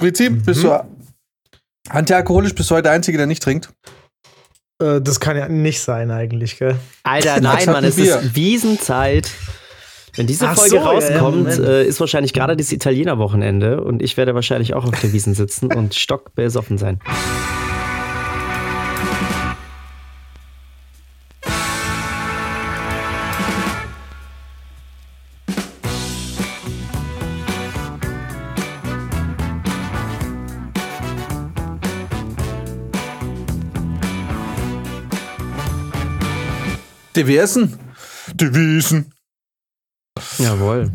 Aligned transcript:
Prinzip, 0.00 0.32
Mhm. 0.32 0.42
bist 0.42 0.64
du 0.64 0.84
antialkoholisch, 1.88 2.54
bist 2.54 2.70
du 2.70 2.74
heute 2.74 2.84
der 2.84 2.92
Einzige, 2.92 3.16
der 3.18 3.26
nicht 3.26 3.42
trinkt? 3.42 3.70
Äh, 4.82 5.00
das 5.00 5.20
kann 5.20 5.36
ja 5.36 5.48
nicht 5.48 5.80
sein, 5.80 6.10
eigentlich, 6.10 6.58
gell? 6.58 6.76
Alter, 7.04 7.40
nein, 7.40 7.66
Mann, 7.66 7.84
es 7.84 7.96
Bier. 7.96 8.18
ist 8.18 8.34
Wiesenzeit. 8.34 9.30
Wenn 10.16 10.26
diese 10.26 10.48
Ach 10.48 10.56
Folge 10.56 10.70
so, 10.70 10.76
ja, 10.76 10.82
ja, 10.82 10.88
rauskommt, 10.90 11.36
Moment. 11.36 11.58
äh, 11.60 11.84
ist 11.84 12.00
wahrscheinlich 12.00 12.32
gerade 12.32 12.56
das 12.56 12.72
Italiener-Wochenende 12.72 13.80
und 13.84 14.02
ich 14.02 14.16
werde 14.16 14.34
wahrscheinlich 14.34 14.74
auch 14.74 14.84
auf 14.84 15.00
der 15.00 15.12
Wiesen 15.12 15.34
sitzen 15.34 15.72
und 15.72 15.94
stockbesoffen 15.94 16.78
sein. 16.78 16.98
Die 38.34 38.54
Wiesen. 38.54 39.12
Jawohl. 40.38 40.90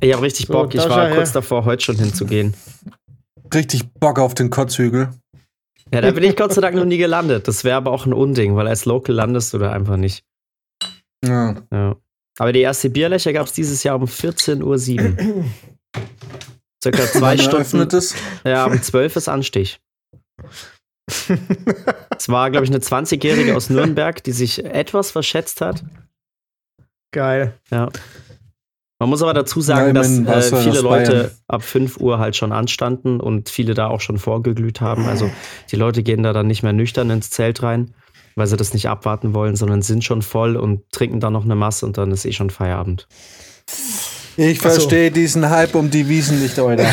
Ich 0.00 0.12
habe 0.12 0.22
richtig 0.22 0.46
So, 0.46 0.52
Bock. 0.52 0.74
Ich 0.74 0.88
war 0.88 1.10
kurz 1.10 1.32
davor, 1.32 1.64
heute 1.64 1.84
schon 1.84 1.96
hinzugehen. 1.96 2.54
Richtig 3.54 3.92
Bock 3.94 4.18
auf 4.18 4.34
den 4.34 4.50
Kotzhügel. 4.50 5.10
Ja, 5.92 6.00
da 6.00 6.10
bin 6.10 6.24
ich 6.24 6.36
Gott 6.36 6.54
sei 6.54 6.60
Dank 6.62 6.74
noch 6.74 6.86
nie 6.86 6.96
gelandet. 6.96 7.48
Das 7.48 7.64
wäre 7.64 7.76
aber 7.76 7.90
auch 7.90 8.06
ein 8.06 8.14
Unding, 8.14 8.56
weil 8.56 8.66
als 8.66 8.86
Local 8.86 9.14
landest 9.14 9.52
du 9.52 9.58
da 9.58 9.72
einfach 9.72 9.96
nicht. 9.96 10.24
Ja. 11.24 11.56
Ja. 11.70 11.96
Aber 12.38 12.52
die 12.52 12.60
erste 12.60 12.88
Bierlöcher 12.88 13.32
gab 13.32 13.46
es 13.46 13.52
dieses 13.52 13.82
Jahr 13.82 13.96
um 13.96 14.04
14.07 14.04 14.62
Uhr. 14.62 15.44
Circa 16.82 17.04
zwei 17.04 17.36
Stunden. 17.36 17.96
es? 17.96 18.14
Ja, 18.44 18.66
um 18.66 18.80
12 18.80 19.16
ist 19.16 19.28
Anstich. 19.28 19.80
Es 22.16 22.28
war, 22.28 22.50
glaube 22.50 22.64
ich, 22.64 22.70
eine 22.70 22.78
20-Jährige 22.78 23.56
aus 23.56 23.68
Nürnberg, 23.68 24.22
die 24.22 24.30
sich 24.32 24.64
etwas 24.64 25.10
verschätzt 25.10 25.60
hat. 25.60 25.82
Geil. 27.10 27.54
Ja. 27.70 27.88
Man 29.00 29.08
muss 29.08 29.22
aber 29.22 29.34
dazu 29.34 29.60
sagen, 29.60 29.96
Ja, 29.96 30.02
dass 30.02 30.52
äh, 30.52 30.62
viele 30.62 30.80
Leute 30.80 31.12
Bayern. 31.12 31.30
ab 31.48 31.62
5 31.64 31.96
Uhr 31.96 32.20
halt 32.20 32.36
schon 32.36 32.52
anstanden 32.52 33.18
und 33.18 33.48
viele 33.48 33.74
da 33.74 33.88
auch 33.88 34.00
schon 34.00 34.18
vorgeglüht 34.18 34.80
haben. 34.80 35.06
Also 35.06 35.28
die 35.72 35.76
Leute 35.76 36.04
gehen 36.04 36.22
da 36.22 36.32
dann 36.32 36.46
nicht 36.46 36.62
mehr 36.62 36.72
nüchtern 36.72 37.10
ins 37.10 37.30
Zelt 37.30 37.64
rein, 37.64 37.92
weil 38.36 38.46
sie 38.46 38.56
das 38.56 38.72
nicht 38.72 38.88
abwarten 38.88 39.34
wollen, 39.34 39.56
sondern 39.56 39.82
sind 39.82 40.04
schon 40.04 40.22
voll 40.22 40.56
und 40.56 40.88
trinken 40.92 41.18
dann 41.18 41.32
noch 41.32 41.44
eine 41.44 41.56
Masse 41.56 41.84
und 41.84 41.98
dann 41.98 42.12
ist 42.12 42.24
eh 42.24 42.32
schon 42.32 42.50
Feierabend. 42.50 43.08
Ich 44.36 44.60
Ach 44.60 44.62
so. 44.64 44.70
verstehe 44.70 45.10
diesen 45.10 45.50
Hype 45.50 45.74
um 45.74 45.90
die 45.90 46.08
Wiesen 46.08 46.40
nicht, 46.40 46.56
Alter. 46.60 46.84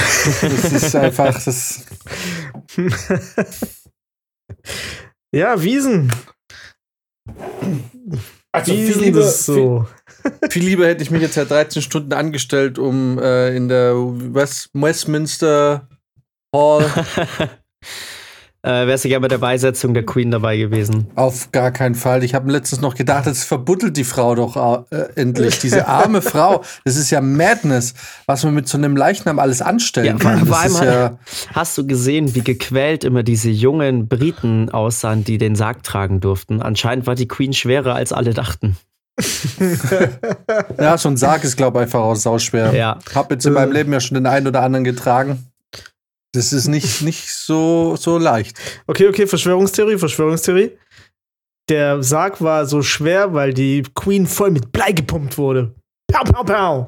Das 0.42 0.72
ist 0.74 0.96
einfach, 0.96 1.34
das. 1.44 1.86
Ja, 5.32 5.62
Wiesen. 5.62 6.12
Also 8.52 8.74
Wiesen, 8.74 9.14
das 9.14 9.36
ist 9.36 9.46
so. 9.46 9.88
Viel, 10.42 10.50
viel 10.50 10.64
lieber 10.64 10.88
hätte 10.88 11.04
ich 11.04 11.12
mich 11.12 11.22
jetzt 11.22 11.36
ja 11.36 11.46
13 11.46 11.82
Stunden 11.82 12.14
angestellt, 12.14 12.80
um 12.80 13.20
äh, 13.20 13.56
in 13.56 13.68
der 13.68 13.94
West 13.96 14.70
Westminster 14.74 15.88
Hall 16.54 16.90
Äh, 18.62 18.88
wärst 18.88 19.06
du 19.06 19.08
gerne 19.10 19.22
bei 19.22 19.30
der 19.30 19.38
Beisetzung 19.38 19.94
der 19.94 20.06
Queen 20.06 20.32
dabei 20.32 20.58
gewesen? 20.58 21.08
auf 21.16 21.50
gar 21.54 21.72
keinen 21.72 21.96
Fall. 21.96 22.26
Ich 22.26 22.36
habe 22.36 22.52
letztens 22.52 22.82
noch 22.82 22.94
gedacht, 22.96 23.26
jetzt 23.26 23.46
verbuddelt 23.46 23.96
die 23.96 24.04
Frau 24.04 24.36
doch 24.36 24.86
äh, 24.92 24.98
endlich. 25.16 25.60
Diese 25.60 25.88
arme 25.88 26.22
Frau. 26.22 26.62
Das 26.84 26.98
ist 26.98 27.10
ja 27.10 27.22
Madness, 27.22 27.94
was 28.26 28.44
man 28.44 28.54
mit 28.54 28.68
so 28.68 28.78
einem 28.78 28.98
Leichnam 28.98 29.40
alles 29.40 29.62
anstellen 29.62 30.08
Ja, 30.08 30.14
kann. 30.18 30.46
vor 30.46 30.58
Das 30.62 30.76
allem 30.82 30.94
ja, 30.94 31.20
Hast 31.54 31.78
du 31.78 31.88
gesehen, 31.88 32.36
wie 32.36 32.42
gequält 32.42 33.06
immer 33.06 33.24
diese 33.24 33.50
jungen 33.50 34.10
Briten 34.10 34.70
aussahen, 34.70 35.24
die 35.24 35.38
den 35.38 35.56
Sarg 35.56 35.84
tragen 35.84 36.20
durften? 36.20 36.62
Anscheinend 36.62 37.08
war 37.08 37.16
die 37.16 37.30
Queen 37.30 37.54
schwerer, 37.54 37.96
als 37.96 38.12
alle 38.12 38.34
dachten. 38.34 38.76
ja, 40.80 40.98
so 40.98 41.10
ein 41.10 41.18
Sarg 41.18 41.44
ist, 41.44 41.58
glaube 41.58 41.80
ich, 41.80 41.84
einfach 41.84 42.00
auch 42.02 42.16
sauschwer. 42.16 42.74
Ja. 42.74 43.00
Hab 43.14 43.32
jetzt 43.32 43.46
in 43.46 43.54
meinem 43.54 43.72
Leben 43.72 43.92
ja 43.94 44.00
schon 44.00 44.16
den 44.16 44.26
einen 44.26 44.48
oder 44.48 44.62
anderen 44.64 44.84
getragen. 44.84 45.46
Das 46.34 46.54
ist 46.54 46.68
nicht, 46.68 47.02
nicht 47.04 47.30
so, 47.34 47.96
so 47.98 48.18
leicht. 48.18 48.58
Okay, 48.88 49.08
okay, 49.08 49.28
Verschwörungstheorie, 49.28 49.98
Verschwörungstheorie. 49.98 50.78
Der 51.70 52.02
Sarg 52.02 52.42
war 52.42 52.66
so 52.66 52.82
schwer, 52.82 53.34
weil 53.34 53.54
die 53.54 53.84
Queen 53.94 54.26
voll 54.26 54.52
mit 54.52 54.72
Blei 54.72 54.92
gepumpt 54.92 55.38
wurde. 55.38 55.76
Pow, 56.12 56.24
pow, 56.24 56.46
pow. 56.46 56.88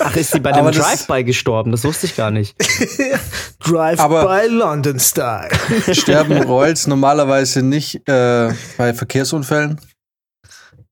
Ach, 0.00 0.16
ist 0.16 0.32
sie 0.32 0.40
bei 0.40 0.52
dem 0.52 0.70
Drive-By 0.70 1.24
gestorben? 1.24 1.70
Das 1.72 1.84
wusste 1.84 2.06
ich 2.06 2.16
gar 2.16 2.30
nicht. 2.30 2.54
Drive 3.64 4.00
Aber- 4.00 4.24
by 4.26 4.48
London 4.48 4.98
Style. 4.98 5.48
Sterben 5.92 6.42
Royals 6.42 6.86
normalerweise 6.86 7.62
nicht 7.62 8.06
äh, 8.08 8.52
bei 8.76 8.94
Verkehrsunfällen. 8.94 9.80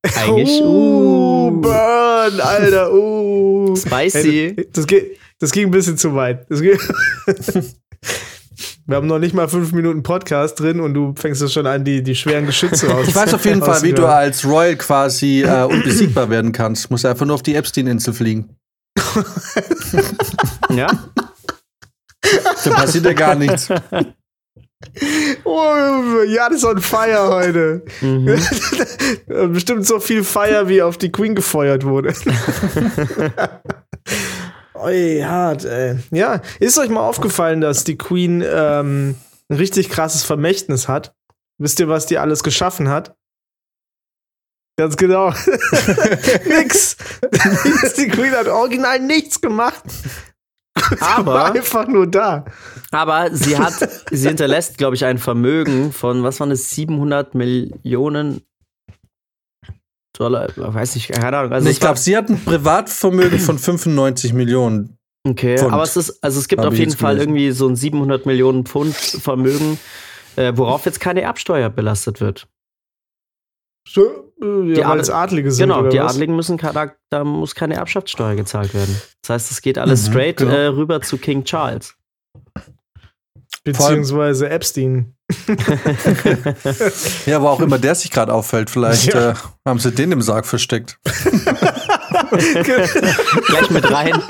Eigentlich. 0.02 0.60
Uh, 0.62 1.32
Uh, 1.42 1.50
Burn, 1.60 2.40
Alter. 2.40 2.92
Uh. 2.92 3.74
Spicy. 3.76 4.54
Hey, 4.56 4.68
das, 4.72 4.86
geht, 4.86 5.18
das 5.38 5.52
ging 5.52 5.68
ein 5.68 5.70
bisschen 5.70 5.98
zu 5.98 6.14
weit. 6.14 6.46
Das 6.48 6.60
geht 6.60 6.78
Wir 8.86 8.96
haben 8.96 9.06
noch 9.06 9.20
nicht 9.20 9.32
mal 9.32 9.48
fünf 9.48 9.72
Minuten 9.72 10.02
Podcast 10.02 10.58
drin 10.58 10.80
und 10.80 10.92
du 10.94 11.14
fängst 11.16 11.40
jetzt 11.40 11.52
schon 11.52 11.66
an, 11.66 11.84
die, 11.84 12.02
die 12.02 12.16
schweren 12.16 12.46
Geschütze 12.46 12.92
aus. 12.92 13.06
Ich 13.08 13.14
weiß 13.14 13.32
auf 13.32 13.44
jeden 13.44 13.62
Fall, 13.62 13.80
wie 13.82 13.92
du 13.92 14.06
als 14.06 14.44
Royal 14.44 14.76
quasi 14.76 15.42
äh, 15.42 15.64
unbesiegbar 15.64 16.28
werden 16.30 16.50
kannst. 16.52 16.90
Musst 16.90 17.06
einfach 17.06 17.24
nur 17.24 17.36
auf 17.36 17.42
die 17.42 17.54
Epstein-Insel 17.54 18.12
fliegen. 18.12 18.56
ja? 20.70 20.88
Da 22.64 22.70
passiert 22.70 23.04
ja 23.04 23.12
gar 23.12 23.36
nichts. 23.36 23.68
Oh, 25.44 26.22
ja, 26.26 26.48
das 26.48 26.58
ist 26.58 26.64
on 26.64 26.80
fire 26.80 27.28
heute. 27.28 27.82
Mhm. 28.00 28.38
Bestimmt 29.52 29.86
so 29.86 30.00
viel 30.00 30.24
Fire, 30.24 30.68
wie 30.68 30.82
auf 30.82 30.98
die 30.98 31.10
Queen 31.10 31.34
gefeuert 31.34 31.84
wurde. 31.84 32.14
Oi, 34.74 35.22
hart, 35.24 35.64
ey. 35.64 35.96
Ja, 36.10 36.42
ist 36.58 36.78
euch 36.78 36.90
mal 36.90 37.06
aufgefallen, 37.06 37.60
dass 37.60 37.84
die 37.84 37.96
Queen 37.96 38.44
ähm, 38.44 39.14
ein 39.48 39.56
richtig 39.56 39.90
krasses 39.90 40.24
Vermächtnis 40.24 40.88
hat? 40.88 41.14
Wisst 41.58 41.78
ihr, 41.80 41.88
was 41.88 42.06
die 42.06 42.18
alles 42.18 42.42
geschaffen 42.42 42.88
hat? 42.88 43.14
Ganz 44.76 44.96
genau. 44.96 45.30
Nix. 46.46 46.96
die 47.96 48.08
Queen 48.08 48.32
hat 48.32 48.48
original 48.48 48.98
nichts 49.00 49.40
gemacht. 49.40 49.84
War 51.00 51.18
Aber, 51.18 51.44
einfach 51.52 51.86
nur 51.86 52.06
da. 52.06 52.44
aber 52.90 53.34
sie 53.34 53.58
hat, 53.58 53.74
sie 54.10 54.28
hinterlässt, 54.28 54.78
glaube 54.78 54.96
ich, 54.96 55.04
ein 55.04 55.18
Vermögen 55.18 55.92
von, 55.92 56.22
was 56.22 56.40
waren 56.40 56.50
es, 56.50 56.70
700 56.70 57.34
Millionen 57.34 58.42
Dollar, 60.16 60.48
weiß 60.56 60.94
nicht, 60.94 61.08
keine 61.10 61.36
Ahnung. 61.38 61.52
Also 61.52 61.68
ich 61.68 61.80
glaube, 61.80 61.98
sie 61.98 62.16
hat 62.16 62.28
ein 62.28 62.42
Privatvermögen 62.42 63.38
von 63.38 63.58
95 63.58 64.32
Millionen. 64.34 64.98
Okay, 65.26 65.56
Pfund. 65.56 65.72
aber 65.72 65.82
es 65.84 65.96
ist, 65.96 66.22
also 66.22 66.38
es 66.40 66.48
gibt 66.48 66.60
Hab 66.60 66.68
auf 66.68 66.72
ich 66.74 66.80
jeden 66.80 66.92
Fall 66.96 67.14
gelesen. 67.14 67.30
irgendwie 67.36 67.50
so 67.52 67.68
ein 67.68 67.76
700 67.76 68.26
Millionen 68.26 68.66
Pfund 68.66 68.94
Vermögen, 68.94 69.78
äh, 70.36 70.52
worauf 70.56 70.84
jetzt 70.84 71.00
keine 71.00 71.22
Erbsteuer 71.22 71.70
belastet 71.70 72.20
wird. 72.20 72.48
So, 73.88 74.31
Die 74.42 74.72
ja, 74.72 74.88
weil 74.88 74.98
Adel- 75.00 75.14
Adlige 75.14 75.52
sind. 75.52 75.68
Genau, 75.68 75.80
oder 75.80 75.90
die 75.90 75.98
was? 76.00 76.14
Adligen 76.14 76.34
müssen, 76.34 76.56
da, 76.58 76.90
da 77.10 77.24
muss 77.24 77.54
keine 77.54 77.74
Erbschaftssteuer 77.76 78.34
gezahlt 78.34 78.74
werden. 78.74 79.00
Das 79.22 79.30
heißt, 79.30 79.50
es 79.52 79.62
geht 79.62 79.78
alles 79.78 80.08
Mhm, 80.08 80.12
straight 80.12 80.36
genau. 80.38 80.52
äh, 80.52 80.66
rüber 80.66 81.00
zu 81.00 81.16
King 81.18 81.44
Charles. 81.44 81.94
Beziehungsweise 83.64 84.48
Epstein. 84.50 85.14
Ja, 87.26 87.36
aber 87.36 87.50
auch 87.52 87.60
immer 87.60 87.78
der 87.78 87.94
sich 87.94 88.10
gerade 88.10 88.34
auffällt. 88.34 88.68
Vielleicht 88.68 89.14
Ja. 89.14 89.30
äh, 89.30 89.34
haben 89.66 89.78
sie 89.78 89.92
den 89.92 90.10
im 90.12 90.20
Sarg 90.22 90.44
versteckt. 90.46 90.98
Gleich 92.30 93.70
mit 93.70 93.90
rein. 93.90 94.20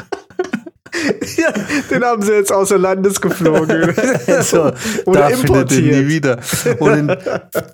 ja, 1.39 1.53
den 1.91 2.05
haben 2.05 2.23
sie 2.23 2.33
jetzt 2.33 2.53
außer 2.53 2.79
Landes 2.79 3.21
geflogen. 3.21 3.95
so, 4.43 4.73
Oder 5.07 5.21
da 5.21 5.29
findet 5.31 5.73
ihr 5.73 5.79
importiert. 5.79 5.85
nie 5.97 6.07
wieder. 6.09 6.39
Und 6.79 6.93
in 6.99 7.17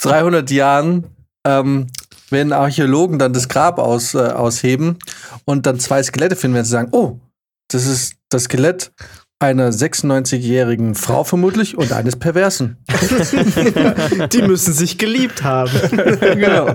300 0.01 0.51
Jahren 0.51 1.07
ähm, 1.45 1.87
werden 2.31 2.53
Archäologen 2.53 3.19
dann 3.19 3.33
das 3.33 3.49
Grab 3.49 3.79
aus, 3.79 4.15
äh, 4.15 4.19
ausheben 4.19 4.99
und 5.45 5.67
dann 5.67 5.81
zwei 5.81 6.03
Skelette 6.03 6.37
finden, 6.37 6.57
wenn 6.57 6.65
sie 6.65 6.71
sagen, 6.71 6.89
oh, 6.93 7.19
das 7.69 7.87
ist 7.87 8.15
das 8.29 8.45
Skelett 8.45 8.93
einer 9.41 9.71
96-jährigen 9.71 10.95
Frau 10.97 11.23
vermutlich 11.23 11.79
und 11.79 11.93
eines 11.93 12.17
Perversen. 12.17 12.79
Die 14.33 14.43
müssen 14.43 14.73
sich 14.73 14.99
geliebt 14.99 15.45
haben. 15.45 15.71
genau. 16.21 16.73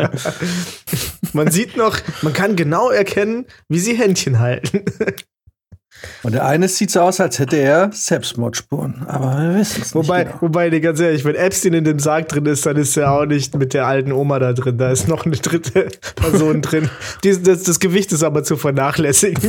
Man 1.33 1.51
sieht 1.51 1.75
noch, 1.75 1.97
man 2.21 2.31
kann 2.31 2.55
genau 2.55 2.89
erkennen, 2.89 3.45
wie 3.67 3.79
sie 3.79 3.95
Händchen 3.95 4.39
halten. 4.39 4.85
Und 6.23 6.33
der 6.33 6.45
eine 6.45 6.67
sieht 6.67 6.91
so 6.91 7.01
aus, 7.01 7.19
als 7.19 7.39
hätte 7.39 7.57
er 7.57 7.91
Selbstmordspuren. 7.91 9.05
Aber 9.07 9.37
wir 9.37 9.55
wissen 9.55 9.81
es 9.81 9.93
Wobei, 9.95 10.19
nicht. 10.19 10.31
Genau. 10.31 10.41
wobei, 10.41 10.69
nee, 10.69 10.79
ganz 10.79 10.99
ehrlich, 10.99 11.25
wenn 11.25 11.35
Epstein 11.35 11.73
in 11.73 11.83
dem 11.83 11.99
Sarg 11.99 12.29
drin 12.29 12.45
ist, 12.45 12.65
dann 12.65 12.77
ist 12.77 12.95
er 12.97 13.11
auch 13.11 13.25
nicht 13.25 13.55
mit 13.55 13.73
der 13.73 13.87
alten 13.87 14.11
Oma 14.11 14.39
da 14.39 14.53
drin. 14.53 14.77
Da 14.77 14.91
ist 14.91 15.07
noch 15.07 15.25
eine 15.25 15.35
dritte 15.35 15.87
Person 16.15 16.61
drin. 16.61 16.89
Die, 17.23 17.41
das, 17.41 17.63
das 17.63 17.79
Gewicht 17.79 18.11
ist 18.11 18.23
aber 18.23 18.43
zu 18.43 18.57
vernachlässigen. 18.57 19.41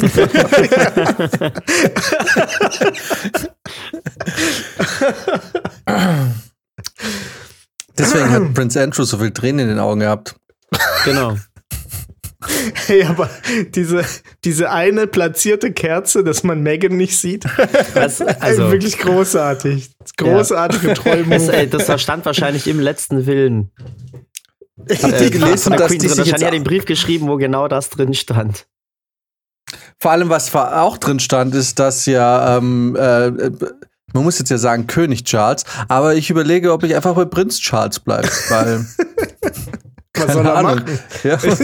Deswegen 7.96 8.30
hat 8.30 8.54
Prince 8.54 8.82
Andrew 8.82 9.04
so 9.04 9.18
viel 9.18 9.30
Tränen 9.30 9.60
in 9.60 9.68
den 9.68 9.78
Augen 9.78 10.00
gehabt. 10.00 10.34
Genau. 11.04 11.36
hey, 12.86 13.04
aber 13.04 13.30
diese, 13.74 14.04
diese 14.44 14.70
eine 14.70 15.06
platzierte 15.06 15.72
Kerze, 15.72 16.24
dass 16.24 16.42
man 16.42 16.62
Megan 16.62 16.96
nicht 16.96 17.18
sieht, 17.18 17.44
Das, 17.94 18.20
also 18.20 18.70
wirklich 18.70 18.98
großartig. 18.98 19.90
Großartige 20.16 20.94
Träume. 20.94 21.36
das, 21.36 21.48
ey, 21.48 21.68
das 21.68 22.02
stand 22.02 22.24
wahrscheinlich 22.24 22.66
im 22.66 22.80
letzten 22.80 23.26
Willen. 23.26 23.70
Habt 24.90 25.20
ihr 25.20 25.30
gelesen, 25.30 25.58
von 25.58 25.72
der 25.72 25.80
dass 25.80 25.88
Queen 25.88 26.00
die 26.00 26.08
sich 26.08 26.26
jetzt 26.26 26.44
hat 26.44 26.52
den 26.52 26.64
Brief 26.64 26.84
geschrieben, 26.84 27.28
wo 27.28 27.36
genau 27.36 27.68
das 27.68 27.90
drin 27.90 28.12
stand. 28.14 28.66
Vor 29.98 30.10
allem, 30.10 30.28
was 30.28 30.54
auch 30.54 30.98
drin 30.98 31.20
stand, 31.20 31.54
ist, 31.54 31.78
dass 31.78 32.06
ja, 32.06 32.58
ähm, 32.58 32.96
äh, 32.96 33.30
man 34.12 34.24
muss 34.24 34.38
jetzt 34.38 34.50
ja 34.50 34.58
sagen 34.58 34.86
König 34.86 35.24
Charles, 35.24 35.64
aber 35.88 36.14
ich 36.14 36.30
überlege, 36.30 36.72
ob 36.72 36.82
ich 36.82 36.94
einfach 36.94 37.14
bei 37.14 37.24
Prinz 37.24 37.58
Charles 37.58 38.00
bleibe, 38.00 38.28
weil. 38.48 38.86
Was 40.16 40.32
soll 40.32 40.46
er 40.46 40.56
Ahnung. 40.56 40.74
machen? 40.76 40.98
Ja, 41.24 41.42
was, 41.42 41.60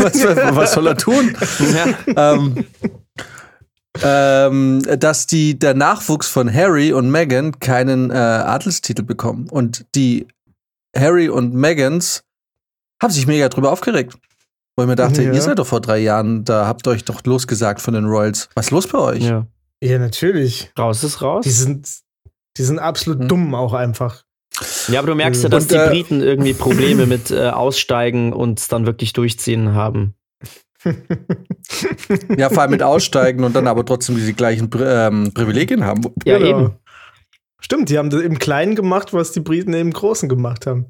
was 0.56 0.72
soll 0.72 0.86
er 0.86 0.96
tun? 0.96 1.36
Ja. 1.74 2.34
ähm, 2.34 2.64
ähm, 4.02 4.82
dass 4.98 5.26
die, 5.26 5.58
der 5.58 5.74
Nachwuchs 5.74 6.28
von 6.28 6.52
Harry 6.52 6.92
und 6.92 7.10
Meghan 7.10 7.58
keinen 7.58 8.10
äh, 8.10 8.14
Adelstitel 8.14 9.02
bekommen. 9.02 9.48
Und 9.50 9.84
die 9.94 10.28
Harry 10.96 11.28
und 11.28 11.54
Megans 11.54 12.22
haben 13.02 13.12
sich 13.12 13.26
mega 13.26 13.48
drüber 13.48 13.72
aufgeregt. 13.72 14.14
Weil 14.76 14.84
ich 14.86 14.88
mir 14.90 14.96
dachte, 14.96 15.22
Ja. 15.22 15.32
ihr 15.32 15.42
seid 15.42 15.58
doch 15.58 15.66
vor 15.66 15.80
drei 15.80 15.98
Jahren, 15.98 16.44
da 16.44 16.66
habt 16.66 16.86
ihr 16.86 16.90
euch 16.92 17.04
doch 17.04 17.22
losgesagt 17.24 17.80
von 17.80 17.94
den 17.94 18.04
Royals. 18.06 18.48
Was 18.54 18.66
ist 18.66 18.70
los 18.70 18.86
bei 18.86 18.98
euch? 18.98 19.22
ja. 19.24 19.46
Ja, 19.82 19.98
natürlich. 19.98 20.70
Raus 20.78 21.02
ist 21.02 21.22
raus. 21.22 21.42
Die 21.42 21.50
sind, 21.50 21.88
die 22.58 22.62
sind 22.64 22.78
absolut 22.78 23.20
Hm. 23.20 23.28
dumm 23.28 23.54
auch 23.54 23.72
einfach. 23.72 24.24
Ja, 24.88 24.98
aber 24.98 25.08
du 25.08 25.14
merkst 25.14 25.42
ja, 25.42 25.48
dass 25.48 25.64
Und, 25.64 25.72
die 25.72 25.76
äh, 25.76 25.88
Briten 25.88 26.22
irgendwie 26.22 26.52
Probleme 26.52 27.06
mit 27.06 27.30
äh, 27.30 27.48
Aussteigen 27.48 28.32
und 28.32 28.58
es 28.58 28.68
dann 28.68 28.86
wirklich 28.86 29.12
durchziehen 29.12 29.74
haben. 29.74 30.14
Ja, 32.36 32.48
vor 32.48 32.62
allem 32.62 32.70
mit 32.70 32.82
Aussteigen 32.82 33.44
und 33.44 33.54
dann 33.54 33.66
aber 33.66 33.84
trotzdem 33.84 34.16
die 34.16 34.32
gleichen 34.32 34.70
Pri 34.70 34.84
ähm, 34.86 35.32
Privilegien 35.34 35.84
haben. 35.84 36.02
Ja, 36.24 36.38
Genau. 36.38 36.48
eben. 36.48 36.70
Stimmt, 37.60 37.90
die 37.90 37.98
haben 37.98 38.10
das 38.10 38.22
im 38.22 38.38
Kleinen 38.38 38.74
gemacht, 38.74 39.12
was 39.12 39.32
die 39.32 39.40
Briten 39.40 39.74
im 39.74 39.92
Großen 39.92 40.28
gemacht 40.28 40.66
haben. 40.66 40.86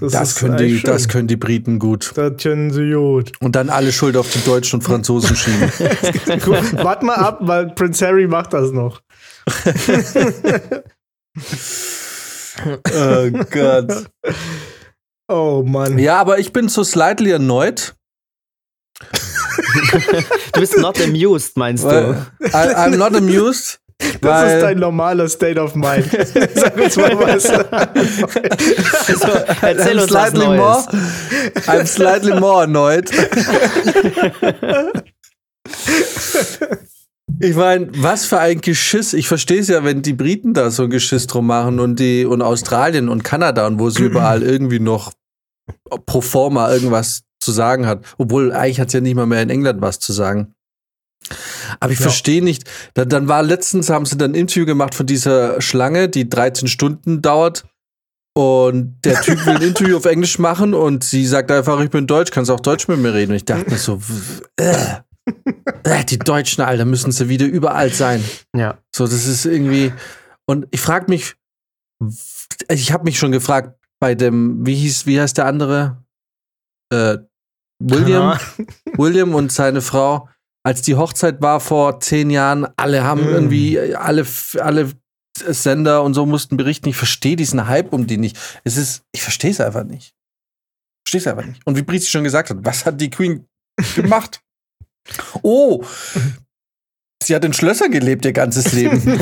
Das, 0.00 0.12
ist 0.12 0.38
können 0.38 0.58
die, 0.58 0.78
schön. 0.78 0.90
das 0.90 1.08
können 1.08 1.28
die 1.28 1.36
Briten 1.36 1.78
gut. 1.78 2.12
Das 2.14 2.42
können 2.42 2.70
sie 2.70 2.92
gut. 2.92 3.32
Und 3.40 3.56
dann 3.56 3.70
alle 3.70 3.92
Schuld 3.92 4.16
auf 4.16 4.30
die 4.30 4.44
Deutschen 4.44 4.80
und 4.80 4.82
Franzosen 4.82 5.34
schieben. 5.34 5.70
Guck, 6.44 6.84
Wart 6.84 7.02
mal 7.02 7.14
ab, 7.14 7.38
weil 7.40 7.70
Prince 7.70 8.06
Harry 8.06 8.26
macht 8.26 8.52
das 8.52 8.72
noch. 8.72 9.00
oh 12.94 13.30
Gott. 13.50 14.06
Oh 15.28 15.62
Mann. 15.66 15.98
Ja, 15.98 16.20
aber 16.20 16.38
ich 16.38 16.52
bin 16.52 16.68
so 16.68 16.84
slightly 16.84 17.32
erneut. 17.32 17.94
Du 20.52 20.60
bist 20.60 20.78
not 20.78 21.00
amused, 21.00 21.56
meinst 21.56 21.84
Weil, 21.84 22.26
du? 22.40 22.46
I, 22.46 22.74
I'm 22.74 22.96
not 22.96 23.14
amused. 23.14 23.80
Das 24.20 24.30
weil, 24.30 24.56
ist 24.56 24.62
dein 24.62 24.78
normaler 24.78 25.26
State 25.26 25.58
of 25.58 25.74
Mind. 25.74 26.04
Sag 26.54 26.76
uns 26.76 26.96
mal 26.96 27.18
was. 27.18 27.48
Also, 27.48 27.68
erzähl 29.62 29.98
I'm 29.98 30.02
uns 30.02 30.02
was 30.02 30.08
slightly 30.10 30.46
more, 30.46 30.56
Neues. 30.56 31.66
I'm 31.66 31.86
slightly 31.86 32.38
more 32.38 32.62
erneut. 32.64 33.10
Ich 37.40 37.56
meine, 37.56 37.88
was 38.02 38.24
für 38.24 38.38
ein 38.38 38.60
Geschiss. 38.60 39.12
Ich 39.12 39.28
verstehe 39.28 39.60
es 39.60 39.68
ja, 39.68 39.84
wenn 39.84 40.02
die 40.02 40.12
Briten 40.12 40.54
da 40.54 40.70
so 40.70 40.84
ein 40.84 40.90
Geschiss 40.90 41.26
drum 41.26 41.46
machen 41.46 41.80
und 41.80 41.98
die 41.98 42.24
und 42.24 42.40
Australien 42.40 43.08
und 43.08 43.24
Kanada 43.24 43.66
und 43.66 43.78
wo 43.78 43.90
sie 43.90 44.02
überall 44.04 44.42
irgendwie 44.42 44.80
noch 44.80 45.12
pro 46.06 46.20
forma 46.20 46.72
irgendwas 46.72 47.22
zu 47.40 47.52
sagen 47.52 47.86
hat. 47.86 48.04
Obwohl, 48.18 48.52
eigentlich 48.52 48.80
hat 48.80 48.90
sie 48.90 48.98
ja 48.98 49.00
nicht 49.02 49.16
mal 49.16 49.26
mehr 49.26 49.42
in 49.42 49.50
England 49.50 49.80
was 49.82 49.98
zu 49.98 50.12
sagen. 50.12 50.54
Aber 51.80 51.92
ich 51.92 51.98
Ja. 51.98 52.04
verstehe 52.04 52.42
nicht. 52.42 52.64
Dann, 52.94 53.08
dann 53.08 53.26
war 53.28 53.42
letztens, 53.42 53.90
haben 53.90 54.06
sie 54.06 54.16
dann 54.16 54.30
ein 54.32 54.34
Interview 54.36 54.64
gemacht 54.64 54.94
von 54.94 55.06
dieser 55.06 55.60
Schlange, 55.60 56.08
die 56.08 56.28
13 56.28 56.68
Stunden 56.68 57.22
dauert. 57.22 57.64
Und 58.34 59.00
der 59.04 59.20
Typ 59.22 59.44
will 59.46 59.56
ein 59.56 59.62
Interview 59.68 59.96
auf 59.96 60.04
Englisch 60.04 60.38
machen 60.38 60.74
und 60.74 61.02
sie 61.02 61.26
sagt 61.26 61.50
einfach, 61.50 61.80
ich 61.80 61.90
bin 61.90 62.06
Deutsch, 62.06 62.30
kannst 62.30 62.50
auch 62.50 62.60
Deutsch 62.60 62.86
mit 62.86 62.98
mir 62.98 63.12
reden. 63.14 63.32
Und 63.32 63.36
ich 63.36 63.44
dachte 63.44 63.68
mir 63.70 63.78
so, 63.78 64.00
äh, 64.56 64.74
die 66.08 66.18
Deutschen, 66.18 66.62
Alter, 66.62 66.84
müssen 66.84 67.12
sie 67.12 67.28
wieder 67.28 67.46
überall 67.46 67.92
sein. 67.92 68.22
Ja. 68.54 68.78
So, 68.94 69.04
das 69.06 69.26
ist 69.26 69.44
irgendwie. 69.44 69.92
Und 70.46 70.66
ich 70.70 70.80
frage 70.80 71.06
mich, 71.08 71.34
ich 72.68 72.92
habe 72.92 73.04
mich 73.04 73.18
schon 73.18 73.32
gefragt, 73.32 73.78
bei 73.98 74.14
dem, 74.14 74.64
wie 74.66 74.74
hieß, 74.74 75.06
wie 75.06 75.20
heißt 75.20 75.38
der 75.38 75.46
andere? 75.46 76.04
Äh, 76.92 77.18
William, 77.82 78.38
William 78.96 79.34
und 79.34 79.50
seine 79.52 79.80
Frau, 79.80 80.28
als 80.64 80.82
die 80.82 80.96
Hochzeit 80.96 81.40
war 81.40 81.60
vor 81.60 82.00
zehn 82.00 82.30
Jahren, 82.30 82.66
alle 82.76 83.02
haben 83.04 83.22
Mm. 83.24 83.28
irgendwie, 83.34 83.94
alle, 83.94 84.26
alle 84.58 84.92
Sender 85.38 86.02
und 86.02 86.14
so 86.14 86.24
mussten 86.26 86.56
berichten. 86.56 86.88
Ich 86.88 86.96
verstehe 86.96 87.36
diesen 87.36 87.66
Hype 87.66 87.92
um 87.92 88.06
die 88.06 88.16
nicht. 88.16 88.38
Es 88.64 88.76
ist, 88.76 89.02
ich 89.12 89.22
verstehe 89.22 89.50
es 89.50 89.60
einfach 89.60 89.84
nicht. 89.84 90.14
Verstehe 91.04 91.20
es 91.20 91.26
einfach 91.26 91.44
nicht. 91.44 91.66
Und 91.66 91.76
wie 91.76 91.82
Brizi 91.82 92.08
schon 92.08 92.24
gesagt 92.24 92.50
hat, 92.50 92.58
was 92.62 92.86
hat 92.86 93.00
die 93.00 93.10
Queen 93.10 93.46
gemacht? 93.94 94.40
Oh, 95.42 95.84
sie 97.22 97.34
hat 97.34 97.44
in 97.44 97.52
Schlössern 97.52 97.90
gelebt 97.90 98.24
ihr 98.24 98.32
ganzes 98.32 98.72
Leben. 98.72 99.02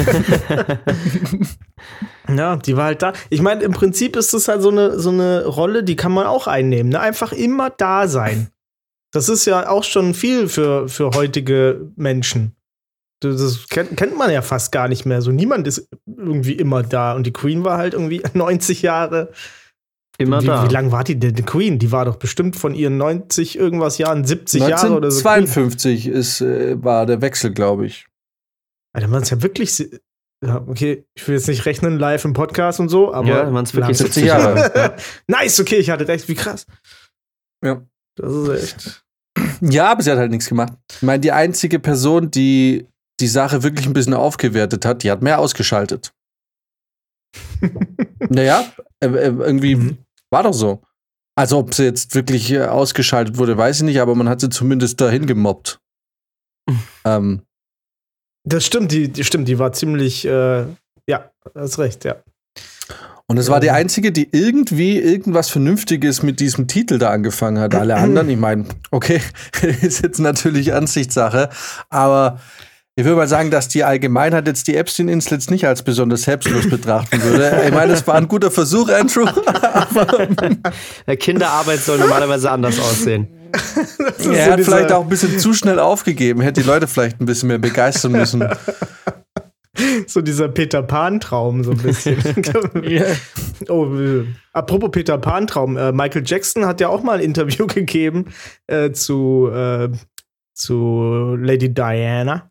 Ja, 2.28 2.56
die 2.56 2.76
war 2.76 2.86
halt 2.86 3.02
da. 3.02 3.12
Ich 3.30 3.42
meine, 3.42 3.62
im 3.62 3.72
Prinzip 3.72 4.16
ist 4.16 4.32
das 4.32 4.48
halt 4.48 4.62
so 4.62 4.70
eine, 4.70 4.98
so 4.98 5.10
eine 5.10 5.44
Rolle, 5.44 5.84
die 5.84 5.96
kann 5.96 6.12
man 6.12 6.26
auch 6.26 6.46
einnehmen. 6.46 6.90
Ne? 6.90 7.00
Einfach 7.00 7.32
immer 7.32 7.70
da 7.70 8.08
sein. 8.08 8.48
Das 9.12 9.28
ist 9.28 9.44
ja 9.44 9.68
auch 9.68 9.84
schon 9.84 10.14
viel 10.14 10.48
für, 10.48 10.88
für 10.88 11.10
heutige 11.10 11.92
Menschen. 11.96 12.56
Das 13.20 13.68
kennt, 13.68 13.96
kennt 13.96 14.16
man 14.16 14.30
ja 14.30 14.42
fast 14.42 14.72
gar 14.72 14.88
nicht 14.88 15.06
mehr. 15.06 15.22
So 15.22 15.30
niemand 15.30 15.66
ist 15.66 15.88
irgendwie 16.06 16.54
immer 16.54 16.82
da. 16.82 17.14
Und 17.14 17.26
die 17.26 17.32
Queen 17.32 17.62
war 17.64 17.78
halt 17.78 17.94
irgendwie 17.94 18.22
90 18.32 18.82
Jahre. 18.82 19.30
Immer 20.18 20.42
wie, 20.42 20.46
da. 20.46 20.68
wie 20.68 20.72
lange 20.72 20.92
war 20.92 21.02
die 21.02 21.18
denn, 21.18 21.34
die 21.34 21.42
Queen? 21.42 21.78
Die 21.78 21.90
war 21.90 22.04
doch 22.04 22.16
bestimmt 22.16 22.56
von 22.56 22.74
ihren 22.74 22.96
90 22.98 23.58
irgendwas 23.58 23.98
Jahren 23.98 24.24
70 24.24 24.60
Jahre 24.60 24.94
oder 24.94 25.10
so. 25.10 25.28
1952 25.28 26.06
ist, 26.06 26.40
äh, 26.40 26.82
war 26.82 27.06
der 27.06 27.20
Wechsel, 27.20 27.52
glaube 27.52 27.86
ich. 27.86 28.06
Alter, 28.94 29.08
man 29.08 29.22
ist 29.22 29.30
ja 29.30 29.42
wirklich. 29.42 29.90
Ja, 30.44 30.62
okay, 30.66 31.04
ich 31.14 31.26
will 31.26 31.34
jetzt 31.36 31.48
nicht 31.48 31.64
rechnen 31.66 31.98
live 31.98 32.24
im 32.24 32.32
Podcast 32.32 32.78
und 32.78 32.90
so, 32.90 33.12
aber. 33.12 33.26
ja, 33.26 33.50
man 33.50 33.64
ist 33.64 33.74
wirklich 33.74 33.98
lang. 33.98 34.06
70 34.06 34.24
Jahre. 34.24 34.72
Ja. 34.76 34.96
Nice, 35.26 35.58
okay, 35.58 35.76
ich 35.76 35.90
hatte 35.90 36.06
recht, 36.06 36.28
wie 36.28 36.34
krass. 36.34 36.66
Ja. 37.64 37.82
Das 38.16 38.32
ist 38.32 38.48
echt. 38.48 39.04
Ja, 39.60 39.90
aber 39.90 40.02
sie 40.02 40.10
hat 40.12 40.18
halt 40.18 40.30
nichts 40.30 40.48
gemacht. 40.48 40.74
Ich 40.92 41.02
meine, 41.02 41.20
die 41.20 41.32
einzige 41.32 41.80
Person, 41.80 42.30
die 42.30 42.86
die 43.20 43.26
Sache 43.26 43.62
wirklich 43.62 43.86
ein 43.86 43.92
bisschen 43.92 44.14
aufgewertet 44.14 44.84
hat, 44.84 45.02
die 45.02 45.10
hat 45.10 45.22
mehr 45.22 45.38
ausgeschaltet. 45.38 46.12
naja, 48.28 48.64
äh, 49.00 49.06
äh, 49.06 49.26
irgendwie 49.26 49.76
Mhm. 49.76 49.98
War 50.34 50.42
doch 50.42 50.52
so. 50.52 50.82
Also, 51.36 51.58
ob 51.58 51.74
sie 51.74 51.84
jetzt 51.84 52.14
wirklich 52.14 52.52
äh, 52.52 52.64
ausgeschaltet 52.64 53.38
wurde, 53.38 53.56
weiß 53.56 53.78
ich 53.78 53.82
nicht, 53.84 54.00
aber 54.00 54.14
man 54.14 54.28
hat 54.28 54.40
sie 54.40 54.50
zumindest 54.50 55.00
dahin 55.00 55.26
gemobbt. 55.26 55.80
ähm, 57.04 57.42
Das 58.44 58.66
stimmt, 58.66 58.92
die, 58.92 59.08
die 59.08 59.24
stimmt, 59.24 59.48
die 59.48 59.58
war 59.58 59.72
ziemlich, 59.72 60.24
äh, 60.26 60.66
ja, 61.08 61.30
hast 61.54 61.78
recht, 61.78 62.04
ja. 62.04 62.16
und 63.26 63.38
es 63.38 63.48
war 63.48 63.60
die 63.60 63.70
einzige, 63.70 64.12
die 64.12 64.28
irgendwie 64.32 64.98
irgendwas 64.98 65.50
Vernünftiges 65.50 66.22
mit 66.22 66.40
diesem 66.40 66.68
Titel 66.68 66.98
da 66.98 67.10
angefangen 67.10 67.58
hat. 67.58 67.74
Alle 67.74 67.96
anderen, 68.04 68.28
ich 68.28 68.38
meine, 68.38 68.66
okay, 68.90 69.20
ist 69.82 70.02
jetzt 70.02 70.18
natürlich 70.18 70.72
Ansichtssache, 70.72 71.48
aber 71.90 72.40
ich 72.96 73.04
würde 73.04 73.16
mal 73.16 73.28
sagen, 73.28 73.50
dass 73.50 73.66
die 73.66 73.82
Allgemeinheit 73.82 74.46
jetzt 74.46 74.68
die 74.68 74.76
Epstein-Insel 74.76 75.32
jetzt 75.32 75.50
nicht 75.50 75.66
als 75.66 75.82
besonders 75.82 76.22
selbstlos 76.22 76.68
betrachten 76.70 77.20
würde. 77.22 77.62
Ich 77.66 77.72
meine, 77.72 77.92
es 77.92 78.06
war 78.06 78.14
ein 78.14 78.28
guter 78.28 78.52
Versuch, 78.52 78.88
Andrew. 78.88 79.26
aber 79.26 81.16
Kinderarbeit 81.16 81.80
soll 81.80 81.98
normalerweise 81.98 82.50
anders 82.52 82.78
aussehen. 82.78 83.28
Das 83.50 84.26
er 84.26 84.46
so 84.46 84.52
hat 84.52 84.60
vielleicht 84.60 84.92
auch 84.92 85.02
ein 85.02 85.08
bisschen 85.08 85.38
zu 85.38 85.54
schnell 85.54 85.80
aufgegeben, 85.80 86.40
hätte 86.40 86.62
die 86.62 86.66
Leute 86.66 86.86
vielleicht 86.86 87.20
ein 87.20 87.26
bisschen 87.26 87.48
mehr 87.48 87.58
begeistern 87.58 88.12
müssen. 88.12 88.48
so 90.06 90.20
dieser 90.20 90.48
Peter 90.48 90.82
Pan-Traum, 90.82 91.64
so 91.64 91.72
ein 91.72 91.78
bisschen. 91.78 92.16
oh, 93.68 93.94
äh, 93.96 94.24
apropos 94.52 94.90
Peter 94.92 95.18
Pan-Traum, 95.18 95.76
äh, 95.76 95.90
Michael 95.90 96.22
Jackson 96.24 96.64
hat 96.64 96.80
ja 96.80 96.88
auch 96.88 97.02
mal 97.02 97.18
ein 97.18 97.24
Interview 97.24 97.66
gegeben 97.66 98.26
äh, 98.68 98.92
zu, 98.92 99.50
äh, 99.52 99.88
zu 100.54 101.36
Lady 101.38 101.72
Diana. 101.72 102.50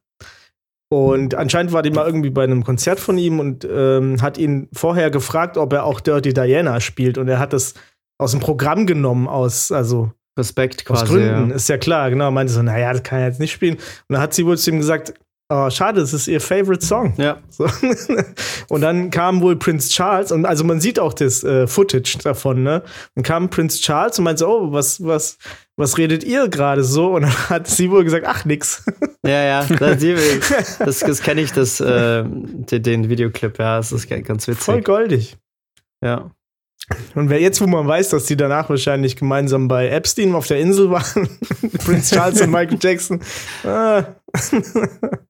Und 0.93 1.35
anscheinend 1.35 1.71
war 1.73 1.81
die 1.81 1.91
mal 1.91 2.05
irgendwie 2.05 2.29
bei 2.29 2.43
einem 2.43 2.63
Konzert 2.63 2.99
von 2.99 3.17
ihm 3.17 3.39
und 3.39 3.67
ähm, 3.69 4.21
hat 4.21 4.37
ihn 4.37 4.67
vorher 4.73 5.09
gefragt, 5.11 5.57
ob 5.57 5.73
er 5.73 5.85
auch 5.85 5.99
Dirty 5.99 6.33
Diana 6.33 6.79
spielt. 6.79 7.17
Und 7.17 7.27
er 7.27 7.39
hat 7.39 7.53
das 7.53 7.73
aus 8.17 8.31
dem 8.31 8.39
Programm 8.39 8.85
genommen, 8.85 9.27
aus, 9.27 9.71
also 9.71 10.11
Respekt 10.37 10.85
quasi. 10.85 11.03
aus 11.03 11.09
Gründen, 11.09 11.49
Ja. 11.49 11.55
ist 11.55 11.69
ja 11.69 11.77
klar, 11.77 12.09
genau. 12.09 12.31
Meinte 12.31 12.53
so, 12.53 12.61
naja, 12.63 12.91
das 12.93 13.03
kann 13.03 13.19
er 13.19 13.27
jetzt 13.27 13.39
nicht 13.39 13.51
spielen. 13.51 13.75
Und 13.75 13.81
dann 14.09 14.21
hat 14.21 14.33
sie 14.33 14.45
wohl 14.45 14.57
zu 14.57 14.69
ihm 14.71 14.77
gesagt, 14.77 15.13
oh, 15.53 15.69
schade, 15.69 16.01
das 16.01 16.13
ist 16.13 16.27
ihr 16.27 16.41
Favorite 16.41 16.85
Song. 16.85 17.13
ja. 17.17 17.37
So. 17.49 17.67
und 18.69 18.81
dann 18.81 19.09
kam 19.09 19.41
wohl 19.41 19.55
Prince 19.55 19.89
Charles 19.89 20.31
und 20.31 20.45
also 20.45 20.63
man 20.63 20.81
sieht 20.81 20.99
auch 20.99 21.13
das 21.13 21.43
äh, 21.43 21.67
Footage 21.67 22.17
davon, 22.23 22.63
ne? 22.63 22.83
Dann 23.15 23.23
kam 23.23 23.49
Prince 23.49 23.79
Charles 23.79 24.17
und 24.17 24.25
meinte 24.25 24.39
so, 24.39 24.47
oh, 24.47 24.71
was, 24.71 25.03
was, 25.03 25.37
was 25.75 25.97
redet 25.97 26.23
ihr 26.23 26.47
gerade 26.49 26.83
so? 26.83 27.13
Und 27.15 27.23
dann 27.23 27.49
hat 27.49 27.67
sie 27.67 27.91
wohl 27.91 28.03
gesagt, 28.03 28.25
ach 28.27 28.45
nix. 28.45 28.83
Ja, 29.25 29.41
ja, 29.41 29.63
das, 29.63 30.77
das, 30.79 30.99
das 30.99 31.21
kenne 31.21 31.39
ich, 31.39 31.53
das, 31.53 31.79
äh, 31.79 32.25
den, 32.25 32.83
den 32.83 33.07
Videoclip, 33.07 33.57
ja, 33.57 33.77
das 33.77 33.93
ist 33.93 34.09
ganz 34.09 34.49
witzig. 34.49 34.65
Voll 34.65 34.81
goldig. 34.81 35.37
Ja. 36.03 36.29
Und 37.15 37.29
wer 37.29 37.39
jetzt, 37.39 37.61
wo 37.61 37.67
man 37.67 37.87
weiß, 37.87 38.09
dass 38.09 38.25
die 38.25 38.35
danach 38.35 38.69
wahrscheinlich 38.69 39.15
gemeinsam 39.15 39.69
bei 39.69 39.87
Epstein 39.87 40.35
auf 40.35 40.47
der 40.47 40.59
Insel 40.59 40.91
waren, 40.91 41.29
Prince 41.85 42.13
Charles 42.13 42.41
und 42.41 42.51
Michael 42.51 42.77
Jackson. 42.81 43.21
Ah. 43.63 44.03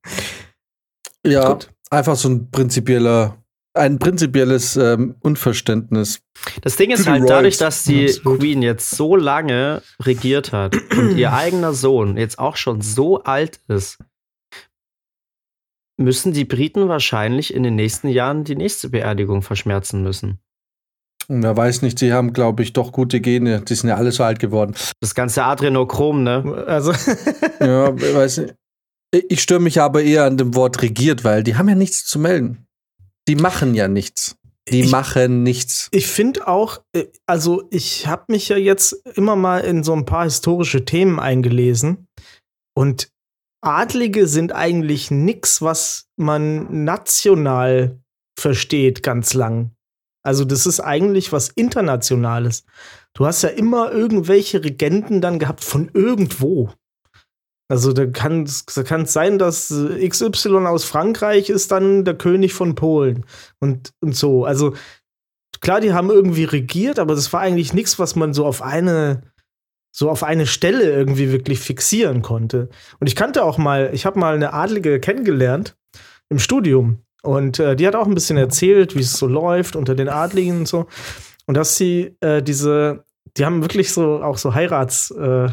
Ja, 1.25 1.53
Gut. 1.53 1.69
einfach 1.89 2.15
so 2.17 2.27
ein 2.27 2.51
prinzipieller, 2.51 3.37
ein 3.73 3.97
prinzipielles 3.97 4.75
ähm, 4.75 5.15
Unverständnis. 5.21 6.19
Das 6.61 6.75
Ding 6.75 6.91
ist 6.91 7.07
halt 7.07 7.21
dadurch, 7.23 7.55
Royals. 7.55 7.57
dass 7.59 7.83
die 7.85 8.07
Absolut. 8.09 8.39
Queen 8.41 8.61
jetzt 8.61 8.89
so 8.91 9.15
lange 9.15 9.81
regiert 10.01 10.51
hat 10.51 10.75
und 10.97 11.17
ihr 11.17 11.31
eigener 11.33 11.73
Sohn 11.73 12.17
jetzt 12.17 12.39
auch 12.39 12.57
schon 12.57 12.81
so 12.81 13.23
alt 13.23 13.61
ist, 13.69 13.99
müssen 15.97 16.33
die 16.33 16.43
Briten 16.45 16.89
wahrscheinlich 16.89 17.53
in 17.53 17.63
den 17.63 17.75
nächsten 17.75 18.09
Jahren 18.09 18.43
die 18.43 18.55
nächste 18.57 18.89
Beerdigung 18.89 19.41
verschmerzen 19.41 20.03
müssen. 20.03 20.39
Und 21.29 21.41
wer 21.41 21.55
weiß 21.55 21.83
nicht, 21.83 21.99
sie 21.99 22.11
haben, 22.11 22.33
glaube 22.33 22.63
ich, 22.63 22.73
doch 22.73 22.91
gute 22.91 23.21
Gene. 23.21 23.61
Die 23.61 23.75
sind 23.75 23.87
ja 23.89 23.95
alle 23.95 24.11
so 24.11 24.25
alt 24.25 24.39
geworden. 24.39 24.75
Das 24.99 25.15
ganze 25.15 25.45
Adrenochrom, 25.45 26.21
ne? 26.23 26.65
Also, 26.67 26.91
Ja, 27.61 27.95
ich 27.95 28.13
weiß 28.13 28.37
nicht. 28.39 28.55
Ich 29.13 29.41
störe 29.41 29.59
mich 29.59 29.79
aber 29.79 30.01
eher 30.01 30.25
an 30.25 30.37
dem 30.37 30.55
Wort 30.55 30.81
regiert, 30.81 31.23
weil 31.23 31.43
die 31.43 31.55
haben 31.55 31.69
ja 31.69 31.75
nichts 31.75 32.05
zu 32.05 32.17
melden. 32.19 32.65
Die 33.27 33.35
machen 33.35 33.75
ja 33.75 33.87
nichts. 33.87 34.35
Die 34.69 34.81
Ich- 34.81 34.91
machen 34.91 35.43
nichts. 35.43 35.89
ich 35.91 36.07
finde 36.07 36.47
auch, 36.47 36.81
äh, 36.93 37.05
also 37.27 37.67
ich 37.69 38.07
habe 38.07 38.23
mich 38.29 38.49
ja 38.49 38.57
jetzt 38.57 38.93
immer 39.15 39.35
mal 39.35 39.59
in 39.59 39.83
so 39.83 39.93
ein 39.93 40.05
paar 40.05 40.23
historische 40.23 40.85
Themen 40.85 41.19
eingelesen 41.19 42.07
und 42.75 43.09
Adlige 43.61 44.27
sind 44.27 44.51
eigentlich 44.53 45.11
nix, 45.11 45.61
was 45.61 46.07
man 46.17 46.83
national 46.85 47.99
versteht 48.39 49.03
ganz 49.03 49.33
lang. 49.33 49.71
Also 50.25 50.43
das 50.45 50.65
ist 50.65 50.79
eigentlich 50.79 51.31
was 51.33 51.49
Internationales. 51.49 52.63
Du 53.13 53.25
hast 53.25 53.41
ja 53.43 53.49
immer 53.49 53.91
irgendwelche 53.91 54.63
Regenten 54.63 55.21
dann 55.21 55.39
gehabt 55.39 55.63
von 55.63 55.89
irgendwo. 55.93 56.71
Also 57.69 57.93
da 57.93 58.05
kann 58.05 58.43
es 58.43 58.65
sein, 59.13 59.39
dass 59.39 59.71
äh, 59.71 60.07
XY 60.07 60.67
aus 60.67 60.83
Frankreich 60.83 61.49
ist 61.49 61.71
dann 61.71 62.05
der 62.05 62.15
König 62.15 62.53
von 62.53 62.75
Polen 62.75 63.25
und, 63.59 63.93
und 64.01 64.15
so. 64.15 64.45
Also 64.45 64.73
klar, 65.61 65.79
die 65.79 65.93
haben 65.93 66.09
irgendwie 66.09 66.43
regiert, 66.43 66.99
aber 66.99 67.15
das 67.15 67.31
war 67.33 67.39
eigentlich 67.39 67.73
nichts, 67.73 67.97
was 67.99 68.15
man 68.15 68.33
so 68.33 68.45
auf 68.45 68.61
eine 68.61 69.23
so 69.95 70.09
auf 70.09 70.23
eine 70.23 70.47
Stelle 70.47 70.91
irgendwie 70.91 71.31
wirklich 71.31 71.59
fixieren 71.59 72.23
konnte. 72.23 72.69
Und 72.99 73.07
ich 73.07 73.15
kannte 73.15 73.43
auch 73.43 73.59
mal, 73.59 73.91
ich 73.93 74.07
habe 74.07 74.19
mal 74.19 74.33
eine 74.33 74.51
Adlige 74.51 74.99
kennengelernt 74.99 75.77
im 76.29 76.39
Studium 76.39 77.03
und 77.21 77.59
äh, 77.59 77.75
die 77.75 77.87
hat 77.87 77.95
auch 77.95 78.07
ein 78.07 78.15
bisschen 78.15 78.37
erzählt, 78.37 78.95
wie 78.95 79.01
es 79.01 79.13
so 79.13 79.27
läuft 79.27 79.75
unter 79.75 79.93
den 79.93 80.09
Adligen 80.09 80.59
und 80.59 80.67
so. 80.67 80.87
Und 81.45 81.55
dass 81.55 81.77
sie 81.77 82.15
äh, 82.21 82.41
diese, 82.41 83.05
die 83.37 83.45
haben 83.45 83.61
wirklich 83.61 83.91
so 83.91 84.21
auch 84.23 84.37
so 84.37 84.55
Heirats, 84.55 85.11
äh, 85.11 85.49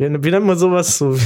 wie, 0.00 0.24
wie 0.24 0.30
nennt 0.30 0.46
man 0.46 0.58
sowas? 0.58 0.98
So, 0.98 1.16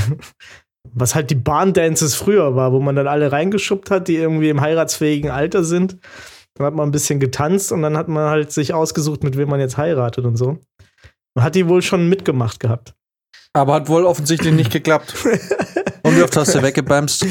was 0.92 1.14
halt 1.14 1.30
die 1.30 1.36
Barndances 1.36 2.14
früher 2.14 2.56
war, 2.56 2.72
wo 2.72 2.80
man 2.80 2.96
dann 2.96 3.06
alle 3.06 3.32
reingeschubbt 3.32 3.90
hat, 3.90 4.08
die 4.08 4.16
irgendwie 4.16 4.50
im 4.50 4.60
heiratsfähigen 4.60 5.30
Alter 5.30 5.64
sind. 5.64 5.96
Dann 6.54 6.66
hat 6.66 6.74
man 6.74 6.88
ein 6.88 6.92
bisschen 6.92 7.20
getanzt 7.20 7.72
und 7.72 7.82
dann 7.82 7.96
hat 7.96 8.08
man 8.08 8.28
halt 8.28 8.52
sich 8.52 8.74
ausgesucht, 8.74 9.24
mit 9.24 9.36
wem 9.36 9.48
man 9.48 9.60
jetzt 9.60 9.76
heiratet 9.76 10.24
und 10.24 10.36
so. 10.36 10.58
Und 11.34 11.42
hat 11.42 11.54
die 11.54 11.68
wohl 11.68 11.82
schon 11.82 12.08
mitgemacht 12.08 12.60
gehabt. 12.60 12.94
Aber 13.52 13.74
hat 13.74 13.88
wohl 13.88 14.04
offensichtlich 14.04 14.52
nicht 14.52 14.72
geklappt. 14.72 15.14
Und 16.02 16.16
wie 16.16 16.22
oft 16.22 16.36
hast 16.36 16.54
du 16.54 16.62
weggebamst? 16.62 17.24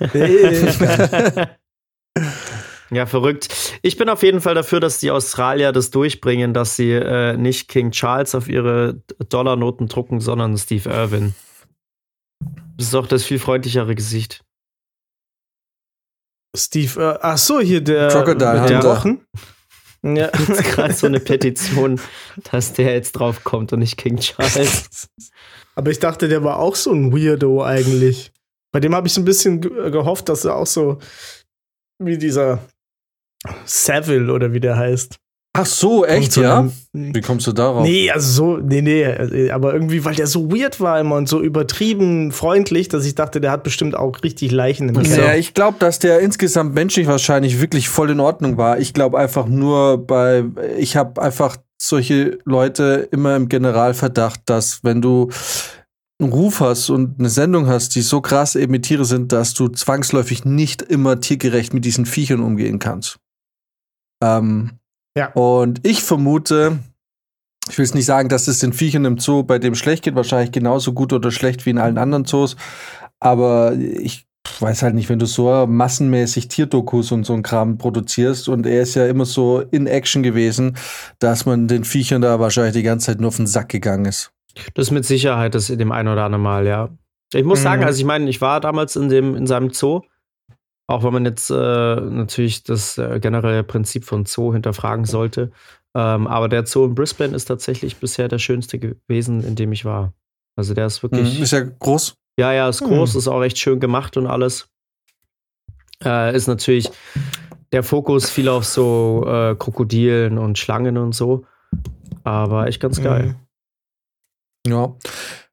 Ja, 2.94 3.06
verrückt. 3.06 3.48
Ich 3.82 3.96
bin 3.96 4.08
auf 4.08 4.22
jeden 4.22 4.40
Fall 4.40 4.54
dafür, 4.54 4.80
dass 4.80 4.98
die 4.98 5.10
Australier 5.10 5.72
das 5.72 5.90
durchbringen, 5.90 6.54
dass 6.54 6.76
sie 6.76 6.92
äh, 6.92 7.36
nicht 7.36 7.68
King 7.68 7.90
Charles 7.90 8.34
auf 8.34 8.48
ihre 8.48 9.02
Dollarnoten 9.28 9.88
drucken, 9.88 10.20
sondern 10.20 10.56
Steve 10.56 10.88
Irwin. 10.88 11.34
Das 12.76 12.86
ist 12.86 12.94
doch 12.94 13.06
das 13.06 13.24
viel 13.24 13.38
freundlichere 13.38 13.94
Gesicht. 13.94 14.44
Steve, 16.56 17.02
äh, 17.02 17.18
ach 17.20 17.38
so, 17.38 17.60
hier 17.60 17.80
der 17.80 18.08
Crocodile 18.08 18.62
Hunter. 18.62 18.84
Wochen. 18.84 19.26
Ja. 20.02 20.30
Jetzt 20.48 20.64
gerade 20.64 20.92
so 20.92 21.06
eine 21.06 21.20
Petition, 21.20 22.00
dass 22.50 22.74
der 22.74 22.92
jetzt 22.92 23.12
drauf 23.12 23.42
kommt 23.42 23.72
und 23.72 23.78
nicht 23.78 23.96
King 23.96 24.18
Charles. 24.18 25.08
Aber 25.74 25.90
ich 25.90 25.98
dachte, 25.98 26.28
der 26.28 26.44
war 26.44 26.58
auch 26.58 26.76
so 26.76 26.92
ein 26.92 27.12
Weirdo 27.12 27.64
eigentlich. 27.64 28.30
Bei 28.70 28.80
dem 28.80 28.94
habe 28.94 29.06
ich 29.06 29.14
so 29.14 29.20
ein 29.20 29.24
bisschen 29.24 29.60
ge 29.60 29.90
gehofft, 29.90 30.28
dass 30.28 30.44
er 30.44 30.56
auch 30.56 30.66
so 30.66 30.98
wie 31.98 32.18
dieser 32.18 32.60
Savile 33.64 34.32
oder 34.32 34.52
wie 34.52 34.60
der 34.60 34.76
heißt. 34.76 35.16
Ach 35.56 35.66
so, 35.66 36.04
echt, 36.04 36.36
ja? 36.36 36.68
Wie 36.92 37.20
kommst 37.20 37.46
du 37.46 37.52
darauf? 37.52 37.84
Nee, 37.84 38.10
also 38.10 38.32
so, 38.32 38.56
nee, 38.56 38.82
nee, 38.82 39.50
aber 39.50 39.72
irgendwie, 39.72 40.04
weil 40.04 40.16
der 40.16 40.26
so 40.26 40.50
weird 40.50 40.80
war 40.80 40.98
immer 40.98 41.14
und 41.14 41.28
so 41.28 41.40
übertrieben 41.40 42.32
freundlich, 42.32 42.88
dass 42.88 43.06
ich 43.06 43.14
dachte, 43.14 43.40
der 43.40 43.52
hat 43.52 43.62
bestimmt 43.62 43.94
auch 43.94 44.24
richtig 44.24 44.50
Leichen 44.50 44.88
im 44.88 45.00
Keller. 45.00 45.16
Naja, 45.16 45.34
ich 45.36 45.54
glaube, 45.54 45.76
dass 45.78 46.00
der 46.00 46.18
insgesamt 46.18 46.74
menschlich 46.74 47.06
wahrscheinlich 47.06 47.60
wirklich 47.60 47.88
voll 47.88 48.10
in 48.10 48.18
Ordnung 48.18 48.56
war. 48.56 48.80
Ich 48.80 48.94
glaube 48.94 49.16
einfach 49.16 49.46
nur 49.46 50.04
bei, 50.04 50.44
ich 50.76 50.96
habe 50.96 51.22
einfach 51.22 51.56
solche 51.80 52.38
Leute 52.44 53.08
immer 53.12 53.36
im 53.36 53.48
Generalverdacht, 53.48 54.40
dass 54.46 54.82
wenn 54.82 55.00
du 55.00 55.30
einen 56.20 56.32
Ruf 56.32 56.58
hast 56.58 56.90
und 56.90 57.20
eine 57.20 57.28
Sendung 57.28 57.68
hast, 57.68 57.94
die 57.94 58.02
so 58.02 58.20
krass 58.20 58.56
eben 58.56 58.72
mit 58.72 58.86
Tiere 58.86 59.04
sind, 59.04 59.30
dass 59.30 59.54
du 59.54 59.68
zwangsläufig 59.68 60.44
nicht 60.44 60.82
immer 60.82 61.20
tiergerecht 61.20 61.74
mit 61.74 61.84
diesen 61.84 62.06
Viechern 62.06 62.40
umgehen 62.40 62.80
kannst. 62.80 63.18
Ähm, 64.24 64.70
Ja. 65.16 65.28
Und 65.32 65.86
ich 65.86 66.02
vermute, 66.02 66.78
ich 67.68 67.78
will 67.78 67.84
es 67.84 67.94
nicht 67.94 68.06
sagen, 68.06 68.28
dass 68.28 68.48
es 68.48 68.58
den 68.58 68.72
Viechern 68.72 69.04
im 69.04 69.18
Zoo 69.18 69.42
bei 69.44 69.58
dem 69.60 69.74
schlecht 69.76 70.02
geht, 70.04 70.16
wahrscheinlich 70.16 70.50
genauso 70.52 70.92
gut 70.92 71.12
oder 71.12 71.30
schlecht 71.30 71.64
wie 71.66 71.70
in 71.70 71.78
allen 71.78 71.98
anderen 71.98 72.24
Zoos. 72.24 72.56
Aber 73.20 73.74
ich 73.76 74.26
weiß 74.60 74.82
halt 74.82 74.94
nicht, 74.94 75.08
wenn 75.08 75.18
du 75.18 75.26
so 75.26 75.66
massenmäßig 75.66 76.48
Tierdokus 76.48 77.12
und 77.12 77.24
so 77.24 77.32
ein 77.32 77.42
Kram 77.42 77.78
produzierst 77.78 78.48
und 78.48 78.66
er 78.66 78.82
ist 78.82 78.94
ja 78.96 79.06
immer 79.06 79.24
so 79.24 79.60
in 79.60 79.86
Action 79.86 80.22
gewesen, 80.22 80.76
dass 81.18 81.46
man 81.46 81.66
den 81.68 81.84
Viechern 81.84 82.20
da 82.20 82.40
wahrscheinlich 82.40 82.74
die 82.74 82.82
ganze 82.82 83.06
Zeit 83.06 83.20
nur 83.20 83.28
auf 83.28 83.36
den 83.36 83.46
Sack 83.46 83.68
gegangen 83.70 84.04
ist. 84.04 84.32
Das 84.74 84.90
mit 84.90 85.04
Sicherheit, 85.04 85.54
das 85.54 85.70
in 85.70 85.78
dem 85.78 85.92
einen 85.92 86.08
oder 86.08 86.24
anderen 86.24 86.42
Mal, 86.42 86.66
ja. 86.66 86.88
Ich 87.32 87.44
muss 87.44 87.60
Mhm. 87.60 87.64
sagen, 87.64 87.84
also 87.84 87.98
ich 87.98 88.04
meine, 88.04 88.28
ich 88.28 88.40
war 88.40 88.60
damals 88.60 88.96
in 88.96 89.08
dem 89.08 89.34
in 89.34 89.46
seinem 89.46 89.70
Zoo, 89.70 90.02
auch 90.86 91.02
wenn 91.04 91.12
man 91.12 91.24
jetzt 91.24 91.50
äh, 91.50 91.54
natürlich 92.00 92.62
das 92.64 92.98
äh, 92.98 93.18
generelle 93.20 93.62
Prinzip 93.64 94.04
von 94.04 94.26
Zoo 94.26 94.52
hinterfragen 94.52 95.04
sollte. 95.04 95.50
Ähm, 95.96 96.26
aber 96.26 96.48
der 96.48 96.66
Zoo 96.66 96.84
in 96.84 96.94
Brisbane 96.94 97.34
ist 97.34 97.46
tatsächlich 97.46 97.96
bisher 97.96 98.28
der 98.28 98.38
schönste 98.38 98.78
gewesen, 98.78 99.42
in 99.44 99.54
dem 99.54 99.72
ich 99.72 99.84
war. 99.84 100.12
Also 100.56 100.74
der 100.74 100.86
ist 100.86 101.02
wirklich, 101.02 101.36
Mhm. 101.38 101.42
Ist 101.44 101.52
ja 101.52 101.60
groß. 101.62 102.14
ja, 102.38 102.52
ja, 102.52 102.68
ist 102.68 102.82
groß, 102.82 103.14
ist 103.14 103.28
auch 103.28 103.42
echt 103.42 103.58
schön 103.58 103.80
gemacht 103.80 104.16
und 104.16 104.26
alles. 104.26 104.68
Äh, 106.04 106.36
ist 106.36 106.48
natürlich 106.48 106.90
der 107.72 107.82
Fokus 107.82 108.28
viel 108.30 108.48
auf 108.48 108.64
so 108.64 109.24
äh, 109.26 109.54
Krokodilen 109.56 110.38
und 110.38 110.58
Schlangen 110.58 110.96
und 110.98 111.14
so. 111.14 111.44
Aber 112.24 112.66
echt 112.66 112.80
ganz 112.80 113.02
geil. 113.02 113.36
Ja. 114.66 114.88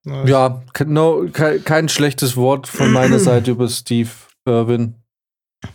Mhm. 0.04 0.28
Ja, 0.28 0.64
ke- 0.74 0.86
no, 0.86 1.28
ke 1.32 1.60
kein 1.60 1.90
schlechtes 1.90 2.36
Wort 2.36 2.68
von 2.68 2.92
meiner 2.92 3.20
Seite 3.20 3.52
über 3.52 3.68
Steve 3.70 4.10
Irwin. 4.46 4.96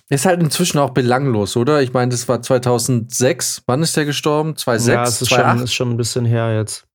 Ist 0.08 0.26
halt 0.26 0.40
inzwischen 0.42 0.78
auch 0.78 0.90
belanglos, 0.90 1.56
oder? 1.56 1.82
Ich 1.82 1.92
meine, 1.92 2.10
das 2.10 2.28
war 2.28 2.42
2006. 2.42 3.62
Wann 3.66 3.82
ist 3.82 3.96
der 3.96 4.04
gestorben? 4.04 4.56
2006? 4.56 4.94
Ja, 4.94 5.02
es 5.04 5.22
ist 5.22 5.28
schon, 5.28 5.36
2008? 5.38 5.64
ist 5.64 5.74
schon 5.74 5.90
ein 5.90 5.96
bisschen 5.96 6.24
her 6.24 6.56
jetzt. 6.56 6.86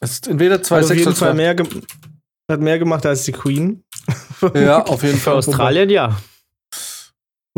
Es 0.00 0.12
ist 0.12 0.28
entweder 0.28 0.54
Hat 0.54 0.60
auf 0.62 0.66
2006 0.68 0.98
jeden 0.98 1.08
oder 1.08 1.16
Fall 1.16 1.36
2008. 1.36 1.74
mehr, 1.74 1.84
hat 2.50 2.60
mehr 2.60 2.78
gemacht 2.78 3.06
als 3.06 3.24
die 3.24 3.32
Queen. 3.32 3.84
Ja, 4.54 4.82
auf 4.84 5.02
jeden 5.02 5.14
Für 5.18 5.24
Fall. 5.24 5.36
Australien, 5.36 5.90
ja. 5.90 6.16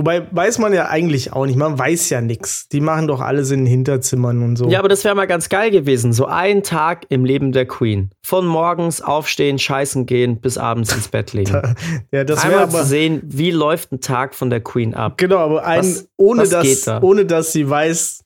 Wobei 0.01 0.27
weiß 0.31 0.57
man 0.61 0.73
ja 0.73 0.89
eigentlich 0.89 1.35
auch 1.35 1.45
nicht. 1.45 1.57
Man 1.59 1.79
weiß 1.79 2.09
ja 2.09 2.23
nichts. 2.23 2.69
Die 2.71 2.81
machen 2.81 3.07
doch 3.07 3.21
alles 3.21 3.51
in 3.51 3.61
den 3.61 3.67
Hinterzimmern 3.67 4.43
und 4.43 4.57
so. 4.57 4.67
Ja, 4.71 4.79
aber 4.79 4.89
das 4.89 5.05
wäre 5.05 5.15
mal 5.15 5.27
ganz 5.27 5.51
geil 5.51 5.71
gewesen. 5.71 6.15
So 6.15 6.25
ein 6.25 6.63
Tag 6.63 7.05
im 7.11 7.27
Leben 7.27 7.53
der 7.53 7.67
Queen. 7.67 8.09
Von 8.25 8.47
morgens 8.47 9.03
aufstehen, 9.03 9.59
scheißen 9.59 10.07
gehen, 10.07 10.41
bis 10.41 10.57
abends 10.57 10.91
ins 10.95 11.09
Bett 11.09 11.35
legen. 11.35 11.53
ja, 12.13 12.25
das 12.25 12.43
Einmal 12.43 12.61
wäre 12.61 12.71
zu 12.71 12.77
aber. 12.79 12.87
sehen, 12.87 13.21
wie 13.27 13.51
läuft 13.51 13.93
ein 13.93 14.01
Tag 14.01 14.35
von 14.35 14.49
der 14.49 14.63
Queen 14.63 14.95
ab. 14.95 15.19
Genau, 15.19 15.37
aber 15.37 15.67
ein, 15.67 15.81
Was- 15.81 16.09
ohne, 16.17 16.41
was 16.45 16.49
dass, 16.49 16.81
da? 16.81 17.03
ohne 17.03 17.27
dass 17.27 17.53
sie 17.53 17.69
weiß, 17.69 18.25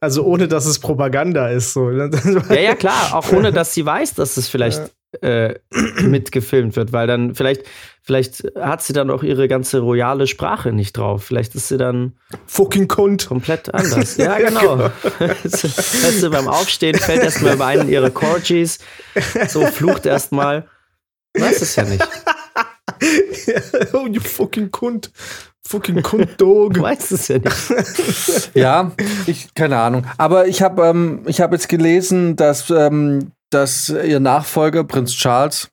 also 0.00 0.24
ohne 0.24 0.48
dass 0.48 0.66
es 0.66 0.80
Propaganda 0.80 1.50
ist. 1.50 1.72
So. 1.72 1.88
Ja, 2.50 2.54
ja, 2.60 2.74
klar, 2.74 3.14
auch 3.14 3.30
ohne 3.32 3.52
dass 3.52 3.74
sie 3.74 3.86
weiß, 3.86 4.14
dass 4.14 4.36
es 4.38 4.48
vielleicht 4.48 4.92
äh, 5.22 5.54
mitgefilmt 6.02 6.76
wird, 6.76 6.92
weil 6.92 7.06
dann 7.06 7.34
vielleicht, 7.34 7.62
vielleicht 8.02 8.44
hat 8.58 8.82
sie 8.82 8.92
dann 8.92 9.10
auch 9.10 9.22
ihre 9.22 9.48
ganze 9.48 9.80
royale 9.80 10.26
Sprache 10.26 10.72
nicht 10.72 10.96
drauf. 10.96 11.24
Vielleicht 11.24 11.54
ist 11.54 11.68
sie 11.68 11.78
dann 11.78 12.14
Fucking 12.46 12.88
Kund. 12.88 13.26
komplett 13.26 13.72
anders. 13.74 14.16
Ja, 14.26 14.38
genau. 14.38 14.90
weißt 15.18 16.22
du, 16.22 16.30
beim 16.30 16.48
Aufstehen 16.48 16.96
fällt 16.96 17.22
erstmal 17.22 17.54
über 17.54 17.66
einen 17.66 17.88
ihre 17.88 18.10
Corgis, 18.10 18.78
so 19.48 19.64
flucht 19.66 20.06
erstmal. 20.06 20.66
Weiß 21.34 21.60
es 21.62 21.76
ja 21.76 21.84
nicht. 21.84 22.06
oh, 23.92 24.06
you 24.06 24.20
fucking 24.20 24.70
Kund. 24.70 25.10
Fucking 25.66 26.02
Kund-Dog. 26.02 26.78
Weiß 26.80 27.10
es 27.10 27.28
ja 27.28 27.38
nicht. 27.38 28.54
Ja, 28.54 28.92
ich, 29.26 29.52
keine 29.54 29.78
Ahnung. 29.78 30.06
Aber 30.16 30.46
ich 30.46 30.62
habe 30.62 30.86
ähm, 30.86 31.22
ich 31.26 31.40
hab 31.40 31.52
jetzt 31.52 31.68
gelesen, 31.68 32.36
dass, 32.36 32.70
ähm, 32.70 33.32
dass 33.50 33.88
ihr 33.88 34.20
Nachfolger, 34.20 34.84
Prinz 34.84 35.12
Charles, 35.12 35.68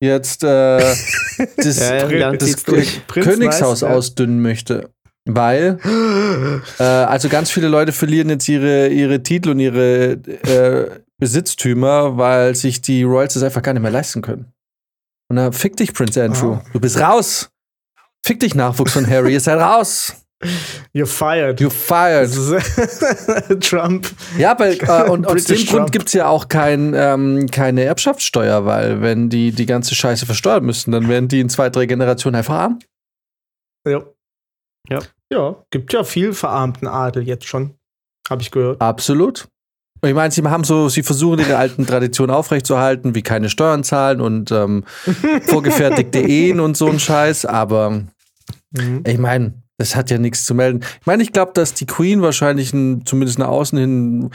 jetzt 0.00 0.44
äh, 0.44 0.78
das, 1.56 1.80
Ja, 1.80 2.32
das 2.32 2.64
Königshaus 3.08 3.80
ja. 3.82 3.88
ausdünnen 3.88 4.40
möchte. 4.42 4.90
Weil, 5.26 5.78
äh, 6.78 6.82
also 6.82 7.28
ganz 7.28 7.50
viele 7.50 7.68
Leute 7.68 7.92
verlieren 7.92 8.28
jetzt 8.28 8.48
ihre, 8.48 8.88
ihre 8.88 9.22
Titel 9.22 9.50
und 9.50 9.60
ihre 9.60 10.12
äh, 10.12 11.00
Besitztümer, 11.18 12.18
weil 12.18 12.54
sich 12.54 12.82
die 12.82 13.04
Royals 13.04 13.34
das 13.34 13.42
einfach 13.42 13.62
gar 13.62 13.72
nicht 13.72 13.82
mehr 13.82 13.90
leisten 13.90 14.20
können. 14.20 14.52
Und 15.30 15.36
dann 15.36 15.52
fick 15.52 15.76
dich, 15.76 15.94
Prinz 15.94 16.18
Andrew. 16.18 16.58
Oh. 16.60 16.62
Du 16.72 16.80
bist 16.80 17.00
raus. 17.00 17.48
Fick 18.26 18.40
dich, 18.40 18.54
Nachwuchs 18.54 18.92
von 18.92 19.08
Harry. 19.08 19.32
Ihr 19.32 19.40
seid 19.40 19.58
raus. 19.58 20.23
You're 20.92 21.06
fired. 21.06 21.60
You 21.60 21.70
fired. 21.70 22.30
Trump. 23.60 24.08
Ja, 24.36 24.58
weil, 24.58 24.78
äh, 24.80 25.08
und 25.10 25.26
aus 25.26 25.44
dem 25.44 25.56
Grund 25.56 25.68
Trump. 25.68 25.92
gibt 25.92 26.08
es 26.08 26.12
ja 26.12 26.26
auch 26.28 26.48
kein, 26.48 26.92
ähm, 26.94 27.46
keine 27.50 27.82
Erbschaftssteuer, 27.84 28.66
weil 28.66 29.00
wenn 29.00 29.30
die 29.30 29.52
die 29.52 29.66
ganze 29.66 29.94
Scheiße 29.94 30.26
versteuern 30.26 30.64
müssten, 30.64 30.92
dann 30.92 31.08
werden 31.08 31.28
die 31.28 31.40
in 31.40 31.48
zwei, 31.48 31.70
drei 31.70 31.86
Generationen 31.86 32.36
einfach 32.36 32.54
arm. 32.54 32.78
Ja. 33.88 34.02
Ja. 34.88 34.98
Ja, 35.32 35.56
gibt 35.70 35.92
ja 35.92 36.04
viel 36.04 36.32
verarmten 36.34 36.86
Adel 36.86 37.22
jetzt 37.22 37.46
schon. 37.48 37.74
Habe 38.28 38.42
ich 38.42 38.50
gehört. 38.50 38.80
Absolut. 38.80 39.48
Und 40.02 40.08
ich 40.10 40.14
meine, 40.14 40.30
sie 40.30 40.42
haben 40.42 40.64
so, 40.64 40.90
sie 40.90 41.02
versuchen 41.02 41.38
ihre 41.38 41.56
alten 41.56 41.86
Traditionen 41.86 42.34
aufrechtzuerhalten, 42.36 43.14
wie 43.14 43.22
keine 43.22 43.48
Steuern 43.48 43.82
zahlen 43.84 44.20
und 44.20 44.52
ähm, 44.52 44.84
vorgefertigte 45.46 46.20
Ehen 46.20 46.60
und 46.60 46.76
so 46.76 46.88
ein 46.88 47.00
Scheiß, 47.00 47.46
aber 47.46 48.02
Mhm. 48.76 49.04
ich 49.06 49.18
meine, 49.18 49.54
das 49.78 49.96
hat 49.96 50.10
ja 50.10 50.18
nichts 50.18 50.44
zu 50.44 50.54
melden. 50.54 50.80
Ich 51.00 51.06
meine, 51.06 51.22
ich 51.22 51.32
glaube, 51.32 51.52
dass 51.54 51.74
die 51.74 51.86
Queen 51.86 52.22
wahrscheinlich 52.22 52.72
ein, 52.72 53.04
zumindest 53.04 53.38
nach 53.38 53.48
außen 53.48 53.78
hin 53.78 54.30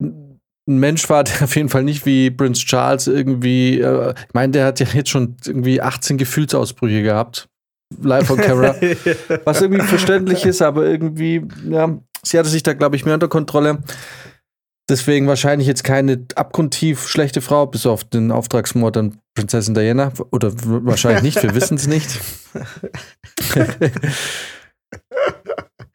ein 0.00 0.78
Mensch 0.78 1.08
war, 1.08 1.24
der 1.24 1.42
auf 1.42 1.56
jeden 1.56 1.68
Fall 1.68 1.84
nicht 1.84 2.06
wie 2.06 2.30
Prince 2.30 2.64
Charles 2.64 3.06
irgendwie, 3.06 3.80
äh, 3.80 4.14
ich 4.16 4.34
meine, 4.34 4.52
der 4.52 4.66
hat 4.66 4.80
ja 4.80 4.86
jetzt 4.92 5.10
schon 5.10 5.36
irgendwie 5.44 5.80
18 5.80 6.18
Gefühlsausbrüche 6.18 7.02
gehabt. 7.02 7.48
Live 8.02 8.30
on 8.30 8.38
camera. 8.38 8.74
Was 9.44 9.62
irgendwie 9.62 9.82
verständlich 9.82 10.44
ist, 10.44 10.60
aber 10.60 10.86
irgendwie, 10.86 11.46
ja, 11.68 11.96
sie 12.22 12.38
hatte 12.38 12.48
sich 12.48 12.64
da, 12.64 12.72
glaube 12.72 12.96
ich, 12.96 13.04
mehr 13.04 13.14
unter 13.14 13.28
Kontrolle. 13.28 13.78
Deswegen 14.88 15.26
wahrscheinlich 15.26 15.66
jetzt 15.66 15.82
keine 15.82 16.24
abgrundtief 16.36 17.08
schlechte 17.08 17.40
Frau, 17.40 17.66
bis 17.66 17.86
auf 17.86 18.04
den 18.04 18.30
Auftragsmord 18.30 18.96
an 18.96 19.18
Prinzessin 19.34 19.74
Diana. 19.74 20.12
Oder 20.30 20.52
wahrscheinlich 20.64 21.22
nicht, 21.22 21.42
wir 21.42 21.54
wissen 21.56 21.76
es 21.76 21.88
nicht. 21.88 22.20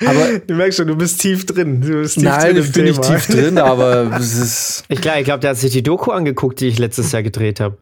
aber 0.06 0.40
Du 0.40 0.56
merkst 0.56 0.78
schon, 0.78 0.88
du 0.88 0.96
bist 0.96 1.22
tief 1.22 1.46
drin. 1.46 1.82
Du 1.82 2.02
bist 2.02 2.16
tief 2.16 2.24
nein, 2.24 2.56
drin 2.56 2.64
ich 2.66 2.72
bin 2.72 2.84
nicht 2.86 3.02
tief 3.02 3.28
drin, 3.28 3.58
aber 3.58 4.12
es 4.20 4.36
ist. 4.36 4.84
Ich 4.90 5.00
glaube, 5.02 5.20
ich 5.20 5.26
glaub, 5.26 5.42
der 5.42 5.52
hat 5.52 5.58
sich 5.58 5.72
die 5.72 5.84
Doku 5.84 6.12
angeguckt, 6.12 6.60
die 6.60 6.68
ich 6.68 6.80
letztes 6.80 7.12
Jahr 7.12 7.24
gedreht 7.24 7.60
habe. 7.60 7.78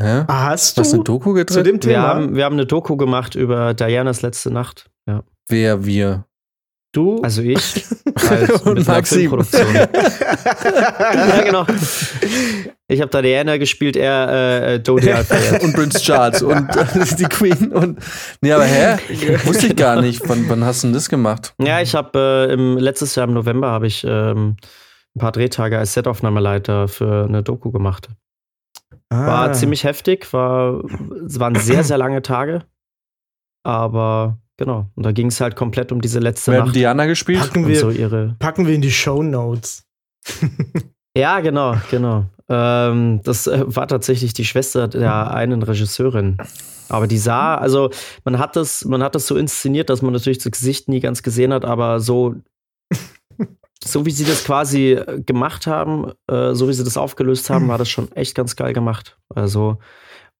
Hä? 0.00 0.24
Ah, 0.28 0.46
Hast 0.50 0.78
Was 0.78 0.94
eine 0.94 0.98
du 1.00 1.04
Doku 1.04 1.30
zu 1.30 1.34
gedreht? 1.34 1.66
dem 1.66 1.74
Wir 1.74 1.80
Thema? 1.80 2.02
haben, 2.08 2.34
wir 2.34 2.44
haben 2.44 2.54
eine 2.54 2.64
Doku 2.66 2.96
gemacht 2.96 3.34
über 3.34 3.74
Dianas 3.74 4.22
letzte 4.22 4.50
Nacht. 4.50 4.88
Ja. 5.06 5.24
Wer 5.48 5.84
wir? 5.84 6.24
Du? 6.92 7.20
Also 7.22 7.42
ich 7.42 7.84
als 8.30 8.62
Und 8.62 8.86
Maxim. 8.86 9.30
Ja, 9.52 11.42
genau. 11.42 11.66
Ich 12.88 13.00
habe 13.00 13.10
da 13.10 13.22
Diana 13.22 13.56
gespielt, 13.56 13.96
er 13.96 14.72
äh, 14.74 14.80
Dodi 14.80 15.12
Al-Fayed. 15.12 15.62
Und 15.62 15.74
Prince 15.74 16.00
Charles 16.00 16.42
und 16.42 16.74
äh, 16.76 16.84
die 17.16 17.24
Queen 17.24 17.72
und. 17.72 17.98
Nee, 18.40 18.52
aber 18.52 18.64
hä? 18.64 18.98
Wusste 19.44 19.68
ich 19.68 19.76
gar 19.76 20.00
nicht. 20.00 20.28
Wann, 20.28 20.48
wann 20.48 20.64
hast 20.64 20.82
du 20.82 20.88
denn 20.88 20.94
das 20.94 21.08
gemacht? 21.08 21.54
Ja, 21.62 21.80
ich 21.80 21.94
habe 21.94 22.46
äh, 22.50 22.52
im 22.52 22.76
letztes 22.78 23.14
Jahr 23.14 23.28
im 23.28 23.34
November 23.34 23.70
habe 23.70 23.86
ich 23.86 24.04
ähm, 24.04 24.56
ein 25.14 25.18
paar 25.20 25.32
Drehtage 25.32 25.78
als 25.78 25.94
Setaufnahmeleiter 25.94 26.88
für 26.88 27.26
eine 27.28 27.42
Doku 27.42 27.70
gemacht. 27.70 28.08
War 29.12 29.50
Ah. 29.50 29.52
ziemlich 29.52 29.84
heftig, 29.84 30.32
war, 30.32 30.82
es 31.26 31.38
waren 31.40 31.54
sehr, 31.56 31.82
sehr 31.84 31.98
lange 31.98 32.22
Tage. 32.22 32.64
Aber 33.64 34.38
genau, 34.60 34.86
und 34.94 35.04
da 35.04 35.10
ging 35.10 35.26
es 35.26 35.40
halt 35.40 35.56
komplett 35.56 35.90
um 35.90 36.00
diese 36.00 36.20
letzte 36.20 36.52
hat 36.52 36.66
Nacht 36.66 36.76
Diana 36.76 37.06
gespielt? 37.06 37.40
packen, 37.40 37.66
wir, 37.66 37.80
so 37.80 37.90
ihre. 37.90 38.36
packen 38.38 38.68
wir 38.68 38.74
in 38.74 38.82
die 38.82 38.92
Show 38.92 39.24
Notes. 39.24 39.84
Ja, 41.16 41.40
genau, 41.40 41.76
genau. 41.90 42.26
Ähm, 42.48 43.20
das 43.24 43.46
äh, 43.46 43.64
war 43.66 43.88
tatsächlich 43.88 44.32
die 44.32 44.44
Schwester 44.44 44.88
der 44.88 45.32
einen 45.32 45.62
Regisseurin. 45.62 46.38
Aber 46.88 47.06
die 47.06 47.18
sah, 47.18 47.56
also 47.56 47.90
man 48.24 48.38
hat 48.38 48.56
das, 48.56 48.84
man 48.84 49.02
hat 49.02 49.14
das 49.14 49.26
so 49.26 49.36
inszeniert, 49.36 49.90
dass 49.90 50.02
man 50.02 50.12
natürlich 50.12 50.38
das 50.38 50.52
Gesicht 50.52 50.88
nie 50.88 51.00
ganz 51.00 51.22
gesehen 51.22 51.52
hat, 51.52 51.64
aber 51.64 52.00
so, 52.00 52.36
so 53.84 54.06
wie 54.06 54.10
sie 54.10 54.24
das 54.24 54.44
quasi 54.44 54.92
äh, 54.92 55.20
gemacht 55.20 55.66
haben, 55.66 56.12
äh, 56.28 56.54
so 56.54 56.68
wie 56.68 56.72
sie 56.72 56.84
das 56.84 56.96
aufgelöst 56.96 57.50
haben, 57.50 57.68
war 57.68 57.78
das 57.78 57.88
schon 57.88 58.10
echt 58.12 58.36
ganz 58.36 58.54
geil 58.56 58.72
gemacht. 58.72 59.18
Also, 59.34 59.78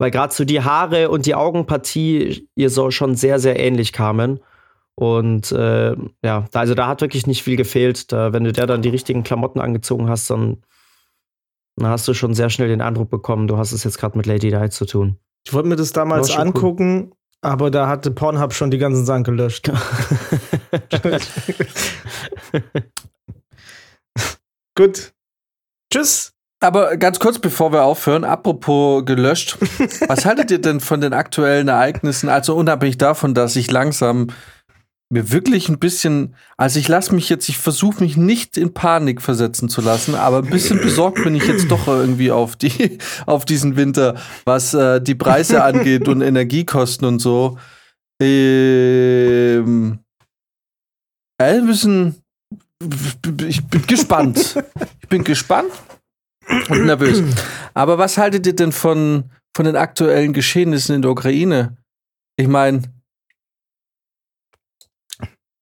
weil 0.01 0.11
gerade 0.11 0.33
so 0.35 0.45
die 0.47 0.63
Haare 0.63 1.11
und 1.11 1.27
die 1.27 1.35
Augenpartie 1.35 2.49
ihr 2.55 2.71
so 2.71 2.91
schon 2.91 3.15
sehr, 3.17 3.39
sehr 3.39 3.61
ähnlich 3.61 3.93
kamen. 3.93 4.41
Und 4.95 5.53
äh, 5.53 5.91
ja, 6.25 6.47
da- 6.51 6.61
also 6.61 6.75
da 6.75 6.87
hat 6.89 7.03
wirklich 7.03 7.27
nicht 7.27 7.43
viel 7.43 7.57
gefehlt. 7.57 8.11
Da, 8.11 8.33
wenn 8.33 8.45
du 8.45 8.53
der 8.53 8.67
dann 8.67 8.81
die 8.81 8.89
richtigen 8.89 9.23
Klamotten 9.25 9.61
angezogen 9.61 10.09
hast, 10.09 10.31
dann, 10.31 10.63
dann 11.77 11.89
hast 11.89 12.09
du 12.09 12.15
schon 12.15 12.33
sehr 12.35 12.49
schnell 12.49 12.69
den 12.69 12.81
Eindruck 12.81 13.11
bekommen, 13.11 13.47
du 13.47 13.59
hast 13.59 13.73
es 13.73 13.85
jetzt 13.85 13.99
gerade 13.99 14.17
mit 14.17 14.25
Lady 14.27 14.51
Di 14.51 14.71
zu 14.71 14.87
tun. 14.87 15.19
Ich 15.47 15.53
wollte 15.53 15.69
mir 15.69 15.77
das 15.77 15.93
damals 15.93 16.29
War 16.31 16.37
schon 16.37 16.49
cool. 16.49 16.55
angucken, 16.57 17.13
aber 17.43 17.71
da 17.71 17.87
hatte 17.87 18.11
Pornhub 18.11 18.53
schon 18.55 18.71
die 18.71 18.79
ganzen 18.79 19.05
Sachen 19.05 19.25
gelöscht. 19.25 19.71
Gut. 24.77 25.13
Tschüss. 25.93 26.33
Aber 26.63 26.99
ganz 26.99 27.19
kurz, 27.19 27.39
bevor 27.39 27.73
wir 27.73 27.85
aufhören, 27.85 28.23
apropos 28.23 29.05
gelöscht, 29.07 29.57
was 30.09 30.27
haltet 30.27 30.51
ihr 30.51 30.61
denn 30.61 30.81
von 30.81 31.01
den 31.01 31.15
aktuellen 31.15 31.69
Ereignissen? 31.69 32.29
Also 32.29 32.55
unabhängig 32.55 32.99
davon, 32.99 33.33
dass 33.33 33.57
ich 33.57 33.71
langsam 33.71 34.27
mir 35.13 35.33
wirklich 35.33 35.71
ein 35.71 35.79
bisschen, 35.79 36.37
also 36.59 36.79
ich 36.79 36.87
lasse 36.87 37.15
mich 37.15 37.31
jetzt, 37.31 37.49
ich 37.49 37.59
versuche 37.59 38.05
mich 38.05 38.17
nicht 38.17 38.57
in 38.59 38.75
Panik 38.75 39.23
versetzen 39.23 39.69
zu 39.69 39.81
lassen, 39.81 40.15
aber 40.15 40.39
ein 40.39 40.51
bisschen 40.51 40.81
besorgt 40.83 41.25
bin 41.25 41.35
ich 41.35 41.47
jetzt 41.47 41.71
doch 41.71 41.89
irgendwie 41.89 42.31
auf 42.31 42.57
die, 42.57 42.99
auf 43.27 43.47
diesen 43.47 43.77
Winter, 43.77 44.21
was 44.45 44.75
äh, 44.75 45.01
die 45.01 45.15
Preise 45.15 45.65
angeht 45.65 46.09
und 46.09 46.21
Energiekosten 46.21 47.09
und 47.09 47.21
so. 47.21 47.59
Ähm, 48.23 50.01
äh, 51.39 51.59
ein 51.59 51.67
bisschen, 51.67 52.23
ich 53.49 53.67
bin 53.67 53.87
gespannt. 53.87 54.63
Ich 55.01 55.09
bin 55.09 55.25
gespannt 55.25 55.73
und 56.69 56.87
nervös. 56.87 57.23
Aber 57.75 57.99
was 57.99 58.19
haltet 58.19 58.47
ihr 58.47 58.55
denn 58.55 58.73
von, 58.73 59.31
von 59.55 59.65
den 59.65 59.77
aktuellen 59.77 60.33
Geschehnissen 60.33 60.95
in 60.95 61.03
der 61.03 61.11
Ukraine? 61.11 61.77
Ich 62.37 62.49
meine, 62.49 62.83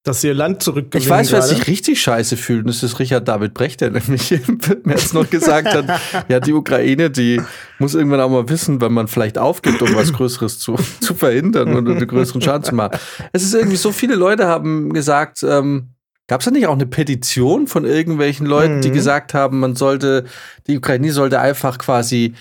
Dass 0.05 0.25
ihr 0.25 0.33
Land 0.33 0.63
zurückgewinnen 0.63 1.03
ich 1.03 1.11
weiß, 1.11 1.33
wer 1.33 1.43
sich 1.43 1.67
richtig 1.67 2.01
scheiße 2.01 2.39
fühlt. 2.39 2.61
Und 2.61 2.69
das 2.69 2.83
ist 2.83 2.99
Richard 2.99 3.29
David 3.29 3.53
Brecht, 3.53 3.83
der 3.83 3.91
nämlich 3.91 4.31
mir 4.31 4.95
jetzt 4.95 5.13
noch 5.13 5.29
gesagt 5.29 5.69
hat, 5.69 6.01
ja, 6.29 6.41
die 6.41 6.55
Ukraine, 6.55 7.11
die 7.11 7.43
muss 7.79 7.95
irgendwann 7.95 8.21
auch 8.21 8.31
mal 8.31 8.49
wissen, 8.49 8.81
wenn 8.81 8.93
man 8.93 9.07
vielleicht 9.07 9.37
aufgibt, 9.37 9.83
um 9.83 9.95
was 9.95 10.15
Größeres 10.15 10.61
zu, 10.61 10.77
zu 11.01 11.15
verhindern 11.15 11.77
oder 11.77 11.93
einen 11.95 12.07
größeren 12.07 12.41
Schaden 12.41 12.65
zu 12.65 12.75
machen. 12.75 12.99
Es 13.33 13.43
ist 13.43 13.53
irgendwie 13.53 13.77
so 13.77 13.93
viele 13.93 14.15
Leute 14.15 14.47
haben 14.47 14.95
gesagt, 14.95 15.43
ähm, 15.43 15.91
gab 16.29 16.41
es 16.41 16.45
da 16.45 16.51
nicht 16.51 16.67
auch 16.67 16.75
eine 16.75 16.87
Petition 16.87 17.67
von 17.67 17.85
irgendwelchen 17.85 18.47
Leuten, 18.47 18.81
die 18.81 18.91
Mhm. 18.91 18.95
gesagt 18.95 19.35
haben, 19.35 19.59
man 19.59 19.75
sollte, 19.75 20.25
die 20.67 20.79
Ukraine 20.79 21.13
sollte 21.13 21.41
einfach 21.41 21.79
quasi 21.79 22.35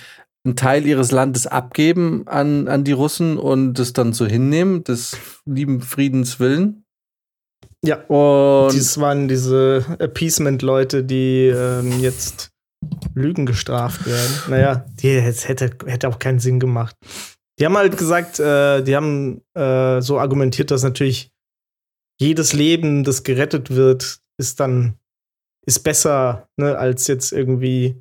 einen 0.46 0.56
Teil 0.56 0.86
ihres 0.86 1.12
Landes 1.12 1.48
abgeben 1.48 2.24
an, 2.28 2.68
an 2.68 2.84
die 2.84 2.92
Russen 2.92 3.38
und 3.38 3.74
das 3.74 3.94
dann 3.94 4.14
so 4.14 4.26
hinnehmen, 4.26 4.84
des 4.84 5.18
lieben 5.46 5.82
Friedens 5.82 6.40
willen. 6.40 6.84
Ja. 7.84 7.98
Und 8.08 8.74
Dies 8.74 8.98
waren 9.00 9.28
diese 9.28 9.86
Appeasement-Leute, 10.00 11.04
die 11.04 11.48
ähm, 11.48 12.00
jetzt 12.00 12.50
Lügen 13.14 13.46
gestraft 13.46 14.06
werden. 14.06 14.32
Naja, 14.50 14.86
die 15.02 15.20
hätte, 15.20 15.72
hätte 15.86 16.08
auch 16.08 16.20
keinen 16.20 16.40
Sinn 16.40 16.60
gemacht. 16.60 16.96
Die 17.60 17.66
haben 17.66 17.78
halt 17.78 17.98
gesagt, 17.98 18.40
äh, 18.40 18.84
die 18.84 18.96
haben 18.96 19.42
äh, 19.56 20.00
so 20.02 20.20
argumentiert, 20.20 20.72
dass 20.72 20.84
natürlich 20.84 21.32
jedes 22.20 22.54
Leben, 22.54 23.04
das 23.04 23.24
gerettet 23.24 23.72
wird, 23.72 24.20
ist 24.38 24.60
dann 24.60 24.96
ist 25.66 25.80
besser, 25.80 26.48
ne, 26.58 26.78
als 26.78 27.08
jetzt 27.08 27.32
irgendwie 27.34 27.96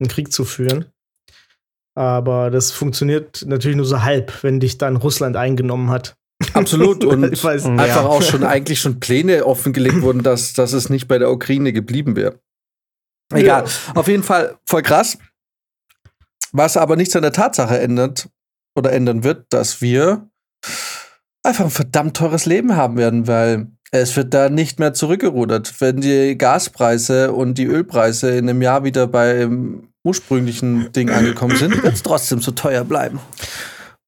einen 0.00 0.08
Krieg 0.08 0.32
zu 0.32 0.44
führen. 0.44 0.86
Aber 1.94 2.50
das 2.50 2.70
funktioniert 2.70 3.44
natürlich 3.46 3.76
nur 3.76 3.84
so 3.84 4.02
halb, 4.02 4.42
wenn 4.42 4.60
dich 4.60 4.78
dann 4.78 4.96
Russland 4.96 5.36
eingenommen 5.36 5.90
hat. 5.90 6.16
Absolut. 6.54 7.04
Und 7.04 7.32
Ich 7.32 7.44
weiß. 7.44 7.66
einfach 7.66 7.86
Ja. 7.86 8.06
auch 8.06 8.22
schon 8.22 8.44
eigentlich 8.44 8.80
schon 8.80 8.98
Pläne 8.98 9.44
offengelegt 9.44 10.00
wurden, 10.00 10.22
dass, 10.22 10.54
dass 10.54 10.72
es 10.72 10.88
nicht 10.88 11.06
bei 11.06 11.18
der 11.18 11.30
Ukraine 11.30 11.72
geblieben 11.74 12.16
wäre. 12.16 12.40
Egal. 13.32 13.64
Auf 13.94 14.08
jeden 14.08 14.22
Fall 14.22 14.58
voll 14.66 14.82
krass. 14.82 15.18
Was 16.52 16.76
aber 16.76 16.96
nichts 16.96 17.14
an 17.16 17.22
der 17.22 17.32
Tatsache 17.32 17.78
ändert 17.78 18.28
oder 18.74 18.92
ändern 18.92 19.22
wird, 19.24 19.46
dass 19.50 19.80
wir 19.82 20.28
einfach 21.42 21.64
ein 21.64 21.70
verdammt 21.70 22.16
teures 22.16 22.46
Leben 22.46 22.76
haben 22.76 22.96
werden, 22.96 23.26
weil 23.26 23.68
es 23.90 24.16
wird 24.16 24.32
da 24.32 24.48
nicht 24.48 24.78
mehr 24.78 24.94
zurückgerudert. 24.94 25.74
Wenn 25.80 26.00
die 26.00 26.36
Gaspreise 26.38 27.32
und 27.32 27.58
die 27.58 27.66
Ölpreise 27.66 28.30
in 28.30 28.48
einem 28.48 28.62
Jahr 28.62 28.84
wieder 28.84 29.06
beim 29.06 29.88
ursprünglichen 30.04 30.90
Ding 30.92 31.10
angekommen 31.10 31.56
sind, 31.56 31.82
wird 31.82 31.94
es 31.94 32.02
trotzdem 32.02 32.40
so 32.40 32.52
teuer 32.52 32.84
bleiben. 32.84 33.20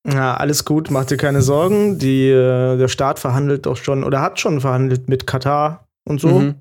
Ja, 0.07 0.37
alles 0.37 0.65
gut, 0.65 0.91
mach 0.91 1.05
dir 1.05 1.17
keine 1.17 1.41
Sorgen. 1.41 1.99
Die, 1.99 2.29
äh, 2.29 2.77
der 2.77 2.89
Staat 2.89 3.19
verhandelt 3.19 3.67
doch 3.67 3.77
schon 3.77 4.05
oder 4.05 4.21
hat 4.21 4.39
schon 4.39 4.61
verhandelt 4.61 5.09
mit 5.09 5.27
Katar 5.27 5.87
und 6.07 6.21
so. 6.21 6.41
Mhm. 6.41 6.55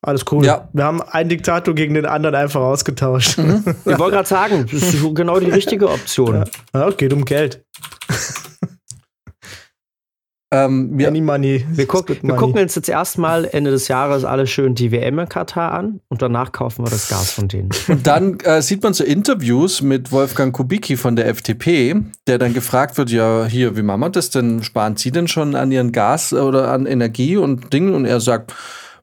Alles 0.00 0.24
cool. 0.30 0.44
Ja. 0.44 0.68
Wir 0.72 0.84
haben 0.84 1.02
einen 1.02 1.28
Diktator 1.28 1.74
gegen 1.74 1.94
den 1.94 2.06
anderen 2.06 2.34
einfach 2.36 2.60
ausgetauscht. 2.60 3.38
Mhm. 3.38 3.64
Ich 3.84 3.98
wollte 3.98 4.16
gerade 4.16 4.28
sagen, 4.28 4.66
das 4.70 4.94
ist 4.94 5.14
genau 5.14 5.40
die 5.40 5.50
richtige 5.50 5.90
Option. 5.90 6.44
Ja, 6.72 6.90
geht 6.90 7.12
um 7.12 7.24
Geld. 7.24 7.64
Ähm, 10.50 10.96
wir, 10.96 11.08
Any 11.08 11.20
money. 11.20 11.66
Wir, 11.70 11.86
guck, 11.86 12.08
wir 12.08 12.16
money. 12.22 12.38
gucken 12.38 12.62
uns 12.62 12.74
jetzt 12.74 12.88
erstmal 12.88 13.44
Ende 13.44 13.70
des 13.70 13.88
Jahres 13.88 14.24
alle 14.24 14.46
schön 14.46 14.74
die 14.74 14.90
WM 14.92 15.18
in 15.18 15.28
Katar 15.28 15.72
an 15.72 16.00
und 16.08 16.22
danach 16.22 16.52
kaufen 16.52 16.86
wir 16.86 16.90
das 16.90 17.08
Gas 17.10 17.32
von 17.32 17.48
denen. 17.48 17.68
Und 17.88 18.06
dann 18.06 18.38
äh, 18.40 18.62
sieht 18.62 18.82
man 18.82 18.94
so 18.94 19.04
Interviews 19.04 19.82
mit 19.82 20.10
Wolfgang 20.10 20.54
Kubicki 20.54 20.96
von 20.96 21.16
der 21.16 21.28
FDP, 21.28 21.96
der 22.26 22.38
dann 22.38 22.54
gefragt 22.54 22.96
wird, 22.96 23.10
ja, 23.10 23.44
hier, 23.44 23.76
wie 23.76 23.82
machen 23.82 24.00
wir 24.00 24.10
das 24.10 24.30
denn? 24.30 24.62
Sparen 24.62 24.96
Sie 24.96 25.10
denn 25.10 25.28
schon 25.28 25.54
an 25.54 25.70
Ihren 25.70 25.92
Gas 25.92 26.32
oder 26.32 26.72
an 26.72 26.86
Energie 26.86 27.36
und 27.36 27.72
Dingen? 27.74 27.94
Und 27.94 28.06
er 28.06 28.20
sagt, 28.20 28.54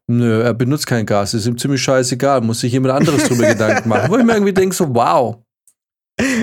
nö, 0.07 0.41
er 0.41 0.55
benutzt 0.55 0.87
kein 0.87 1.05
Gas, 1.05 1.35
ist 1.35 1.45
ihm 1.45 1.59
ziemlich 1.59 1.81
scheißegal, 1.81 2.41
muss 2.41 2.61
sich 2.61 2.73
jemand 2.73 2.95
anderes 2.95 3.25
drüber 3.25 3.47
Gedanken 3.49 3.89
machen. 3.89 4.09
Wo 4.09 4.17
ich 4.17 4.23
mir 4.23 4.33
irgendwie 4.33 4.53
denke, 4.53 4.75
so, 4.75 4.93
wow. 4.95 5.37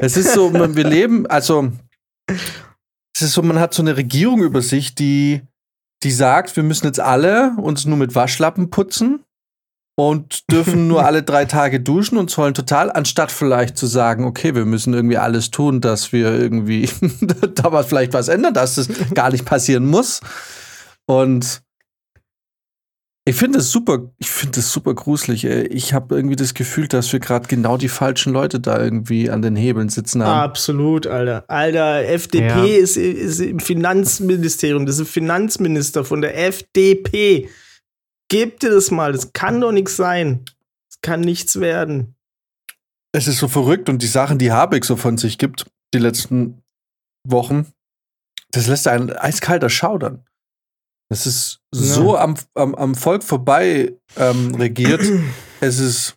Es 0.00 0.16
ist 0.16 0.34
so, 0.34 0.52
wir 0.52 0.84
leben, 0.84 1.26
also, 1.26 1.72
es 3.14 3.22
ist 3.22 3.32
so, 3.32 3.42
man 3.42 3.58
hat 3.58 3.74
so 3.74 3.82
eine 3.82 3.96
Regierung 3.96 4.42
über 4.42 4.62
sich, 4.62 4.94
die, 4.94 5.42
die 6.02 6.10
sagt, 6.10 6.56
wir 6.56 6.62
müssen 6.62 6.86
jetzt 6.86 7.00
alle 7.00 7.54
uns 7.58 7.84
nur 7.84 7.98
mit 7.98 8.14
Waschlappen 8.14 8.70
putzen 8.70 9.24
und 9.96 10.50
dürfen 10.50 10.88
nur 10.88 11.04
alle 11.06 11.22
drei 11.22 11.44
Tage 11.44 11.80
duschen 11.80 12.18
und 12.18 12.30
sollen 12.30 12.54
total, 12.54 12.90
anstatt 12.90 13.30
vielleicht 13.30 13.76
zu 13.76 13.86
sagen, 13.86 14.24
okay, 14.24 14.54
wir 14.54 14.64
müssen 14.64 14.94
irgendwie 14.94 15.18
alles 15.18 15.50
tun, 15.50 15.80
dass 15.80 16.12
wir 16.12 16.32
irgendwie 16.32 16.88
da 17.54 17.72
was 17.72 17.86
vielleicht 17.86 18.14
was 18.14 18.28
ändern, 18.28 18.54
dass 18.54 18.76
das 18.76 18.88
gar 19.14 19.30
nicht 19.30 19.44
passieren 19.44 19.86
muss. 19.86 20.20
Und 21.06 21.62
ich 23.24 23.36
finde 23.36 23.60
es 23.60 23.70
super, 23.70 24.10
ich 24.18 24.30
finde 24.30 24.58
es 24.60 24.72
super 24.72 24.94
gruselig. 24.94 25.44
Ey. 25.44 25.66
Ich 25.68 25.94
habe 25.94 26.16
irgendwie 26.16 26.34
das 26.36 26.54
Gefühl, 26.54 26.88
dass 26.88 27.12
wir 27.12 27.20
gerade 27.20 27.46
genau 27.46 27.76
die 27.76 27.88
falschen 27.88 28.32
Leute 28.32 28.58
da 28.58 28.82
irgendwie 28.82 29.30
an 29.30 29.42
den 29.42 29.54
Hebeln 29.54 29.88
sitzen 29.90 30.24
haben. 30.24 30.40
Absolut, 30.40 31.06
Alter. 31.06 31.44
Alter, 31.48 32.04
FDP 32.08 32.46
Ja. 32.46 32.64
ist, 32.64 32.96
ist 32.96 33.40
im 33.40 33.60
Finanzministerium. 33.60 34.86
Das 34.86 34.96
ist 34.96 35.02
ein 35.02 35.06
Finanzminister 35.06 36.04
von 36.04 36.20
der 36.20 36.36
FDP. 36.46 37.48
Gebt 38.28 38.62
dir 38.64 38.70
das 38.70 38.90
mal. 38.90 39.12
Das 39.12 39.32
kann 39.32 39.60
doch 39.60 39.72
nichts 39.72 39.96
sein. 39.96 40.44
Das 40.90 41.00
kann 41.00 41.20
nichts 41.20 41.60
werden. 41.60 42.16
Es 43.12 43.28
ist 43.28 43.38
so 43.38 43.46
verrückt 43.46 43.88
und 43.88 44.02
die 44.02 44.06
Sachen, 44.06 44.38
die 44.38 44.50
Habeck 44.52 44.84
so 44.84 44.96
von 44.96 45.16
sich 45.18 45.38
gibt, 45.38 45.66
die 45.94 45.98
letzten 45.98 46.62
Wochen, 47.24 47.66
das 48.50 48.66
lässt 48.66 48.88
einen 48.88 49.10
eiskalter 49.12 49.68
schaudern. 49.68 50.24
Es 51.12 51.26
ist 51.26 51.58
so 51.70 52.16
am, 52.16 52.34
am, 52.54 52.74
am 52.74 52.94
Volk 52.94 53.22
vorbei 53.22 53.92
ähm, 54.16 54.54
regiert. 54.54 55.02
es 55.60 55.78
ist. 55.78 56.14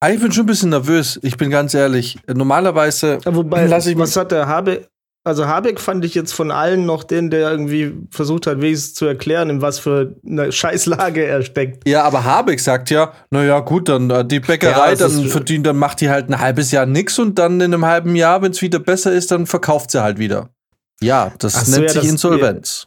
Ah, 0.00 0.10
Ich 0.10 0.20
bin 0.20 0.30
schon 0.32 0.44
ein 0.44 0.46
bisschen 0.46 0.70
nervös, 0.70 1.18
ich 1.22 1.36
bin 1.36 1.50
ganz 1.50 1.74
ehrlich. 1.74 2.18
Normalerweise. 2.32 3.18
Ja, 3.24 3.34
wobei, 3.34 3.66
Lass 3.66 3.86
ich 3.86 3.98
was 3.98 4.16
hat 4.16 4.32
der 4.32 4.46
Habeck? 4.46 4.88
Also 5.26 5.46
Habeck 5.46 5.80
fand 5.80 6.04
ich 6.04 6.14
jetzt 6.14 6.34
von 6.34 6.50
allen 6.50 6.84
noch 6.84 7.02
den, 7.02 7.30
der 7.30 7.50
irgendwie 7.50 7.94
versucht 8.10 8.46
hat, 8.46 8.60
wenigstens 8.60 8.92
zu 8.92 9.06
erklären, 9.06 9.48
in 9.48 9.62
was 9.62 9.78
für 9.78 10.14
einer 10.28 10.52
Scheißlage 10.52 11.24
er 11.24 11.40
steckt. 11.42 11.88
Ja, 11.88 12.02
aber 12.04 12.24
Habeck 12.24 12.60
sagt 12.60 12.90
ja, 12.90 13.14
naja, 13.30 13.60
gut, 13.60 13.88
dann 13.88 14.10
äh, 14.10 14.22
die 14.22 14.40
Bäckerei, 14.40 14.90
Ja, 14.90 14.94
dann 14.96 15.24
verdient, 15.28 15.66
dann 15.66 15.76
macht 15.78 16.02
die 16.02 16.10
halt 16.10 16.28
ein 16.28 16.38
halbes 16.38 16.70
Jahr 16.72 16.84
nix 16.84 17.18
und 17.18 17.38
dann 17.38 17.54
in 17.62 17.72
einem 17.72 17.86
halben 17.86 18.14
Jahr, 18.16 18.42
wenn 18.42 18.52
es 18.52 18.60
wieder 18.60 18.78
besser 18.80 19.12
ist, 19.12 19.30
dann 19.30 19.46
verkauft 19.46 19.92
sie 19.92 20.02
halt 20.02 20.18
wieder. 20.18 20.50
Ja, 21.00 21.32
das 21.38 21.54
Ach 21.54 21.64
so, 21.64 21.70
nennt 21.70 21.84
ja, 21.84 21.88
sich 21.94 22.02
das- 22.02 22.10
Insolvenz. 22.10 22.86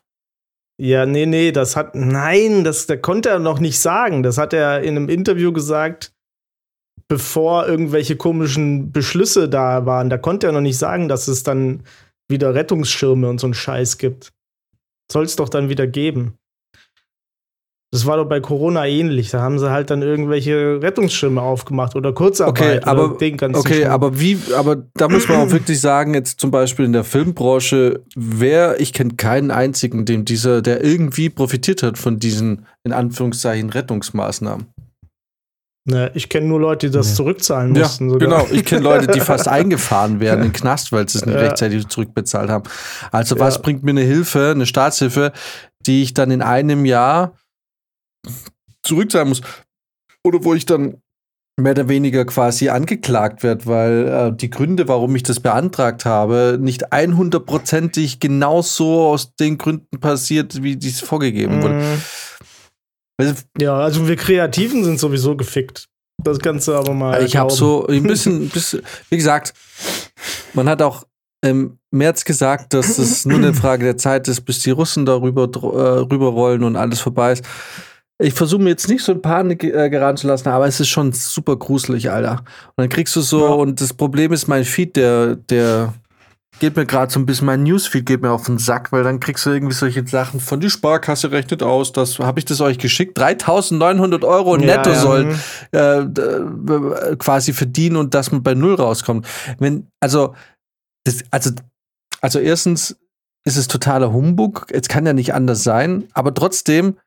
Ja, 0.79 1.07
nee, 1.07 1.25
nee, 1.25 1.51
das 1.51 1.75
hat, 1.75 1.95
nein, 1.95 2.63
das, 2.63 2.85
das 2.85 3.01
konnte 3.01 3.29
er 3.29 3.39
noch 3.39 3.59
nicht 3.59 3.79
sagen. 3.79 4.21
Das 4.21 4.37
hat 4.37 4.53
er 4.53 4.81
in 4.81 4.95
einem 4.95 5.09
Interview 5.09 5.51
gesagt, 5.51 6.13
bevor 7.07 7.67
irgendwelche 7.67 8.15
komischen 8.15 8.91
Beschlüsse 8.91 9.49
da 9.49 9.85
waren. 9.85 10.09
Da 10.09 10.17
konnte 10.17 10.47
er 10.47 10.53
noch 10.53 10.61
nicht 10.61 10.77
sagen, 10.77 11.07
dass 11.07 11.27
es 11.27 11.43
dann 11.43 11.83
wieder 12.29 12.53
Rettungsschirme 12.53 13.27
und 13.27 13.39
so 13.39 13.47
einen 13.47 13.53
Scheiß 13.55 13.97
gibt. 13.97 14.33
Soll 15.11 15.23
es 15.23 15.35
doch 15.35 15.49
dann 15.49 15.69
wieder 15.69 15.87
geben. 15.87 16.37
Das 17.91 18.06
war 18.06 18.17
doch 18.17 18.26
bei 18.26 18.41
Corona 18.41 18.86
ähnlich. 18.86 19.30
Da 19.32 19.39
haben 19.41 19.60
sie 19.60 19.71
halt 19.71 19.89
dann 19.89 20.02
irgendwelche 20.02 20.82
Rettungsschirme 20.82 21.41
aufgemacht 21.41 21.95
oder 21.95 22.12
Kurzarbeit. 22.12 22.80
Okay, 22.80 22.80
aber- 22.84 23.06
oder 23.12 23.17
den 23.17 23.38
ganzen 23.38 23.60
Okay, 23.60 23.86
aber 23.86 24.19
wie, 24.19 24.38
aber 24.56 24.76
da 24.95 25.08
muss 25.08 25.30
man 25.30 25.38
auch 25.47 25.52
wirklich 25.52 25.80
sagen, 25.80 26.13
jetzt 26.13 26.41
zum 26.41 26.52
Beispiel 26.52 26.84
in 26.84 26.91
der 26.91 27.06
Filmbranche, 27.06 28.02
wer, 28.15 28.82
ich 28.82 28.91
kenne 28.91 29.13
keinen 29.15 29.52
einzigen, 29.52 30.04
dem 30.04 30.26
dieser, 30.26 30.62
der 30.62 30.84
irgendwie 30.84 31.30
profitiert 31.30 31.82
hat 31.82 31.97
von 31.97 32.19
diesen, 32.19 32.65
in 32.84 32.91
Anführungszeichen, 32.91 33.69
Rettungsmaßnahmen. 33.69 34.67
Ne, 35.89 36.12
ich 36.15 36.28
kenne 36.28 36.47
nur 36.47 36.60
Leute, 36.60 36.88
die 36.89 36.93
das 36.93 37.12
Nee. 37.12 37.15
zurückzahlen 37.15 37.73
Ja, 37.73 37.84
mussten. 37.84 38.10
sogar. 38.10 38.28
genau. 38.28 38.47
Ich 38.52 38.65
kenne 38.65 38.82
Leute, 38.82 39.08
die 39.08 39.21
fast 39.21 39.47
eingefahren 39.47 40.19
werden 40.19 40.41
in 40.41 40.47
den 40.50 40.54
Knast, 40.54 40.91
weil 40.91 41.08
sie 41.08 41.19
es 41.19 41.26
nicht 41.26 41.36
Ja. 41.36 41.39
rechtzeitig 41.41 41.88
zurückbezahlt 41.88 42.50
haben. 42.50 42.65
Also 43.13 43.39
was 43.39 43.56
Ja. 43.56 43.62
bringt 43.62 43.84
mir 43.84 43.91
eine 43.91 44.02
Hilfe, 44.02 44.52
eine 44.54 44.65
Staatshilfe, 44.65 45.32
die 45.86 46.04
ich 46.04 46.13
dann 46.13 46.32
in 46.32 46.41
einem 46.41 46.84
Jahr 46.84 47.32
zurückzahlen 48.83 49.29
muss? 49.29 49.41
Oder 50.23 50.43
wo 50.43 50.53
ich 50.53 50.65
dann 50.65 51.01
mehr 51.59 51.71
oder 51.71 51.89
weniger 51.89 52.23
quasi 52.25 52.69
angeklagt 52.69 53.41
werde, 53.43 53.65
weil 53.65 54.07
äh, 54.07 54.35
die 54.35 54.49
Gründe, 54.49 54.87
warum 54.87 55.15
ich 55.15 55.23
das 55.23 55.39
beantragt 55.39 56.05
habe, 56.05 56.57
nicht 56.61 56.93
100%ig 56.93 58.19
genauso 58.19 59.07
aus 59.07 59.35
den 59.35 59.57
Gründen 59.57 59.99
passiert, 59.99 60.61
wie 60.61 60.75
dies 60.75 61.01
vorgegeben 61.01 61.63
wurde. 61.63 61.73
Mhm. 61.73 62.01
Also, 63.19 63.33
Ja, 63.59 63.75
also 63.77 64.07
wir 64.07 64.15
Kreativen 64.15 64.83
sind 64.83 64.99
sowieso 64.99 65.35
gefickt. 65.35 65.87
Das 66.23 66.39
du 66.39 66.73
aber 66.73 66.93
mal. 66.93 67.23
Ich 67.23 67.35
habe 67.35 67.51
so 67.51 67.85
ein 67.87 68.03
bisschen, 68.03 68.49
bisschen, 68.49 68.81
wie 69.09 69.17
gesagt, 69.17 69.53
man 70.53 70.67
hat 70.67 70.81
auch 70.81 71.05
im 71.41 71.77
März 71.91 72.25
gesagt, 72.25 72.73
dass 72.73 72.97
es 72.97 73.25
nur 73.25 73.37
eine 73.37 73.53
Frage 73.53 73.83
der 73.83 73.97
Zeit 73.97 74.27
ist, 74.27 74.41
bis 74.41 74.59
die 74.59 74.71
Russen 74.71 75.05
darüber 75.05 75.43
äh, 75.43 75.99
rüberrollen 75.99 76.63
und 76.63 76.75
alles 76.75 76.99
vorbei 76.99 77.33
ist. 77.33 77.45
Ich 78.19 78.34
versuche 78.34 78.62
mir 78.63 78.69
jetzt 78.69 78.89
nicht 78.89 79.03
so 79.03 79.12
in 79.12 79.21
Panik 79.21 79.63
äh, 79.63 79.89
geraten 79.89 80.17
zu 80.17 80.27
lassen, 80.27 80.49
aber 80.49 80.65
es 80.67 80.80
ist 80.80 80.89
schon 80.89 81.12
super 81.13 81.56
gruselig, 81.56 82.10
Alter. 82.10 82.39
Und 82.75 82.77
dann 82.77 82.89
kriegst 82.89 83.15
du 83.15 83.21
so, 83.21 83.41
Ja. 83.45 83.51
und 83.53 83.80
das 83.80 83.93
Problem 83.93 84.34
ist, 84.34 84.47
mein 84.47 84.63
Feed, 84.65 84.95
der, 84.95 85.36
der 85.36 85.93
geht 86.60 86.75
mir 86.75 86.88
gerade 86.88 87.12
so 87.13 87.19
ein 87.19 87.27
bisschen, 87.27 87.45
mein 87.45 87.62
Newsfeed 87.62 88.08
geht 88.08 88.23
mir 88.23 88.32
auf 88.32 88.47
den 88.47 88.58
Sack, 88.58 88.91
weil 88.91 89.03
dann 89.03 89.19
kriegst 89.19 89.45
du 89.45 89.51
irgendwie 89.51 89.75
solche 89.75 90.08
Sachen 90.08 90.39
von 90.39 90.60
die 90.60 90.71
Sparkasse 90.71 91.32
rechnet 91.32 91.62
aus, 91.62 91.91
das 91.91 92.17
habe 92.17 92.39
ich 92.39 92.45
das 92.45 92.60
euch 92.60 92.80
geschickt, 92.80 93.15
3900 93.19 94.23
Euro 94.25 94.58
Ja, 94.58 94.65
netto 94.65 94.89
ja, 94.89 94.95
soll 94.99 95.25
mhm. 95.25 95.36
äh, 95.73 96.06
d- 96.08 97.15
quasi 97.17 97.53
verdienen 97.53 97.97
und 97.97 98.15
dass 98.15 98.32
man 98.32 98.41
bei 98.41 98.56
Null 98.56 98.73
rauskommt. 98.73 99.27
Wenn, 99.60 99.91
also, 99.99 100.34
das, 101.03 101.23
also, 101.30 101.51
also 102.21 102.39
erstens 102.39 102.97
ist 103.45 103.58
es 103.58 103.67
totaler 103.67 104.12
Humbug, 104.12 104.65
es 104.71 104.88
kann 104.88 105.06
ja 105.06 105.13
nicht 105.13 105.36
anders 105.36 105.63
sein, 105.63 106.06
aber 106.13 106.34
trotzdem, 106.34 106.97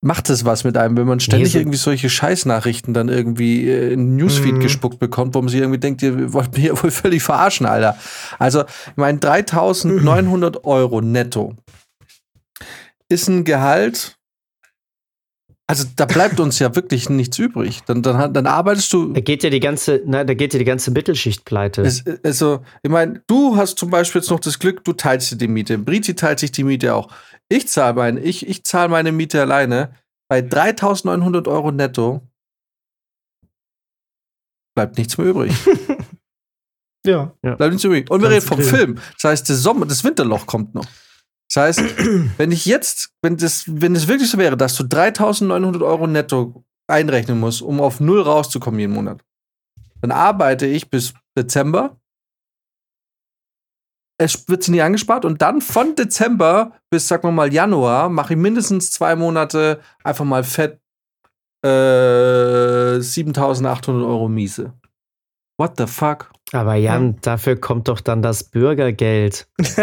macht 0.00 0.30
es 0.30 0.44
was 0.44 0.62
mit 0.62 0.76
einem, 0.76 0.96
wenn 0.96 1.06
man 1.08 1.18
ständig 1.20 1.52
so- 1.52 1.58
irgendwie 1.58 1.76
solche 1.78 2.08
Scheißnachrichten 2.08 2.94
dann 2.94 3.08
irgendwie 3.08 3.68
äh, 3.68 3.92
in 3.92 4.14
Newsfeed 4.16 4.54
Mhm. 4.54 4.60
gespuckt 4.60 4.98
bekommt, 5.00 5.34
wo 5.34 5.40
man 5.42 5.48
sich 5.48 5.60
irgendwie 5.60 5.80
denkt, 5.80 6.02
ihr 6.02 6.32
wollt 6.32 6.54
mich 6.56 6.66
ja 6.66 6.82
wohl 6.82 6.90
völlig 6.92 7.22
verarschen, 7.22 7.66
Alter. 7.66 7.96
Also, 8.38 8.62
ich 8.62 8.96
meine, 8.96 9.18
3900 9.18 10.64
Euro 10.64 11.00
netto 11.00 11.54
ist 13.08 13.28
ein 13.28 13.44
Gehalt. 13.44 14.14
Also, 15.70 15.84
da 15.96 16.06
bleibt 16.06 16.40
uns 16.40 16.58
ja 16.60 16.74
wirklich 16.76 17.10
nichts 17.10 17.38
übrig. 17.38 17.82
Dann, 17.86 18.00
dann, 18.02 18.32
dann 18.32 18.46
arbeitest 18.46 18.90
du. 18.92 19.12
Da 19.12 19.20
geht 19.20 19.42
ja 19.42 19.50
die 19.50 19.60
ganze, 19.60 20.00
na, 20.06 20.24
da 20.24 20.32
geht 20.32 20.54
ja 20.54 20.58
die 20.58 20.64
ganze 20.64 20.90
Mittelschicht 20.90 21.44
pleite. 21.44 21.82
Es, 21.82 22.04
also, 22.24 22.60
ich 22.82 22.90
meine, 22.90 23.22
du 23.26 23.56
hast 23.56 23.78
zum 23.78 23.90
Beispiel 23.90 24.22
jetzt 24.22 24.30
noch 24.30 24.40
das 24.40 24.58
Glück, 24.58 24.82
du 24.84 24.94
teilst 24.94 25.30
dir 25.32 25.36
die 25.36 25.48
Miete. 25.48 25.76
Briti 25.76 26.14
teilt 26.14 26.38
sich 26.38 26.52
die 26.52 26.64
Miete 26.64 26.94
auch. 26.94 27.08
Ich 27.48 27.68
zahle 27.68 27.94
meine, 27.94 28.20
ich, 28.20 28.46
ich 28.46 28.64
zahl 28.64 28.88
meine 28.88 29.12
Miete 29.12 29.40
alleine. 29.40 29.94
Bei 30.28 30.42
3900 30.42 31.48
Euro 31.48 31.72
netto 31.72 32.28
bleibt 34.74 34.98
nichts 34.98 35.18
mehr 35.18 35.28
übrig. 35.28 35.52
Ja. 37.42 37.54
bleibt 37.54 37.72
nichts 37.72 37.84
übrig. 37.84 38.10
Und 38.10 38.20
wir 38.20 38.28
reden 38.28 38.44
vom. 38.44 38.60
Film. 38.60 38.98
Das 39.14 39.24
heißt, 39.24 39.48
das, 39.48 39.62
Sommer, 39.62 39.86
das 39.86 40.04
Winterloch 40.04 40.46
kommt 40.46 40.74
noch. 40.74 40.84
Das 41.48 41.78
heißt, 41.78 41.80
wenn 42.36 42.52
ich 42.52 42.66
jetzt, 42.66 43.10
wenn 43.22 43.36
das, 43.36 43.64
wenn 43.66 43.94
es 43.94 44.08
wirklich 44.08 44.30
so 44.30 44.36
wäre, 44.36 44.56
dass 44.56 44.74
du 44.76 44.82
3900 44.82 45.80
Euro 45.80 46.06
netto 46.06 46.64
einrechnen 46.86 47.40
musst, 47.40 47.62
um 47.62 47.80
auf 47.80 48.00
null 48.00 48.20
rauszukommen 48.20 48.80
jeden 48.80 48.92
Monat, 48.92 49.24
dann 50.00 50.10
arbeite 50.10 50.66
ich 50.66 50.90
bis 50.90 51.14
Dezember. 51.36 51.97
Es 54.20 54.48
wird 54.48 54.68
nie 54.68 54.82
angespart 54.82 55.24
und 55.24 55.40
dann 55.42 55.60
von 55.60 55.94
Dezember 55.94 56.72
bis, 56.90 57.06
sagen 57.06 57.22
wir 57.22 57.30
mal, 57.32 57.52
Januar 57.52 58.08
mache 58.08 58.34
ich 58.34 58.38
mindestens 58.38 58.90
zwei 58.90 59.14
Monate 59.14 59.80
einfach 60.02 60.24
mal 60.24 60.42
fett 60.42 60.80
äh, 61.64 63.00
7800 63.00 64.04
Euro 64.04 64.28
Miese. 64.28 64.72
What 65.56 65.74
the 65.78 65.86
fuck? 65.86 66.30
Aber 66.52 66.74
Jan, 66.74 67.16
dafür 67.20 67.56
kommt 67.56 67.88
doch 67.88 68.00
dann 68.00 68.22
das 68.22 68.42
Bürgergeld, 68.44 69.48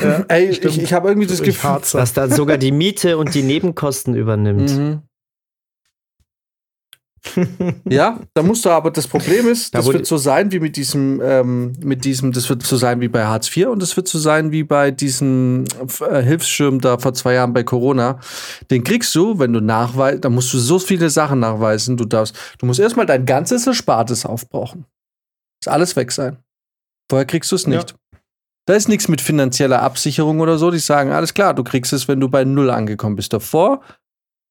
ja, 0.00 0.24
Ey, 0.28 0.54
stimmt. 0.54 0.76
ich, 0.76 0.82
ich 0.82 0.92
habe 0.92 1.08
irgendwie 1.08 1.26
das 1.26 1.42
Gefühl. 1.42 1.70
harze. 1.70 1.96
das 1.96 2.12
dann 2.12 2.30
sogar 2.30 2.56
die 2.58 2.72
Miete 2.72 3.18
und 3.18 3.34
die 3.34 3.42
Nebenkosten 3.42 4.14
übernimmt. 4.14 4.70
Mhm. 4.76 5.02
Ja, 7.88 8.20
da 8.34 8.42
musst 8.42 8.64
du 8.64 8.70
aber, 8.70 8.90
das 8.90 9.06
Problem 9.06 9.48
ist, 9.48 9.74
Da 9.74 9.78
das 9.78 9.86
wird 9.92 10.06
so 10.06 10.16
sein 10.16 10.52
wie 10.52 10.60
mit 10.60 10.76
diesem, 10.76 11.20
ähm, 11.22 11.72
mit 11.82 12.04
diesem, 12.04 12.32
das 12.32 12.48
wird 12.48 12.62
so 12.62 12.76
sein 12.76 13.00
wie 13.00 13.08
bei 13.08 13.24
Hartz 13.24 13.54
IV 13.54 13.68
und 13.68 13.80
das 13.80 13.96
wird 13.96 14.08
so 14.08 14.18
sein 14.18 14.52
wie 14.52 14.64
bei 14.64 14.90
diesem 14.90 15.64
äh, 16.00 16.22
Hilfsschirm 16.22 16.80
da 16.80 16.98
vor 16.98 17.14
zwei 17.14 17.34
Jahren 17.34 17.52
bei 17.52 17.62
Corona. 17.62 18.20
Den 18.70 18.84
kriegst 18.84 19.14
du, 19.14 19.38
wenn 19.38 19.52
du 19.52 19.60
nachweist, 19.60 20.24
da 20.24 20.30
musst 20.30 20.52
du 20.52 20.58
so 20.58 20.78
viele 20.78 21.10
Sachen 21.10 21.40
nachweisen, 21.40 21.96
du 21.96 22.04
darfst, 22.04 22.36
du 22.58 22.66
musst 22.66 22.80
erstmal 22.80 23.06
dein 23.06 23.26
ganzes 23.26 23.66
Erspartes 23.66 24.26
aufbrauchen. 24.26 24.86
Muss 25.64 25.72
alles 25.72 25.96
weg 25.96 26.12
sein. 26.12 26.38
Vorher 27.10 27.26
kriegst 27.26 27.52
du 27.52 27.56
es 27.56 27.66
nicht. 27.66 27.94
Da 28.66 28.74
ist 28.74 28.88
nichts 28.88 29.06
mit 29.06 29.20
finanzieller 29.20 29.82
Absicherung 29.82 30.40
oder 30.40 30.58
so. 30.58 30.72
Die 30.72 30.80
sagen, 30.80 31.12
alles 31.12 31.34
klar, 31.34 31.54
du 31.54 31.62
kriegst 31.62 31.92
es, 31.92 32.08
wenn 32.08 32.18
du 32.18 32.28
bei 32.28 32.44
Null 32.44 32.70
angekommen 32.70 33.14
bist. 33.14 33.32
Davor, 33.32 33.80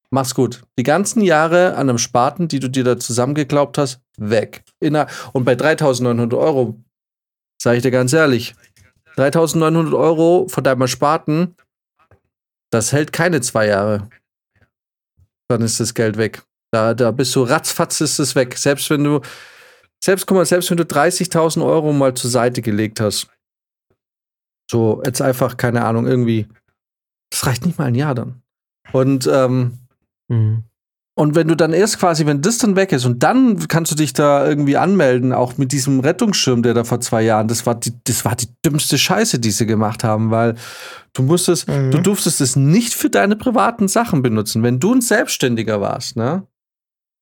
mach's 0.10 0.36
gut. 0.36 0.64
Die 0.78 0.84
ganzen 0.84 1.22
Jahre 1.22 1.76
an 1.76 1.90
einem 1.90 1.98
Spaten, 1.98 2.48
die 2.48 2.60
du 2.60 2.70
dir 2.70 2.84
da 2.84 2.98
zusammengeklaubt 2.98 3.78
hast, 3.78 4.02
weg. 4.18 4.64
Inner 4.80 5.08
Und 5.34 5.46
bei 5.46 5.54
3.900 5.54 6.38
Euro, 6.38 6.80
sage 7.62 7.78
ich 7.78 7.84
dir 7.84 7.92
ganz 7.92 8.14
ehrlich, 8.14 8.56
3.900 9.18 9.98
Euro 9.98 10.48
von 10.50 10.64
deinem 10.64 10.82
Ersparten, 10.82 11.56
das 12.72 12.92
hält 12.92 13.14
keine 13.14 13.42
zwei 13.42 13.68
Jahre. 13.68 14.10
Dann 15.48 15.62
ist 15.62 15.80
das 15.80 15.94
Geld 15.94 16.18
weg. 16.18 16.44
Da, 16.72 16.94
da 16.94 17.12
bist 17.12 17.36
du 17.36 17.44
ratzfatz 17.44 18.02
ist 18.02 18.20
es 18.20 18.36
weg. 18.36 18.58
Selbst 18.58 18.90
wenn 18.90 19.04
du, 19.04 19.22
selbst, 20.04 20.26
guck 20.26 20.38
mal, 20.38 20.46
selbst 20.46 20.70
wenn 20.72 20.78
du 20.78 20.84
30.000 20.84 21.66
Euro 21.66 21.94
mal 21.94 22.14
zur 22.16 22.30
Seite 22.30 22.62
gelegt 22.62 23.00
hast, 23.00 23.30
so, 24.70 25.02
jetzt 25.06 25.22
einfach, 25.22 25.58
keine 25.58 25.86
Ahnung, 25.86 26.08
irgendwie. 26.08 26.48
Das 27.30 27.46
reicht 27.46 27.66
nicht 27.66 27.78
mal 27.78 27.86
ein 27.86 27.96
Jahr 27.96 28.16
dann. 28.16 28.42
Und, 28.92 29.28
ähm, 29.32 29.85
Mhm. 30.28 30.64
und 31.18 31.36
wenn 31.36 31.48
du 31.48 31.56
dann 31.56 31.72
erst 31.74 32.00
quasi, 32.00 32.26
wenn 32.26 32.42
das 32.42 32.58
dann 32.58 32.76
weg 32.76 32.92
ist 32.92 33.06
und 33.06 33.24
dann 33.24 33.68
kannst 33.68 33.92
du 33.92 33.96
dich 33.96 34.12
da 34.14 34.46
irgendwie 34.48 34.76
anmelden, 34.78 35.32
auch 35.34 35.58
mit 35.58 35.72
diesem 35.72 36.00
Rettungsschirm, 36.02 36.62
der 36.64 36.74
da 36.74 36.84
vor 36.84 37.00
zwei 37.00 37.22
Jahren, 37.22 37.48
das 37.48 37.66
war 37.66 37.76
die, 37.76 37.94
das 38.04 38.26
war 38.26 38.36
die 38.36 38.48
dümmste 38.66 38.98
Scheiße, 38.98 39.40
die 39.40 39.52
sie 39.52 39.66
gemacht 39.66 40.04
haben, 40.04 40.32
weil 40.32 40.56
du 41.14 41.24
musstest, 41.24 41.68
Mhm. 41.70 41.92
du 41.92 42.00
durftest 42.02 42.42
es 42.42 42.56
nicht 42.56 42.94
für 42.94 43.10
deine 43.10 43.36
privaten 43.36 43.88
Sachen 43.88 44.22
benutzen. 44.22 44.64
Wenn 44.64 44.80
du 44.80 44.94
ein 44.94 45.02
Selbstständiger 45.02 45.80
warst, 45.80 46.18
ne? 46.18 46.46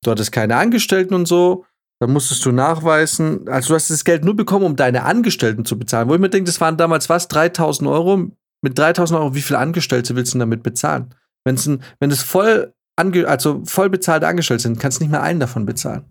Du 0.04 0.12
hattest 0.12 0.32
keine 0.32 0.56
Angestellten 0.58 1.13
und 1.13 1.28
so, 1.28 1.66
dann 2.00 2.12
musstest 2.12 2.44
du 2.46 2.52
nachweisen, 2.52 3.48
also 3.48 3.70
du 3.70 3.76
hast 3.76 3.89
das 3.89 4.04
Geld 4.04 4.26
nur 4.26 4.36
bekommen, 4.36 4.66
um 4.66 4.76
deine 4.76 5.04
Angestellten 5.04 5.63
zu 5.66 5.78
bezahlen. 5.80 6.10
Wo 6.10 6.16
ich 6.16 6.20
mir 6.20 6.30
denke, 6.30 6.48
das 6.50 6.60
waren 6.60 6.76
damals 6.78 7.08
was, 7.10 7.28
3000 7.30 7.88
Euro. 7.89 8.32
Mit 8.62 8.78
3000 8.78 9.20
Euro, 9.20 9.36
wie 9.36 9.42
viele 9.42 9.60
Angestellte 9.60 10.16
willst 10.16 10.34
du 10.34 10.38
denn 10.38 10.50
damit 10.50 10.63
bezahlen? 10.63 11.13
Wenn's 11.46 11.66
ein, 11.68 11.82
wenn 12.00 12.12
es 12.12 12.24
voll, 12.24 12.74
ange, 12.95 13.27
also 13.27 13.62
voll 13.65 13.89
bezahlte 13.89 14.27
Angestellte 14.27 14.63
sind, 14.63 14.79
kannst 14.79 14.99
du 14.99 15.03
nicht 15.03 15.12
mehr 15.12 15.23
einen 15.23 15.39
davon 15.39 15.65
bezahlen. 15.65 16.06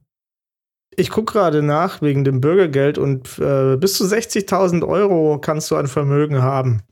Ich 0.95 1.09
gucke 1.11 1.33
gerade 1.33 1.63
nach 1.63 2.03
wegen 2.03 2.23
dem 2.25 2.41
Bürgergeld 2.41 2.99
und 2.99 3.39
äh, 3.39 3.77
bis 3.77 3.95
zu 3.95 4.05
60.000 4.05 4.87
Euro 4.87 5.39
kannst 5.41 5.71
du 5.71 5.77
an 5.77 5.87
Vermögen 5.87 6.43
haben. 6.43 6.83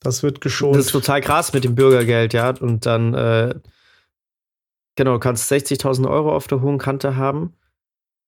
Das 0.00 0.22
wird 0.22 0.40
geschont. 0.40 0.76
Das 0.76 0.86
ist 0.86 0.92
total 0.92 1.20
krass 1.20 1.52
mit 1.52 1.64
dem 1.64 1.74
Bürgergeld, 1.74 2.32
ja. 2.32 2.50
Und 2.50 2.86
dann, 2.86 3.12
äh, 3.12 3.54
genau, 4.96 5.14
du 5.14 5.18
kannst 5.18 5.50
60.000 5.50 6.08
Euro 6.08 6.34
auf 6.34 6.46
der 6.46 6.60
hohen 6.60 6.78
Kante 6.78 7.16
haben. 7.16 7.54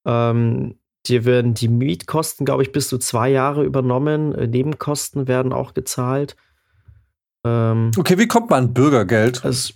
Ähm, 0.05 0.75
dir 1.07 1.25
werden 1.25 1.53
die 1.53 1.69
Mietkosten, 1.69 2.45
glaube 2.45 2.63
ich, 2.63 2.71
bis 2.73 2.89
zu 2.89 2.97
zwei 2.97 3.29
Jahre 3.29 3.63
übernommen. 3.63 4.35
Äh, 4.35 4.47
Nebenkosten 4.47 5.27
werden 5.27 5.53
auch 5.53 5.73
gezahlt. 5.73 6.35
Ähm, 7.45 7.91
Okay, 7.97 8.17
wie 8.17 8.27
kommt 8.27 8.49
man 8.49 8.65
an 8.65 8.73
Bürgergeld? 8.73 9.43
also, 9.45 9.73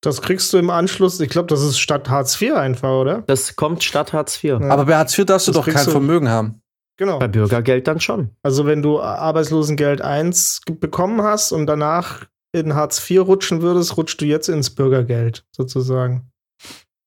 das 0.00 0.22
kriegst 0.22 0.52
du 0.52 0.58
im 0.58 0.70
Anschluss, 0.70 1.20
ich 1.20 1.28
glaube, 1.28 1.48
das 1.48 1.62
ist 1.62 1.78
statt 1.78 2.08
Hartz 2.08 2.40
IV 2.40 2.54
einfach, 2.54 2.90
oder? 2.90 3.22
das 3.26 3.56
kommt 3.56 3.84
statt 3.84 4.12
Hartz 4.12 4.42
IV. 4.42 4.60
Ja. 4.60 4.70
Aber 4.70 4.86
bei 4.86 4.96
Hartz 4.96 5.16
IV 5.18 5.26
darfst 5.26 5.48
du 5.48 5.52
Das 5.52 5.64
doch 5.64 5.72
kein 5.72 5.84
du- 5.84 5.90
Vermögen 5.90 6.28
haben. 6.28 6.62
Genau. 6.96 7.18
Bei 7.18 7.28
Bürgergeld 7.28 7.88
dann 7.88 7.98
schon. 8.00 8.30
Also 8.42 8.66
wenn 8.66 8.82
du 8.82 9.00
Arbeitslosengeld 9.00 10.02
1 10.02 10.62
ge- 10.66 10.76
bekommen 10.76 11.22
hast 11.22 11.52
und 11.52 11.66
danach 11.66 12.26
in 12.52 12.74
Hartz 12.74 13.08
IV 13.10 13.20
rutschen 13.26 13.62
würdest, 13.62 13.96
rutschst 13.96 14.20
du 14.20 14.26
jetzt 14.26 14.48
ins 14.48 14.70
Bürgergeld 14.74 15.44
sozusagen. 15.50 16.30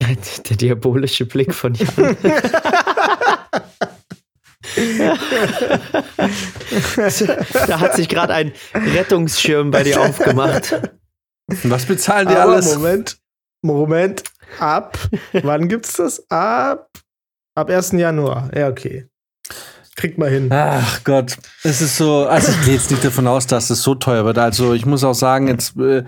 Der 0.50 0.58
diabolische 0.58 1.26
Blick 1.26 1.54
von 1.54 1.76
Jan. 1.76 2.18
da 7.68 7.80
hat 7.80 7.96
sich 7.96 8.10
gerade 8.10 8.34
ein 8.34 8.52
Rettungsschirm 8.74 9.72
bei 9.72 9.84
dir 9.84 10.02
aufgemacht. 10.02 10.80
Was 11.48 11.86
bezahlen 11.86 12.28
die 12.28 12.36
Aber 12.36 12.54
alles? 12.54 12.76
Moment, 12.76 13.18
Moment, 13.62 14.24
ab, 14.60 14.98
wann 15.44 15.68
gibt's 15.68 15.94
das? 15.98 16.24
Ab, 16.30 16.90
ab 17.56 17.70
1. 17.70 17.92
Januar. 17.94 18.50
Ja, 18.56 18.70
okay. 18.70 19.08
Kriegt 19.96 20.18
mal 20.18 20.30
hin. 20.30 20.50
Ach 20.52 21.04
Gott, 21.04 21.38
es 21.64 21.80
ist 21.82 21.98
so, 21.98 22.26
also 22.26 22.52
ich 22.52 22.66
gehe 22.66 22.74
jetzt 22.74 22.90
nicht 22.90 23.04
davon 23.06 23.28
aus, 23.28 23.46
dass 23.46 23.70
es 23.70 23.84
so 23.84 23.94
teuer 23.94 24.26
wird. 24.26 24.40
Also 24.40 24.74
ich 24.74 24.86
muss 24.88 25.04
auch 25.04 25.14
sagen, 25.14 25.48
jetzt 25.48 25.78
äh, 25.78 26.04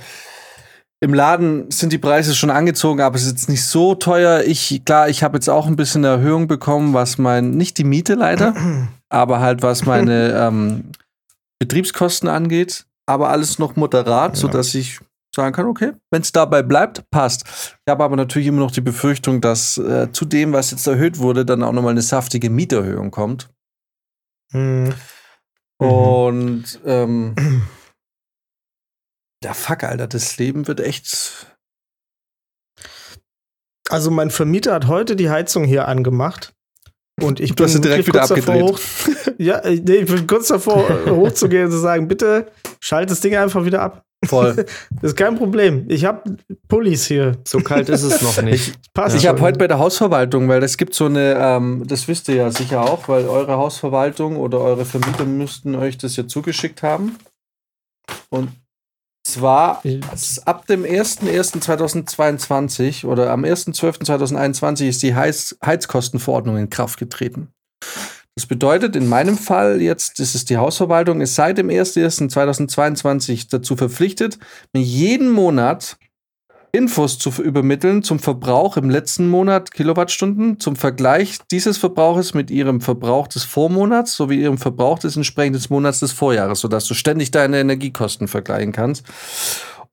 im 1.02 1.13
Laden 1.13 1.69
sind 1.69 1.93
die 1.93 2.00
Preise 2.00 2.34
schon 2.34 2.50
angezogen, 2.50 3.02
aber 3.02 3.15
es 3.15 3.24
ist 3.24 3.32
jetzt 3.32 3.50
nicht 3.50 3.63
so 3.63 3.93
teuer. 3.93 4.41
Ich, 4.43 4.82
klar, 4.86 5.08
ich 5.08 5.21
habe 5.21 5.38
jetzt 5.38 5.50
auch 5.50 5.67
ein 5.67 5.76
bisschen 5.76 6.04
eine 6.04 6.15
Erhöhung 6.15 6.48
bekommen, 6.48 6.95
was 6.95 7.19
mein, 7.19 7.52
nicht 7.52 7.78
die 7.78 7.84
Miete 7.84 8.15
leider, 8.15 8.56
aber 9.10 9.39
halt 9.39 9.62
was 9.62 9.86
meine 9.86 10.32
ähm, 10.34 10.91
Betriebskosten 11.60 12.28
angeht. 12.28 12.86
Aber 13.06 13.30
alles 13.30 13.60
noch 13.60 13.76
moderat, 13.76 14.34
Ja. 14.34 14.41
sodass 14.41 14.74
ich 14.74 15.00
sagen 15.36 15.54
kann, 15.54 15.67
okay, 15.67 15.93
wenn 16.12 16.21
es 16.21 16.32
dabei 16.32 16.63
bleibt, 16.63 17.10
passt. 17.12 17.43
Ich 17.86 17.91
habe 17.91 18.04
aber 18.04 18.15
natürlich 18.15 18.48
immer 18.48 18.60
noch 18.60 18.71
die 18.71 18.82
Befürchtung, 18.82 19.41
dass 19.41 19.78
äh, 19.78 20.12
zu 20.12 20.26
dem, 20.26 20.54
was 20.54 20.71
jetzt 20.71 20.88
erhöht 20.88 21.19
wurde, 21.19 21.45
dann 21.45 21.63
auch 21.63 21.74
nochmal 21.74 21.91
eine 21.91 22.02
saftige 22.02 22.50
Mieterhöhung 22.50 23.12
kommt. 23.12 23.50
Hm. 24.52 24.93
Und 25.78 26.80
ähm, 26.86 27.36
ja, 29.43 29.54
fuck, 29.54 29.84
Alter, 29.84 30.08
das 30.08 30.38
Leben 30.38 30.67
wird 30.67 30.80
echt. 30.80 31.48
Also 33.89 34.10
mein 34.10 34.32
Vermieter 34.32 34.74
hat 34.74 34.88
heute 34.88 35.15
die 35.15 35.30
Heizung 35.30 35.65
hier 35.65 35.88
angemacht. 35.88 36.54
Und 37.21 37.39
ich 37.39 37.56
Du 37.56 37.67
sie 37.67 37.80
direkt 37.80 38.08
wieder 38.08 38.28
kurz 38.28 38.30
davor 38.30 38.62
Hoch, 38.62 38.80
ja, 39.38 39.60
äh, 39.60 39.76
nee, 39.76 39.98
ich 39.98 40.12
bin 40.12 40.28
kurz 40.28 40.48
davor, 40.48 40.89
äh, 40.89 41.10
hochzugehen 41.10 41.65
und 41.65 41.71
zu 41.71 41.78
sagen, 41.78 42.08
bitte 42.08 42.52
schalt 42.82 43.10
das 43.10 43.21
Ding 43.21 43.36
einfach 43.36 43.63
wieder 43.63 43.82
ab. 43.82 44.04
Voll. 44.27 44.65
Das 45.01 45.11
ist 45.11 45.17
kein 45.17 45.35
Problem. 45.35 45.85
Ich 45.89 46.05
habe 46.05 46.38
Pullis 46.67 47.05
hier. 47.05 47.38
So 47.45 47.59
kalt 47.59 47.89
ist 47.89 48.03
es 48.03 48.21
noch 48.21 48.41
nicht. 48.41 48.73
Passt 48.93 49.15
ich 49.17 49.27
habe 49.27 49.41
heute 49.41 49.59
bei 49.59 49.67
der 49.67 49.79
Hausverwaltung, 49.79 50.47
weil 50.47 50.63
es 50.63 50.77
gibt 50.77 50.95
so 50.95 51.05
eine, 51.05 51.35
ähm, 51.39 51.83
das 51.85 52.07
wisst 52.07 52.29
ihr 52.29 52.35
ja 52.35 52.51
sicher 52.51 52.81
auch, 52.81 53.07
weil 53.07 53.27
eure 53.27 53.57
Hausverwaltung 53.57 54.38
oder 54.38 54.59
eure 54.59 54.85
Vermieter 54.85 55.25
müssten 55.25 55.75
euch 55.75 55.97
das 55.97 56.15
ja 56.15 56.27
zugeschickt 56.27 56.83
haben. 56.83 57.17
Und 58.29 58.49
zwar 59.25 59.81
ab 60.45 60.67
dem 60.67 60.83
01.01.2022 60.83 63.05
oder 63.05 63.31
am 63.31 63.43
1.12.2021 63.43 64.88
ist 64.88 65.03
die 65.03 65.15
Heiz 65.15 65.57
Heizkostenverordnung 65.65 66.57
in 66.57 66.69
Kraft 66.69 66.99
getreten. 66.99 67.49
Das 68.36 68.45
bedeutet, 68.48 68.98
in 68.98 69.08
meinem 69.08 69.38
Fall 69.38 69.82
jetzt, 69.82 70.19
das 70.19 70.36
ist 70.36 70.50
die 70.50 70.58
Hausverwaltung, 70.58 71.21
ist 71.21 71.36
seit 71.36 71.58
dem 71.58 71.69
01.01.2022 71.69 73.48
dazu 73.50 73.78
verpflichtet, 73.78 74.39
mir 74.74 74.82
jeden 74.82 75.32
Monat 75.32 75.98
Infos 76.74 77.17
zu 77.17 77.30
übermitteln 77.41 78.04
zum 78.04 78.19
Verbrauch 78.19 78.76
im 78.76 78.89
letzten 78.89 79.30
Monat 79.30 79.71
Kilowattstunden, 79.71 80.60
zum 80.60 80.76
Vergleich 80.76 81.38
dieses 81.50 81.78
Verbrauches 81.78 82.34
mit 82.34 82.52
ihrem 82.52 82.82
Verbrauch 82.82 83.30
des 83.30 83.45
Vormonats 83.45 84.13
sowie 84.15 84.41
ihrem 84.41 84.58
Verbrauch 84.58 85.00
des 85.00 85.15
entsprechenden 85.15 85.63
Monats 85.69 86.02
des 86.02 86.12
Vorjahres, 86.12 86.60
sodass 86.60 86.86
du 86.86 86.93
ständig 86.93 87.32
deine 87.32 87.62
Energiekosten 87.62 88.28
vergleichen 88.28 88.74
kannst. 88.74 89.06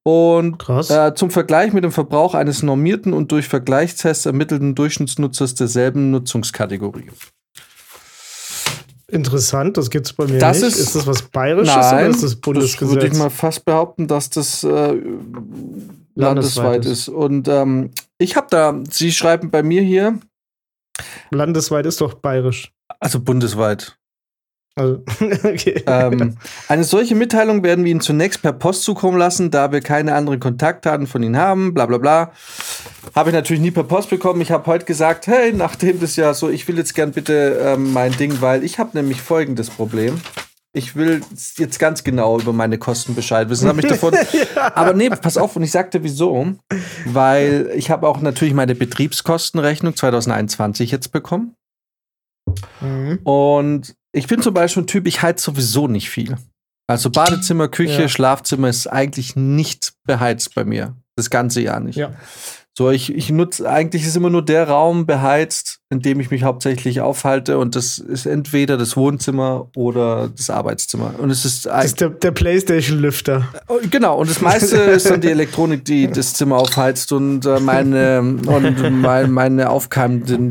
Und 0.03 0.69
äh, 0.69 1.15
zum 1.15 1.31
Vergleich 1.31 1.73
mit 1.73 1.85
dem 1.85 1.93
Verbrauch 1.93 2.35
eines 2.35 2.65
normierten 2.65 3.13
und 3.13 3.31
durch 3.31 3.47
Vergleichstests 3.47 4.27
ermittelten 4.27 4.75
Durchschnittsnutzers 4.75 5.55
derselben 5.55 6.11
Nutzungskategorie. 6.11 7.11
Interessant, 9.13 9.77
das 9.77 9.91
gibt 9.91 10.07
es 10.07 10.15
bei 10.15 10.25
mir 10.25 10.39
das 10.39 10.63
nicht. 10.63 10.69
Ist, 10.69 10.79
ist 10.79 10.97
das 10.97 11.07
was 11.07 11.21
Bayerisches 11.21 11.75
nein, 11.77 12.07
oder 12.07 12.09
ist 12.09 12.23
das 12.23 12.37
Bundesgesetz? 12.37 12.95
Das 12.95 13.03
würde 13.03 13.07
ich 13.09 13.19
mal 13.19 13.29
fast 13.29 13.63
behaupten, 13.67 14.09
dass 14.09 14.31
das 14.31 14.65
äh, 14.65 14.97
landesweit, 16.15 16.87
ist. 16.87 17.09
Und 17.09 17.47
ähm, 17.47 17.91
ich 18.17 18.37
habe 18.37 18.47
da, 18.49 18.81
Sie 18.89 19.13
schreiben 19.13 19.51
bei 19.51 19.63
mir 19.63 19.83
hier. 19.83 20.19
Landesweit 21.31 21.85
ist 21.85 22.01
doch 22.01 22.15
bayerisch. 22.15 22.73
Also 23.01 23.21
bundesweit. 23.21 23.99
Also, 24.75 25.03
okay. 25.45 25.83
ähm, 25.87 26.37
eine 26.69 26.85
solche 26.85 27.15
Mitteilung 27.15 27.63
werden 27.63 27.85
wir 27.85 27.91
Ihnen 27.91 28.01
zunächst 28.01 28.41
per 28.41 28.55
Post 28.55 28.85
zukommen 28.85 29.19
lassen, 29.19 29.51
da 29.51 29.71
wir 29.71 29.81
keine 29.81 30.15
anderen 30.15 30.41
Kontaktdaten 30.41 31.07
von 31.07 31.23
Ihnen 31.23 31.37
haben, 31.37 31.75
bla 31.75 31.87
bla 31.87 31.99
bla. 31.99 32.33
Habe 33.15 33.31
ich 33.31 33.35
natürlich 33.35 33.61
nie 33.61 33.71
per 33.71 33.85
Post 33.85 34.09
bekommen. 34.09 34.41
Ich 34.41 34.51
habe 34.51 34.67
heute 34.67 34.87
gesagt, 34.87 35.27
hey, 35.27 35.53
nachdem 35.53 36.01
das 36.01 36.17
ja 36.17 36.33
so, 36.33 36.49
ich 36.49 36.67
will 36.69 36.79
jetzt 36.79 36.95
gern 36.95 37.13
bitte 37.13 37.59
ähm, 37.63 37.93
mein 37.93 38.17
Ding, 38.17 38.41
weil 38.41 38.65
ich 38.65 38.79
habe 38.79 38.97
nämlich 38.97 39.21
folgendes 39.21 39.69
Problem. 39.69 40.21
Ich 40.75 40.97
will 40.97 41.21
jetzt 41.59 41.79
ganz 41.79 42.03
genau 42.03 42.41
über 42.41 42.55
meine 42.55 42.79
Kosten 42.79 43.15
Bescheid 43.15 43.51
wissen. 43.51 43.69
Hab 43.69 43.77
ich 43.77 43.87
davon. 43.89 44.15
ja. 44.15 44.75
Aber 44.75 44.95
nee, 44.95 45.11
pass 45.11 45.37
auf, 45.37 45.55
und 45.55 45.65
ich 45.65 45.71
sagte 45.71 46.03
wieso. 46.03 46.55
Weil 47.05 47.71
ich 47.75 47.91
habe 47.91 48.09
auch 48.09 48.23
natürlich 48.23 48.55
meine 48.55 48.75
Betriebskostenrechnung 48.75 49.95
2021 49.95 50.91
jetzt 50.91 51.13
bekommen. 51.13 51.57
Mhm. 52.81 53.19
Und 53.25 53.95
ich 54.13 54.27
bin 54.27 54.43
zum 54.43 54.55
Beispiel 54.55 54.83
ein 54.83 54.87
Typ, 54.87 55.07
ich 55.07 55.23
heiz 55.23 55.43
sowieso 55.43 55.89
nicht 55.89 56.11
viel. 56.11 56.37
Also 56.87 57.11
Badezimmer, 57.11 57.69
Küche, 57.69 58.03
ja. 58.03 58.09
Schlafzimmer 58.09 58.69
ist 58.69 58.87
eigentlich 58.87 59.37
nicht 59.37 59.95
beheizt 60.05 60.55
bei 60.55 60.65
mir. 60.65 60.95
Das 61.17 61.31
ganze 61.31 61.61
Jahr 61.61 61.81
nicht. 61.81 61.97
Ja. 61.97 62.13
So, 62.77 62.91
ich, 62.91 63.15
ich 63.15 63.29
nutze, 63.29 63.69
eigentlich 63.69 64.07
ist 64.07 64.17
immer 64.17 64.31
nur 64.31 64.43
der 64.43 64.67
Raum 64.67 65.05
beheizt, 65.05 65.81
in 65.91 66.01
dem 66.01 66.21
ich 66.21 66.31
mich 66.31 66.43
hauptsächlich 66.43 67.03
aufhalte. 67.03 67.59
Und 67.59 67.77
das 67.77 67.99
ist 67.99 68.25
entweder 68.25 68.79
das 68.79 68.97
Wohnzimmer 68.97 69.69
oder 69.77 70.31
das 70.35 70.49
Arbeitszimmer. 70.49 71.15
Und 71.19 71.31
es 71.31 71.45
ist, 71.45 71.67
das 71.67 71.85
ist 71.85 72.01
der, 72.01 72.09
der 72.09 72.31
Playstation-Lüfter. 72.31 73.47
Oh, 73.69 73.79
genau, 73.91 74.19
und 74.19 74.31
das 74.31 74.41
meiste 74.41 74.79
ist 74.79 75.11
dann 75.11 75.21
die 75.21 75.31
Elektronik, 75.31 75.85
die 75.85 76.11
das 76.11 76.33
Zimmer 76.33 76.57
aufheizt 76.57 77.13
und 77.13 77.45
äh, 77.45 77.61
meine, 77.61 78.21
und 78.21 79.01
mein, 79.03 79.31
meine 79.31 79.69
aufkeimenden 79.69 80.51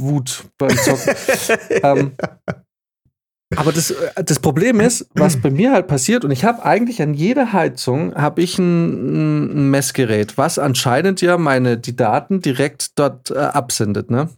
Wut 0.00 0.44
beim 0.56 0.74
Zocken. 0.74 1.14
ähm, 1.82 2.12
aber 3.56 3.72
das, 3.72 3.90
äh, 3.90 4.24
das 4.24 4.38
Problem 4.38 4.80
ist, 4.80 5.08
was 5.14 5.36
bei 5.36 5.50
mir 5.50 5.72
halt 5.72 5.86
passiert, 5.86 6.24
und 6.24 6.30
ich 6.30 6.44
habe 6.44 6.64
eigentlich 6.64 7.02
an 7.02 7.14
jeder 7.14 7.52
Heizung 7.52 8.14
habe 8.14 8.42
ich 8.42 8.58
ein, 8.58 9.52
ein, 9.52 9.70
Messgerät, 9.70 10.38
was 10.38 10.58
anscheinend 10.58 11.20
ja 11.20 11.38
meine 11.38 11.78
die 11.78 11.96
Daten 11.96 12.40
direkt 12.40 12.98
dort 12.98 13.30
äh, 13.30 13.38
absendet, 13.38 14.10
ne? 14.10 14.28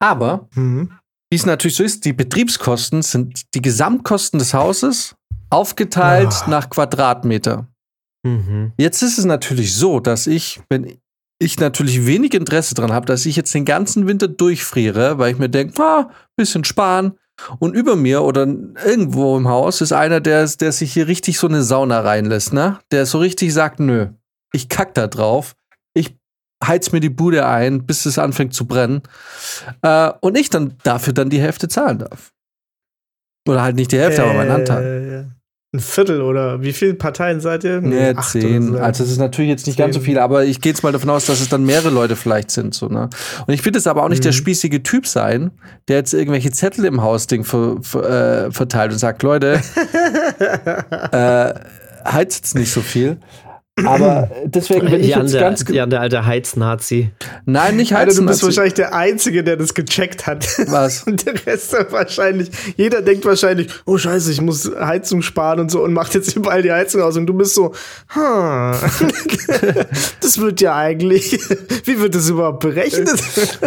Aber 0.00 0.48
mhm. 0.54 0.92
wie 1.30 1.36
es 1.36 1.46
natürlich 1.46 1.76
so 1.76 1.82
ist, 1.82 2.04
die 2.04 2.12
Betriebskosten 2.12 3.02
sind 3.02 3.54
die 3.54 3.62
Gesamtkosten 3.62 4.38
des 4.38 4.54
Hauses 4.54 5.16
aufgeteilt 5.50 6.34
oh. 6.46 6.50
nach 6.50 6.70
Quadratmeter. 6.70 7.66
Mhm. 8.24 8.72
Jetzt 8.78 9.02
ist 9.02 9.18
es 9.18 9.24
natürlich 9.24 9.74
so, 9.74 10.00
dass 10.00 10.26
ich, 10.26 10.60
wenn 10.68 10.98
ich 11.40 11.58
natürlich 11.58 12.06
wenig 12.06 12.34
Interesse 12.34 12.74
daran 12.74 12.92
habe, 12.92 13.06
dass 13.06 13.26
ich 13.26 13.36
jetzt 13.36 13.54
den 13.54 13.64
ganzen 13.64 14.06
Winter 14.06 14.28
durchfriere, 14.28 15.18
weil 15.18 15.32
ich 15.32 15.38
mir 15.38 15.48
denke, 15.48 15.80
ah, 15.82 16.10
bisschen 16.36 16.64
sparen, 16.64 17.18
und 17.58 17.74
über 17.74 17.96
mir 17.96 18.22
oder 18.22 18.42
irgendwo 18.42 19.36
im 19.36 19.48
Haus 19.48 19.80
ist 19.80 19.92
einer, 19.92 20.20
der, 20.20 20.46
der 20.46 20.72
sich 20.72 20.92
hier 20.92 21.08
richtig 21.08 21.38
so 21.38 21.46
eine 21.46 21.62
Sauna 21.62 22.00
reinlässt, 22.00 22.52
ne? 22.52 22.78
Der 22.90 23.06
so 23.06 23.18
richtig 23.18 23.52
sagt, 23.52 23.80
nö, 23.80 24.08
ich 24.52 24.68
kack 24.68 24.94
da 24.94 25.06
drauf. 25.06 25.54
Ich 25.94 26.16
heiz 26.64 26.92
mir 26.92 27.00
die 27.00 27.10
Bude 27.10 27.46
ein, 27.46 27.86
bis 27.86 28.06
es 28.06 28.18
anfängt 28.18 28.54
zu 28.54 28.66
brennen. 28.66 29.02
Äh, 29.82 30.12
und 30.20 30.36
ich 30.36 30.50
dann 30.50 30.76
dafür 30.82 31.12
dann 31.12 31.30
die 31.30 31.40
Hälfte 31.40 31.68
zahlen 31.68 31.98
darf. 31.98 32.32
Oder 33.48 33.62
halt 33.62 33.76
nicht 33.76 33.92
die 33.92 33.98
Hälfte, 33.98 34.22
äh, 34.22 34.24
aber 34.24 34.34
mein 34.34 34.50
Anteil. 34.50 35.30
Ein 35.74 35.80
Viertel 35.80 36.22
oder 36.22 36.62
wie 36.62 36.72
viele 36.72 36.94
Parteien 36.94 37.42
seid 37.42 37.62
ihr? 37.62 37.82
Nee, 37.82 38.14
nee 38.14 38.20
zehn. 38.22 38.72
So. 38.72 38.78
Also 38.78 39.04
es 39.04 39.10
ist 39.10 39.18
natürlich 39.18 39.50
jetzt 39.50 39.66
nicht 39.66 39.76
zehn. 39.76 39.84
ganz 39.84 39.96
so 39.96 40.00
viel, 40.00 40.18
aber 40.18 40.46
ich 40.46 40.62
gehe 40.62 40.72
jetzt 40.72 40.82
mal 40.82 40.92
davon 40.92 41.10
aus, 41.10 41.26
dass 41.26 41.42
es 41.42 41.50
dann 41.50 41.62
mehrere 41.64 41.90
Leute 41.90 42.16
vielleicht 42.16 42.50
sind. 42.50 42.74
So, 42.74 42.88
ne? 42.88 43.10
Und 43.46 43.52
ich 43.52 43.62
will 43.66 43.74
jetzt 43.74 43.86
aber 43.86 44.02
auch 44.02 44.08
nicht 44.08 44.20
mhm. 44.20 44.28
der 44.28 44.32
spießige 44.32 44.82
Typ 44.82 45.06
sein, 45.06 45.50
der 45.88 45.98
jetzt 45.98 46.14
irgendwelche 46.14 46.50
Zettel 46.52 46.86
im 46.86 47.02
Hausding 47.02 47.44
ver, 47.44 47.76
ver, 47.82 48.46
äh, 48.46 48.50
verteilt 48.50 48.92
und 48.92 48.98
sagt, 48.98 49.22
Leute, 49.22 49.60
äh, 51.12 51.52
heizt 52.10 52.38
jetzt 52.38 52.54
nicht 52.54 52.72
so 52.72 52.80
viel. 52.80 53.18
Aber 53.84 54.30
deswegen 54.44 54.90
bin 54.90 55.00
ich 55.00 55.08
Jan 55.08 55.22
jetzt 55.22 55.34
der, 55.34 55.40
ganz 55.40 55.64
Jan, 55.68 55.90
der 55.90 56.00
alte 56.00 56.26
Heiznazi. 56.26 57.10
Nein, 57.44 57.76
nicht 57.76 57.92
Heiznazi. 57.92 58.08
Alter, 58.08 58.20
du 58.20 58.26
bist 58.28 58.42
wahrscheinlich 58.44 58.74
der 58.74 58.94
Einzige, 58.94 59.44
der 59.44 59.56
das 59.56 59.74
gecheckt 59.74 60.26
hat. 60.26 60.46
Was? 60.68 61.02
Und 61.06 61.26
der 61.26 61.34
Rest 61.46 61.76
wahrscheinlich, 61.90 62.50
jeder 62.76 63.02
denkt 63.02 63.24
wahrscheinlich, 63.24 63.68
oh 63.84 63.98
scheiße, 63.98 64.30
ich 64.32 64.40
muss 64.40 64.70
Heizung 64.78 65.22
sparen 65.22 65.60
und 65.60 65.70
so 65.70 65.82
und 65.82 65.92
macht 65.92 66.14
jetzt 66.14 66.36
überall 66.36 66.62
die 66.62 66.72
Heizung 66.72 67.02
aus. 67.02 67.16
Und 67.16 67.26
du 67.26 67.34
bist 67.34 67.54
so, 67.54 67.72
hm, 68.08 68.72
das 70.20 70.40
wird 70.40 70.60
ja 70.60 70.76
eigentlich, 70.76 71.38
wie 71.84 72.00
wird 72.00 72.14
das 72.14 72.28
überhaupt 72.28 72.60
berechnet? 72.60 73.22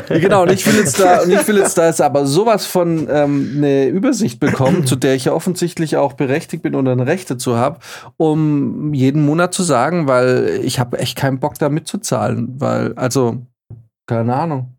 genau, 0.10 0.44
und 0.44 0.52
ich 0.52 0.66
will 0.66 0.76
jetzt 0.76 1.00
da, 1.00 1.22
und 1.22 1.32
ich 1.32 1.48
will 1.48 1.58
jetzt 1.58 1.78
da 1.78 1.88
jetzt 1.88 2.02
aber 2.02 2.26
sowas 2.26 2.66
von 2.66 3.08
ähm, 3.10 3.54
eine 3.58 3.88
Übersicht 3.88 4.40
bekommen, 4.40 4.86
zu 4.86 4.96
der 4.96 5.16
ich 5.16 5.26
ja 5.26 5.34
offensichtlich 5.34 5.98
auch 5.98 6.14
berechtigt 6.14 6.64
bin 6.64 6.76
und 6.76 6.88
ein 6.88 7.00
Recht 7.00 7.30
dazu 7.30 7.56
habe, 7.56 7.80
um 8.18 8.94
jeden 8.94 9.26
Monat 9.26 9.54
zu 9.54 9.64
sagen, 9.64 10.01
weil 10.08 10.62
ich 10.64 10.80
habe 10.80 11.00
echt 11.00 11.18
keinen 11.18 11.40
Bock 11.40 11.58
da 11.60 11.70
mitzuzahlen, 11.70 12.60
weil, 12.60 12.94
also, 12.94 13.46
keine 14.08 14.36
Ahnung. 14.36 14.76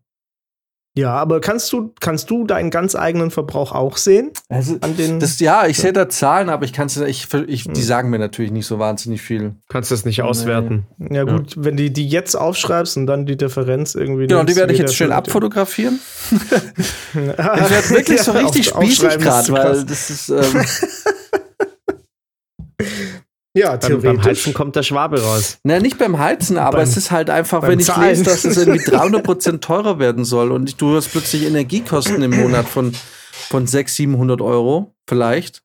Ja, 0.95 1.13
aber 1.15 1.41
kannst 1.41 1.73
du, 1.73 1.91
kannst 1.99 2.29
du 2.29 2.45
deinen 2.45 2.69
ganz 2.69 2.95
eigenen 2.95 3.31
Verbrauch 3.31 3.71
auch 3.71 3.97
sehen? 3.97 4.29
Also, 4.47 4.77
an 4.81 4.95
den 4.95 5.19
das, 5.19 5.39
ja, 5.39 5.65
ich 5.65 5.77
sehe 5.77 5.91
da 5.91 6.07
Zahlen, 6.07 6.49
aber 6.49 6.65
ich 6.65 6.73
kann 6.73 6.85
es, 6.85 6.97
ich, 6.97 7.33
ich, 7.47 7.63
die 7.63 7.69
hm. 7.69 7.75
sagen 7.75 8.09
mir 8.11 8.19
natürlich 8.19 8.51
nicht 8.51 8.67
so 8.67 8.77
wahnsinnig 8.77 9.19
viel. 9.23 9.55
Kannst 9.69 9.89
du 9.89 9.95
das 9.95 10.05
nicht 10.05 10.21
auswerten? 10.21 10.85
Nee. 10.99 11.15
Ja, 11.15 11.23
gut, 11.23 11.55
ja. 11.55 11.63
wenn 11.63 11.77
du 11.77 11.89
die 11.89 12.07
jetzt 12.07 12.35
aufschreibst 12.35 12.95
und 12.97 13.07
dann 13.07 13.25
die 13.25 13.37
Differenz 13.37 13.95
irgendwie. 13.95 14.27
Genau, 14.27 14.43
die 14.43 14.55
werde 14.55 14.71
ich 14.71 14.79
jetzt 14.79 14.95
schön 14.95 15.11
abfotografieren. 15.11 15.99
ich 16.31 17.15
werde 17.15 17.89
wirklich 17.89 18.21
so 18.21 18.33
richtig 18.33 18.67
ja, 18.67 18.75
spießig 18.75 19.17
gerade, 19.17 19.51
weil 19.51 19.85
das 19.85 20.11
ist. 20.11 20.29
Ähm, 20.29 20.63
Ja, 23.55 23.77
theoretisch. 23.77 24.03
Beim, 24.03 24.15
beim 24.17 24.25
Heizen 24.25 24.53
kommt 24.53 24.75
der 24.75 24.83
Schwabe 24.83 25.21
raus. 25.21 25.59
Na, 25.63 25.79
nicht 25.79 25.99
beim 25.99 26.17
Heizen, 26.17 26.57
aber 26.57 26.77
beim, 26.77 26.87
es 26.87 26.97
ist 26.97 27.11
halt 27.11 27.29
einfach, 27.29 27.61
wenn 27.63 27.79
ich 27.79 27.85
Zahlen. 27.85 28.09
lese, 28.09 28.23
dass 28.23 28.45
es 28.45 28.57
irgendwie 28.57 28.79
300% 28.85 29.59
teurer 29.59 29.99
werden 29.99 30.25
soll 30.25 30.51
und 30.51 30.81
du 30.81 30.95
hast 30.95 31.09
plötzlich 31.09 31.45
Energiekosten 31.45 32.21
im 32.23 32.31
Monat 32.31 32.67
von, 32.67 32.93
von 33.49 33.67
600, 33.67 33.89
700 33.89 34.41
Euro, 34.41 34.95
vielleicht 35.07 35.63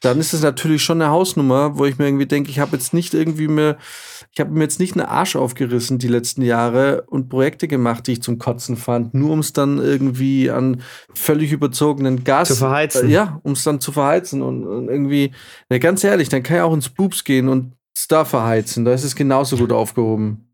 dann 0.00 0.20
ist 0.20 0.34
es 0.34 0.42
natürlich 0.42 0.82
schon 0.82 1.00
eine 1.00 1.10
Hausnummer, 1.10 1.78
wo 1.78 1.86
ich 1.86 1.98
mir 1.98 2.06
irgendwie 2.06 2.26
denke, 2.26 2.50
ich 2.50 2.58
habe 2.58 2.76
jetzt 2.76 2.92
nicht 2.92 3.14
irgendwie 3.14 3.48
mir, 3.48 3.78
ich 4.34 4.40
habe 4.40 4.50
mir 4.50 4.62
jetzt 4.62 4.80
nicht 4.80 4.96
einen 4.96 5.06
Arsch 5.06 5.36
aufgerissen 5.36 5.98
die 5.98 6.08
letzten 6.08 6.42
Jahre 6.42 7.04
und 7.06 7.28
Projekte 7.28 7.68
gemacht, 7.68 8.06
die 8.06 8.12
ich 8.12 8.22
zum 8.22 8.38
Kotzen 8.38 8.76
fand, 8.76 9.14
nur 9.14 9.30
um 9.30 9.38
es 9.38 9.52
dann 9.52 9.78
irgendwie 9.78 10.50
an 10.50 10.82
völlig 11.14 11.52
überzogenen 11.52 12.24
Gas 12.24 12.48
zu 12.48 12.56
verheizen. 12.56 13.08
Äh, 13.08 13.12
ja, 13.12 13.40
um 13.44 13.52
es 13.52 13.62
dann 13.62 13.80
zu 13.80 13.92
verheizen 13.92 14.42
und, 14.42 14.66
und 14.66 14.88
irgendwie, 14.88 15.32
na, 15.68 15.78
ganz 15.78 16.02
ehrlich, 16.02 16.28
dann 16.28 16.42
kann 16.42 16.56
ich 16.56 16.62
auch 16.62 16.74
ins 16.74 16.88
Boobs 16.88 17.22
gehen 17.22 17.48
und 17.48 17.74
es 17.96 18.08
da 18.08 18.24
verheizen. 18.24 18.84
Da 18.84 18.92
ist 18.92 19.04
es 19.04 19.14
genauso 19.14 19.56
gut 19.56 19.70
aufgehoben. 19.70 20.52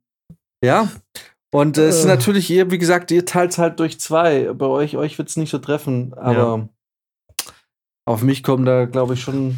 Ja. 0.63 0.91
Und 1.51 1.79
äh, 1.79 1.89
es 1.89 2.01
ist 2.01 2.05
natürlich, 2.05 2.51
ihr, 2.51 2.71
wie 2.71 2.79
gesagt, 2.79 3.11
ihr 3.11 3.25
teilt 3.25 3.53
es 3.53 3.59
halt 3.59 3.81
durch 3.81 3.99
zwei. 3.99 4.53
Bei 4.53 4.67
euch, 4.67 4.99
euch 4.99 5.17
wird 5.17 5.31
es 5.31 5.37
nicht 5.37 5.51
so 5.51 5.59
treffen, 5.59 6.13
aber. 6.15 6.59
Ja 6.59 6.69
auf 8.11 8.23
mich 8.23 8.43
kommen 8.43 8.65
da, 8.65 8.87
glaube 8.87 9.15
ich, 9.15 9.21
schon 9.21 9.57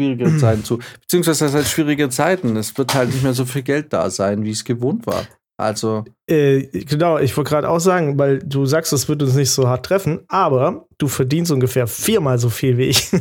schwierige 0.00 0.36
Zeiten 0.38 0.64
zu. 0.64 0.78
Beziehungsweise 1.00 1.46
das 1.46 1.54
heißt 1.54 1.70
schwierige 1.70 2.08
Zeiten. 2.08 2.56
Es 2.56 2.76
wird 2.78 2.94
halt 2.94 3.10
nicht 3.10 3.22
mehr 3.22 3.34
so 3.34 3.44
viel 3.44 3.62
Geld 3.62 3.92
da 3.92 4.10
sein, 4.10 4.44
wie 4.44 4.50
es 4.50 4.64
gewohnt 4.64 5.06
war. 5.06 5.26
Also. 5.58 6.04
Äh, 6.28 6.66
genau, 6.84 7.18
ich 7.18 7.36
wollte 7.36 7.50
gerade 7.50 7.68
auch 7.68 7.78
sagen, 7.78 8.18
weil 8.18 8.40
du 8.40 8.66
sagst, 8.66 8.92
es 8.92 9.08
wird 9.08 9.22
uns 9.22 9.34
nicht 9.34 9.50
so 9.50 9.68
hart 9.68 9.86
treffen, 9.86 10.20
aber 10.28 10.86
du 10.98 11.08
verdienst 11.08 11.50
ungefähr 11.50 11.86
viermal 11.86 12.38
so 12.38 12.50
viel 12.50 12.76
wie 12.76 12.84
ich. 12.84 13.10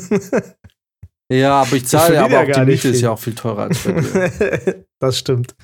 Ja, 1.32 1.62
aber 1.62 1.76
ich 1.76 1.88
zahle 1.88 2.16
ja 2.16 2.26
aber 2.26 2.42
auch 2.42 2.46
die 2.46 2.66
Miete 2.66 2.90
ist 2.90 3.02
ja 3.02 3.12
auch 3.12 3.20
viel 3.20 3.34
teurer 3.34 3.64
als 3.64 3.80
bei 3.80 3.94
dir. 3.94 4.86
das 5.00 5.18
stimmt. 5.18 5.56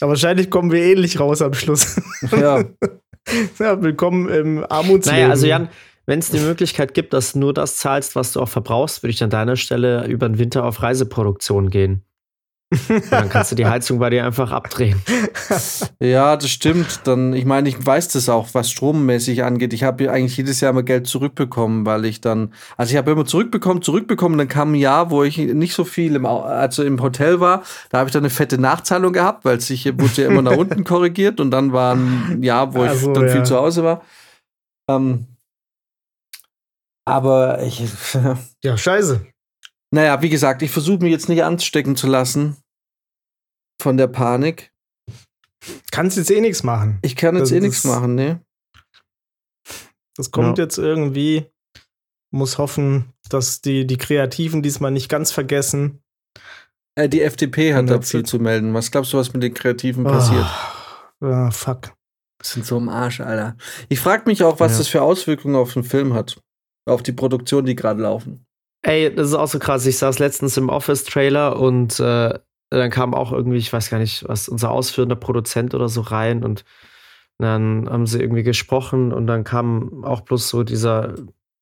Aber 0.00 0.10
wahrscheinlich 0.10 0.48
kommen 0.48 0.70
wir 0.70 0.82
ähnlich 0.82 1.18
raus 1.18 1.42
am 1.42 1.54
Schluss. 1.54 2.00
Ja. 2.30 2.64
ja 3.58 3.82
willkommen 3.82 4.28
im 4.28 4.64
Armutsleben. 4.68 5.20
Naja, 5.20 5.30
also 5.30 5.46
Jan, 5.46 5.68
wenn 6.06 6.18
es 6.18 6.30
die 6.30 6.40
Möglichkeit 6.40 6.94
gibt, 6.94 7.12
dass 7.12 7.32
du 7.32 7.38
nur 7.38 7.54
das 7.54 7.76
zahlst, 7.76 8.16
was 8.16 8.32
du 8.32 8.40
auch 8.40 8.48
verbrauchst, 8.48 9.02
würde 9.02 9.12
ich 9.12 9.22
an 9.22 9.30
deiner 9.30 9.56
Stelle 9.56 10.06
über 10.06 10.28
den 10.28 10.38
Winter 10.38 10.64
auf 10.64 10.82
Reiseproduktion 10.82 11.70
gehen. 11.70 12.04
Und 12.88 13.12
dann 13.12 13.28
kannst 13.28 13.52
du 13.52 13.56
die 13.56 13.66
Heizung 13.66 13.98
bei 13.98 14.10
dir 14.10 14.24
einfach 14.24 14.50
abdrehen. 14.50 15.00
Ja, 16.00 16.36
das 16.36 16.50
stimmt. 16.50 17.02
Dann, 17.04 17.32
ich 17.32 17.44
meine, 17.44 17.68
ich 17.68 17.84
weiß 17.84 18.08
das 18.08 18.28
auch, 18.28 18.48
was 18.54 18.70
strommäßig 18.70 19.44
angeht. 19.44 19.72
Ich 19.72 19.84
habe 19.84 20.10
eigentlich 20.10 20.36
jedes 20.36 20.60
Jahr 20.60 20.72
mal 20.72 20.82
Geld 20.82 21.06
zurückbekommen, 21.06 21.86
weil 21.86 22.04
ich 22.04 22.20
dann, 22.20 22.52
also 22.76 22.90
ich 22.90 22.96
habe 22.96 23.12
immer 23.12 23.24
zurückbekommen, 23.24 23.82
zurückbekommen. 23.82 24.36
Dann 24.36 24.48
kam 24.48 24.72
ein 24.72 24.76
Jahr, 24.76 25.10
wo 25.10 25.22
ich 25.22 25.38
nicht 25.38 25.74
so 25.74 25.84
viel 25.84 26.16
im, 26.16 26.26
also 26.26 26.82
im 26.82 27.00
Hotel 27.00 27.38
war. 27.38 27.62
Da 27.90 27.98
habe 27.98 28.08
ich 28.08 28.12
dann 28.12 28.22
eine 28.22 28.30
fette 28.30 28.58
Nachzahlung 28.58 29.12
gehabt, 29.12 29.44
weil 29.44 29.60
sich 29.60 29.86
wurde 29.86 30.22
ja 30.22 30.28
immer 30.28 30.42
nach 30.42 30.56
unten 30.56 30.82
korrigiert. 30.82 31.38
Und 31.38 31.52
dann 31.52 31.72
war 31.72 31.94
ein 31.94 32.42
Jahr, 32.42 32.74
wo 32.74 32.82
ich 32.82 32.90
also, 32.90 33.12
dann 33.12 33.28
ja. 33.28 33.32
viel 33.32 33.44
zu 33.44 33.56
Hause 33.56 33.84
war. 33.84 34.02
Ähm, 34.88 35.26
aber 37.04 37.62
ich. 37.62 37.82
ja, 38.64 38.76
scheiße. 38.76 39.26
Naja, 39.90 40.22
wie 40.22 40.30
gesagt, 40.30 40.62
ich 40.62 40.70
versuche 40.70 41.02
mich 41.02 41.12
jetzt 41.12 41.28
nicht 41.28 41.44
anstecken 41.44 41.96
zu 41.96 42.06
lassen 42.06 42.56
von 43.80 43.96
der 43.96 44.06
Panik. 44.06 44.72
Kannst 45.90 46.16
jetzt 46.16 46.30
eh 46.30 46.40
nichts 46.40 46.62
machen. 46.62 46.98
Ich 47.02 47.14
kann 47.16 47.36
jetzt 47.36 47.50
das, 47.50 47.58
eh 47.58 47.60
nichts 47.60 47.84
machen, 47.84 48.14
ne? 48.14 48.40
Das 50.16 50.30
kommt 50.30 50.58
ja. 50.58 50.64
jetzt 50.64 50.78
irgendwie. 50.78 51.46
Muss 52.34 52.56
hoffen, 52.56 53.12
dass 53.28 53.60
die, 53.60 53.86
die 53.86 53.98
Kreativen 53.98 54.62
diesmal 54.62 54.90
nicht 54.90 55.10
ganz 55.10 55.32
vergessen. 55.32 56.02
Äh, 56.94 57.10
die 57.10 57.20
FDP 57.20 57.74
hat 57.74 57.90
da 57.90 58.00
viel 58.00 58.24
zu 58.24 58.38
melden. 58.38 58.72
Was 58.72 58.90
glaubst 58.90 59.12
du, 59.12 59.18
was 59.18 59.34
mit 59.34 59.42
den 59.42 59.52
Kreativen 59.52 60.04
passiert? 60.04 60.46
Oh, 61.20 61.26
oh 61.26 61.50
fuck. 61.50 61.92
Das 62.38 62.52
sind 62.52 62.64
so 62.64 62.78
im 62.78 62.88
Arsch, 62.88 63.20
Alter. 63.20 63.56
Ich 63.90 64.00
frage 64.00 64.24
mich 64.26 64.42
auch, 64.42 64.60
was 64.60 64.72
ja. 64.72 64.78
das 64.78 64.88
für 64.88 65.02
Auswirkungen 65.02 65.56
auf 65.56 65.74
den 65.74 65.84
Film 65.84 66.14
hat. 66.14 66.40
Auf 66.86 67.02
die 67.02 67.12
Produktion, 67.12 67.64
die 67.64 67.76
gerade 67.76 68.02
laufen. 68.02 68.46
Ey, 68.82 69.14
das 69.14 69.28
ist 69.28 69.34
auch 69.34 69.46
so 69.46 69.58
krass. 69.58 69.86
Ich 69.86 69.98
saß 69.98 70.18
letztens 70.18 70.56
im 70.56 70.68
Office-Trailer 70.68 71.58
und 71.58 72.00
äh, 72.00 72.38
dann 72.70 72.90
kam 72.90 73.14
auch 73.14 73.32
irgendwie, 73.32 73.58
ich 73.58 73.72
weiß 73.72 73.90
gar 73.90 73.98
nicht, 73.98 74.28
was, 74.28 74.48
unser 74.48 74.70
ausführender 74.70 75.14
Produzent 75.14 75.74
oder 75.74 75.88
so 75.88 76.00
rein 76.00 76.42
und 76.42 76.64
dann 77.38 77.88
haben 77.88 78.06
sie 78.06 78.20
irgendwie 78.20 78.42
gesprochen 78.42 79.12
und 79.12 79.26
dann 79.26 79.44
kam 79.44 80.04
auch 80.04 80.22
bloß 80.22 80.48
so 80.48 80.62
dieser, 80.62 81.14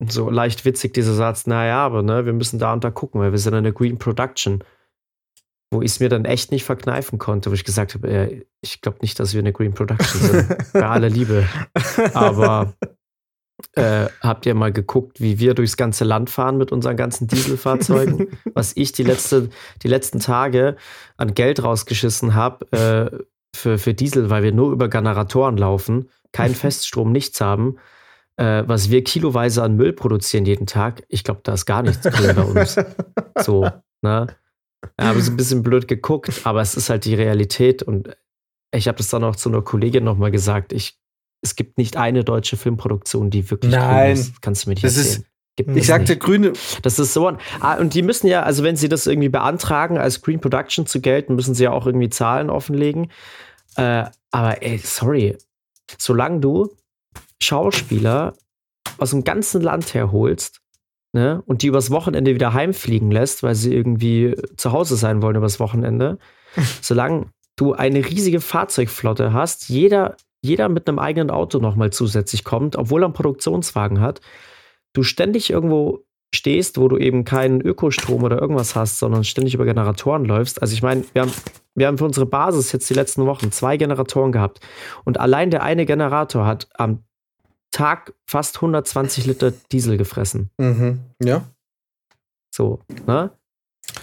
so 0.06 0.30
leicht 0.30 0.64
witzig 0.64 0.94
dieser 0.94 1.14
Satz, 1.14 1.46
naja, 1.46 1.84
aber 1.84 2.02
ne, 2.02 2.26
wir 2.26 2.32
müssen 2.32 2.58
da 2.58 2.72
und 2.72 2.84
da 2.84 2.90
gucken, 2.90 3.20
weil 3.20 3.32
wir 3.32 3.38
sind 3.38 3.54
eine 3.54 3.72
Green 3.72 3.98
Production. 3.98 4.64
Wo 5.72 5.82
ich 5.82 5.92
es 5.92 6.00
mir 6.00 6.08
dann 6.08 6.24
echt 6.24 6.50
nicht 6.50 6.64
verkneifen 6.64 7.20
konnte, 7.20 7.50
wo 7.50 7.54
ich 7.54 7.64
gesagt 7.64 7.94
habe, 7.94 8.08
äh, 8.08 8.44
ich 8.60 8.80
glaube 8.80 8.98
nicht, 9.02 9.20
dass 9.20 9.34
wir 9.34 9.38
eine 9.38 9.52
Green 9.52 9.72
Production 9.72 10.20
sind. 10.20 10.56
Bei 10.72 10.86
aller 10.86 11.08
Liebe. 11.08 11.46
Aber 12.12 12.74
äh, 13.74 14.06
habt 14.20 14.46
ihr 14.46 14.54
mal 14.54 14.72
geguckt, 14.72 15.20
wie 15.20 15.38
wir 15.38 15.54
durchs 15.54 15.76
ganze 15.76 16.04
Land 16.04 16.30
fahren 16.30 16.56
mit 16.56 16.72
unseren 16.72 16.96
ganzen 16.96 17.28
Dieselfahrzeugen? 17.28 18.28
Was 18.54 18.76
ich 18.76 18.92
die, 18.92 19.02
letzte, 19.02 19.50
die 19.82 19.88
letzten 19.88 20.20
Tage 20.20 20.76
an 21.16 21.34
Geld 21.34 21.62
rausgeschissen 21.62 22.34
habe 22.34 22.66
äh, 22.72 23.18
für, 23.54 23.78
für 23.78 23.94
Diesel, 23.94 24.30
weil 24.30 24.42
wir 24.42 24.52
nur 24.52 24.72
über 24.72 24.88
Generatoren 24.88 25.56
laufen, 25.56 26.08
keinen 26.32 26.54
Feststrom, 26.56 27.12
nichts 27.12 27.40
haben. 27.40 27.76
Äh, 28.36 28.64
was 28.66 28.90
wir 28.90 29.04
kiloweise 29.04 29.62
an 29.62 29.76
Müll 29.76 29.92
produzieren 29.92 30.46
jeden 30.46 30.66
Tag, 30.66 31.02
ich 31.08 31.24
glaube, 31.24 31.40
da 31.42 31.52
ist 31.52 31.66
gar 31.66 31.82
nichts 31.82 32.02
drin 32.02 32.34
bei 32.34 32.42
uns. 32.42 32.76
So, 33.38 33.68
ne? 34.02 34.26
Ja, 34.98 35.06
habe 35.06 35.20
so 35.20 35.30
ein 35.30 35.36
bisschen 35.36 35.62
blöd 35.62 35.88
geguckt, 35.88 36.30
aber 36.44 36.60
es 36.60 36.74
ist 36.74 36.90
halt 36.90 37.04
die 37.04 37.14
Realität 37.14 37.82
und 37.82 38.16
ich 38.74 38.86
habe 38.88 38.98
das 38.98 39.08
dann 39.08 39.24
auch 39.24 39.36
zu 39.36 39.48
einer 39.48 39.62
Kollegin 39.62 40.04
nochmal 40.04 40.30
gesagt. 40.30 40.72
Ich 40.72 40.98
es 41.42 41.56
gibt 41.56 41.78
nicht 41.78 41.96
eine 41.96 42.24
deutsche 42.24 42.56
Filmproduktion, 42.56 43.30
die 43.30 43.50
wirklich 43.50 43.72
Nein. 43.72 44.14
grün 44.14 44.20
ist. 44.20 44.42
Kannst 44.42 44.64
du 44.64 44.70
mir 44.70 44.74
nicht 44.74 44.84
das 44.84 44.96
erzählen. 44.96 45.24
Gibt 45.56 45.76
ich 45.76 45.86
sagte 45.86 46.16
grüne. 46.16 46.52
Das 46.82 46.98
ist 46.98 47.12
so. 47.12 47.36
Ah, 47.60 47.76
und 47.76 47.94
die 47.94 48.02
müssen 48.02 48.26
ja, 48.28 48.42
also 48.42 48.62
wenn 48.62 48.76
sie 48.76 48.88
das 48.88 49.06
irgendwie 49.06 49.28
beantragen, 49.28 49.98
als 49.98 50.22
Green 50.22 50.40
Production 50.40 50.86
zu 50.86 51.00
gelten, 51.00 51.34
müssen 51.34 51.54
sie 51.54 51.64
ja 51.64 51.72
auch 51.72 51.86
irgendwie 51.86 52.08
Zahlen 52.08 52.50
offenlegen. 52.50 53.10
Äh, 53.76 54.04
aber 54.30 54.62
ey, 54.62 54.78
sorry. 54.78 55.36
Solange 55.98 56.40
du 56.40 56.70
Schauspieler 57.42 58.34
aus 58.98 59.10
dem 59.10 59.24
ganzen 59.24 59.60
Land 59.60 59.92
herholst, 59.92 60.60
ne, 61.12 61.42
und 61.46 61.62
die 61.62 61.66
übers 61.66 61.90
Wochenende 61.90 62.34
wieder 62.34 62.54
heimfliegen 62.54 63.10
lässt, 63.10 63.42
weil 63.42 63.54
sie 63.54 63.74
irgendwie 63.74 64.36
zu 64.56 64.72
Hause 64.72 64.96
sein 64.96 65.22
wollen 65.22 65.36
übers 65.36 65.60
Wochenende, 65.60 66.18
solange 66.80 67.26
du 67.56 67.74
eine 67.74 68.04
riesige 68.04 68.40
Fahrzeugflotte 68.40 69.32
hast, 69.32 69.68
jeder 69.68 70.16
jeder 70.42 70.68
mit 70.68 70.88
einem 70.88 70.98
eigenen 70.98 71.30
Auto 71.30 71.58
nochmal 71.58 71.90
zusätzlich 71.90 72.44
kommt, 72.44 72.76
obwohl 72.76 73.02
er 73.02 73.06
einen 73.06 73.14
Produktionswagen 73.14 74.00
hat, 74.00 74.20
du 74.92 75.02
ständig 75.02 75.50
irgendwo 75.50 76.04
stehst, 76.34 76.78
wo 76.78 76.88
du 76.88 76.96
eben 76.96 77.24
keinen 77.24 77.60
Ökostrom 77.60 78.22
oder 78.22 78.40
irgendwas 78.40 78.76
hast, 78.76 78.98
sondern 78.98 79.24
ständig 79.24 79.54
über 79.54 79.64
Generatoren 79.64 80.24
läufst. 80.24 80.62
Also 80.62 80.74
ich 80.74 80.82
meine, 80.82 81.04
wir 81.12 81.22
haben, 81.22 81.32
wir 81.74 81.86
haben 81.86 81.98
für 81.98 82.04
unsere 82.04 82.26
Basis 82.26 82.72
jetzt 82.72 82.88
die 82.88 82.94
letzten 82.94 83.26
Wochen 83.26 83.50
zwei 83.50 83.76
Generatoren 83.76 84.32
gehabt 84.32 84.60
und 85.04 85.18
allein 85.18 85.50
der 85.50 85.62
eine 85.62 85.86
Generator 85.86 86.46
hat 86.46 86.68
am 86.74 87.04
Tag 87.72 88.14
fast 88.26 88.56
120 88.56 89.26
Liter 89.26 89.52
Diesel 89.72 89.96
gefressen. 89.96 90.50
Mhm. 90.58 91.00
Ja. 91.22 91.44
So, 92.52 92.80
ne? 93.06 93.30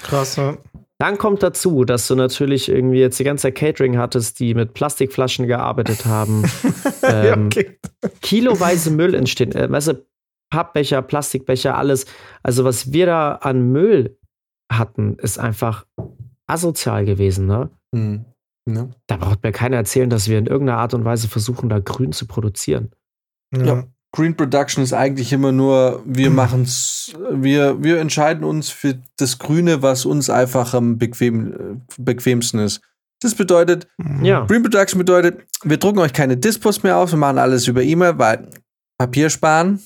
Krass, 0.03 0.37
ja. 0.37 0.57
Dann 0.99 1.19
kommt 1.19 1.43
dazu, 1.43 1.85
dass 1.85 2.07
du 2.07 2.15
natürlich 2.15 2.69
irgendwie 2.69 2.99
jetzt 2.99 3.19
die 3.19 3.23
ganze 3.23 3.51
Catering 3.51 3.97
hattest, 3.97 4.39
die 4.39 4.55
mit 4.55 4.73
Plastikflaschen 4.73 5.45
gearbeitet 5.45 6.05
haben. 6.05 6.43
ähm, 7.03 7.45
okay. 7.47 7.77
Kiloweise 8.21 8.89
Müll 8.89 9.13
entstehen. 9.13 9.51
Äh, 9.51 9.71
weißt 9.71 9.89
du, 9.89 10.05
Pappbecher, 10.49 11.01
Plastikbecher, 11.01 11.77
alles. 11.77 12.05
Also, 12.41 12.63
was 12.63 12.93
wir 12.93 13.05
da 13.05 13.33
an 13.33 13.71
Müll 13.71 14.17
hatten, 14.71 15.17
ist 15.19 15.37
einfach 15.37 15.85
asozial 16.47 17.05
gewesen, 17.05 17.45
ne? 17.45 17.69
Mhm. 17.91 18.25
Ja. 18.67 18.89
Da 19.07 19.17
braucht 19.17 19.43
mir 19.43 19.51
keiner 19.51 19.77
erzählen, 19.77 20.09
dass 20.09 20.27
wir 20.27 20.37
in 20.37 20.45
irgendeiner 20.45 20.79
Art 20.79 20.93
und 20.93 21.05
Weise 21.05 21.27
versuchen, 21.27 21.69
da 21.69 21.79
grün 21.79 22.11
zu 22.11 22.27
produzieren. 22.27 22.91
Ja. 23.53 23.65
ja. 23.65 23.83
Green 24.17 24.35
Production 24.35 24.83
ist 24.83 24.93
eigentlich 24.93 25.31
immer 25.31 25.51
nur, 25.51 26.01
wir 26.03 26.31
machen's, 26.31 27.13
wir, 27.29 27.83
wir 27.83 27.99
entscheiden 27.99 28.43
uns 28.43 28.71
für 28.71 28.97
das 29.17 29.37
Grüne, 29.37 29.83
was 29.83 30.05
uns 30.05 30.31
einfach 30.31 30.73
am 30.73 30.97
bequem, 30.97 31.83
bequemsten 31.99 32.59
ist. 32.61 32.81
Das 33.21 33.35
bedeutet, 33.35 33.87
ja. 34.23 34.43
Green 34.45 34.63
Production 34.63 34.97
bedeutet, 34.97 35.45
wir 35.61 35.77
drucken 35.77 35.99
euch 35.99 36.13
keine 36.13 36.35
Dispos 36.35 36.81
mehr 36.81 36.97
aus, 36.97 37.11
wir 37.11 37.19
machen 37.19 37.37
alles 37.37 37.67
über 37.67 37.83
E-Mail, 37.83 38.17
weil 38.17 38.49
Papier 38.97 39.29
sparen. 39.29 39.83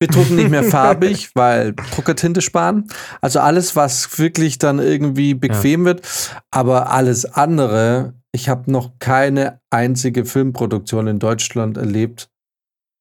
Wir 0.00 0.08
drucken 0.08 0.36
nicht 0.36 0.50
mehr 0.50 0.64
farbig, 0.70 1.30
weil 1.34 1.72
Druckertinte 1.94 2.42
sparen. 2.42 2.88
Also 3.22 3.40
alles, 3.40 3.74
was 3.74 4.18
wirklich 4.18 4.58
dann 4.58 4.80
irgendwie 4.80 5.32
bequem 5.32 5.80
ja. 5.80 5.86
wird. 5.86 6.34
Aber 6.50 6.90
alles 6.90 7.24
andere, 7.24 8.12
ich 8.32 8.50
habe 8.50 8.70
noch 8.70 8.98
keine 8.98 9.60
einzige 9.70 10.26
Filmproduktion 10.26 11.06
in 11.06 11.18
Deutschland 11.18 11.78
erlebt, 11.78 12.28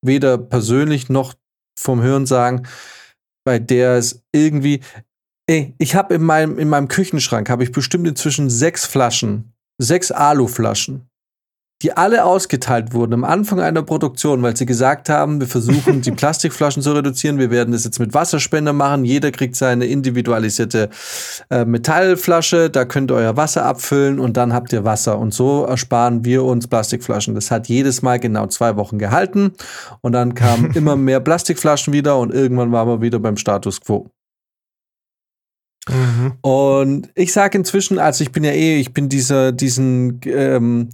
weder 0.05 0.37
persönlich 0.37 1.09
noch 1.09 1.33
vom 1.77 2.01
Hören 2.01 2.25
sagen, 2.25 2.67
bei 3.45 3.59
der 3.59 3.95
es 3.97 4.23
irgendwie. 4.31 4.81
Ey, 5.47 5.75
ich 5.77 5.95
habe 5.95 6.15
in 6.15 6.23
meinem, 6.23 6.57
in 6.57 6.69
meinem 6.69 6.87
Küchenschrank 6.87 7.49
habe 7.49 7.63
ich 7.63 7.71
bestimmt 7.71 8.07
inzwischen 8.07 8.49
sechs 8.49 8.85
Flaschen, 8.85 9.53
sechs 9.77 10.11
Aluflaschen 10.11 11.07
die 11.81 11.95
alle 11.95 12.23
ausgeteilt 12.23 12.93
wurden 12.93 13.13
am 13.13 13.23
Anfang 13.25 13.59
einer 13.59 13.83
Produktion, 13.83 14.41
weil 14.41 14.55
sie 14.55 14.65
gesagt 14.65 15.09
haben, 15.09 15.41
wir 15.41 15.47
versuchen 15.47 16.01
die 16.01 16.11
Plastikflaschen 16.15 16.81
zu 16.81 16.93
reduzieren, 16.93 17.37
wir 17.37 17.51
werden 17.51 17.73
das 17.73 17.83
jetzt 17.83 17.99
mit 17.99 18.13
Wasserspender 18.13 18.71
machen, 18.71 19.03
jeder 19.03 19.31
kriegt 19.31 19.57
seine 19.57 19.85
individualisierte 19.85 20.89
äh, 21.49 21.65
Metallflasche, 21.65 22.69
da 22.69 22.85
könnt 22.85 23.11
ihr 23.11 23.15
euer 23.15 23.35
Wasser 23.35 23.65
abfüllen 23.65 24.19
und 24.19 24.37
dann 24.37 24.53
habt 24.53 24.71
ihr 24.71 24.85
Wasser 24.85 25.19
und 25.19 25.33
so 25.33 25.65
ersparen 25.65 26.23
wir 26.23 26.45
uns 26.45 26.67
Plastikflaschen. 26.67 27.35
Das 27.35 27.51
hat 27.51 27.67
jedes 27.67 28.01
Mal 28.01 28.19
genau 28.19 28.47
zwei 28.47 28.77
Wochen 28.77 28.97
gehalten 28.97 29.51
und 29.99 30.13
dann 30.13 30.33
kamen 30.33 30.71
immer 30.75 30.95
mehr 30.95 31.19
Plastikflaschen 31.19 31.91
wieder 31.91 32.17
und 32.17 32.33
irgendwann 32.33 32.71
waren 32.71 32.87
wir 32.87 33.01
wieder 33.01 33.19
beim 33.19 33.35
Status 33.35 33.81
quo. 33.81 34.09
Mhm. 35.89 36.33
Und 36.41 37.09
ich 37.15 37.33
sage 37.33 37.57
inzwischen, 37.57 37.99
also 37.99 38.23
ich 38.23 38.31
bin 38.31 38.43
ja 38.43 38.51
eh, 38.51 38.79
ich 38.79 38.93
bin 38.93 39.09
dieser, 39.09 39.51
diesen 39.51 40.21
ähm, 40.25 40.89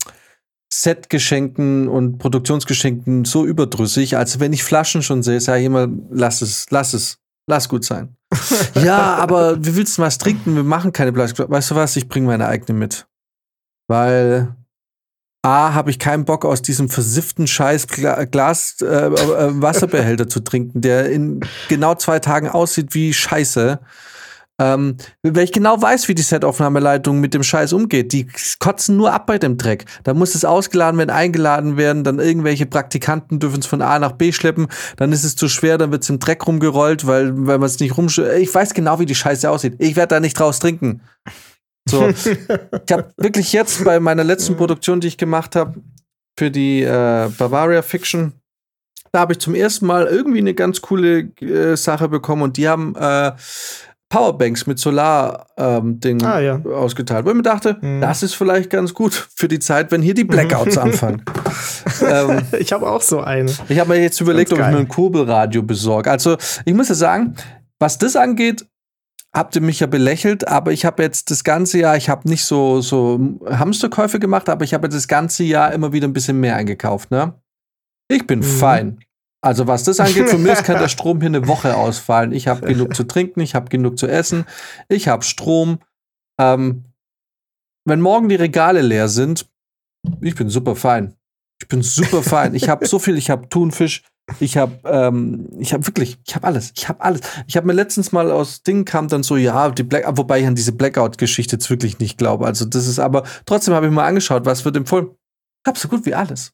Setgeschenken 0.74 1.90
und 1.90 2.18
Produktionsgeschenken 2.18 3.26
so 3.26 3.46
überdrüssig, 3.46 4.16
als 4.16 4.40
wenn 4.40 4.54
ich 4.54 4.64
Flaschen 4.64 5.04
schon 5.04 5.22
sehe, 5.22 5.42
sage 5.42 5.60
ich 5.60 5.66
immer, 5.66 5.88
lass 6.10 6.42
es, 6.42 6.68
lass 6.70 6.94
es, 6.94 7.18
lass 7.48 7.68
gut 7.68 7.84
sein. 7.84 8.16
ja, 8.76 9.16
aber 9.16 9.64
wie 9.64 9.76
willst 9.76 9.98
du 9.98 10.02
was 10.02 10.18
trinken? 10.18 10.56
Wir 10.56 10.64
machen 10.64 10.94
keine 10.94 11.12
Plastik. 11.12 11.50
Weißt 11.50 11.72
du 11.72 11.76
was? 11.76 11.98
Ich 11.98 12.08
bringe 12.08 12.28
meine 12.28 12.48
eigene 12.48 12.80
mit. 12.80 13.06
Weil 13.88 14.56
A, 15.44 15.74
habe 15.74 15.90
ich 15.90 15.98
keinen 15.98 16.24
Bock, 16.24 16.46
aus 16.46 16.62
diesem 16.62 16.88
versifften 16.88 17.48
Scheiß 17.48 17.88
Gla 17.88 18.26
Glas 18.26 18.78
äh, 18.82 18.86
äh, 18.86 19.62
Wasserbehälter 19.62 20.30
zu 20.30 20.40
trinken, 20.42 20.82
der 20.82 21.10
in 21.10 21.42
genau 21.68 21.96
zwei 21.96 22.20
Tagen 22.20 22.48
aussieht 22.48 22.94
wie 22.94 23.12
Scheiße. 23.12 23.80
Ähm, 24.62 24.98
weil 25.24 25.44
ich 25.44 25.52
genau 25.52 25.82
weiß, 25.82 26.08
wie 26.08 26.14
die 26.14 26.22
Set-Aufnahmeleitung 26.22 27.20
mit 27.20 27.34
dem 27.34 27.42
Scheiß 27.42 27.74
umgeht. 27.74 28.14
Die 28.14 28.28
kotzen 28.60 28.96
nur 28.96 29.12
ab 29.12 29.26
bei 29.26 29.40
dem 29.40 29.58
Dreck. 29.58 29.86
Da 30.04 30.14
muss 30.14 30.36
es 30.36 30.46
ausgeladen 30.46 31.00
werden, 31.00 31.10
eingeladen 31.10 31.78
werden, 31.78 32.04
dann 32.04 32.20
irgendwelche 32.20 32.68
Praktikanten 32.68 33.40
dürfen 33.40 33.62
es 33.62 33.66
von 33.66 33.82
A 33.82 33.98
nach 33.98 34.12
B 34.12 34.32
schleppen, 34.32 34.68
dann 34.98 35.12
ist 35.12 35.24
es 35.24 35.36
zu 35.36 35.50
schwer, 35.50 35.80
dann 35.80 35.92
wird 35.92 36.04
es 36.04 36.10
im 36.10 36.20
Dreck 36.20 36.46
rumgerollt, 36.46 37.08
weil, 37.08 37.32
weil 37.48 37.58
man 37.58 37.64
es 37.64 37.80
nicht 37.80 37.98
rumsch... 37.98 38.20
Ich 38.20 38.54
weiß 38.54 38.76
genau, 38.76 39.00
wie 39.00 39.06
die 39.08 39.16
Scheiße 39.16 39.50
aussieht. 39.50 39.76
Ich 39.80 39.96
werde 39.96 40.16
da 40.16 40.20
nicht 40.20 40.40
draus 40.40 40.60
trinken. 40.60 41.02
So. 41.90 42.10
ich 42.10 42.92
habe 42.92 43.12
wirklich 43.18 43.54
jetzt 43.54 43.84
bei 43.84 44.00
meiner 44.00 44.24
letzten 44.24 44.58
Produktion, 44.58 45.02
die 45.02 45.08
ich 45.08 45.18
gemacht 45.18 45.56
habe, 45.56 45.82
für 46.38 46.52
die 46.52 46.84
äh, 46.84 47.30
Bavaria 47.38 47.82
Fiction, 47.82 48.34
da 49.12 49.20
habe 49.20 49.34
ich 49.34 49.40
zum 49.40 49.56
ersten 49.56 49.86
Mal 49.86 50.08
irgendwie 50.08 50.40
eine 50.40 50.54
ganz 50.54 50.82
coole 50.82 51.32
äh, 51.42 51.76
Sache 51.76 52.08
bekommen 52.08 52.44
und 52.44 52.58
die 52.58 52.70
haben 52.70 52.96
äh, 52.96 53.34
Powerbanks 54.12 54.68
mit 54.68 54.78
Solar-Ding 54.78 56.20
ähm, 56.20 56.26
Ah, 56.28 56.40
ja. 56.40 56.62
ausgeteilt. 56.66 57.24
Weil 57.26 57.32
ich 57.32 57.38
mir 57.38 57.44
dachte, 57.44 57.78
Mhm. 57.82 58.02
das 58.02 58.22
ist 58.24 58.34
vielleicht 58.36 58.70
ganz 58.70 58.94
gut 58.94 59.14
für 59.36 59.48
die 59.48 59.60
Zeit, 59.60 59.92
wenn 59.92 60.02
hier 60.02 60.14
die 60.14 60.26
Blackouts 60.26 60.78
anfangen. 60.78 61.24
ähm, 62.08 62.42
Ich 62.60 62.74
habe 62.74 62.90
auch 62.92 63.02
so 63.02 63.22
eine. 63.22 63.50
ich 63.70 63.80
habe 63.80 63.90
mir 63.94 64.02
jetzt 64.02 64.20
überlegt, 64.22 64.52
ob 64.54 64.60
ich 64.60 64.66
mir 64.68 64.78
ein 64.78 64.88
Kurbelradio 64.90 65.64
besorge. 65.64 66.12
Also, 66.12 66.38
ich 66.66 66.74
muss 66.74 66.90
ja 66.90 66.96
sagen, 66.96 67.36
was 67.80 67.98
das 67.98 68.16
angeht, 68.18 68.66
habt 69.34 69.56
ihr 69.56 69.62
mich 69.62 69.80
ja 69.80 69.88
belächelt, 69.88 70.46
aber 70.46 70.74
ich 70.74 70.84
habe 70.84 71.04
jetzt 71.04 71.32
das 71.32 71.46
ganze 71.46 71.80
Jahr, 71.80 71.96
ich 71.96 72.10
habe 72.10 72.28
nicht 72.28 72.44
so, 72.44 72.82
so 72.82 73.18
Hamsterkäufe 73.50 74.20
gemacht, 74.20 74.50
aber 74.50 74.66
ich 74.66 74.74
habe 74.74 74.90
das 74.90 75.08
ganze 75.08 75.44
Jahr 75.46 75.72
immer 75.72 75.94
wieder 75.94 76.06
ein 76.08 76.12
bisschen 76.14 76.38
mehr 76.40 76.58
eingekauft, 76.58 77.12
ne? 77.12 77.34
Ich 78.10 78.28
bin 78.28 78.40
Mhm. 78.40 78.44
fein. 78.44 79.00
Also 79.44 79.66
was 79.66 79.84
das 79.84 80.00
angeht, 80.00 80.38
mir 80.38 80.52
aus 80.54 80.64
kann 80.64 80.80
der 80.80 80.88
Strom 80.90 81.20
hier 81.20 81.28
eine 81.28 81.48
Woche 81.48 81.76
ausfallen. 81.76 82.32
Ich 82.32 82.48
habe 82.48 82.68
genug 82.68 82.96
zu 82.96 83.04
trinken, 83.04 83.40
ich 83.42 83.56
habe 83.56 83.70
genug 83.70 83.98
zu 83.98 84.08
essen, 84.08 84.46
ich 84.88 85.08
habe 85.08 85.24
Strom. 85.24 85.80
Ähm, 86.40 86.86
wenn 87.86 88.02
morgen 88.02 88.30
die 88.30 88.36
Regale 88.36 88.82
leer 88.82 89.08
sind, 89.08 89.50
ich 90.22 90.36
bin 90.36 90.50
super 90.50 90.76
fein. 90.76 91.16
Ich 91.60 91.68
bin 91.68 91.82
super 91.82 92.22
fein. 92.22 92.54
Ich 92.54 92.70
habe 92.70 92.86
so 92.88 93.00
viel, 93.00 93.18
ich 93.18 93.32
habe 93.32 93.50
Thunfisch, 93.50 94.04
ich 94.40 94.58
habe, 94.58 94.80
ähm, 94.86 95.50
ich 95.60 95.74
habe 95.74 95.86
wirklich, 95.88 96.20
ich 96.26 96.36
habe 96.36 96.48
alles, 96.48 96.72
ich 96.76 96.88
habe 96.88 97.02
alles. 97.02 97.22
Ich 97.48 97.58
habe 97.58 97.68
mir 97.68 97.74
letztens 97.74 98.12
mal 98.12 98.32
aus 98.32 98.62
Ding 98.64 98.86
kam 98.86 99.08
dann 99.08 99.24
so, 99.24 99.38
ja, 99.38 99.70
die 99.72 99.84
Black, 99.84 100.06
wobei 100.18 100.42
ich 100.42 100.48
an 100.48 100.56
diese 100.56 100.72
Blackout-Geschichte 100.72 101.56
jetzt 101.56 101.70
wirklich 101.70 102.00
nicht 102.00 102.18
glaube. 102.18 102.46
Also 102.46 102.66
das 102.66 102.88
ist 102.88 103.00
aber, 103.00 103.24
trotzdem 103.46 103.74
habe 103.74 103.88
ich 103.88 103.92
mal 103.92 104.06
angeschaut, 104.06 104.46
was 104.46 104.64
wird 104.66 104.78
empfohlen. 104.78 105.10
Ich 105.64 105.68
habe 105.68 105.80
so 105.80 105.88
gut 105.88 106.06
wie 106.06 106.16
alles. 106.16 106.54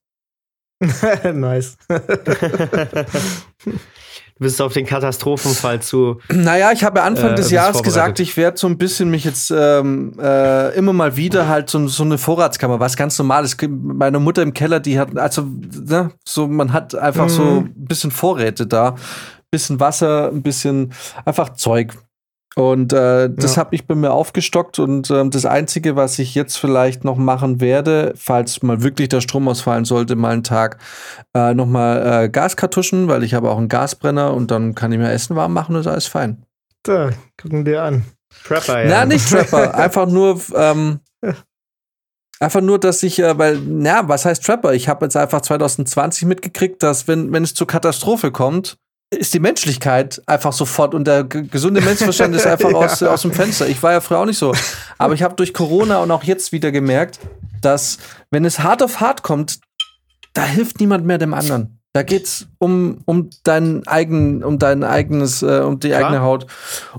nice. 1.33 1.77
Du 4.39 4.43
bist 4.43 4.61
auf 4.61 4.73
den 4.73 4.85
Katastrophenfall 4.85 5.81
zu. 5.81 6.19
Naja, 6.31 6.71
ich 6.71 6.83
habe 6.83 7.01
Anfang 7.01 7.31
Äh, 7.31 7.35
des 7.35 7.49
Jahres 7.49 7.81
gesagt, 7.81 8.19
ich 8.19 8.37
werde 8.37 8.57
so 8.57 8.67
ein 8.67 8.77
bisschen 8.77 9.09
mich 9.09 9.23
jetzt 9.23 9.49
ähm, 9.55 10.13
äh, 10.21 10.75
immer 10.77 10.93
mal 10.93 11.17
wieder 11.17 11.47
halt 11.47 11.71
so, 11.71 11.87
so 11.87 12.03
eine 12.03 12.19
Vorratskammer, 12.19 12.79
was 12.79 12.95
ganz 12.95 13.17
normal 13.17 13.43
ist. 13.45 13.57
Meine 13.67 14.19
Mutter 14.19 14.43
im 14.43 14.53
Keller, 14.53 14.79
die 14.79 14.99
hat, 14.99 15.17
also, 15.17 15.41
ne, 15.43 16.11
so, 16.23 16.47
man 16.47 16.71
hat 16.71 16.93
einfach 16.93 17.29
so 17.29 17.43
Mhm. 17.43 17.57
ein 17.57 17.85
bisschen 17.87 18.11
Vorräte 18.11 18.67
da. 18.67 18.93
Bisschen 19.49 19.79
Wasser, 19.79 20.27
ein 20.31 20.43
bisschen 20.43 20.93
einfach 21.25 21.53
Zeug. 21.53 21.93
Und 22.57 22.91
äh, 22.91 23.29
das 23.31 23.55
Ja. 23.55 23.61
habe 23.61 23.75
ich 23.75 23.85
bei 23.85 23.93
mir 23.93 24.11
aufgestockt 24.11 24.79
und 24.79 25.11
ähm, 25.11 25.29
das 25.29 25.45
Einzige, 25.45 25.95
was 25.95 26.17
ich 26.17 26.33
jetzt 26.33 26.57
vielleicht 26.57 27.03
noch 27.03 27.15
machen 27.17 27.61
werde, 27.61 28.13
falls 28.17 28.63
mal 28.63 28.81
wirklich 28.81 29.09
der 29.09 29.21
Strom 29.21 29.47
ausfallen 29.47 29.85
sollte, 29.85 30.15
mal 30.15 30.31
einen 30.33 30.43
Tag, 30.43 30.79
äh, 31.35 31.53
noch 31.53 31.67
mal 31.67 32.23
äh, 32.23 32.29
Gaskartuschen, 32.29 33.07
weil 33.07 33.21
ich 33.23 33.35
habe 33.35 33.51
auch 33.51 33.59
einen 33.59 33.67
Gasbrenner 33.69 34.33
und 34.33 34.49
dann 34.49 34.73
kann 34.73 34.91
ich 34.91 34.97
mir 34.97 35.11
Essen 35.11 35.35
warm 35.35 35.53
machen 35.53 35.75
und 35.75 35.81
ist 35.81 35.87
alles 35.87 36.07
fein. 36.07 36.43
Da, 36.81 37.11
gucken 37.39 37.63
dir 37.63 37.83
an. 37.83 38.05
Trapper, 38.43 38.83
Na, 38.85 39.05
nicht 39.05 39.29
Trapper, 39.29 39.75
einfach 39.77 40.07
nur, 40.07 40.41
ähm, 40.55 40.99
einfach 42.39 42.61
nur, 42.61 42.79
dass 42.79 43.03
ich, 43.03 43.19
äh, 43.19 43.37
weil, 43.37 43.59
na, 43.65 44.07
was 44.07 44.25
heißt 44.25 44.43
Trapper? 44.43 44.73
Ich 44.73 44.89
habe 44.89 45.05
jetzt 45.05 45.15
einfach 45.15 45.41
2020 45.41 46.25
mitgekriegt, 46.25 46.81
dass 46.81 47.07
wenn, 47.07 47.31
wenn 47.31 47.43
es 47.43 47.53
zur 47.53 47.67
Katastrophe 47.67 48.31
kommt, 48.31 48.77
ist 49.09 49.33
die 49.33 49.39
Menschlichkeit 49.39 50.21
einfach 50.25 50.51
sofort 50.51 50.93
und 50.93 51.05
der 51.05 51.23
gesunde 51.23 51.81
Menschenverstand 51.81 52.35
ist 52.35 52.45
einfach 52.45 52.73
aus, 52.73 53.01
aus 53.03 53.21
dem 53.21 53.31
Fenster. 53.31 53.67
Ich 53.67 53.81
war 53.81 53.93
ja 53.93 54.01
früher 54.01 54.19
auch 54.19 54.25
nicht 54.25 54.37
so. 54.37 54.53
Aber 54.97 55.13
ich 55.13 55.23
habe 55.23 55.35
durch 55.35 55.53
Corona 55.53 55.99
und 55.99 56.11
auch 56.11 56.23
jetzt 56.23 56.51
wieder 56.51 56.71
gemerkt, 56.71 57.19
dass, 57.61 57.97
wenn 58.31 58.43
es 58.45 58.59
hart 58.59 58.83
auf 58.83 58.99
hart 58.99 59.23
kommt, 59.23 59.59
da 60.33 60.43
hilft 60.43 60.79
niemand 60.79 61.05
mehr 61.05 61.17
dem 61.17 61.33
anderen. 61.33 61.79
Da 61.93 62.03
geht's 62.03 62.47
um, 62.59 62.99
um 63.05 63.29
dein 63.43 63.87
eigen, 63.87 64.43
um 64.43 64.59
dein 64.59 64.83
eigenes, 64.83 65.41
äh, 65.41 65.61
um 65.61 65.79
die 65.79 65.87
Klar. 65.89 66.05
eigene 66.05 66.21
Haut. 66.21 66.45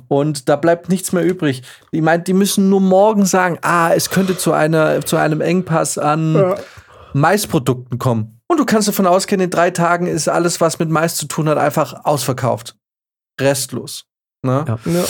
Und 0.08 0.48
da 0.48 0.56
bleibt 0.56 0.88
nichts 0.88 1.12
mehr 1.12 1.24
übrig. 1.24 1.62
Die 1.92 2.00
meint, 2.00 2.26
die 2.26 2.32
müssen 2.32 2.68
nur 2.68 2.80
morgen 2.80 3.24
sagen, 3.24 3.58
ah, 3.62 3.92
es 3.94 4.10
könnte 4.10 4.36
zu 4.36 4.52
einer, 4.52 5.04
zu 5.04 5.16
einem 5.16 5.40
Engpass 5.40 5.98
an 5.98 6.34
Ja. 6.34 6.56
Maisprodukten 7.12 7.98
kommen. 7.98 8.37
Und 8.48 8.58
du 8.58 8.64
kannst 8.64 8.88
davon 8.88 9.06
ausgehen, 9.06 9.40
in 9.40 9.50
drei 9.50 9.70
Tagen 9.70 10.06
ist 10.06 10.28
alles, 10.28 10.60
was 10.60 10.78
mit 10.78 10.88
Mais 10.88 11.16
zu 11.16 11.26
tun 11.26 11.48
hat, 11.48 11.58
einfach 11.58 12.04
ausverkauft. 12.04 12.76
Restlos. 13.40 14.04
Ne? 14.42 14.64
Ja. 14.66 14.78
Ja. 14.92 15.04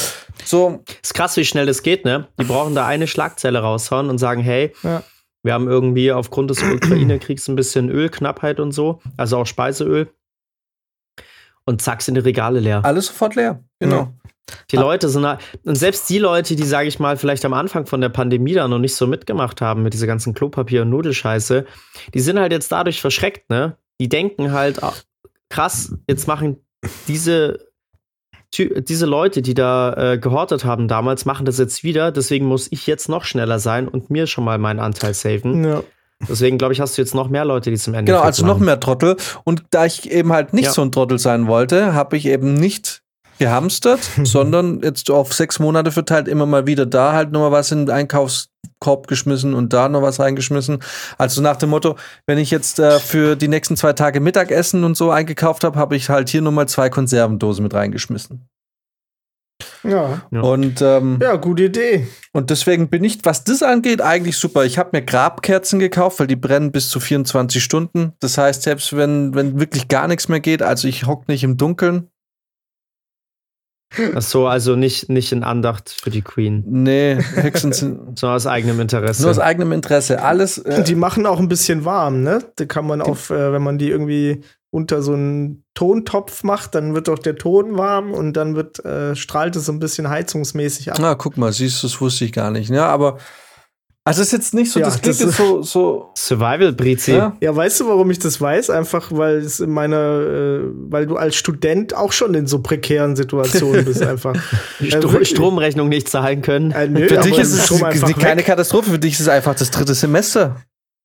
So, 0.45 0.82
Ist 1.03 1.14
krass, 1.14 1.36
wie 1.36 1.45
schnell 1.45 1.66
das 1.66 1.82
geht, 1.82 2.05
ne? 2.05 2.28
Die 2.41 2.45
brauchen 2.45 2.74
da 2.74 2.86
eine 2.86 3.07
Schlagzeile 3.07 3.61
raushauen 3.61 4.11
und 4.11 4.18
sagen, 4.18 4.41
hey, 4.41 4.72
Ja. 4.82 5.03
wir 5.43 5.53
haben 5.53 5.68
irgendwie 5.68 6.12
aufgrund 6.12 6.51
des 6.51 6.62
Ukraine-Kriegs 6.62 7.47
ein 7.49 7.57
bisschen 7.57 7.91
Ölknappheit 7.91 8.59
und 8.59 8.72
so, 8.72 9.01
also 9.16 9.36
auch 9.39 9.47
Speiseöl. 9.47 10.11
Und 11.69 11.83
zack, 11.83 12.01
sind 12.01 12.14
die 12.14 12.23
Regale 12.23 12.61
leer. 12.61 12.83
alles 12.83 13.09
sofort 13.09 13.35
leer. 13.35 13.62
Genau. 13.79 14.14
Die 14.71 14.77
Leute 14.77 15.11
sind 15.11 15.25
da, 15.25 15.37
und 15.64 15.75
selbst 15.75 16.09
die 16.09 16.19
Leute, 16.19 16.57
die, 16.57 16.64
sage 16.64 16.89
ich 16.89 16.99
mal, 16.99 17.19
vielleicht 17.19 17.45
am 17.45 17.53
Anfang 17.53 17.85
von 17.85 18.01
der 18.01 18.09
Pandemie 18.09 18.55
da 18.55 18.66
noch 18.69 18.79
nicht 18.79 18.95
so 18.95 19.07
mitgemacht 19.07 19.61
haben 19.61 19.83
mit 19.83 19.93
dieser 19.93 20.07
ganzen 20.07 20.33
Klopapier- 20.33 20.81
und 20.81 20.89
Nudelscheiße, 20.89 21.66
die 22.14 22.21
sind 22.21 22.39
halt 22.39 22.53
jetzt 22.53 22.73
dadurch 22.73 23.03
verschreckt, 23.03 23.51
ne? 23.51 23.77
Die 24.01 24.09
denken 24.09 24.53
halt, 24.53 24.83
ah, 24.83 24.95
krass, 25.51 25.95
jetzt 26.09 26.27
machen 26.27 26.57
diese, 27.07 27.69
diese 28.57 29.05
Leute, 29.05 29.43
die 29.43 29.53
da 29.53 30.12
äh, 30.12 30.19
gehortet 30.19 30.64
haben 30.64 30.89
damals, 30.89 31.27
machen 31.27 31.45
das 31.45 31.59
jetzt 31.59 31.85
wieder, 31.85 32.12
deswegen 32.12 32.47
muss 32.47 32.73
ich 32.73 32.87
jetzt 32.87 33.11
noch 33.11 33.25
schneller 33.25 33.59
sein 33.59 33.89
und 33.89 34.09
mir 34.09 34.27
schon 34.27 34.45
mal 34.45 34.57
meinen 34.57 34.81
Anteil 34.81 35.12
saven. 35.12 35.64
Ja. 35.64 35.83
Deswegen, 36.27 36.59
glaube 36.59 36.73
ich, 36.73 36.81
hast 36.81 36.97
du 36.99 37.03
jetzt 37.03 37.14
noch 37.14 37.29
mehr 37.29 37.45
Leute, 37.45 37.71
die 37.71 37.77
zum 37.77 37.95
Ende 37.95 38.11
Genau, 38.12 38.25
also 38.25 38.45
noch 38.45 38.59
mehr 38.59 38.81
Trottel. 38.81 39.16
Und 39.45 39.62
da 39.71 39.85
ich 39.87 40.11
eben 40.11 40.33
halt 40.33 40.53
nicht 40.53 40.66
Ja. 40.66 40.73
so 40.73 40.83
ein 40.83 40.91
Trottel 40.91 41.19
sein 41.19 41.47
wollte, 41.47 41.95
habe 41.95 42.16
ich 42.16 42.27
eben 42.27 42.55
nicht 42.55 43.03
gehamstert, 43.39 44.01
sondern 44.25 44.81
jetzt 44.83 45.11
auf 45.11 45.33
sechs 45.33 45.61
Monate 45.61 45.93
verteilt 45.93 46.27
immer 46.27 46.45
mal 46.47 46.66
wieder 46.66 46.87
da 46.87 47.12
halt 47.12 47.31
nochmal 47.31 47.53
was 47.53 47.71
in 47.71 47.87
den 47.87 47.91
Einkaufskorb 47.95 49.07
geschmissen 49.07 49.55
und 49.55 49.73
da 49.73 49.89
noch 49.89 50.03
was 50.03 50.19
reingeschmissen. 50.19 50.83
Also 51.19 51.41
nach 51.41 51.57
dem 51.57 51.71
Motto, 51.71 51.95
wenn 52.27 52.39
ich 52.39 52.51
jetzt 52.51 52.81
äh, 52.81 52.99
für 52.99 53.37
die 53.37 53.47
nächsten 53.49 53.77
zwei 53.77 53.93
Tage 53.93 54.19
Mittagessen 54.21 54.83
und 54.83 54.97
so 54.97 55.12
eingekauft 55.12 55.62
habe, 55.62 55.79
habe 55.79 55.95
ich 55.95 56.09
halt 56.09 56.29
hier 56.31 56.43
nochmal 56.43 56.66
zwei 56.69 56.91
Konservendosen 56.91 57.62
mit 57.62 57.75
reingeschmissen. 57.75 58.49
Ja. 59.82 60.22
Und 60.30 60.80
ähm, 60.82 61.18
ja, 61.22 61.36
gute 61.36 61.64
Idee. 61.64 62.06
und 62.32 62.50
deswegen 62.50 62.88
bin 62.88 63.02
ich, 63.04 63.18
was 63.24 63.44
das 63.44 63.62
angeht, 63.62 64.00
eigentlich 64.00 64.36
super. 64.36 64.64
Ich 64.64 64.78
habe 64.78 64.90
mir 64.92 65.02
Grabkerzen 65.02 65.78
gekauft, 65.78 66.20
weil 66.20 66.26
die 66.26 66.36
brennen 66.36 66.70
bis 66.72 66.88
zu 66.90 67.00
24 67.00 67.62
Stunden. 67.62 68.12
Das 68.20 68.38
heißt, 68.38 68.62
selbst 68.62 68.96
wenn, 68.96 69.34
wenn 69.34 69.59
wirklich 69.59 69.88
gar 69.88 70.06
nichts 70.09 70.28
mehr 70.28 70.40
geht, 70.40 70.62
also 70.62 70.86
ich 70.88 71.06
hock 71.06 71.28
nicht 71.28 71.42
im 71.44 71.56
Dunkeln. 71.56 72.09
Ach 74.14 74.20
so, 74.20 74.46
also 74.46 74.76
nicht, 74.76 75.09
nicht 75.09 75.32
in 75.32 75.42
Andacht 75.42 75.88
für 75.88 76.11
die 76.11 76.20
Queen, 76.20 76.62
Nee, 76.66 77.16
Hexen 77.36 77.72
sind 77.72 77.96
sondern 78.18 78.36
aus 78.36 78.46
eigenem 78.46 78.80
Interesse. 78.80 79.22
nur 79.22 79.30
aus 79.30 79.38
eigenem 79.38 79.72
Interesse. 79.72 80.22
Alles. 80.22 80.59
Äh, 80.59 80.84
Die 80.84 80.94
machen 80.94 81.24
auch 81.24 81.38
ein 81.40 81.48
bisschen 81.48 81.86
warm, 81.86 82.22
ne? 82.22 82.44
Da 82.56 82.66
kann 82.66 82.86
man 82.86 83.00
auf, 83.00 83.30
äh, 83.30 83.50
wenn 83.52 83.62
man 83.62 83.78
die 83.78 83.88
irgendwie 83.88 84.42
unter 84.71 85.01
so 85.03 85.14
einen 85.14 85.64
Tontopf 85.75 86.43
macht, 86.45 86.75
dann 86.75 86.95
wird 86.95 87.09
auch 87.09 87.19
der 87.19 87.37
Ton 87.37 87.79
warm 87.79 88.12
und 88.12 88.35
dann 88.35 88.55
wird, 88.55 88.85
äh, 88.85 89.16
strahlt 89.16 89.57
es 89.57 89.66
so 89.66 89.73
ein 89.73 89.79
bisschen 89.79 90.09
heizungsmäßig 90.11 90.93
ab. 90.93 90.99
na, 91.01 91.14
guck 91.14 91.37
mal, 91.39 91.53
siehst 91.53 91.83
du, 91.83 91.87
das 91.87 92.01
wusste 92.01 92.25
ich 92.27 92.33
gar 92.33 92.51
nicht. 92.51 92.69
Ja, 92.71 92.87
aber. 92.87 93.19
Also, 94.05 94.23
es 94.23 94.29
ist 94.29 94.33
jetzt 94.33 94.55
nicht 94.55 94.71
so, 94.73 94.81
Ja, 94.81 94.87
das 94.87 95.03
klingt 95.03 95.21
das 95.21 95.27
jetzt 95.27 95.37
so. 95.37 95.61
so 95.62 96.11
Survival, 96.16 96.73
Brizi. 96.73 97.12
ja? 97.12 97.37
Ja, 97.43 97.55
weißt 97.55 97.81
du, 97.81 97.89
warum 97.89 98.11
ich 98.11 98.19
das 98.19 98.41
weiß? 98.41 98.71
Einfach, 98.71 99.11
weil 99.12 99.37
es 99.37 99.61
in 99.61 99.71
meiner, 99.71 99.97
äh, 99.97 100.61
weil 100.73 101.07
du 101.07 101.16
als 101.16 101.37
Student 101.37 101.95
auch 101.95 102.12
schon 102.12 102.33
in 102.33 102.47
so 102.47 102.61
prekären 102.62 103.16
Situationen 103.16 103.85
bist, 103.85 104.03
einfach. 104.03 104.35
Äh, 104.81 104.91
Stro 104.93 105.12
wirklich. 105.12 105.29
Stromrechnung 105.31 105.89
nicht 105.89 106.09
zahlen 106.09 106.41
können. 106.41 106.71
Äh, 106.71 106.89
nö, 106.89 107.07
Für 107.09 107.19
dich 107.19 107.39
ist 107.39 107.53
es 107.53 107.69
keine 108.19 108.39
weg. 108.39 108.47
Katastrophe, 108.47 108.91
für 108.93 108.99
dich 108.99 109.14
ist 109.14 109.21
es 109.21 109.29
einfach 109.29 109.55
das 109.55 109.71
dritte 109.71 109.95
Semester. 109.95 110.57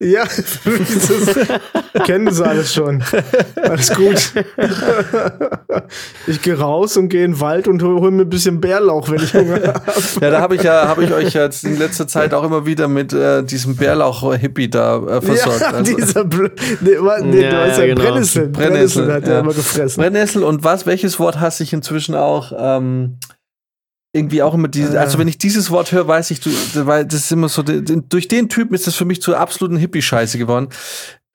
Ja, 0.03 0.23
das 1.93 2.03
kennen 2.05 2.31
sie 2.31 2.45
alles 2.45 2.73
schon. 2.73 3.03
Alles 3.61 3.93
gut. 3.95 4.33
Ich 6.27 6.41
gehe 6.41 6.57
raus 6.59 6.97
und 6.97 7.09
gehe 7.09 7.23
in 7.25 7.31
den 7.33 7.39
Wald 7.39 7.67
und 7.67 7.81
hol, 7.81 7.99
hol 7.99 8.11
mir 8.11 8.23
ein 8.23 8.29
bisschen 8.29 8.59
Bärlauch, 8.59 9.09
wenn 9.09 9.21
ich 9.23 9.33
Hunger 9.33 9.55
habe. 9.73 9.81
Ja, 10.21 10.29
da 10.29 10.41
habe 10.41 10.55
ich 10.55 10.63
ja, 10.63 10.87
habe 10.87 11.03
ich 11.03 11.13
euch 11.13 11.33
jetzt 11.33 11.63
in 11.63 11.77
letzter 11.77 12.07
Zeit 12.07 12.33
auch 12.33 12.43
immer 12.43 12.65
wieder 12.65 12.87
mit 12.87 13.13
äh, 13.13 13.43
diesem 13.43 13.75
Bärlauch-Hippie 13.75 14.69
da 14.69 14.97
äh, 14.97 15.21
versorgt. 15.21 15.61
Ja, 15.61 15.71
Also- 15.71 15.95
dieser 15.95 16.23
Bl 16.25 16.51
nee, 16.81 16.97
nee, 17.23 17.41
Ja, 17.43 17.49
du 17.51 17.57
weißt 17.57 17.77
ja, 17.79 17.85
ja, 17.85 17.93
genau. 17.95 18.01
Brennnessel. 18.09 18.47
Brennnessel, 18.49 19.03
Brennnessel 19.05 19.13
hat 19.13 19.23
er 19.27 19.33
ja. 19.33 19.39
immer 19.39 19.53
gefressen. 19.53 20.01
Brennnessel 20.01 20.43
und 20.43 20.63
was? 20.63 20.85
Welches 20.85 21.19
Wort 21.19 21.39
hasse 21.39 21.63
ich 21.63 21.73
inzwischen 21.73 22.15
auch? 22.15 22.51
Ähm, 22.57 23.17
irgendwie 24.13 24.43
auch 24.43 24.53
immer 24.53 24.67
diese, 24.67 24.99
also 24.99 25.17
wenn 25.17 25.27
ich 25.27 25.39
dieses 25.39 25.71
Wort 25.71 25.91
höre, 25.91 26.07
weiß 26.07 26.31
ich, 26.31 26.39
du, 26.39 26.51
weil 26.85 27.05
das 27.05 27.21
ist 27.21 27.31
immer 27.31 27.49
so, 27.49 27.63
durch 27.63 28.27
den 28.27 28.47
Typen 28.47 28.75
ist 28.75 28.85
das 28.85 28.95
für 28.95 29.05
mich 29.05 29.21
zur 29.21 29.39
absoluten 29.39 29.75
Hippie-Scheiße 29.77 30.37
geworden. 30.37 30.69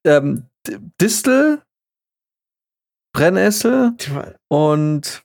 Ähm, 0.06 0.44
Distel, 1.00 1.60
Brennnessel 3.12 3.94
und 4.48 5.24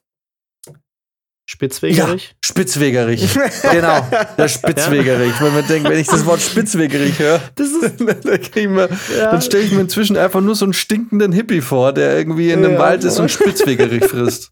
Spitzwegerich? 1.46 2.28
Ja, 2.28 2.34
Spitzwegerich. 2.44 3.34
genau, 3.70 4.04
der 4.38 4.48
Spitzwegerich. 4.48 5.40
Wenn 5.40 5.54
man 5.54 5.66
denkt, 5.68 5.88
wenn 5.88 5.98
ich 5.98 6.06
das 6.06 6.24
Wort 6.24 6.40
Spitzwegerich 6.42 7.18
höre, 7.18 7.40
das 7.54 7.68
ist, 7.68 8.00
dann, 8.00 8.48
ja. 8.56 9.30
dann 9.30 9.42
stelle 9.42 9.62
ich 9.62 9.70
mir 9.70 9.82
inzwischen 9.82 10.16
einfach 10.16 10.40
nur 10.40 10.54
so 10.54 10.64
einen 10.64 10.72
stinkenden 10.72 11.32
Hippie 11.32 11.60
vor, 11.60 11.92
der 11.92 12.16
irgendwie 12.16 12.50
in 12.50 12.64
einem 12.64 12.72
ja. 12.72 12.78
Wald 12.78 13.04
ist 13.04 13.20
und 13.20 13.30
Spitzwegerich 13.30 14.06
frisst. 14.06 14.50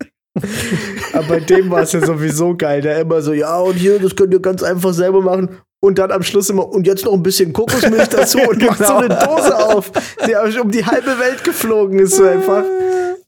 Aber 1.13 1.29
bei 1.29 1.41
dem 1.41 1.71
war 1.71 1.83
es 1.83 1.93
ja 1.93 2.05
sowieso 2.05 2.57
geil, 2.57 2.81
der 2.81 3.01
immer 3.01 3.21
so, 3.21 3.33
ja, 3.33 3.59
und 3.59 3.75
hier, 3.75 3.99
das 3.99 4.17
könnt 4.17 4.33
ihr 4.33 4.41
ganz 4.41 4.63
einfach 4.63 4.95
selber 4.95 5.21
machen. 5.21 5.51
Und 5.81 5.99
dann 5.99 6.13
am 6.13 6.23
Schluss 6.23 6.49
immer, 6.49 6.69
und 6.69 6.87
jetzt 6.87 7.05
noch 7.05 7.13
ein 7.13 7.23
bisschen 7.23 7.53
Kokosmilch 7.53 8.09
dazu 8.11 8.39
und 8.39 8.59
genau. 8.59 8.71
macht 8.71 8.87
so 8.87 8.97
eine 8.97 9.09
Dose 9.09 9.59
auf, 9.59 9.91
die 10.27 10.59
um 10.59 10.71
die 10.71 10.87
halbe 10.87 11.19
Welt 11.19 11.43
geflogen 11.45 11.99
ist, 11.99 12.15
so 12.15 12.25
einfach. 12.25 12.65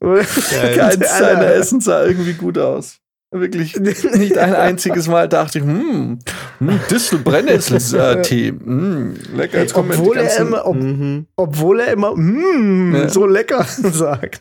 Keins 0.01 1.19
seiner 1.19 1.47
Essen 1.47 1.81
sah 1.81 2.05
irgendwie 2.05 2.35
gut 2.35 2.59
aus. 2.59 3.01
Wirklich 3.33 3.75
nicht 3.81 4.39
ein 4.39 4.55
einziges 4.55 5.09
Mal 5.09 5.29
dachte 5.29 5.59
ich, 5.59 5.65
hm, 5.65 6.21
hm 6.61 6.81
Distel 6.89 7.19
Brennnessel-Tee, 7.19 8.49
hm, 8.65 9.17
lecker. 9.35 9.59
Jetzt 9.59 9.75
kommen 9.75 9.91
obwohl, 9.91 10.19
er 10.19 10.37
immer, 10.37 10.65
ob, 10.65 10.77
mhm. 10.77 11.27
obwohl 11.35 11.81
er 11.81 11.93
immer, 11.93 12.13
hm, 12.13 12.95
ja. 12.95 13.09
so 13.09 13.27
lecker 13.27 13.67
sagt. 13.67 14.41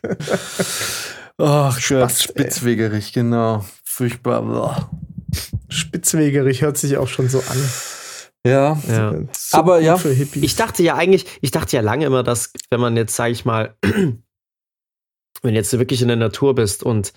Ach 1.37 1.79
Gott, 1.87 2.11
spitzwegerig, 2.11 3.13
genau. 3.13 3.65
Furchtbar. 3.83 4.43
Boah. 4.43 4.89
Spitzwegerig 5.69 6.61
hört 6.61 6.77
sich 6.77 6.97
auch 6.97 7.07
schon 7.07 7.29
so 7.29 7.39
an. 7.39 7.69
Ja, 8.45 8.77
ja. 8.87 9.13
So 9.31 9.57
aber 9.57 9.79
ja, 9.79 9.99
ich 10.33 10.55
dachte 10.55 10.83
ja 10.83 10.95
eigentlich, 10.95 11.25
ich 11.41 11.51
dachte 11.51 11.75
ja 11.75 11.81
lange 11.81 12.05
immer, 12.05 12.23
dass 12.23 12.51
wenn 12.69 12.81
man 12.81 12.97
jetzt, 12.97 13.15
sage 13.15 13.31
ich 13.31 13.45
mal, 13.45 13.75
wenn 15.41 15.55
jetzt 15.55 15.77
wirklich 15.77 16.01
in 16.01 16.09
der 16.09 16.17
Natur 16.17 16.53
bist 16.53 16.83
und 16.83 17.13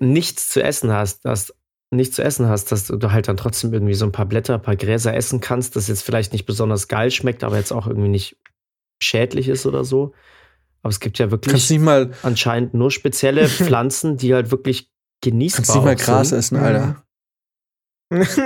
nichts 0.00 0.48
zu 0.50 0.62
essen 0.62 0.92
hast, 0.92 1.24
dass 1.24 1.54
nichts 1.90 2.16
zu 2.16 2.24
essen 2.24 2.48
hast, 2.48 2.72
dass 2.72 2.86
du 2.88 3.12
halt 3.12 3.28
dann 3.28 3.36
trotzdem 3.36 3.72
irgendwie 3.72 3.94
so 3.94 4.04
ein 4.04 4.12
paar 4.12 4.26
Blätter, 4.26 4.54
ein 4.54 4.62
paar 4.62 4.76
Gräser 4.76 5.14
essen 5.14 5.40
kannst, 5.40 5.76
das 5.76 5.88
jetzt 5.88 6.02
vielleicht 6.02 6.32
nicht 6.32 6.46
besonders 6.46 6.88
geil 6.88 7.10
schmeckt, 7.10 7.44
aber 7.44 7.56
jetzt 7.56 7.72
auch 7.72 7.86
irgendwie 7.86 8.08
nicht 8.08 8.36
schädlich 9.00 9.48
ist 9.48 9.66
oder 9.66 9.84
so. 9.84 10.14
Aber 10.84 10.90
es 10.90 11.00
gibt 11.00 11.18
ja 11.18 11.30
wirklich 11.30 11.80
anscheinend 12.22 12.74
nur 12.74 12.90
spezielle 12.90 13.48
Pflanzen, 13.48 14.18
die 14.18 14.34
halt 14.34 14.50
wirklich 14.50 14.90
genießbar 15.22 15.64
sind. 15.64 15.74
Kannst 15.74 15.86
nicht 15.86 16.08
mal 16.08 16.14
Gras 16.16 16.28
sind. 16.28 16.38
essen, 16.38 16.56
Alter. 16.58 17.04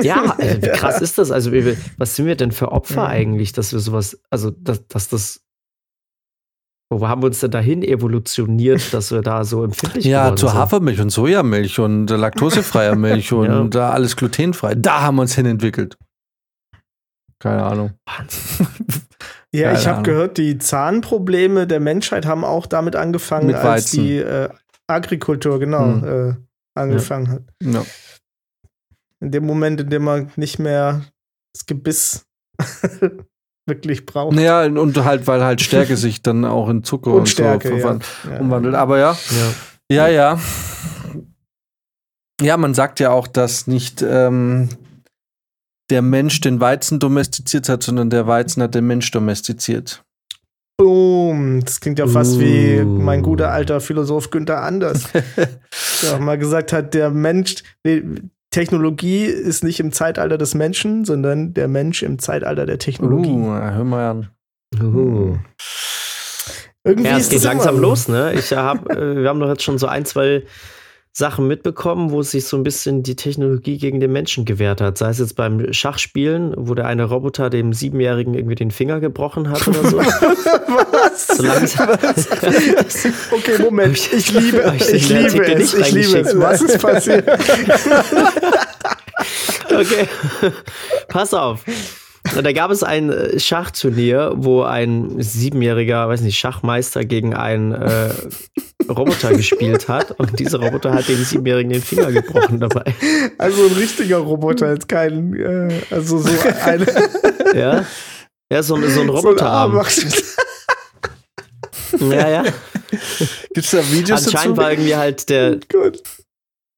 Ja, 0.02 0.36
äh, 0.38 0.62
wie 0.62 0.68
krass 0.68 1.02
ist 1.02 1.18
das? 1.18 1.32
Also, 1.32 1.50
was 1.96 2.14
sind 2.14 2.26
wir 2.26 2.36
denn 2.36 2.52
für 2.52 2.70
Opfer 2.70 3.02
mhm. 3.02 3.10
eigentlich, 3.10 3.52
dass 3.52 3.72
wir 3.72 3.80
sowas, 3.80 4.20
also, 4.30 4.52
dass, 4.52 4.86
dass 4.86 5.08
das 5.08 5.44
wo 6.90 7.06
haben 7.06 7.22
wir 7.22 7.26
uns 7.26 7.40
denn 7.40 7.50
dahin 7.50 7.82
evolutioniert, 7.82 8.94
dass 8.94 9.10
wir 9.10 9.20
da 9.20 9.44
so 9.44 9.64
empfindlich 9.64 10.04
sind? 10.04 10.12
Ja, 10.12 10.34
zu 10.36 10.54
Hafermilch 10.54 11.00
und 11.00 11.10
Sojamilch 11.10 11.80
und 11.80 12.08
laktosefreier 12.08 12.94
Milch 12.96 13.32
und 13.32 13.46
ja. 13.46 13.64
da 13.64 13.90
alles 13.90 14.16
glutenfrei. 14.16 14.74
Da 14.76 15.02
haben 15.02 15.16
wir 15.16 15.22
uns 15.22 15.34
hin 15.34 15.44
entwickelt. 15.44 15.98
Keine 17.40 17.64
Ahnung. 17.64 17.92
ja, 19.54 19.68
Keine 19.68 19.78
ich 19.78 19.86
habe 19.86 20.02
gehört, 20.02 20.38
die 20.38 20.58
Zahnprobleme 20.58 21.66
der 21.66 21.80
Menschheit 21.80 22.26
haben 22.26 22.44
auch 22.44 22.66
damit 22.66 22.96
angefangen, 22.96 23.54
als 23.54 23.90
die 23.90 24.16
äh, 24.18 24.50
Agrikultur 24.86 25.58
genau 25.58 25.84
hm. 25.84 26.30
äh, 26.30 26.34
angefangen 26.74 27.26
ja. 27.26 27.32
hat. 27.32 27.42
Ja. 27.62 27.84
In 29.20 29.30
dem 29.30 29.46
Moment, 29.46 29.80
in 29.80 29.90
dem 29.90 30.04
man 30.04 30.30
nicht 30.36 30.58
mehr 30.58 31.02
das 31.54 31.66
Gebiss 31.66 32.26
wirklich 33.66 34.06
braucht. 34.06 34.36
Naja, 34.36 34.64
und 34.64 35.04
halt, 35.04 35.26
weil 35.26 35.42
halt 35.42 35.60
Stärke 35.60 35.96
sich 35.98 36.22
dann 36.22 36.44
auch 36.44 36.68
in 36.68 36.84
Zucker 36.84 37.12
und, 37.12 37.20
und 37.20 37.28
Stärke, 37.28 37.80
so 37.80 38.28
ja. 38.30 38.38
umwandelt. 38.38 38.74
Aber 38.74 38.98
ja, 38.98 39.16
ja, 39.90 40.08
ja, 40.08 40.08
ja. 40.08 40.40
Ja, 42.40 42.56
man 42.56 42.74
sagt 42.74 43.00
ja 43.00 43.10
auch, 43.10 43.26
dass 43.26 43.66
nicht 43.66 44.00
ähm, 44.00 44.68
der 45.90 46.02
Mensch 46.02 46.40
den 46.40 46.60
Weizen 46.60 46.98
domestiziert 46.98 47.68
hat, 47.68 47.82
sondern 47.82 48.10
der 48.10 48.26
Weizen 48.26 48.62
hat 48.62 48.74
den 48.74 48.86
Mensch 48.86 49.10
domestiziert. 49.10 50.04
Boom, 50.80 51.60
das 51.64 51.80
klingt 51.80 51.98
ja 51.98 52.06
fast 52.06 52.36
uh. 52.36 52.40
wie 52.40 52.84
mein 52.84 53.22
guter 53.22 53.50
alter 53.50 53.80
Philosoph 53.80 54.30
Günther 54.30 54.62
Anders, 54.62 55.08
der 56.02 56.14
auch 56.14 56.20
mal 56.20 56.38
gesagt 56.38 56.72
hat, 56.72 56.94
der 56.94 57.10
Mensch, 57.10 57.56
Technologie 58.50 59.24
ist 59.24 59.64
nicht 59.64 59.80
im 59.80 59.92
Zeitalter 59.92 60.38
des 60.38 60.54
Menschen, 60.54 61.04
sondern 61.04 61.52
der 61.52 61.66
Mensch 61.66 62.02
im 62.02 62.18
Zeitalter 62.18 62.64
der 62.64 62.78
Technologie. 62.78 63.30
Uh, 63.30 63.52
hör 63.52 63.84
mal 63.84 64.10
an. 64.10 64.28
Uh. 64.80 65.36
Irgendwie 66.84 67.10
ja, 67.10 67.18
es 67.18 67.28
geht 67.28 67.42
langsam 67.42 67.78
los, 67.80 68.08
ne? 68.08 68.32
Ich 68.34 68.52
hab, 68.52 68.88
äh, 68.90 69.16
wir 69.22 69.28
haben 69.28 69.40
doch 69.40 69.48
jetzt 69.48 69.62
schon 69.64 69.78
so 69.78 69.86
ein, 69.86 70.04
zwei 70.04 70.44
Sachen 71.18 71.48
mitbekommen, 71.48 72.12
wo 72.12 72.22
sich 72.22 72.46
so 72.46 72.56
ein 72.56 72.62
bisschen 72.62 73.02
die 73.02 73.16
Technologie 73.16 73.76
gegen 73.76 73.98
den 73.98 74.12
Menschen 74.12 74.44
gewehrt 74.44 74.80
hat. 74.80 74.98
Sei 74.98 75.08
es 75.08 75.18
jetzt 75.18 75.34
beim 75.34 75.72
Schachspielen, 75.72 76.54
wo 76.56 76.74
der 76.74 76.86
eine 76.86 77.02
Roboter 77.06 77.50
dem 77.50 77.72
Siebenjährigen 77.72 78.34
irgendwie 78.34 78.54
den 78.54 78.70
Finger 78.70 79.00
gebrochen 79.00 79.50
hat 79.50 79.66
oder 79.66 79.82
so. 79.90 79.98
Was? 79.98 81.26
So 81.26 81.42
langsam. 81.42 81.88
Was? 81.88 82.28
okay, 83.32 83.60
Moment. 83.60 83.96
Ich, 83.96 84.12
ich 84.12 84.30
liebe, 84.32 84.72
ich, 84.76 84.94
ich 84.94 85.08
liebe 85.08 85.54
es. 85.54 85.74
Ich 85.74 85.90
liebe 85.90 86.18
es. 86.18 86.38
Was 86.38 86.62
ist 86.62 86.80
passiert? 86.80 87.28
okay. 89.64 90.08
Pass 91.08 91.34
auf. 91.34 91.64
Da 92.34 92.52
gab 92.52 92.70
es 92.70 92.82
ein 92.82 93.10
äh, 93.10 93.38
Schachturnier, 93.38 94.32
wo 94.36 94.62
ein 94.62 95.20
siebenjähriger, 95.20 96.08
weiß 96.08 96.20
nicht, 96.22 96.38
Schachmeister 96.38 97.04
gegen 97.04 97.34
einen 97.34 97.72
äh, 97.72 98.10
Roboter 98.88 99.32
gespielt 99.32 99.88
hat 99.88 100.12
und 100.18 100.38
dieser 100.38 100.60
Roboter 100.60 100.92
hat 100.92 101.08
dem 101.08 101.22
Siebenjährigen 101.22 101.72
den 101.72 101.82
Finger 101.82 102.12
gebrochen 102.12 102.60
dabei. 102.60 102.94
Also 103.38 103.66
ein 103.66 103.72
richtiger 103.72 104.18
Roboter, 104.18 104.72
jetzt 104.72 104.88
kein, 104.88 105.34
äh, 105.34 105.80
also 105.90 106.18
so 106.18 106.30
ein. 106.64 106.86
ja. 107.54 107.84
Ja, 108.50 108.62
so, 108.62 108.76
so 108.88 109.00
ein 109.02 109.08
Roboterarm. 109.10 109.84
So 111.98 112.12
ja, 112.12 112.28
ja. 112.28 112.44
Gibt's 113.54 113.70
da 113.70 113.78
Videos 113.90 114.26
Anscheinend 114.26 114.56
dazu? 114.56 114.62
war 114.62 114.70
irgendwie 114.72 114.96
halt 114.96 115.28
der. 115.28 115.58
Oh 115.74 115.90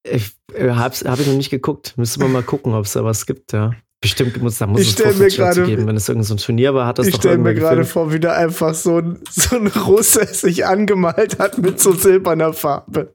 ich 0.03 0.33
äh, 0.55 0.71
hab's, 0.71 1.05
hab 1.05 1.21
ich 1.21 1.27
noch 1.27 1.35
nicht 1.35 1.51
geguckt. 1.51 1.95
Müssen 1.97 2.21
wir 2.23 2.29
mal 2.29 2.43
gucken, 2.43 2.75
ob 2.75 2.85
es 2.85 2.93
da 2.93 3.05
was 3.05 3.27
gibt, 3.27 3.53
ja. 3.53 3.73
Bestimmt 4.03 4.41
muss, 4.41 4.57
da 4.57 4.67
muss 4.67 4.81
ich 4.81 4.99
es 4.99 5.19
mir 5.19 5.29
grade, 5.29 5.65
geben. 5.65 5.87
Wenn 5.87 5.97
es 5.97 6.09
irgendein 6.09 6.25
so 6.25 6.35
Turnier 6.37 6.73
war, 6.73 6.87
hat 6.87 6.99
das 6.99 7.09
ich 7.09 7.17
stelle 7.17 7.37
mir 7.37 7.53
gerade 7.53 7.85
vor, 7.85 8.11
wie 8.15 8.21
da 8.21 8.33
einfach 8.33 8.73
so 8.73 8.97
ein, 8.97 9.19
so 9.31 9.57
ein 9.57 9.67
Russe 9.67 10.25
sich 10.25 10.65
angemalt 10.65 11.39
hat 11.39 11.59
mit 11.59 11.79
so 11.81 11.93
silberner 11.93 12.55
Farbe. 12.55 13.15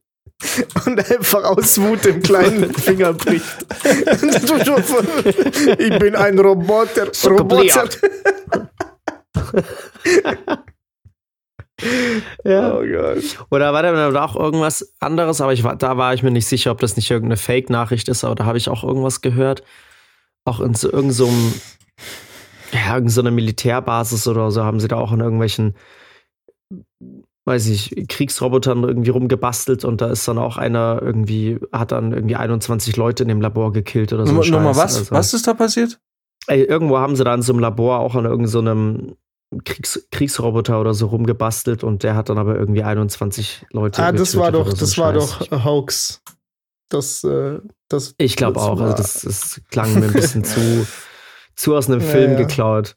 Und 0.86 0.99
einfach 1.09 1.43
aus 1.43 1.81
Wut 1.81 2.05
den 2.05 2.21
kleinen 2.21 2.71
Finger 2.75 3.13
bricht. 3.13 3.65
ich 5.79 5.97
bin 5.97 6.15
ein 6.15 6.38
Roboter. 6.38 7.07
Roboter. 7.25 7.89
ja. 12.43 12.75
Oh 12.75 12.83
Gott. 12.86 13.23
Oder 13.49 13.73
war 13.73 13.81
da 13.81 14.23
auch 14.23 14.36
irgendwas 14.36 14.93
anderes, 14.99 15.41
aber 15.41 15.53
ich 15.53 15.63
war, 15.63 15.77
da 15.77 15.97
war 15.97 16.13
ich 16.13 16.21
mir 16.21 16.29
nicht 16.29 16.45
sicher, 16.45 16.69
ob 16.69 16.79
das 16.79 16.95
nicht 16.95 17.09
irgendeine 17.09 17.38
Fake-Nachricht 17.38 18.07
ist, 18.07 18.23
aber 18.23 18.36
da 18.36 18.45
habe 18.45 18.59
ich 18.59 18.69
auch 18.69 18.83
irgendwas 18.83 19.21
gehört 19.21 19.63
auch 20.45 20.61
in 20.61 20.73
so 20.73 20.91
irgendeinem, 20.91 21.11
so 21.11 21.29
ja, 22.71 22.95
irgend 22.95 23.11
so 23.11 23.23
Militärbasis 23.23 24.27
oder 24.27 24.51
so 24.51 24.63
haben 24.63 24.79
sie 24.79 24.87
da 24.87 24.97
auch 24.97 25.11
in 25.11 25.19
irgendwelchen, 25.19 25.75
weiß 27.45 27.67
ich, 27.67 28.07
Kriegsrobotern 28.07 28.83
irgendwie 28.83 29.11
rumgebastelt 29.11 29.85
und 29.85 30.01
da 30.01 30.07
ist 30.07 30.27
dann 30.27 30.37
auch 30.37 30.57
einer 30.57 30.99
irgendwie, 31.01 31.59
hat 31.71 31.91
dann 31.91 32.11
irgendwie 32.11 32.35
21 32.35 32.95
Leute 32.97 33.23
in 33.23 33.29
dem 33.29 33.41
Labor 33.41 33.71
gekillt 33.71 34.13
oder 34.13 34.25
so. 34.25 34.33
Nochmal 34.33 34.75
was? 34.75 34.97
Also, 34.97 35.11
was 35.11 35.33
ist 35.33 35.47
da 35.47 35.53
passiert? 35.53 35.99
Ey, 36.47 36.63
irgendwo 36.63 36.97
haben 36.97 37.15
sie 37.15 37.23
da 37.23 37.33
in 37.33 37.41
so 37.41 37.53
einem 37.53 37.59
Labor 37.59 37.99
auch 37.99 38.15
an 38.15 38.25
irgendeinem 38.25 39.09
so 39.09 39.59
Kriegs 39.63 40.07
Kriegsroboter 40.11 40.81
oder 40.81 40.93
so 40.93 41.07
rumgebastelt 41.07 41.83
und 41.83 42.03
der 42.03 42.15
hat 42.15 42.29
dann 42.29 42.37
aber 42.37 42.57
irgendwie 42.57 42.83
21 42.83 43.67
Leute. 43.71 44.03
Ah, 44.03 44.11
das 44.11 44.35
war 44.37 44.51
doch, 44.51 44.73
das 44.73 44.97
war 44.97 45.13
doch 45.13 45.39
Hoax. 45.63 46.21
Das, 46.89 47.23
äh, 47.23 47.59
das 47.89 48.13
ich 48.17 48.36
glaube 48.36 48.59
auch. 48.61 48.79
Also 48.79 48.95
das, 48.95 49.21
das, 49.21 49.61
klang 49.69 49.99
mir 49.99 50.07
ein 50.07 50.13
bisschen 50.13 50.43
zu, 50.45 50.88
zu 51.55 51.75
aus 51.75 51.89
einem 51.89 52.01
Film 52.01 52.33
ja, 52.33 52.39
ja. 52.39 52.45
geklaut. 52.45 52.95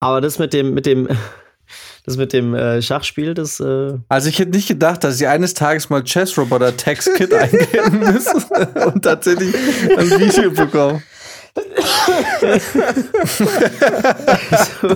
Aber 0.00 0.20
das 0.20 0.38
mit 0.38 0.52
dem, 0.52 0.72
mit 0.72 0.86
dem, 0.86 1.08
das 2.04 2.16
mit 2.16 2.32
dem 2.32 2.54
äh, 2.54 2.80
Schachspiel, 2.80 3.34
das. 3.34 3.60
Äh 3.60 3.98
also 4.08 4.28
ich 4.28 4.38
hätte 4.38 4.52
nicht 4.52 4.68
gedacht, 4.68 5.04
dass 5.04 5.18
sie 5.18 5.26
eines 5.26 5.54
Tages 5.54 5.90
mal 5.90 6.02
Chess 6.02 6.36
Roboter 6.38 6.76
Text 6.76 7.14
Kit 7.14 7.34
eingeben 7.34 7.98
müssen 8.12 8.42
und 8.86 9.02
tatsächlich 9.02 9.54
ein 9.96 10.10
Video 10.10 10.50
bekommen. 10.50 11.02
oh 14.82 14.94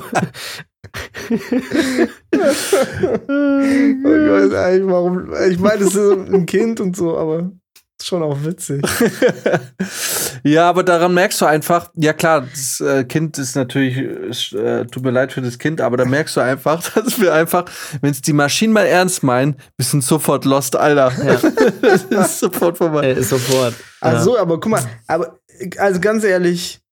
Gott, 4.03 4.53
warum? 4.87 5.35
Ich 5.51 5.59
meine, 5.59 5.85
es 5.85 5.95
ist 5.95 6.13
ein 6.13 6.47
Kind 6.47 6.81
und 6.81 6.97
so, 6.97 7.19
aber 7.19 7.51
Schon 8.05 8.23
auch 8.23 8.37
witzig. 8.45 8.85
ja, 10.45 10.69
aber 10.69 10.83
daran 10.83 11.15
merkst 11.15 11.41
du 11.41 11.47
einfach, 11.47 11.89
ja 11.95 12.13
klar, 12.13 12.43
das 12.43 12.79
äh, 12.81 13.05
Kind 13.05 13.39
ist 13.39 13.57
natürlich, 13.57 14.53
äh, 14.53 14.85
tut 14.85 15.03
mir 15.03 15.11
leid 15.11 15.33
für 15.33 15.41
das 15.41 15.59
Kind, 15.59 15.81
aber 15.81 15.97
da 15.97 16.05
merkst 16.05 16.37
du 16.37 16.43
einfach, 16.43 16.83
dass 16.95 17.19
wir 17.19 17.33
einfach, 17.33 17.65
wenn 18.03 18.11
es 18.11 18.21
die 18.21 18.35
Maschinen 18.35 18.75
mal 18.75 18.85
ernst 18.85 19.23
meinen, 19.23 19.57
wir 19.79 19.87
sind 19.87 20.05
sofort 20.05 20.45
lost, 20.45 20.77
Alter. 20.77 21.13
Ja. 21.25 21.41
das 21.81 22.03
ist 22.05 22.41
sofort 22.41 22.77
vorbei. 22.77 23.13
Äh, 23.13 23.23
sofort. 23.23 23.73
Also, 24.03 24.37
ja. 24.37 24.43
aber 24.43 24.61
guck 24.61 24.73
mal, 24.73 24.83
aber 25.07 25.39
also 25.79 25.99
ganz 25.99 26.25
ehrlich, 26.25 26.84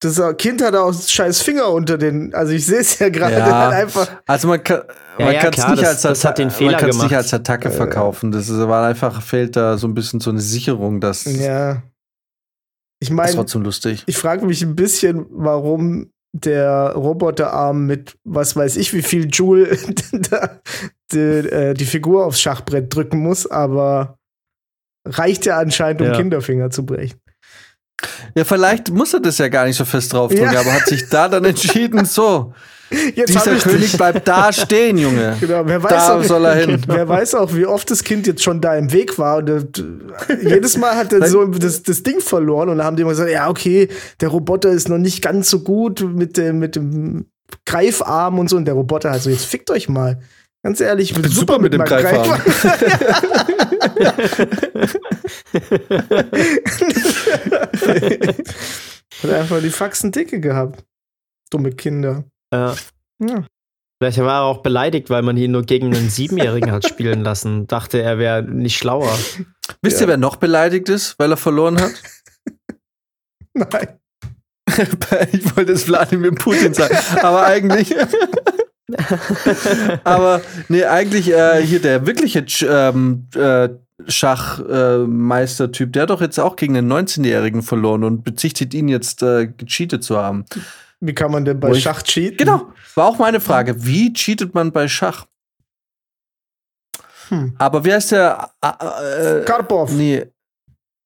das 0.00 0.20
Kind 0.36 0.62
hat 0.62 0.74
auch 0.76 0.94
scheiß 0.94 1.42
Finger 1.42 1.70
unter 1.70 1.98
den. 1.98 2.32
Also 2.34 2.52
ich 2.52 2.64
sehe 2.66 2.78
es 2.78 2.98
ja 2.98 3.08
gerade 3.08 3.38
ja. 3.38 3.68
einfach. 3.70 4.08
Also 4.26 4.48
man 4.48 4.62
kann 4.62 4.82
man 5.18 5.34
ja, 5.34 5.40
kann 5.40 5.52
es 5.52 5.68
nicht, 5.68 5.82
das, 5.82 6.06
als, 6.06 6.20
das 6.20 6.48
nicht 6.48 7.16
als 7.16 7.34
Attacke 7.34 7.70
verkaufen. 7.70 8.30
Das 8.30 8.48
ist, 8.48 8.58
war 8.58 8.86
einfach 8.86 9.20
fehlt 9.22 9.56
da 9.56 9.76
so 9.76 9.88
ein 9.88 9.94
bisschen 9.94 10.20
so 10.20 10.30
eine 10.30 10.40
Sicherung, 10.40 11.00
dass. 11.00 11.24
Ja. 11.24 11.82
Ich 13.00 13.10
meine, 13.10 13.32
trotzdem 13.32 13.62
lustig. 13.62 14.04
Ich 14.06 14.16
frage 14.16 14.46
mich 14.46 14.62
ein 14.62 14.76
bisschen, 14.76 15.26
warum 15.30 16.10
der 16.32 16.92
Roboterarm 16.92 17.86
mit 17.86 18.16
was 18.24 18.54
weiß 18.54 18.76
ich 18.76 18.92
wie 18.92 19.02
viel 19.02 19.28
Joule 19.30 19.76
die, 21.12 21.18
äh, 21.18 21.74
die, 21.74 21.84
Figur 21.84 22.26
aufs 22.26 22.40
Schachbrett 22.40 22.94
drücken 22.94 23.18
muss, 23.18 23.46
aber 23.46 24.18
reicht 25.06 25.46
ja 25.46 25.58
anscheinend, 25.58 26.02
um 26.02 26.08
ja. 26.08 26.16
Kinderfinger 26.16 26.70
zu 26.70 26.84
brechen. 26.84 27.18
Ja, 28.34 28.44
vielleicht 28.44 28.90
muss 28.90 29.12
er 29.12 29.20
das 29.20 29.38
ja 29.38 29.48
gar 29.48 29.66
nicht 29.66 29.76
so 29.76 29.84
fest 29.84 30.12
draufdrücken, 30.12 30.52
ja. 30.52 30.60
aber 30.60 30.72
hat 30.72 30.86
sich 30.86 31.08
da 31.08 31.28
dann 31.28 31.44
entschieden, 31.44 32.04
so. 32.04 32.52
Jetzt 33.14 33.28
Dieser 33.28 33.56
König 33.56 33.96
bleibt 33.96 34.26
da 34.26 34.52
stehen, 34.52 34.96
Junge. 34.96 35.36
Genau, 35.40 35.62
wer 35.66 35.82
weiß 35.82 35.90
da 35.90 36.18
auch, 36.18 36.24
soll 36.24 36.44
er 36.46 36.54
hin. 36.54 36.80
Wer 36.86 37.08
weiß 37.08 37.34
auch, 37.34 37.54
wie 37.54 37.66
oft 37.66 37.90
das 37.90 38.02
Kind 38.02 38.26
jetzt 38.26 38.42
schon 38.42 38.60
da 38.60 38.76
im 38.76 38.92
Weg 38.92 39.18
war. 39.18 39.38
Und 39.38 39.50
äh, 39.50 39.62
jedes 40.40 40.76
Mal 40.78 40.96
hat 40.96 41.12
er 41.12 41.28
so 41.28 41.44
das, 41.44 41.82
das 41.82 42.02
Ding 42.02 42.20
verloren 42.20 42.70
und 42.70 42.78
dann 42.78 42.86
haben 42.86 42.96
die 42.96 43.02
immer 43.02 43.10
gesagt, 43.10 43.30
ja, 43.30 43.48
okay, 43.50 43.88
der 44.20 44.28
Roboter 44.28 44.70
ist 44.70 44.88
noch 44.88 44.98
nicht 44.98 45.22
ganz 45.22 45.50
so 45.50 45.60
gut 45.60 46.00
mit 46.00 46.36
dem, 46.36 46.58
mit 46.58 46.76
dem 46.76 47.26
Greifarm 47.66 48.38
und 48.38 48.48
so. 48.48 48.56
Und 48.56 48.64
der 48.64 48.74
Roboter 48.74 49.10
hat 49.10 49.22
so, 49.22 49.30
jetzt 49.30 49.44
fickt 49.44 49.70
euch 49.70 49.88
mal. 49.88 50.20
Ganz 50.68 50.82
ehrlich, 50.82 51.12
ich 51.12 51.16
bin, 51.16 51.24
super, 51.30 51.54
super 51.54 51.62
mit, 51.62 51.72
dem 51.72 51.82
Greifarm. 51.82 52.28
Hat 59.22 59.30
einfach 59.30 59.62
die 59.62 59.70
Faxen 59.70 60.12
dicke 60.12 60.40
gehabt. 60.40 60.84
Dumme 61.48 61.72
Kinder. 61.72 62.24
Ja. 62.52 62.74
ja. 63.18 63.46
Vielleicht 63.98 64.18
war 64.18 64.40
er 64.40 64.42
auch 64.42 64.58
beleidigt, 64.58 65.08
weil 65.08 65.22
man 65.22 65.38
ihn 65.38 65.52
nur 65.52 65.62
gegen 65.62 65.86
einen 65.96 66.10
Siebenjährigen 66.10 66.70
hat 66.70 66.86
spielen 66.86 67.22
lassen. 67.22 67.66
Dachte, 67.66 68.02
er 68.02 68.18
wäre 68.18 68.42
nicht 68.42 68.76
schlauer. 68.76 69.18
Wisst 69.80 70.00
ja. 70.00 70.02
ihr, 70.02 70.08
wer 70.08 70.18
noch 70.18 70.36
beleidigt 70.36 70.90
ist, 70.90 71.18
weil 71.18 71.30
er 71.30 71.38
verloren 71.38 71.80
hat? 71.80 71.92
Nein. 73.54 73.98
ich 75.32 75.56
wollte 75.56 75.72
es 75.72 75.88
Wladimir 75.88 76.32
Putin 76.32 76.74
sagen, 76.74 76.94
aber 77.22 77.46
eigentlich. 77.46 77.94
aber 80.04 80.40
nee, 80.68 80.84
eigentlich 80.84 81.30
äh, 81.30 81.62
hier 81.62 81.80
der 81.80 82.06
wirkliche 82.06 82.46
ähm, 82.66 83.26
äh, 83.34 83.68
Schachmeistertyp, 84.06 85.88
äh, 85.88 85.92
der 85.92 86.02
hat 86.02 86.10
doch 86.10 86.20
jetzt 86.20 86.38
auch 86.38 86.56
gegen 86.56 86.76
einen 86.76 86.90
19-Jährigen 86.90 87.62
verloren 87.62 88.04
und 88.04 88.24
bezichtigt 88.24 88.72
ihn 88.74 88.88
jetzt 88.88 89.22
äh, 89.22 89.48
gecheatet 89.48 90.04
zu 90.04 90.16
haben. 90.16 90.44
Wie 91.00 91.14
kann 91.14 91.30
man 91.30 91.44
denn 91.44 91.60
bei 91.60 91.70
ich, 91.72 91.82
Schach 91.82 92.02
cheaten? 92.02 92.38
Genau, 92.38 92.72
war 92.94 93.06
auch 93.06 93.18
meine 93.18 93.40
Frage. 93.40 93.84
Wie 93.84 94.12
cheatet 94.12 94.54
man 94.54 94.72
bei 94.72 94.88
Schach? 94.88 95.26
Hm. 97.28 97.54
Aber 97.58 97.84
wer 97.84 97.98
ist 97.98 98.10
der? 98.12 98.50
Äh, 98.62 99.44
Karpov. 99.44 99.92
Nee. 99.92 100.26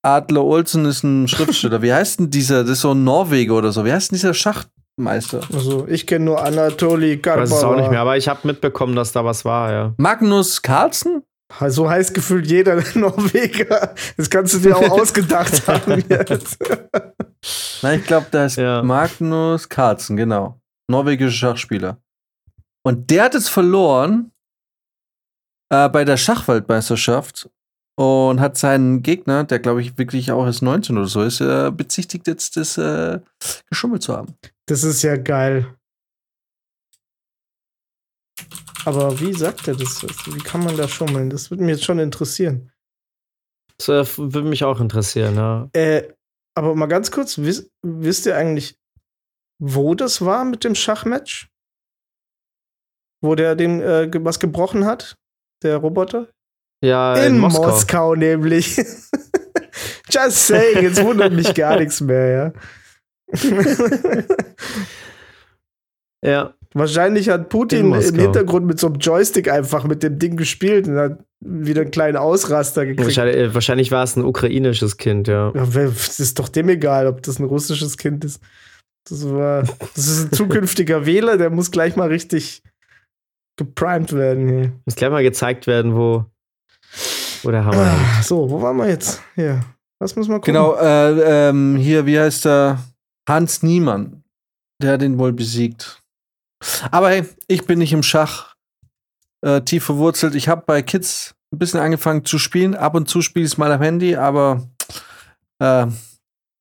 Adler 0.03 0.45
Olsen 0.45 0.85
ist 0.85 1.03
ein 1.05 1.29
Schriftsteller. 1.29 1.83
Wie 1.83 1.93
heißt 1.93 2.21
denn 2.21 2.31
dieser? 2.31 2.63
Das 2.63 2.73
ist 2.73 2.81
so 2.81 2.93
ein 2.93 3.05
Norweger 3.05 3.55
oder 3.55 3.73
so. 3.73 3.85
Wie 3.85 3.93
heißt 3.93 4.11
denn 4.11 4.17
dieser 4.17 4.35
Schachmeister? 4.99 5.41
Also, 5.53 5.87
ich 5.89 6.07
kenne 6.07 6.25
nur 6.25 6.43
Anatoly 6.43 7.19
Karpov. 7.19 7.45
Ich 7.45 7.51
weiß 7.51 7.59
es 7.59 7.65
auch 7.65 7.77
nicht 7.77 7.91
mehr, 7.91 8.01
aber 8.01 8.17
ich 8.17 8.29
habe 8.29 8.41
mitbekommen, 8.45 8.95
dass 8.95 9.13
da 9.13 9.25
was 9.25 9.45
war, 9.45 9.73
ja. 9.73 9.95
Magnus 9.97 10.63
Carlsen? 10.63 11.23
So 11.69 11.89
heißt 11.89 12.15
gefühlt 12.15 12.47
jeder 12.47 12.77
Norweger. 12.95 13.95
Das 14.17 14.31
kannst 14.31 14.55
du 14.55 14.59
dir 14.59 14.77
auch 14.77 14.91
ausgedacht 15.01 15.67
haben 15.69 16.03
jetzt. 16.09 16.59
Nein, 17.83 18.01
ich 18.01 18.07
glaube, 18.07 18.27
da 18.31 18.47
ist 18.47 18.57
ja. 18.57 18.83
Magnus 18.83 19.69
Carlsen, 19.69 20.17
genau. 20.17 20.61
Norwegischer 20.91 21.31
Schachspieler. 21.31 21.99
Und 22.85 23.11
der 23.11 23.25
hat 23.25 23.35
es 23.35 23.49
verloren 23.49 24.33
äh, 25.71 25.89
bei 25.89 26.05
der 26.05 26.17
Schachweltmeisterschaft 26.17 27.51
und 27.97 28.41
hat 28.41 28.57
seinen 28.57 29.03
Gegner, 29.03 29.45
der 29.45 29.59
glaube 29.59 29.83
ich 29.83 29.99
wirklich 29.99 30.33
auch 30.33 30.47
erst 30.47 30.63
19 30.63 30.97
oder 30.97 31.07
so 31.07 31.23
ist, 31.23 31.41
äh, 31.41 31.71
bezichtigt 31.71 32.27
jetzt, 32.27 32.57
das 32.57 32.79
äh, 32.79 33.21
geschummelt 33.69 34.03
zu 34.03 34.17
haben. 34.17 34.35
Das 34.67 34.85
ist 34.85 35.03
ja 35.03 35.17
geil. 35.17 35.77
Aber 38.85 39.21
wie 39.21 39.33
sagt 39.33 39.69
er 39.69 39.77
das? 39.77 40.03
Wie 40.03 40.43
kann 40.43 40.65
man 40.65 40.77
da 40.77 40.89
schummeln? 40.89 41.31
Das 41.31 41.51
würde 41.51 41.63
mich 41.63 41.77
jetzt 41.77 41.85
schon 41.85 41.99
interessieren. 41.99 42.73
Das 43.79 44.19
würde 44.19 44.43
mich 44.43 44.65
auch 44.65 44.81
interessieren, 44.81 45.37
ja. 45.37 45.69
Äh, 45.73 46.13
aber 46.55 46.75
mal 46.75 46.87
ganz 46.87 47.11
kurz, 47.11 47.39
wisst, 47.39 47.71
wisst 47.83 48.27
ihr 48.27 48.37
eigentlich, 48.37 48.79
wo 49.61 49.95
das 49.95 50.25
war 50.25 50.45
mit 50.45 50.65
dem 50.65 50.75
Schachmatch? 50.75 51.49
Wo 53.23 53.35
der 53.35 53.55
den 53.55 53.81
äh, 53.81 54.11
was 54.25 54.41
gebrochen 54.41 54.85
hat? 54.85 55.17
Der 55.63 55.77
Roboter? 55.77 56.29
Ja, 56.85 57.15
in, 57.17 57.35
in 57.35 57.39
Moskau. 57.39 57.69
Moskau 57.69 58.15
nämlich. 58.17 58.77
Just 60.11 60.47
saying, 60.49 60.83
jetzt 60.83 61.03
wundert 61.03 61.33
mich 61.33 61.55
gar 61.55 61.79
nichts 61.79 62.01
mehr, 62.01 62.27
ja. 62.27 62.53
Ja. 66.25 66.55
Wahrscheinlich 66.75 67.29
hat 67.29 67.51
Putin 67.51 67.93
im 67.93 68.19
Hintergrund 68.19 68.67
mit 68.67 68.81
so 68.81 68.87
einem 68.87 68.97
Joystick 68.97 69.51
einfach 69.51 69.85
mit 69.85 70.03
dem 70.03 70.19
Ding 70.19 70.37
gespielt 70.37 70.89
und 70.89 70.97
hat 70.97 71.19
wieder 71.41 71.83
einen 71.83 71.91
kleinen 71.91 72.17
Ausraster 72.17 72.87
gekriegt. 72.87 73.05
Wahrscheinlich, 73.05 73.37
äh, 73.37 73.55
wahrscheinlich 73.55 73.91
war 73.91 74.05
es 74.05 74.17
ein 74.17 74.25
ukrainisches 74.25 74.97
Kind, 74.97 75.29
ja. 75.29 75.53
ja. 75.55 75.63
Es 75.65 76.19
ist 76.19 76.39
doch 76.39 76.49
dem 76.49 76.71
egal, 76.71 77.07
ob 77.09 77.23
das 77.23 77.39
ein 77.39 77.45
russisches 77.45 77.99
Kind 77.99 78.25
ist. 78.25 78.41
Das, 79.09 79.29
war, 79.29 79.65
das 79.95 80.07
ist 80.07 80.25
ein 80.25 80.33
zukünftiger 80.37 81.05
Wähler, 81.05 81.37
der 81.37 81.51
muss 81.51 81.71
gleich 81.71 81.97
mal 81.97 82.09
richtig 82.09 82.63
geprimed 83.57 84.13
werden. 84.15 84.49
Hier. 84.49 84.73
Muss 84.87 84.95
gleich 84.95 85.11
mal 85.11 85.23
gezeigt 85.23 85.67
werden, 85.67 85.95
wo, 85.95 86.25
wo 87.43 87.51
der 87.51 87.65
Hammer 87.65 87.99
ah, 87.99 88.23
So, 88.23 88.49
wo 88.49 88.63
waren 88.63 88.77
wir 88.77 88.89
jetzt? 88.89 89.21
Hier. 89.35 89.61
Was 89.99 90.17
muss 90.17 90.27
man 90.27 90.39
gucken? 90.41 90.55
Genau, 90.55 90.75
äh, 90.77 91.49
ähm, 91.51 91.77
hier, 91.77 92.07
wie 92.07 92.19
heißt 92.19 92.45
der? 92.45 92.79
Hans 93.29 93.63
Niemann. 93.63 94.25
Der 94.81 95.01
ihn 95.01 95.19
wohl 95.19 95.33
besiegt. 95.33 96.03
Aber 96.91 97.11
hey, 97.11 97.25
ich 97.49 97.67
bin 97.67 97.79
nicht 97.79 97.93
im 97.93 98.03
Schach 98.03 98.55
äh, 99.43 99.61
tief 99.63 99.85
verwurzelt. 99.85 100.35
Ich 100.35 100.49
habe 100.49 100.65
bei 100.67 100.83
Kids 100.83 101.35
ein 101.53 101.59
bisschen 101.59 101.81
angefangen 101.81 102.25
zu 102.25 102.39
spielen. 102.39 102.75
Ab 102.75 102.95
und 102.95 103.09
zu 103.09 103.23
spiele 103.23 103.45
ich 103.45 103.53
es 103.53 103.59
mal 103.59 103.71
am 103.71 103.83
Handy, 103.83 104.17
aber 104.17 104.69
äh, 105.59 105.87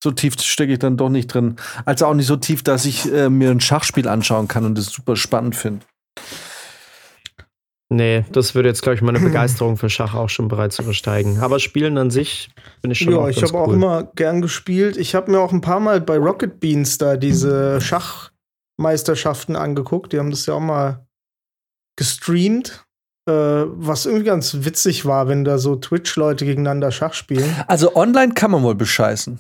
so 0.04 0.12
tief 0.12 0.40
stecke 0.40 0.74
ich 0.74 0.80
dann 0.80 0.98
doch 0.98 1.10
nicht 1.10 1.28
drin. 1.28 1.56
Also 1.86 2.08
auch 2.08 2.14
nicht 2.14 2.28
so 2.28 2.36
tief, 2.36 2.64
dass 2.64 2.86
ich 2.86 3.12
äh, 3.12 3.30
mir 3.30 3.52
ein 3.52 3.62
Schachspiel 3.62 4.08
anschauen 4.08 4.48
kann 4.48 4.66
und 4.66 4.78
es 4.78 4.88
super 4.88 5.16
spannend 5.16 5.56
finde. 5.56 5.86
Nee, 7.94 8.24
das 8.32 8.56
würde 8.56 8.70
jetzt, 8.70 8.84
glaube 8.84 8.96
ich, 8.96 9.02
meine 9.02 9.20
Begeisterung 9.20 9.76
für 9.76 9.90
Schach 9.90 10.14
auch 10.14 10.30
schon 10.30 10.48
bereits 10.48 10.80
übersteigen. 10.80 11.42
Aber 11.42 11.60
Spielen 11.60 11.98
an 11.98 12.10
sich 12.10 12.50
bin 12.82 12.92
ich 12.92 13.00
schon. 13.00 13.12
Ja, 13.12 13.28
ich 13.28 13.44
habe 13.44 13.54
cool. 13.54 13.60
auch 13.60 13.74
immer 13.74 14.04
gern 14.16 14.42
gespielt. 14.42 14.96
Ich 14.96 15.14
habe 15.14 15.30
mir 15.30 15.40
auch 15.40 15.52
ein 15.52 15.60
paar 15.60 15.82
Mal 15.82 16.00
bei 16.00 16.18
Rocket 16.18 16.62
Beans 16.62 16.98
da 16.98 17.18
diese 17.18 17.82
Schach 17.82 18.32
Meisterschaften 18.78 19.58
angeguckt. 19.58 20.14
Die 20.14 20.20
haben 20.20 20.32
das 20.32 20.46
ja 20.46 20.54
auch 20.54 20.62
mal 20.62 21.06
gestreamt. 21.98 22.86
Äh, 23.30 23.34
was 23.34 24.06
irgendwie 24.06 24.26
ganz 24.26 24.56
witzig 24.62 25.06
war, 25.06 25.28
wenn 25.28 25.44
da 25.44 25.58
so 25.58 25.76
Twitch-Leute 25.76 26.46
gegeneinander 26.46 26.92
Schach 26.92 27.14
spielen. 27.14 27.54
Also 27.68 27.96
online 27.98 28.34
kann 28.34 28.52
man 28.52 28.64
wohl 28.64 28.76
bescheißen. 28.76 29.38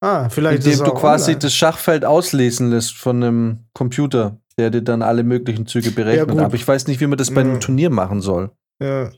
Ah, 0.00 0.28
vielleicht. 0.28 0.66
Indem 0.66 0.84
du 0.84 0.92
quasi 0.92 1.30
online. 1.30 1.38
das 1.38 1.54
Schachfeld 1.54 2.04
auslesen 2.04 2.70
lässt 2.70 2.94
von 2.94 3.22
einem 3.22 3.64
Computer, 3.72 4.36
der 4.58 4.70
dir 4.70 4.82
dann 4.82 5.02
alle 5.02 5.22
möglichen 5.22 5.66
Züge 5.66 5.90
berechnet. 5.90 6.36
Ja, 6.36 6.44
Aber 6.44 6.54
ich 6.54 6.66
weiß 6.66 6.86
nicht, 6.88 7.00
wie 7.00 7.06
man 7.06 7.16
das 7.16 7.32
bei 7.32 7.40
einem 7.40 7.60
Turnier 7.60 7.90
machen 7.90 8.20
soll. 8.20 8.50
Ja. 8.82 9.10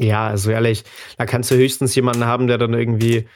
Ja, 0.00 0.28
also 0.28 0.50
ehrlich, 0.50 0.84
da 1.16 1.26
kannst 1.26 1.50
du 1.50 1.54
höchstens 1.54 1.94
jemanden 1.94 2.24
haben, 2.24 2.46
der 2.46 2.58
dann 2.58 2.74
irgendwie 2.74 3.28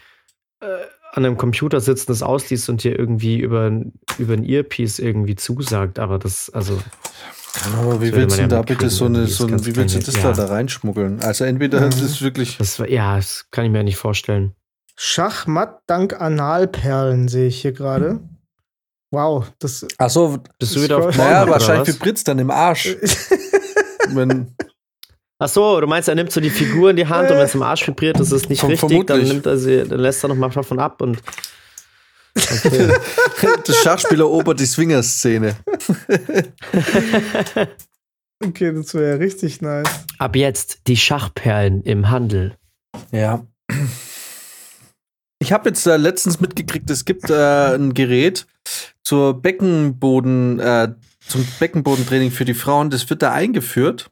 äh, 0.61 0.67
an 1.12 1.25
einem 1.25 1.37
Computer 1.37 1.81
sitzt 1.81 2.09
und 2.09 2.14
das 2.14 2.23
ausliest 2.23 2.69
und 2.69 2.83
dir 2.83 2.99
irgendwie 2.99 3.39
über, 3.39 3.71
über 4.19 4.35
ein 4.35 4.45
Earpiece 4.45 4.99
irgendwie 4.99 5.37
zusagt, 5.37 5.99
aber 5.99 6.19
das, 6.19 6.51
also. 6.51 6.81
Aber 7.79 8.03
wie 8.03 8.12
willst 8.12 8.37
du 8.37 8.43
ja 8.43 8.49
da 8.49 8.62
bitte 8.62 8.91
so 8.91 9.07
eine, 9.07 9.27
so 9.27 9.47
ein, 9.47 9.64
wie 9.64 9.77
willst 9.77 9.95
du 9.95 10.01
das 10.01 10.17
ja. 10.17 10.23
da, 10.23 10.33
da 10.33 10.47
reinschmuggeln? 10.47 11.21
Also 11.21 11.45
entweder 11.45 11.81
mhm. 11.81 11.91
das 11.91 12.03
ist 12.03 12.21
wirklich. 12.21 12.59
Das, 12.59 12.83
ja, 12.89 13.17
das 13.17 13.47
kann 13.51 13.64
ich 13.64 13.71
mir 13.71 13.83
nicht 13.83 13.97
vorstellen. 13.97 14.55
Schachmatt 14.97 15.81
dank 15.87 16.21
Analperlen 16.21 17.29
sehe 17.29 17.49
ich 17.49 17.61
hier 17.61 17.73
gerade. 17.73 18.21
Wow, 19.11 19.47
das. 19.59 19.87
Ach 19.99 20.11
so, 20.11 20.39
bist 20.59 20.77
du 20.77 20.83
wieder 20.83 20.99
auf 20.99 21.17
Naja, 21.17 21.49
wahrscheinlich 21.49 21.89
vibrit's 21.89 22.25
dann 22.25 22.39
im 22.39 22.51
Arsch. 22.51 22.97
Wenn 24.09 24.55
Ach 25.39 25.49
so, 25.49 25.81
du 25.81 25.87
meinst, 25.87 26.09
er 26.09 26.15
nimmt 26.15 26.33
so 26.33 26.41
die 26.41 26.51
Figur 26.51 26.91
in 26.91 26.97
die 26.97 27.07
Hand 27.07 27.31
und 27.31 27.37
wenn 27.37 27.45
es 27.45 27.55
im 27.55 27.63
Arsch 27.63 27.87
vibriert, 27.87 28.19
das 28.19 28.33
ist 28.33 28.49
nicht 28.49 28.65
richtig, 28.65 29.07
dann 29.07 29.23
nimmt 29.23 29.45
er 29.45 29.59
sie, 29.59 29.85
dann 29.85 30.01
lässt 30.01 30.25
er 30.25 30.29
noch 30.29 30.37
mal 30.37 30.49
davon 30.49 30.79
ab 30.79 31.03
und 31.03 31.19
okay. 32.35 32.89
Der 33.69 33.73
Schachspieler 33.75 34.25
erobert 34.25 34.61
die 34.61 34.67
Swinger-Szene. 34.67 35.57
Okay, 38.45 38.71
das 38.75 38.93
wäre 38.93 39.19
richtig 39.19 39.63
nice. 39.63 39.89
ab 40.19 40.37
jetzt 40.37 40.89
die 40.89 40.99
Schachperlen 40.99 41.83
im 41.83 42.11
Handel. 42.11 42.55
Ja. 43.11 43.47
Ich 45.47 45.53
habe 45.53 45.68
jetzt 45.68 45.86
äh, 45.86 45.97
letztens 45.97 46.40
mitgekriegt, 46.40 46.90
es 46.90 47.05
gibt 47.05 47.30
äh, 47.30 47.76
ein 47.76 47.94
Gerät 47.94 48.49
zur 49.05 49.40
Beckenboden, 49.40 50.59
äh, 50.59 50.92
zum 51.24 51.47
Beckenbodentraining 51.61 52.32
für 52.32 52.44
die 52.44 52.53
Frauen. 52.53 52.90
Das 52.90 53.09
wird 53.09 53.22
da 53.22 53.32
eingeführt. 53.32 54.11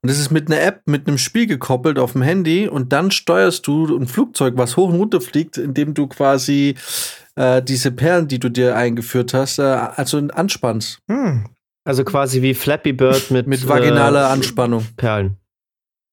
Und 0.00 0.08
das 0.08 0.20
ist 0.20 0.30
mit 0.30 0.48
einer 0.48 0.62
App, 0.62 0.82
mit 0.86 1.08
einem 1.08 1.18
Spiel 1.18 1.48
gekoppelt 1.48 1.98
auf 1.98 2.12
dem 2.12 2.22
Handy. 2.22 2.68
Und 2.68 2.92
dann 2.92 3.10
steuerst 3.10 3.66
du 3.66 3.96
ein 3.96 4.06
Flugzeug, 4.06 4.54
was 4.56 4.76
hoch 4.76 4.90
und 4.90 4.94
runter 4.94 5.20
fliegt, 5.20 5.58
indem 5.58 5.92
du 5.92 6.06
quasi 6.06 6.76
äh, 7.34 7.60
diese 7.60 7.90
Perlen, 7.90 8.28
die 8.28 8.38
du 8.38 8.48
dir 8.48 8.76
eingeführt 8.76 9.34
hast, 9.34 9.58
äh, 9.58 9.62
also 9.62 10.18
anspannst. 10.18 11.00
Hm. 11.10 11.46
Also 11.84 12.04
quasi 12.04 12.42
wie 12.42 12.54
Flappy 12.54 12.92
Bird 12.92 13.32
mit, 13.32 13.48
Mit 13.48 13.66
vaginaler 13.66 14.28
äh, 14.28 14.32
Anspannung. 14.32 14.86
Perlen. 14.96 15.36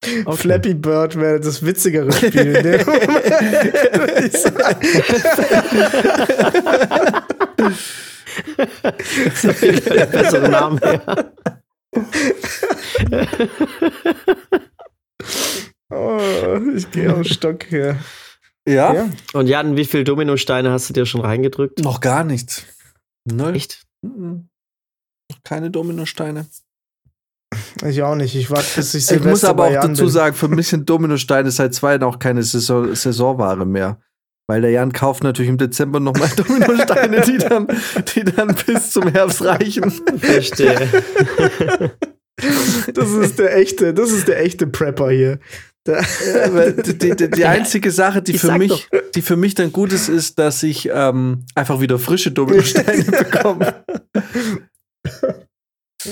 Okay. 0.02 0.36
Flappy 0.36 0.74
Bird 0.74 1.16
wäre 1.16 1.40
das 1.40 1.64
witzigere 1.64 2.10
Spiel. 2.10 2.56
in 2.56 2.62
dem 2.62 2.86
Moment, 2.86 3.12
würde 3.12 4.26
ich 4.26 4.32
sagen. 4.38 4.80
Der 9.94 10.06
bessere 10.06 10.48
Name. 10.48 10.80
Ja. 10.82 11.32
oh, 15.90 16.60
ich 16.74 16.90
gehe 16.90 17.14
auf 17.14 17.26
Stock 17.26 17.64
hier. 17.64 17.98
Ja? 18.66 18.94
Ja. 18.94 19.10
Und 19.32 19.48
Jan, 19.48 19.76
wie 19.76 19.84
viele 19.84 20.04
Dominosteine 20.04 20.70
hast 20.70 20.88
du 20.88 20.94
dir 20.94 21.06
schon 21.06 21.20
reingedrückt? 21.20 21.80
Noch 21.80 22.00
gar 22.00 22.24
nichts. 22.24 22.64
Null. 23.24 23.56
Echt? 23.56 23.82
Mhm. 24.02 24.48
Keine 25.44 25.70
Dominosteine. 25.70 26.46
Ich 27.86 28.02
auch 28.02 28.14
nicht. 28.14 28.34
Ich 28.34 28.50
warte, 28.50 28.66
bis 28.76 28.94
ich 28.94 29.02
Ich 29.02 29.06
Silvester 29.06 29.30
muss 29.30 29.44
aber 29.44 29.64
auch 29.64 29.72
Jan 29.72 29.88
dazu 29.88 30.04
bin. 30.04 30.12
sagen, 30.12 30.36
für 30.36 30.48
mich 30.48 30.68
sind 30.68 30.88
Dominosteine 30.88 31.50
seit 31.50 31.74
zwei 31.74 31.90
Jahren 31.92 32.04
auch 32.04 32.18
keine 32.18 32.42
Saison 32.42 32.94
Saisonware 32.94 33.66
mehr. 33.66 33.98
Weil 34.48 34.62
der 34.62 34.70
Jan 34.70 34.92
kauft 34.92 35.22
natürlich 35.22 35.48
im 35.48 35.58
Dezember 35.58 36.00
nochmal 36.00 36.28
Dominosteine, 36.36 37.20
die 37.20 37.38
dann, 37.38 37.68
die 38.14 38.24
dann 38.24 38.54
bis 38.66 38.90
zum 38.90 39.06
Herbst 39.08 39.44
reichen. 39.44 39.92
Verstehe. 40.18 40.88
Das 42.94 43.10
ist 43.10 43.38
der 43.38 43.54
echte, 43.54 43.92
das 43.92 44.12
ist 44.12 44.26
der 44.26 44.40
echte 44.40 44.66
Prepper 44.66 45.10
hier. 45.10 45.40
Die, 45.86 46.98
die, 46.98 47.30
die, 47.30 47.44
einzige 47.44 47.90
Sache, 47.90 48.22
die 48.22 48.32
Ich 48.32 48.40
für, 48.40 48.56
mich, 48.58 48.88
die 49.14 49.22
für 49.22 49.36
mich 49.36 49.54
dann 49.54 49.72
gut 49.72 49.92
ist, 49.92 50.08
ist, 50.08 50.38
dass 50.38 50.62
ich 50.62 50.90
ähm, 50.92 51.44
einfach 51.54 51.80
wieder 51.80 51.98
frische 51.98 52.30
Dominosteine 52.30 53.04
bekomme. 53.04 53.84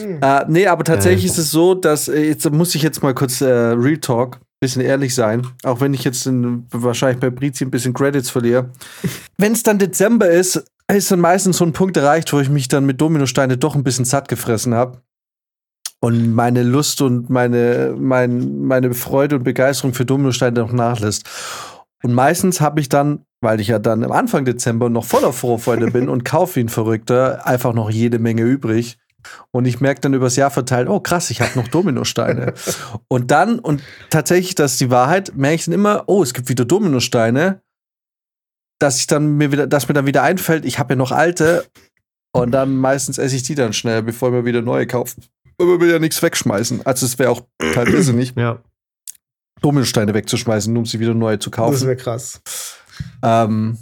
Hm. 0.02 0.18
Äh, 0.22 0.44
nee, 0.48 0.66
aber 0.66 0.84
tatsächlich 0.84 1.24
Geil. 1.24 1.32
ist 1.32 1.38
es 1.38 1.50
so, 1.50 1.74
dass 1.74 2.08
äh, 2.08 2.28
jetzt 2.28 2.50
muss 2.50 2.74
ich 2.74 2.82
jetzt 2.82 3.02
mal 3.02 3.14
kurz 3.14 3.40
äh, 3.40 3.46
Real 3.46 3.98
Talk, 3.98 4.40
bisschen 4.60 4.82
ehrlich 4.82 5.14
sein, 5.14 5.46
auch 5.62 5.80
wenn 5.80 5.94
ich 5.94 6.04
jetzt 6.04 6.26
in, 6.26 6.66
wahrscheinlich 6.70 7.20
bei 7.20 7.30
Brizi 7.30 7.64
ein 7.64 7.70
bisschen 7.70 7.94
Credits 7.94 8.30
verliere. 8.30 8.70
wenn 9.38 9.52
es 9.52 9.62
dann 9.62 9.78
Dezember 9.78 10.28
ist, 10.28 10.64
ist 10.90 11.10
dann 11.10 11.20
meistens 11.20 11.58
so 11.58 11.64
ein 11.64 11.72
Punkt 11.72 11.96
erreicht, 11.96 12.32
wo 12.32 12.40
ich 12.40 12.48
mich 12.48 12.68
dann 12.68 12.86
mit 12.86 13.00
Dominosteine 13.00 13.58
doch 13.58 13.74
ein 13.74 13.84
bisschen 13.84 14.04
satt 14.04 14.28
gefressen 14.28 14.74
habe. 14.74 15.02
Und 16.00 16.34
meine 16.34 16.62
Lust 16.62 17.02
und 17.02 17.28
meine, 17.28 17.94
mein, 17.98 18.62
meine 18.62 18.94
Freude 18.94 19.36
und 19.36 19.42
Begeisterung 19.42 19.94
für 19.94 20.06
Dominosteine 20.06 20.60
noch 20.60 20.72
nachlässt. 20.72 21.28
Und 22.02 22.14
meistens 22.14 22.60
habe 22.60 22.80
ich 22.80 22.88
dann, 22.88 23.24
weil 23.40 23.60
ich 23.60 23.68
ja 23.68 23.80
dann 23.80 24.04
am 24.04 24.12
Anfang 24.12 24.44
Dezember 24.44 24.88
noch 24.88 25.04
voller 25.04 25.32
Vorfreude 25.32 25.90
bin 25.90 26.08
und 26.08 26.24
kaufe 26.24 26.60
ihn 26.60 26.68
verrückter, 26.68 27.46
einfach 27.46 27.74
noch 27.74 27.90
jede 27.90 28.18
Menge 28.18 28.42
übrig. 28.42 28.98
Und 29.50 29.64
ich 29.66 29.80
merke 29.80 30.00
dann 30.00 30.14
übers 30.14 30.36
Jahr 30.36 30.50
verteilt, 30.50 30.88
oh 30.88 31.00
krass, 31.00 31.30
ich 31.30 31.40
habe 31.40 31.58
noch 31.58 31.68
Dominosteine. 31.68 32.54
und 33.08 33.30
dann, 33.30 33.58
und 33.58 33.82
tatsächlich, 34.10 34.54
das 34.54 34.72
ist 34.72 34.80
die 34.80 34.90
Wahrheit, 34.90 35.32
merke 35.34 35.56
ich 35.56 35.64
dann 35.64 35.74
immer, 35.74 36.04
oh, 36.06 36.22
es 36.22 36.34
gibt 36.34 36.48
wieder 36.48 36.64
Dominosteine, 36.64 37.60
dass 38.78 38.98
ich 38.98 39.06
dann 39.08 39.36
mir 39.36 39.50
wieder, 39.52 39.66
dass 39.66 39.88
mir 39.88 39.94
dann 39.94 40.06
wieder 40.06 40.22
einfällt, 40.22 40.64
ich 40.64 40.78
habe 40.78 40.92
ja 40.94 40.96
noch 40.96 41.12
alte. 41.12 41.66
Und 42.32 42.52
dann 42.52 42.76
meistens 42.76 43.18
esse 43.18 43.34
ich 43.36 43.42
die 43.42 43.54
dann 43.54 43.72
schnell, 43.72 44.02
bevor 44.02 44.28
ich 44.28 44.34
mir 44.34 44.44
wieder 44.44 44.62
neue 44.62 44.86
kaufe. 44.86 45.16
Aber 45.60 45.70
wir 45.72 45.80
will 45.80 45.90
ja 45.90 45.98
nichts 45.98 46.22
wegschmeißen. 46.22 46.86
Also 46.86 47.04
es 47.06 47.18
wäre 47.18 47.30
auch 47.30 47.42
teilweise 47.74 48.12
nicht, 48.12 48.36
Ja. 48.38 48.62
Dominosteine 49.60 50.14
wegzuschmeißen, 50.14 50.72
nur 50.72 50.82
um 50.82 50.86
sie 50.86 51.00
wieder 51.00 51.14
neu 51.14 51.36
zu 51.38 51.50
Das 51.50 51.56
kaufen. 51.56 51.86
wäre 51.88 51.96
krass. 51.96 52.40
Ähm, 53.22 53.76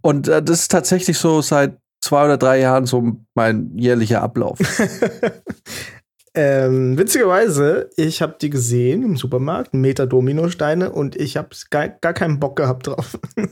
und 0.00 0.28
äh, 0.28 0.42
das 0.42 0.60
ist 0.60 0.70
tatsächlich 0.70 1.18
so 1.18 1.42
seit 1.42 1.76
zwei 2.00 2.24
oder 2.24 2.36
drei 2.36 2.60
Jahren 2.60 2.86
so 2.86 3.16
mein 3.34 3.72
jährlicher 3.76 4.22
Ablauf. 4.22 4.58
ähm, 6.34 6.96
witzigerweise, 6.98 7.90
ich 7.96 8.22
habe 8.22 8.36
die 8.40 8.50
gesehen 8.50 9.02
im 9.02 9.16
Supermarkt, 9.16 9.74
Meter 9.74 10.06
Dominosteine, 10.06 10.90
und 10.90 11.16
ich 11.16 11.36
habe 11.36 11.48
gar, 11.70 11.88
gar 11.88 12.12
keinen 12.12 12.40
Bock 12.40 12.56
gehabt 12.56 12.86
drauf. 12.86 13.18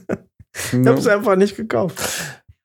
Ich 0.72 0.86
habe 0.86 0.98
es 0.98 1.06
einfach 1.06 1.36
nicht 1.36 1.54
gekauft. 1.54 2.00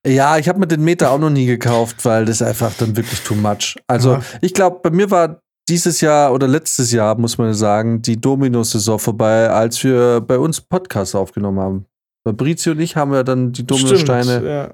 Ja, 0.07 0.37
ich 0.37 0.47
habe 0.47 0.59
mir 0.59 0.67
den 0.67 0.81
Meter 0.81 1.11
auch 1.11 1.19
noch 1.19 1.29
nie 1.29 1.45
gekauft, 1.45 2.05
weil 2.05 2.23
das 2.23 2.41
einfach 2.41 2.73
dann 2.75 2.95
wirklich 2.95 3.21
too 3.21 3.35
much. 3.35 3.75
Also, 3.85 4.13
Ja. 4.13 4.21
ich 4.39 4.53
glaube, 4.53 4.79
bei 4.81 4.91
mir 4.91 5.11
war 5.11 5.41
dieses 5.67 5.99
Jahr 5.99 6.33
oder 6.33 6.47
letztes 6.47 6.93
Jahr, 6.93 7.17
muss 7.17 7.37
man 7.37 7.53
sagen, 7.53 8.01
die 8.01 8.19
Domino-Saison 8.19 8.97
vorbei, 8.97 9.49
als 9.49 9.83
wir 9.83 10.21
bei 10.21 10.37
uns 10.37 10.61
Podcast 10.61 11.15
aufgenommen 11.15 11.59
haben. 11.59 11.85
Bei 12.23 12.31
Brizi 12.31 12.69
und 12.69 12.79
ich 12.79 12.95
haben 12.95 13.11
wir 13.11 13.25
dann 13.25 13.51
die 13.51 13.67
Dominosteine. 13.67 14.45
Ja. 14.45 14.73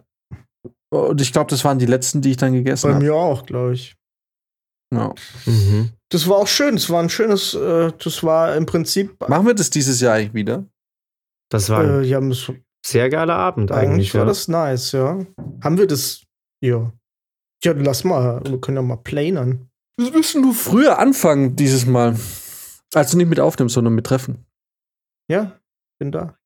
Und 0.90 1.20
ich 1.22 1.34
glaube, 1.34 1.50
das 1.50 1.66
waren 1.66 1.80
die 1.80 1.86
letzten, 1.86 2.22
die 2.22 2.32
ich 2.32 2.38
dann 2.38 2.54
gegessen 2.54 2.88
Bei 2.88 2.94
habe. 2.96 3.04
mir 3.06 3.14
auch, 3.16 3.46
glaube 3.46 3.74
ich. 3.74 3.96
Ja. 4.94 5.14
Mhm. 5.46 5.92
Das 6.10 6.28
war 6.30 6.38
auch 6.38 6.48
schön. 6.48 6.76
Das 6.76 6.90
war 6.90 7.02
ein 7.04 7.10
schönes, 7.10 7.54
äh, 7.54 7.92
das 8.02 8.24
war 8.24 8.56
im 8.56 8.66
Prinzip. 8.66 9.20
Machen 9.28 9.46
wir 9.46 9.54
das 9.54 9.70
dieses 9.70 10.00
Jahr 10.00 10.16
eigentlich 10.16 10.34
wieder? 10.34 10.66
Das 11.50 11.70
war 11.70 11.82
ein 11.82 12.04
Äh, 12.04 12.08
ja, 12.08 12.22
sehr 12.86 13.10
geiler 13.10 13.36
Abend 13.36 13.72
eigentlich 13.72 13.90
eigentlich. 13.92 14.14
war 14.14 14.22
ja. 14.22 14.26
das 14.28 14.48
nice, 14.48 14.92
ja. 14.94 15.26
Haben 15.62 15.78
wir 15.78 15.88
das? 15.88 16.24
Ja. 16.64 16.94
Ja, 17.64 17.74
lass 17.74 18.04
mal. 18.06 18.42
Wir 18.46 18.62
können 18.62 18.78
ja 18.78 18.84
mal 18.84 18.98
planern. 18.98 19.70
Wir 20.00 20.12
müssen 20.12 20.42
nur 20.42 20.54
früher 20.54 21.00
anfangen 21.00 21.56
dieses 21.56 21.86
Mal. 21.86 22.18
Also 22.94 23.18
nicht 23.18 23.28
mit 23.28 23.40
aufnehmen, 23.42 23.70
sondern 23.70 23.94
mit 23.96 24.06
Treffen. 24.06 24.46
Ja, 25.30 25.60
bin 26.00 26.12
da. 26.14 26.37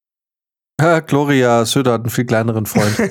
Ja, 0.82 0.99
Gloria 0.99 1.63
Söder 1.65 1.93
hat 1.93 2.01
einen 2.01 2.09
viel 2.09 2.25
kleineren 2.25 2.65
Freund. 2.65 2.97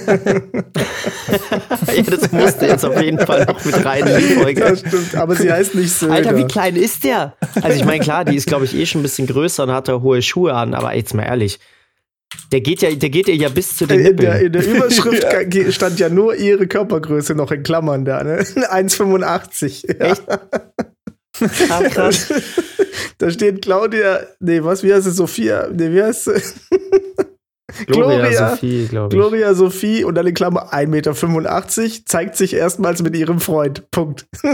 ja, 1.86 1.96
das 2.02 2.32
musste 2.32 2.66
jetzt 2.66 2.84
auf 2.84 3.00
jeden 3.00 3.18
Fall 3.18 3.44
noch 3.44 3.64
mit 3.64 3.84
rein 3.84 4.06
in 4.06 4.16
die 4.16 4.22
Folge. 4.34 4.60
das 4.60 4.80
stimmt, 4.80 5.14
aber 5.14 5.36
sie 5.36 5.52
heißt 5.52 5.74
nicht 5.76 5.92
Söder. 5.92 6.14
Alter, 6.14 6.36
wie 6.36 6.44
klein 6.46 6.74
ist 6.76 7.04
der? 7.04 7.36
Also 7.62 7.76
ich 7.76 7.84
meine, 7.84 8.02
klar, 8.02 8.24
die 8.24 8.34
ist, 8.34 8.46
glaube 8.46 8.64
ich, 8.64 8.74
eh 8.74 8.86
schon 8.86 9.00
ein 9.00 9.04
bisschen 9.04 9.26
größer 9.28 9.62
und 9.64 9.72
hat 9.72 9.88
da 9.88 10.00
hohe 10.00 10.20
Schuhe 10.22 10.54
an, 10.54 10.74
aber 10.74 10.94
jetzt 10.94 11.14
mal 11.14 11.22
ehrlich. 11.22 11.60
Der 12.52 12.60
geht 12.60 12.82
ja, 12.82 12.92
der 12.94 13.10
geht 13.10 13.28
ihr 13.28 13.36
ja 13.36 13.48
bis 13.48 13.76
zu 13.76 13.86
den 13.86 14.00
In 14.00 14.16
der, 14.16 14.40
in 14.40 14.52
der 14.52 14.64
Überschrift 14.66 15.26
ga- 15.50 15.72
stand 15.72 15.98
ja 15.98 16.08
nur 16.08 16.34
ihre 16.36 16.66
Körpergröße 16.66 17.34
noch 17.34 17.50
in 17.52 17.62
Klammern 17.62 18.04
da, 18.04 18.22
ne? 18.24 18.40
1,85. 18.42 19.96
Ja. 19.98 20.06
Echt? 20.12 20.22
Ah, 21.70 21.82
krass. 21.88 22.32
Da 23.18 23.30
steht 23.30 23.62
Claudia, 23.62 24.20
nee, 24.40 24.62
was, 24.62 24.82
wie 24.82 24.92
heißt 24.92 25.06
es, 25.06 25.16
Sophia? 25.16 25.68
Nee, 25.72 25.90
wie 25.92 26.02
heißt 26.02 26.24
sie? 26.24 26.32
Gloria, 27.86 28.18
Gloria- 28.18 28.50
Sophie, 28.50 28.86
glaube 28.88 29.14
ich. 29.14 29.20
Gloria 29.20 29.54
Sophie 29.54 30.04
und 30.04 30.14
dann 30.14 30.26
in 30.26 30.34
Klammer 30.34 30.72
1,85 30.72 30.86
Meter, 30.88 32.04
zeigt 32.06 32.36
sich 32.36 32.54
erstmals 32.54 33.02
mit 33.02 33.16
ihrem 33.16 33.40
Freund. 33.40 33.90
Punkt. 33.90 34.26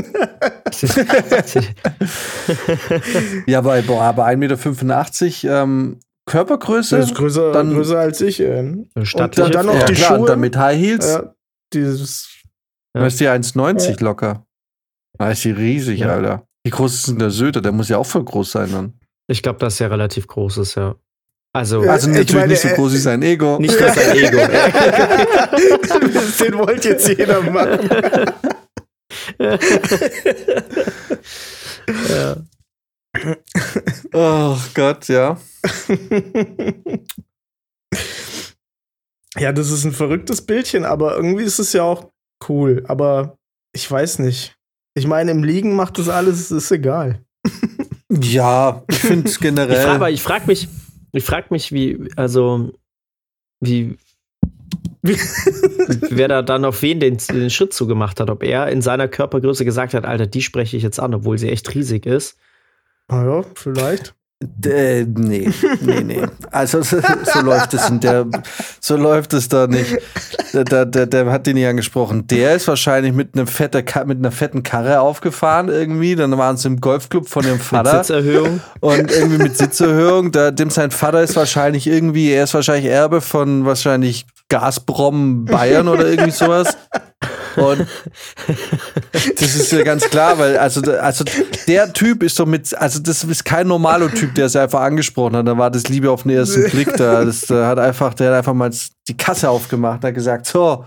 ja, 3.47 3.59
aber, 3.59 3.81
boah, 3.83 4.03
aber 4.03 4.27
1,85 4.27 4.37
Meter 5.47 5.63
ähm, 5.63 5.99
Körpergröße. 6.27 6.97
Das 6.99 7.11
ist 7.11 7.15
größer, 7.17 7.53
Dann- 7.53 7.73
größer 7.73 7.99
als 7.99 8.21
ich. 8.21 8.41
Äh. 8.41 8.59
Und 8.95 9.39
dann 9.39 9.67
noch 9.67 9.75
ja, 9.75 9.85
die 9.87 9.95
klar, 9.95 10.09
Schuhe. 10.09 10.19
Und 10.21 10.29
dann 10.29 10.41
mit 10.41 10.57
High 10.57 10.79
Heels. 10.79 11.07
Ja, 11.07 11.35
dieses, 11.73 12.29
Da 12.93 13.07
ist 13.07 13.21
die 13.21 13.29
1,90 13.29 14.03
locker. 14.03 14.45
Da 15.19 15.31
ist 15.31 15.45
die 15.45 15.51
riesig, 15.53 16.01
Ja. 16.01 16.09
Alter. 16.09 16.47
Wie 16.65 16.71
groß 16.71 16.95
ist 16.95 17.09
denn 17.09 17.19
der 17.21 17.31
Söder? 17.31 17.61
Der 17.61 17.71
muss 17.71 17.89
ja 17.89 17.97
auch 17.99 18.07
voll 18.07 18.25
groß 18.25 18.51
sein 18.53 18.73
dann. 18.73 18.99
Ich 19.29 19.43
glaube, 19.43 19.61
dass 19.61 19.81
er 19.81 19.91
relativ 19.91 20.27
groß 20.27 20.59
ist, 20.59 20.75
ja. 20.75 20.97
Also, 21.57 21.83
Ja. 21.85 21.93
Also 21.93 22.09
ich 22.11 22.17
natürlich 22.17 22.35
meine, 22.35 22.49
nicht 22.49 22.61
so 22.61 22.69
äh, 22.69 22.75
groß 22.75 22.93
wie 22.93 22.99
sein 22.99 23.23
Ego. 23.23 23.59
nicht 23.59 23.79
nur 23.81 23.89
sein 23.91 24.17
Ego. 24.17 24.37
den 26.45 26.59
wollte 26.59 26.89
jetzt 26.91 27.09
jeder 27.09 27.41
machen. 27.43 27.89
ja. 32.09 32.37
Oh 34.13 34.57
Gott, 34.75 35.09
ja. 35.09 35.39
Ja, 39.39 39.53
das 39.53 39.71
ist 39.71 39.85
ein 39.85 39.93
verrücktes 39.93 40.43
Bildchen, 40.43 40.85
aber 40.85 41.17
irgendwie 41.17 41.45
ist 41.45 41.59
es 41.59 41.73
ja 41.73 41.83
auch 41.83 42.11
cool. 42.49 42.85
Aber 42.89 43.37
ich 43.75 43.91
weiß 43.91 44.21
nicht. 44.21 44.55
Ich 44.95 45.07
meine, 45.07 45.31
im 45.31 45.45
Liegen 45.45 45.75
macht 45.75 45.99
das 45.99 46.09
alles, 46.09 46.51
ist 46.51 46.71
egal. 46.71 47.21
Ja, 48.11 48.83
ich 48.89 48.99
finde 48.99 49.29
Ich 49.31 49.39
generell. 49.39 49.99
frage 49.99 50.15
ich 50.15 50.23
frag 50.23 50.47
mich, 50.47 50.69
ich 51.17 51.25
frag 51.25 51.51
mich, 51.51 51.73
wie, 51.73 52.09
also, 52.17 52.73
wie, 53.61 53.97
wer 55.03 56.29
da 56.29 56.43
dann 56.43 56.65
auf 56.65 56.83
wen 56.83 57.01
den, 57.01 57.19
den 57.19 57.51
Schritt 57.51 57.73
zugemacht 57.73 58.21
hat. 58.21 58.31
Ob 58.31 58.43
er 58.43 58.69
in 58.69 58.83
seiner 58.83 59.09
Körpergröße 59.09 59.65
gesagt 59.65 59.95
hat, 59.95 60.05
Alter, 60.05 60.27
die 60.27 60.43
spreche 60.43 60.77
ich 60.77 60.83
jetzt 60.83 60.99
an, 60.99 61.15
obwohl 61.15 61.39
sie 61.39 61.51
echt 61.51 61.75
riesig 61.75 62.07
ist. 62.07 62.39
Naja, 63.09 63.45
vielleicht. 63.55 64.15
Äh, 64.67 65.05
nee, 65.05 65.51
nee, 65.81 66.01
nee. 66.03 66.23
Also 66.51 66.83
so, 66.83 66.99
so 67.25 67.41
läuft 67.41 67.73
es 67.73 67.89
in 67.89 68.01
der, 68.01 68.27
so 68.81 68.97
läuft 68.97 69.33
es 69.33 69.49
da 69.49 69.67
nicht. 69.67 69.97
Der, 70.53 70.85
der, 70.85 71.07
der, 71.07 71.33
hat 71.33 71.47
den 71.47 71.55
nicht 71.55 71.67
angesprochen. 71.67 72.27
Der 72.27 72.55
ist 72.55 72.69
wahrscheinlich 72.69 73.15
mit 73.15 73.35
einer, 73.35 73.47
fette, 73.47 73.83
mit 74.05 74.19
einer 74.19 74.31
fetten 74.31 74.63
Karre 74.63 75.01
aufgefahren 75.01 75.71
irgendwie. 75.71 76.17
Dann 76.17 76.37
waren 76.37 76.59
sie 76.59 76.69
im 76.69 76.83
Golfclub 76.83 77.29
von 77.29 77.47
Mit 77.47 77.63
Vater. 77.63 78.05
Sitzerhöhung. 78.05 78.61
Und 78.81 79.11
irgendwie 79.11 79.39
mit 79.39 79.57
Sitzerhöhung. 79.57 80.33
Da, 80.33 80.51
dem 80.51 80.69
sein 80.69 80.91
Vater 80.91 81.23
ist 81.23 81.35
wahrscheinlich 81.37 81.87
irgendwie, 81.87 82.31
er 82.31 82.45
ist 82.45 82.53
wahrscheinlich 82.53 82.91
Erbe 82.91 83.23
von 83.23 83.65
wahrscheinlich 83.65 84.27
Gazprom 84.51 85.47
Bayern 85.47 85.89
oder 85.89 86.07
irgendwie 86.09 86.31
sowas. 86.31 86.77
Und 87.57 87.87
das 89.13 89.57
ist 89.57 89.73
ja 89.73 89.83
ganz 89.83 90.09
klar, 90.09 90.39
weil 90.39 90.59
also, 90.59 90.81
also 90.93 91.25
der 91.67 91.93
Typ 91.93 92.23
ist 92.23 92.39
doch 92.39 92.47
mit, 92.47 92.75
also 92.75 93.01
das 93.01 93.25
ist 93.25 93.45
kein 93.45 93.67
normaler 93.67 94.13
Typ, 94.13 94.35
der 94.35 94.47
es 94.47 94.57
einfach 94.57 94.81
angesprochen 94.81 95.37
hat. 95.37 95.49
Da 95.49 95.57
war 95.57 95.71
das 95.71 95.89
Liebe 95.89 96.11
auf 96.11 96.23
den 96.23 96.33
ersten 96.33 96.71
Blick 96.71 96.95
da. 96.97 97.25
Das, 97.25 97.43
der 97.43 97.67
hat 97.67 97.79
einfach, 97.79 98.15
der 98.15 98.31
hat 98.31 98.39
einfach 98.39 98.55
mal 98.55 98.71
die 99.09 99.17
Kasse 99.17 99.49
aufgemacht, 99.49 100.05
hat 100.05 100.15
gesagt, 100.15 100.47
so, 100.47 100.85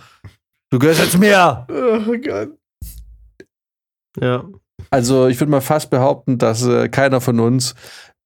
du 0.72 0.80
gehörst 0.80 1.02
jetzt 1.02 1.18
mir. 1.18 1.66
Oh 1.70 2.14
Gott. 2.18 2.50
Ja. 4.20 4.44
Also 4.90 5.28
ich 5.28 5.40
würde 5.40 5.52
mal 5.52 5.62
fast 5.62 5.90
behaupten, 5.90 6.38
dass 6.38 6.66
äh, 6.66 6.90
keiner 6.90 7.22
von 7.22 7.40
uns 7.40 7.76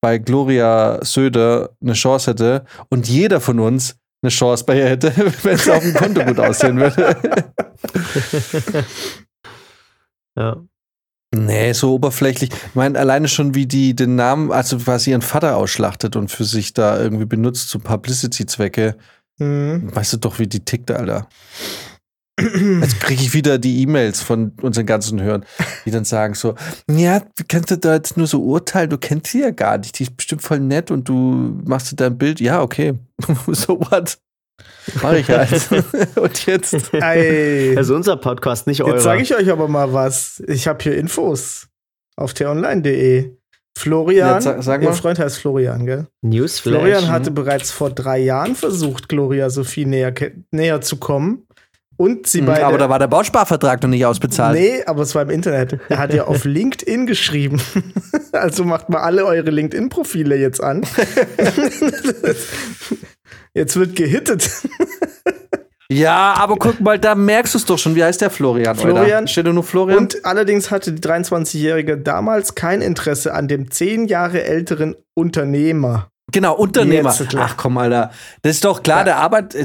bei 0.02 0.18
Gloria 0.18 1.00
Söder 1.04 1.72
eine 1.82 1.94
Chance 1.94 2.32
hätte 2.32 2.66
und 2.90 3.08
jeder 3.08 3.40
von 3.40 3.60
uns 3.60 3.96
eine 4.24 4.30
Chance 4.30 4.64
bei 4.66 4.80
ihr 4.80 4.90
hätte, 4.90 5.14
wenn 5.44 5.56
es 5.56 5.70
auf 5.70 5.84
dem 5.84 5.94
Konto 5.94 6.24
gut 6.26 6.40
aussehen 6.40 6.80
würde. 6.80 7.16
Ja. 10.36 10.64
nee, 11.36 11.74
so 11.74 11.94
oberflächlich. 11.94 12.50
Ich 12.52 12.74
meine, 12.74 12.98
alleine 12.98 13.28
schon 13.28 13.54
wie 13.54 13.68
die 13.68 13.96
den 13.96 14.16
Namen, 14.16 14.52
also 14.52 14.80
quasi 14.80 15.12
ihren 15.12 15.22
Vater 15.22 15.58
ausschlachtet 15.58 16.16
und 16.16 16.32
für 16.32 16.44
sich 16.44 16.74
da 16.74 17.00
irgendwie 17.00 17.26
benutzt 17.26 17.70
zu 17.70 17.78
Publicity-Zwecke. 17.78 18.98
Mhm. 19.38 19.96
Weißt 19.96 20.14
du 20.14 20.18
doch, 20.18 20.40
wie 20.40 20.48
die 20.48 20.66
tickt, 20.66 20.90
Alter. 20.90 21.28
Jetzt 22.82 23.00
kriege 23.00 23.22
ich 23.22 23.34
wieder 23.34 23.58
die 23.58 23.82
E-Mails 23.82 24.22
von 24.22 24.54
unseren 24.62 24.86
ganzen 24.86 25.22
Hörern, 25.22 25.46
die 25.86 25.92
dann 25.92 26.06
sagen 26.06 26.34
so, 26.34 26.56
ja, 26.90 27.22
wie 27.38 27.44
kannst 27.48 27.72
du 27.72 27.78
da 27.78 27.96
jetzt 27.96 28.18
nur 28.18 28.28
so 28.28 28.42
urteilen? 28.44 28.90
Du 28.90 28.98
kennst 28.98 29.32
sie 29.32 29.42
ja 29.42 29.52
gar 29.52 29.78
nicht. 29.78 29.98
Die 30.00 30.04
ist 30.04 30.18
bestimmt 30.18 30.42
voll 30.42 30.60
nett 30.60 30.92
und 30.92 31.08
du 31.10 31.60
machst 31.66 31.92
dir 31.92 31.96
da 31.96 32.08
ein 32.08 32.18
Bild. 32.18 32.40
Ja, 32.40 32.62
okay. 32.62 32.94
so 33.48 33.80
what? 33.80 34.18
Mach 35.02 35.14
ich 35.14 35.30
halt. 35.30 35.68
und 36.16 36.46
jetzt? 36.46 36.94
Ey. 36.94 37.76
Also 37.78 37.96
unser 37.96 38.18
Podcast, 38.18 38.68
nicht 38.68 38.84
euer. 38.84 38.94
Jetzt 38.94 39.04
sage 39.04 39.22
ich 39.22 39.36
euch 39.36 39.50
aber 39.50 39.68
mal 39.68 39.94
was. 39.94 40.42
Ich 40.48 40.68
habe 40.68 40.84
hier 40.84 40.98
Infos 40.98 41.68
auf 42.16 42.34
t-online.de. 42.34 43.32
Florian, 43.76 44.42
Ja, 44.44 44.62
sag- 44.62 44.84
ihr. 44.84 44.94
Freund 44.94 45.18
heißt 45.18 45.40
Florian, 45.40 45.86
gell? 45.88 46.08
Newsflash. 46.22 46.76
Florian 46.76 47.08
hatte 47.10 47.32
bereits 47.32 47.72
vor 47.72 47.90
drei 47.90 48.20
Jahren 48.20 48.56
versucht, 48.56 49.10
Gloria 49.10 49.50
Sophie 49.50 49.86
näher, 49.86 50.14
näher 50.52 50.82
zu 50.82 50.98
kommen. 50.98 51.48
Und 52.04 52.28
sie 52.28 52.42
beide. 52.42 52.62
Hm, 52.62 52.68
Aber 52.68 52.78
da 52.78 52.90
war 52.90 53.00
der 53.00 53.08
Bausparvertrag 53.08 53.82
noch 53.82 53.90
nicht 53.90 54.06
ausbezahlt. 54.06 54.60
Nee, 54.60 54.84
aber 54.86 55.04
es 55.04 55.16
war 55.16 55.22
im 55.22 55.30
Internet. 55.30 55.80
Er 55.90 55.98
hat 56.00 56.14
ja 56.14 56.24
auf 56.26 56.44
LinkedIn 56.46 57.06
geschrieben. 57.06 57.62
Also 58.32 58.64
macht 58.64 58.90
mal 58.90 59.00
alle 59.02 59.26
eure 59.26 59.52
LinkedIn-Profile 59.52 60.36
jetzt 60.36 60.64
an. 60.64 60.82
Jetzt 63.54 63.76
wird 63.76 63.96
gehittet. 63.96 64.50
Ja, 65.92 66.34
aber 66.38 66.56
guck 66.56 66.80
mal, 66.80 66.98
da 66.98 67.14
merkst 67.14 67.54
du 67.54 67.60
es 67.60 67.66
doch 67.66 67.78
schon. 67.78 67.96
Wie 67.96 68.04
heißt 68.04 68.22
der 68.22 68.32
Florian? 68.32 68.76
Florian. 68.76 69.28
Steht 69.28 69.46
nur 69.46 69.64
Florian? 69.64 70.00
Und 70.00 70.26
allerdings 70.26 70.72
hatte 70.72 70.94
die 70.94 71.08
23-Jährige 71.08 71.98
damals 71.98 72.56
kein 72.56 72.82
Interesse 72.82 73.36
an 73.36 73.48
dem 73.48 73.70
zehn 73.70 74.08
Jahre 74.08 74.44
älteren 74.44 74.96
Unternehmer. 75.14 76.08
Genau, 76.32 76.56
Unternehmer. 76.56 77.16
Ach 77.38 77.58
komm, 77.58 77.78
Alter. 77.78 78.10
Das 78.42 78.56
ist 78.56 78.66
doch 78.66 78.82
klar, 78.82 79.00
Ja. 79.00 79.04
der 79.04 79.18
Arbeit. 79.18 79.56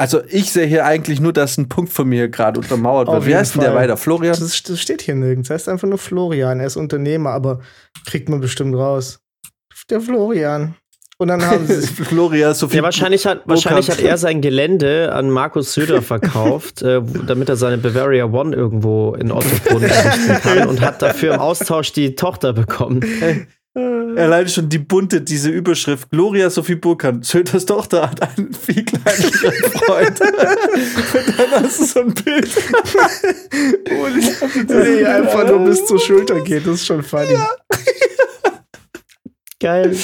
Also 0.00 0.22
ich 0.30 0.50
sehe 0.50 0.64
hier 0.64 0.86
eigentlich 0.86 1.20
nur, 1.20 1.34
dass 1.34 1.58
ein 1.58 1.68
Punkt 1.68 1.92
von 1.92 2.08
mir 2.08 2.30
gerade 2.30 2.58
untermauert 2.58 3.08
wird. 3.08 3.26
Wie 3.26 3.36
heißt 3.36 3.56
denn 3.56 3.60
der 3.60 3.74
weiter? 3.74 3.98
Florian? 3.98 4.34
Das, 4.40 4.62
das 4.62 4.80
steht 4.80 5.02
hier 5.02 5.14
nirgends. 5.14 5.50
Er 5.50 5.56
ist 5.56 5.68
einfach 5.68 5.86
nur 5.86 5.98
Florian. 5.98 6.58
Er 6.58 6.68
ist 6.68 6.76
Unternehmer, 6.76 7.32
aber 7.32 7.60
kriegt 8.06 8.30
man 8.30 8.40
bestimmt 8.40 8.74
raus. 8.74 9.20
Der 9.90 10.00
Florian. 10.00 10.74
Und 11.18 11.28
dann 11.28 11.44
haben 11.44 11.66
sie 11.66 11.86
Florian, 12.04 12.54
Sophie. 12.54 12.78
Ja, 12.78 12.82
wahrscheinlich 12.82 13.26
hat, 13.26 13.42
wahrscheinlich 13.44 13.90
hat 13.90 14.00
er 14.00 14.16
sein 14.16 14.40
Gelände 14.40 15.12
an 15.12 15.28
Markus 15.28 15.74
Söder 15.74 16.00
verkauft, 16.00 16.80
äh, 16.82 17.02
damit 17.26 17.50
er 17.50 17.56
seine 17.56 17.76
Bavaria 17.76 18.24
One 18.24 18.56
irgendwo 18.56 19.12
in 19.12 19.30
Ottobrunn 19.30 19.82
errichten 19.82 20.40
kann 20.40 20.66
und 20.68 20.80
hat 20.80 21.02
dafür 21.02 21.34
im 21.34 21.40
Austausch 21.40 21.92
die 21.92 22.14
Tochter 22.14 22.54
bekommen. 22.54 23.04
Alleine 23.72 24.48
schon 24.48 24.68
die 24.68 24.80
bunte, 24.80 25.20
diese 25.20 25.48
Überschrift. 25.48 26.10
Gloria 26.10 26.50
Sophie 26.50 26.74
Burkhardt, 26.74 27.24
Söders 27.24 27.66
Tochter 27.66 28.10
hat 28.10 28.20
einen 28.20 28.52
viel 28.52 28.84
kleineren 28.84 29.70
Freund. 29.70 30.20
Und 30.20 31.38
dann 31.38 31.50
hast 31.62 31.78
du 31.78 31.84
so 31.84 32.00
ein 32.00 32.12
Bild. 32.12 32.50
nee, 34.68 35.04
einfach 35.04 35.46
nur 35.46 35.60
bis 35.60 35.86
zur 35.86 36.00
Schulter 36.00 36.40
geht. 36.40 36.66
Das 36.66 36.74
ist 36.74 36.86
schon 36.86 37.04
funny. 37.04 37.36
Geil. 39.62 39.94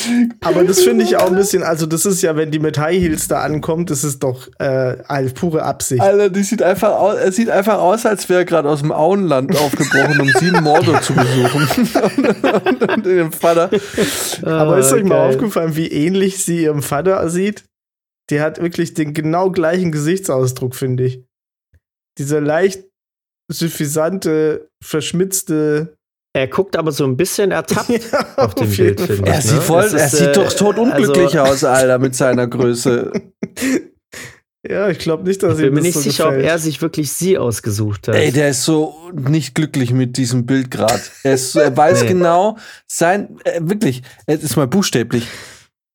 Aber 0.43 0.65
das 0.65 0.83
finde 0.83 1.03
ich 1.03 1.17
auch 1.17 1.29
ein 1.29 1.35
bisschen, 1.35 1.63
also 1.63 1.87
das 1.87 2.05
ist 2.05 2.21
ja, 2.21 2.37
wenn 2.37 2.51
die 2.51 2.59
mit 2.59 2.79
High 2.79 3.01
Heels 3.01 3.27
da 3.27 3.41
ankommt, 3.41 3.89
das 3.89 4.05
ist 4.05 4.23
doch 4.23 4.49
äh, 4.59 4.99
eine 5.09 5.31
pure 5.31 5.63
Absicht. 5.63 6.03
Alter, 6.03 6.29
die 6.29 6.43
sieht 6.43 6.63
einfach 6.63 6.91
aus, 6.93 7.17
er 7.17 7.33
sieht 7.33 7.49
einfach 7.49 7.79
aus, 7.79 8.05
als 8.05 8.29
wäre 8.29 8.41
er 8.41 8.45
gerade 8.45 8.69
aus 8.69 8.83
dem 8.83 8.93
Auenland 8.93 9.57
aufgebrochen, 9.57 10.21
um 10.21 10.29
sieben 10.29 10.63
Mordor 10.63 11.01
zu 11.01 11.15
besuchen. 11.15 11.69
und, 12.19 12.45
und, 12.67 12.93
und 12.93 13.07
ihrem 13.07 13.33
Vater. 13.33 13.71
Aber 14.43 14.79
ist 14.79 14.93
euch 14.93 15.05
mal 15.05 15.31
aufgefallen, 15.31 15.75
wie 15.75 15.89
ähnlich 15.89 16.45
sie 16.45 16.65
ihrem 16.65 16.83
Vater 16.83 17.27
sieht? 17.31 17.65
Die 18.29 18.43
hat 18.43 18.61
wirklich 18.61 18.93
den 18.93 19.15
genau 19.15 19.51
gleichen 19.51 19.91
Gesichtsausdruck, 19.91 20.75
finde 20.75 21.05
ich. 21.05 21.25
Dieser 22.19 22.43
leicht 22.43 22.85
suffisante, 23.51 24.69
verschmitzte. 24.85 25.96
Er 26.37 26.49
guckt 26.49 26.77
aber 26.77 26.93
so 26.93 27.05
ein 27.05 27.17
bisschen 27.17 27.51
ertappt 27.51 27.91
auf 28.37 28.55
dem 28.55 28.71
jeden 28.71 28.97
Bild, 28.97 29.01
finde. 29.11 29.31
Er 29.31 29.39
ich. 29.39 29.45
sieht, 29.45 29.55
ne? 29.55 29.61
voll, 29.63 29.85
er 29.85 30.05
ist, 30.07 30.17
sieht 30.17 30.29
äh, 30.29 30.33
doch 30.33 30.53
totunglücklich 30.53 31.39
also- 31.41 31.53
aus, 31.53 31.65
Alter, 31.65 31.99
mit 31.99 32.15
seiner 32.15 32.47
Größe. 32.47 33.11
Ja, 34.69 34.89
ich 34.89 34.99
glaube 34.99 35.23
nicht, 35.23 35.45
dass 35.45 35.59
Ich 35.61 35.65
ihm 35.65 35.67
bin 35.67 35.75
mir 35.75 35.83
nicht 35.83 35.95
so 35.95 36.01
sicher, 36.01 36.25
ob 36.25 36.31
gefällt. 36.33 36.51
er 36.51 36.59
sich 36.59 36.83
wirklich 36.83 37.13
sie 37.13 37.39
ausgesucht 37.39 38.09
hat. 38.09 38.17
Ey, 38.17 38.33
der 38.33 38.49
ist 38.49 38.65
so 38.65 38.97
nicht 39.13 39.55
glücklich 39.55 39.93
mit 39.93 40.17
diesem 40.17 40.45
Bild 40.45 40.73
gerade. 40.73 41.01
Er, 41.23 41.39
er 41.55 41.77
weiß 41.77 42.01
Nee. 42.03 42.09
genau, 42.09 42.59
sein, 42.89 43.39
äh, 43.45 43.61
wirklich, 43.63 44.03
es 44.27 44.43
ist 44.43 44.57
mal 44.57 44.67
buchstäblich. 44.67 45.29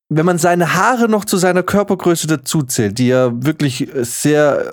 Wenn 0.07 0.25
man 0.25 0.37
seine 0.37 0.73
Haare 0.73 1.09
noch 1.09 1.25
zu 1.25 1.35
seiner 1.35 1.63
Körpergröße 1.63 2.27
dazuzählt, 2.27 2.97
die 2.97 3.09
er 3.09 3.33
wirklich 3.43 3.89
sehr 4.03 4.71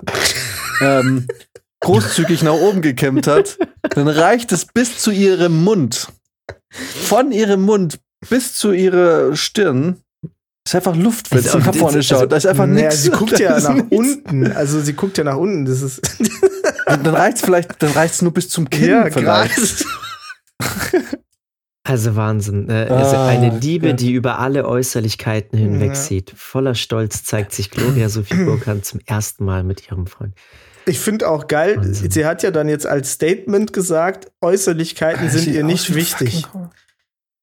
ähm, 0.79 1.27
großzügig 1.81 2.43
nach 2.43 2.53
oben 2.53 2.81
gekämmt 2.81 3.27
hat, 3.27 3.57
dann 3.91 4.07
reicht 4.07 4.51
es 4.51 4.65
bis 4.65 4.97
zu 4.97 5.11
ihrem 5.11 5.63
Mund. 5.63 6.07
Von 6.71 7.31
ihrem 7.31 7.61
Mund 7.63 7.99
bis 8.29 8.55
zu 8.55 8.71
ihrer 8.71 9.35
Stirn 9.35 9.97
ist 10.65 10.75
einfach 10.75 10.95
Luft, 10.95 11.31
wenn 11.31 11.41
sie 11.41 11.57
nach 11.57 11.73
vorne 11.73 11.97
also- 11.97 12.01
schaut. 12.01 12.31
Da 12.31 12.35
ist 12.37 12.45
einfach 12.45 12.67
naja, 12.67 12.87
nichts. 12.89 13.03
sie 13.03 13.09
guckt 13.11 13.39
ja 13.39 13.59
nach 13.59 13.73
nichts. 13.73 13.89
unten. 13.97 14.51
Also 14.51 14.79
sie 14.81 14.93
guckt 14.93 15.17
ja 15.17 15.23
nach 15.23 15.37
unten. 15.37 15.65
Das 15.65 15.81
ist 15.81 16.01
Dann 16.85 17.05
reicht's 17.07 17.41
vielleicht, 17.41 17.81
dann 17.81 17.91
reicht's 17.93 18.21
nur 18.21 18.33
bis 18.33 18.49
zum 18.49 18.69
Kinn 18.69 18.89
ja 18.89 19.09
vielleicht. 19.11 19.85
Also 21.87 22.15
Wahnsinn. 22.15 22.69
Äh, 22.69 22.87
also 22.89 23.15
Ah, 23.15 23.27
eine 23.27 23.57
Liebe, 23.57 23.87
ja. 23.87 23.93
die 23.93 24.11
über 24.11 24.37
alle 24.37 24.67
Äußerlichkeiten 24.67 25.57
hinwegsieht. 25.57 26.33
Voller 26.35 26.75
Stolz 26.75 27.23
zeigt 27.23 27.51
sich 27.51 27.71
Gloria 27.71 28.09
Sophie 28.09 28.43
Burkhardt 28.43 28.85
zum 28.85 28.99
ersten 29.07 29.43
Mal 29.45 29.63
mit 29.63 29.87
ihrem 29.87 30.05
Freund. 30.05 30.35
Ich 30.89 30.99
finde 30.99 31.29
auch 31.29 31.47
geil, 31.47 31.77
Wahnsinn. 31.77 32.11
sie 32.11 32.25
hat 32.25 32.43
ja 32.43 32.51
dann 32.51 32.67
jetzt 32.67 32.85
als 32.87 33.11
Statement 33.13 33.71
gesagt, 33.73 34.31
Äußerlichkeiten 34.41 35.29
sind 35.29 35.47
ihr 35.47 35.63
nicht 35.63 35.93
wichtig. 35.95 36.45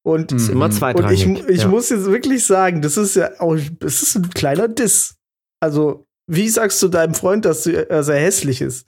Und, 0.04 0.30
Mhm. 0.32 0.36
Ist 0.36 0.48
immer 0.50 0.64
und 0.66 0.72
ich, 0.72 0.78
zweitrangig. 0.78 1.48
ich 1.48 1.62
ja. 1.62 1.68
muss 1.68 1.88
jetzt 1.90 2.04
wirklich 2.06 2.44
sagen, 2.46 2.80
das 2.82 2.96
ist 2.96 3.16
ja 3.16 3.30
auch, 3.40 3.54
es 3.54 4.02
ist 4.02 4.14
ein 4.16 4.30
kleiner 4.30 4.68
Diss. 4.68 5.16
Also, 5.60 6.06
wie 6.30 6.48
sagst 6.48 6.80
du 6.82 6.88
deinem 6.88 7.14
Freund, 7.14 7.44
dass 7.44 7.64
du, 7.64 7.70
er 7.88 8.02
sehr 8.04 8.20
hässlich 8.20 8.60
ist? 8.60 8.86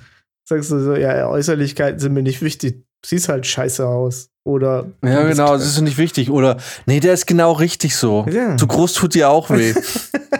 Sagst 0.49 0.71
du 0.71 0.79
so, 0.81 0.95
ja, 0.95 1.29
Äußerlichkeiten 1.29 1.99
sind 1.99 2.13
mir 2.15 2.23
nicht 2.23 2.41
wichtig. 2.43 2.85
Siehst 3.05 3.29
halt 3.29 3.47
scheiße 3.47 3.87
aus. 3.87 4.31
Oder. 4.45 4.87
Ja, 5.05 5.27
genau, 5.29 5.53
das 5.53 5.67
ist 5.67 5.81
nicht 5.81 5.99
wichtig. 5.99 6.31
Oder, 6.31 6.57
nee, 6.87 7.01
der 7.01 7.15
ist 7.15 7.27
genau 7.27 7.53
richtig 7.53 7.97
so. 7.97 8.27
Ja. 8.31 8.57
Zu 8.57 8.67
groß 8.67 8.95
tut 8.95 9.15
dir 9.15 9.29
auch 9.29 9.51
weh. 9.51 9.75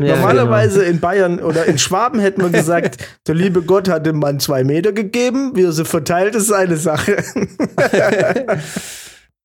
Ja, 0.00 0.16
Normalerweise 0.16 0.82
in 0.84 0.98
Bayern 1.00 1.40
oder 1.40 1.66
in 1.66 1.78
Schwaben 1.78 2.20
hätte 2.20 2.40
man 2.40 2.52
gesagt, 2.52 2.96
der 3.26 3.34
liebe 3.34 3.62
Gott 3.62 3.88
hat 3.88 4.06
dem 4.06 4.18
Mann 4.18 4.40
zwei 4.40 4.64
Meter 4.64 4.92
gegeben, 4.92 5.52
wie 5.54 5.64
er 5.64 5.72
sie 5.72 5.84
verteilt, 5.84 6.34
ist 6.34 6.46
seine 6.48 6.76
Sache. 6.76 7.22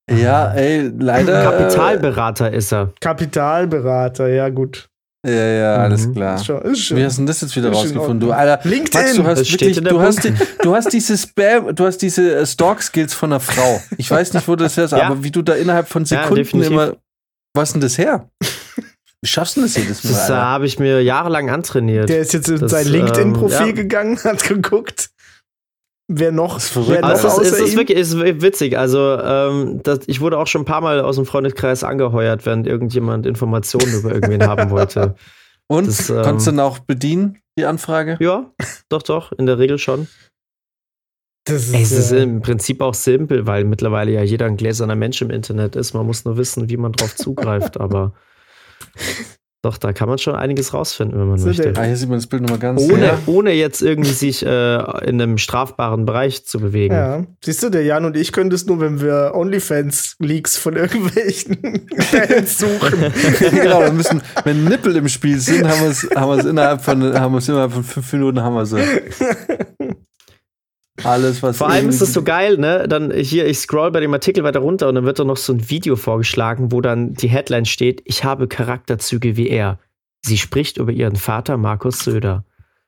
Ja, 0.09 0.53
ey, 0.53 0.91
leider. 0.99 1.43
Kapitalberater 1.43 2.53
ist 2.53 2.71
er. 2.71 2.91
Kapitalberater, 3.01 4.27
ja, 4.27 4.49
gut. 4.49 4.87
Ja, 5.25 5.33
ja, 5.33 5.75
alles 5.77 6.05
Mhm. 6.05 6.13
klar. 6.13 6.35
Ist 6.35 6.45
schon, 6.45 6.61
ist 6.61 6.79
schon. 6.85 6.97
Wie 6.97 7.03
hast 7.03 7.17
du 7.17 7.21
denn 7.21 7.25
das 7.25 7.41
jetzt 7.41 7.55
wieder 7.55 7.71
Ist 7.71 7.77
rausgefunden? 7.77 8.19
Du. 8.19 8.31
Alter, 8.31 8.59
LinkedIn. 8.69 9.01
Max, 9.01 9.15
du 9.15 9.23
hast 9.23 9.39
Das 9.41 9.51
wirklich, 9.51 9.81
du 9.83 9.99
hast, 9.99 10.23
die, 10.23 10.33
du 10.61 10.75
hast 10.75 10.93
diese 10.93 11.17
Spam, 11.17 11.73
du 11.75 11.85
hast 11.87 11.97
diese 12.03 12.35
äh, 12.35 12.45
Stalk-Skills 12.45 13.15
von 13.15 13.31
einer 13.33 13.39
Frau. 13.39 13.81
Ich 13.97 14.11
weiß 14.11 14.33
nicht, 14.33 14.47
wo 14.47 14.55
das 14.55 14.77
her 14.77 14.83
ist, 14.85 14.91
Ja. 14.95 15.07
aber 15.07 15.23
wie 15.23 15.31
du 15.31 15.41
da 15.41 15.53
innerhalb 15.55 15.87
von 15.87 16.03
Ja, 16.03 16.21
Sekunden 16.21 16.35
definitiv. 16.35 16.71
immer. 16.71 16.93
Was 17.55 17.69
ist 17.69 17.73
denn 17.73 17.81
das 17.81 17.97
her? 17.97 18.29
Wie 19.25 19.29
schaffst 19.29 19.57
du 19.57 19.61
das 19.61 19.75
jedes 19.75 20.03
Mal? 20.03 20.11
Das 20.11 20.29
äh, 20.29 20.33
habe 20.33 20.67
ich 20.67 20.77
mir 20.77 21.01
jahrelang 21.01 21.49
antrainiert. 21.49 22.09
Der 22.09 22.19
ist 22.19 22.31
jetzt 22.31 22.47
in 22.47 22.59
Das, 22.59 22.69
sein 22.69 22.85
LinkedIn-Profil 22.85 23.59
ähm, 23.59 23.67
ja. 23.69 23.71
gegangen, 23.71 24.19
hat 24.23 24.43
geguckt, 24.43 25.09
wer 26.07 26.31
noch, 26.31 26.57
ist 26.57 26.69
verrückt, 26.69 26.91
wer 26.91 27.01
noch 27.01 27.09
Also 27.09 27.27
es, 27.27 27.33
ist, 27.33 27.41
es 27.41 27.53
außer 27.53 27.63
ist 27.63 27.73
ihm. 27.73 27.77
wirklich 27.79 27.97
es 27.97 28.13
ist 28.13 28.41
witzig. 28.43 28.77
Also 28.77 29.17
ähm, 29.19 29.79
das, 29.81 30.01
ich 30.05 30.21
wurde 30.21 30.37
auch 30.37 30.45
schon 30.45 30.61
ein 30.61 30.65
paar 30.65 30.81
Mal 30.81 31.01
aus 31.01 31.15
dem 31.15 31.25
Freundeskreis 31.25 31.83
angeheuert, 31.83 32.45
wenn 32.45 32.65
irgendjemand 32.65 33.25
Informationen 33.25 33.91
über 33.95 34.13
irgendwen 34.13 34.43
haben 34.43 34.69
wollte. 34.69 35.15
Und? 35.67 35.87
das, 35.87 36.07
ähm, 36.11 36.21
Konntest 36.21 36.45
du 36.45 36.51
dann 36.51 36.59
auch 36.59 36.77
bedienen, 36.77 37.39
die 37.57 37.65
Anfrage? 37.65 38.17
Ja, 38.19 38.51
doch, 38.89 39.01
doch, 39.01 39.31
in 39.31 39.47
der 39.47 39.57
Regel 39.57 39.79
schon. 39.79 40.07
Das 41.45 41.73
Ey, 41.73 41.81
es 41.81 41.91
ist 41.91 42.11
äh, 42.11 42.21
im 42.21 42.43
Prinzip 42.43 42.79
auch 42.79 42.93
simpel, 42.93 43.47
weil 43.47 43.63
mittlerweile 43.63 44.11
ja 44.11 44.21
jeder 44.21 44.45
ein 44.45 44.57
gläserner 44.57 44.95
Mensch 44.95 45.19
im 45.23 45.31
Internet 45.31 45.75
ist. 45.75 45.95
Man 45.95 46.05
muss 46.05 46.25
nur 46.25 46.37
wissen, 46.37 46.69
wie 46.69 46.77
man 46.77 46.91
drauf 46.91 47.15
zugreift, 47.15 47.79
aber 47.79 48.13
doch, 49.61 49.79
da 49.79 49.93
kann 49.93 50.07
man 50.07 50.19
schon 50.19 50.35
einiges 50.35 50.75
rausfinden, 50.75 51.19
wenn 51.19 51.27
man 51.27 51.39
So 51.39 51.47
möchte. 51.47 51.73
Ah, 51.75 51.83
hier 51.83 51.97
sieht 51.97 52.07
man 52.07 52.19
das 52.19 52.27
Bild 52.27 52.43
nochmal 52.43 52.59
ganz. 52.59 52.79
Ohne, 52.83 53.05
Ja. 53.05 53.19
ohne 53.25 53.51
jetzt 53.51 53.81
irgendwie 53.81 54.11
sich 54.11 54.45
äh, 54.45 54.75
in 55.07 55.19
einem 55.19 55.39
strafbaren 55.39 56.05
Bereich 56.05 56.45
zu 56.45 56.59
bewegen. 56.59 56.93
ja. 56.93 57.23
Siehst 57.43 57.63
du, 57.63 57.69
der 57.69 57.83
Jan 57.83 58.05
und 58.05 58.15
ich 58.15 58.31
können 58.31 58.51
das 58.51 58.67
nur, 58.67 58.79
wenn 58.79 59.01
wir 59.01 59.31
OnlyFans-Leaks 59.33 60.57
von 60.57 60.75
irgendwelchen 60.75 61.87
Fans 61.97 62.59
suchen. 62.59 63.11
genau, 63.39 63.81
wir 63.81 63.91
müssen, 63.91 64.21
wenn 64.43 64.65
Nippel 64.65 64.95
im 64.97 65.07
Spiel 65.07 65.39
sind, 65.39 65.67
haben 65.67 65.81
wir 65.81 65.89
es 65.89 66.07
haben 66.15 66.47
innerhalb 66.47 66.81
von 66.81 67.01
haben 67.19 67.35
innerhalb 67.39 67.71
von 67.71 67.83
fünf 67.83 68.13
Minuten 68.13 68.41
haben 68.41 68.55
wir 68.55 68.65
sie. 68.67 68.77
Alles, 71.03 71.43
was 71.43 71.57
Vor 71.57 71.69
allem 71.69 71.89
ist 71.89 72.01
das 72.01 72.13
so 72.13 72.23
geil, 72.23 72.57
ne? 72.57 72.87
Dann 72.87 73.11
hier, 73.11 73.45
ich 73.47 73.59
scroll 73.59 73.91
bei 73.91 73.99
dem 73.99 74.13
Artikel 74.13 74.43
weiter 74.43 74.59
runter 74.59 74.87
und 74.87 74.95
dann 74.95 75.05
wird 75.05 75.19
da 75.19 75.25
noch 75.25 75.37
so 75.37 75.51
ein 75.53 75.69
Video 75.69 75.95
vorgeschlagen, 75.97 76.71
wo 76.71 76.79
dann 76.81 77.13
die 77.13 77.27
Headline 77.27 77.65
steht: 77.65 78.01
Ich 78.05 78.23
habe 78.23 78.47
Charakterzüge 78.47 79.35
wie 79.35 79.49
er. 79.49 79.79
Sie 80.25 80.37
spricht 80.37 80.77
über 80.77 80.91
ihren 80.91 81.17
Vater 81.17 81.57
Markus 81.57 81.99
Söder. 81.99 82.45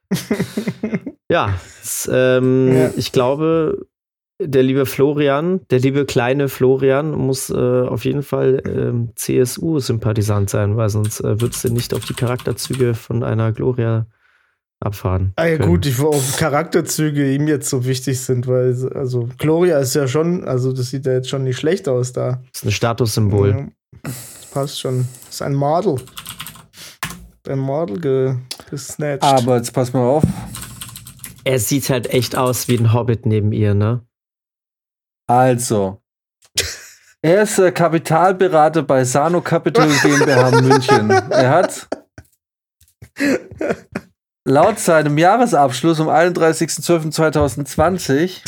ja, 1.30 1.53
es, 1.84 2.10
ähm, 2.12 2.74
Ja. 2.74 2.91
ich 2.95 3.12
glaube, 3.12 3.86
der 4.39 4.64
liebe 4.64 4.86
Florian, 4.86 5.62
der 5.70 5.80
liebe 5.80 6.05
kleine 6.05 6.47
Florian 6.47 7.12
muss 7.12 7.49
äh, 7.49 7.55
auf 7.55 8.05
jeden 8.05 8.24
Fall 8.24 8.62
ähm, 8.66 9.10
CSU-Sympathisant 9.16 10.49
sein, 10.49 10.78
weil 10.78 10.89
sonst 10.89 11.20
äh, 11.22 11.41
würdest 11.41 11.64
du 11.66 11.74
nicht 11.74 11.93
auf 11.93 12.05
die 12.05 12.14
Charakterzüge 12.14 12.93
von 12.93 13.24
einer 13.24 13.51
Gloria 13.51 14.05
abfahren. 14.80 15.34
Ah 15.36 15.45
ja 15.45 15.57
können. 15.57 15.69
gut, 15.69 15.86
ich 15.86 15.99
ob 15.99 16.21
Charakterzüge 16.38 17.34
ihm 17.34 17.47
jetzt 17.47 17.69
so 17.69 17.86
wichtig 17.86 18.19
sind, 18.19 18.47
weil 18.47 18.75
also 18.93 19.30
Gloria 19.38 19.80
ist 19.80 19.95
ja 19.95 20.07
schon, 20.07 20.47
also 20.47 20.71
das 20.71 20.89
sieht 20.89 21.05
ja 21.05 21.13
jetzt 21.13 21.30
schon 21.30 21.43
nicht 21.43 21.57
schlecht 21.57 21.88
aus 21.88 22.13
da. 22.13 22.41
Das 22.51 22.61
ist 22.61 22.65
ein 22.65 22.71
Statussymbol. 22.71 23.49
Ja, 23.49 23.67
das 24.03 24.45
passt 24.51 24.80
schon. 24.80 25.07
Das 25.25 25.36
ist 25.36 25.41
ein 25.41 25.55
Model. 25.55 25.95
Ein 27.47 27.59
Model 27.59 27.99
ge 27.99 28.36
gesnatcht. 28.69 29.23
Aber 29.23 29.57
jetzt 29.57 29.73
pass 29.73 29.93
mal 29.93 30.03
auf. 30.03 30.23
Er 31.43 31.59
sieht 31.59 31.89
halt 31.89 32.07
echt 32.07 32.36
aus 32.36 32.67
wie 32.67 32.78
ein 32.78 32.93
Hobbit 32.93 33.25
neben 33.25 33.53
ihr, 33.53 33.73
ne? 33.73 34.01
Also. 35.28 36.01
Er 37.23 37.41
ist 37.41 37.57
äh, 37.57 37.71
Kapitalberater 37.71 38.84
bei 38.84 39.03
Sano 39.03 39.41
Capital 39.41 39.89
GmbH 40.03 40.61
München. 40.61 41.09
Er 41.09 41.49
hat 41.49 41.88
laut 44.48 44.80
seinem 44.80 45.18
Jahresabschluss 45.18 46.00
am 46.00 46.08
31.12.2020 46.08 48.41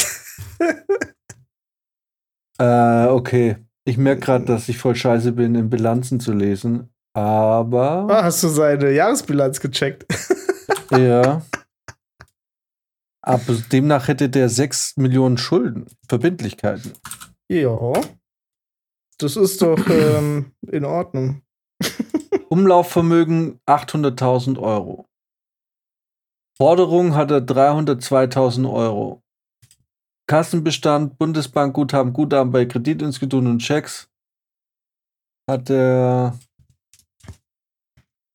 äh, 2.59 3.07
okay. 3.07 3.57
Ich 3.85 3.97
merke 3.97 4.21
gerade, 4.21 4.45
dass 4.45 4.69
ich 4.69 4.77
voll 4.77 4.95
scheiße 4.95 5.33
bin, 5.33 5.55
in 5.55 5.69
Bilanzen 5.69 6.19
zu 6.19 6.31
lesen. 6.31 6.93
Aber 7.13 8.07
ah, 8.09 8.23
hast 8.23 8.43
du 8.43 8.49
seine 8.49 8.91
Jahresbilanz 8.91 9.59
gecheckt? 9.59 10.05
ja. 10.91 11.41
Aber 13.21 13.53
demnach 13.71 14.07
hätte 14.07 14.29
der 14.29 14.47
6 14.47 14.97
Millionen 14.97 15.37
Schulden, 15.37 15.87
Verbindlichkeiten. 16.07 16.93
ja. 17.49 17.77
Das 19.17 19.35
ist 19.35 19.61
doch 19.61 19.85
ähm, 19.89 20.53
in 20.71 20.85
Ordnung. 20.85 21.41
Umlaufvermögen 22.47 23.59
800.000 23.67 24.57
Euro. 24.57 25.08
Forderung 26.61 27.15
hat 27.15 27.31
er 27.31 27.39
302.000 27.39 28.71
Euro. 28.71 29.21
Kassenbestand, 30.27 31.17
Bundesbankguthaben, 31.17 32.13
Guthaben 32.13 32.51
bei 32.51 32.65
Kreditinstituten 32.65 33.49
und 33.49 33.59
Checks 33.59 34.09
hat 35.49 35.69
er 35.69 36.37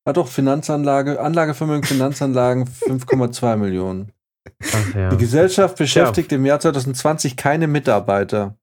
hat 0.07 0.19
auch 0.19 0.29
Finanzanlage, 0.29 1.21
Anlagevermögen, 1.21 1.85
Finanzanlagen 1.85 2.65
5,2 2.81 3.57
Millionen. 3.57 4.13
Ach 4.73 4.95
ja. 4.95 5.09
Die 5.11 5.17
Gesellschaft 5.17 5.77
beschäftigt 5.79 6.33
im 6.33 6.45
Jahr 6.45 6.61
2020 6.61 7.37
keine 7.37 7.67
Mitarbeiter. 7.67 8.59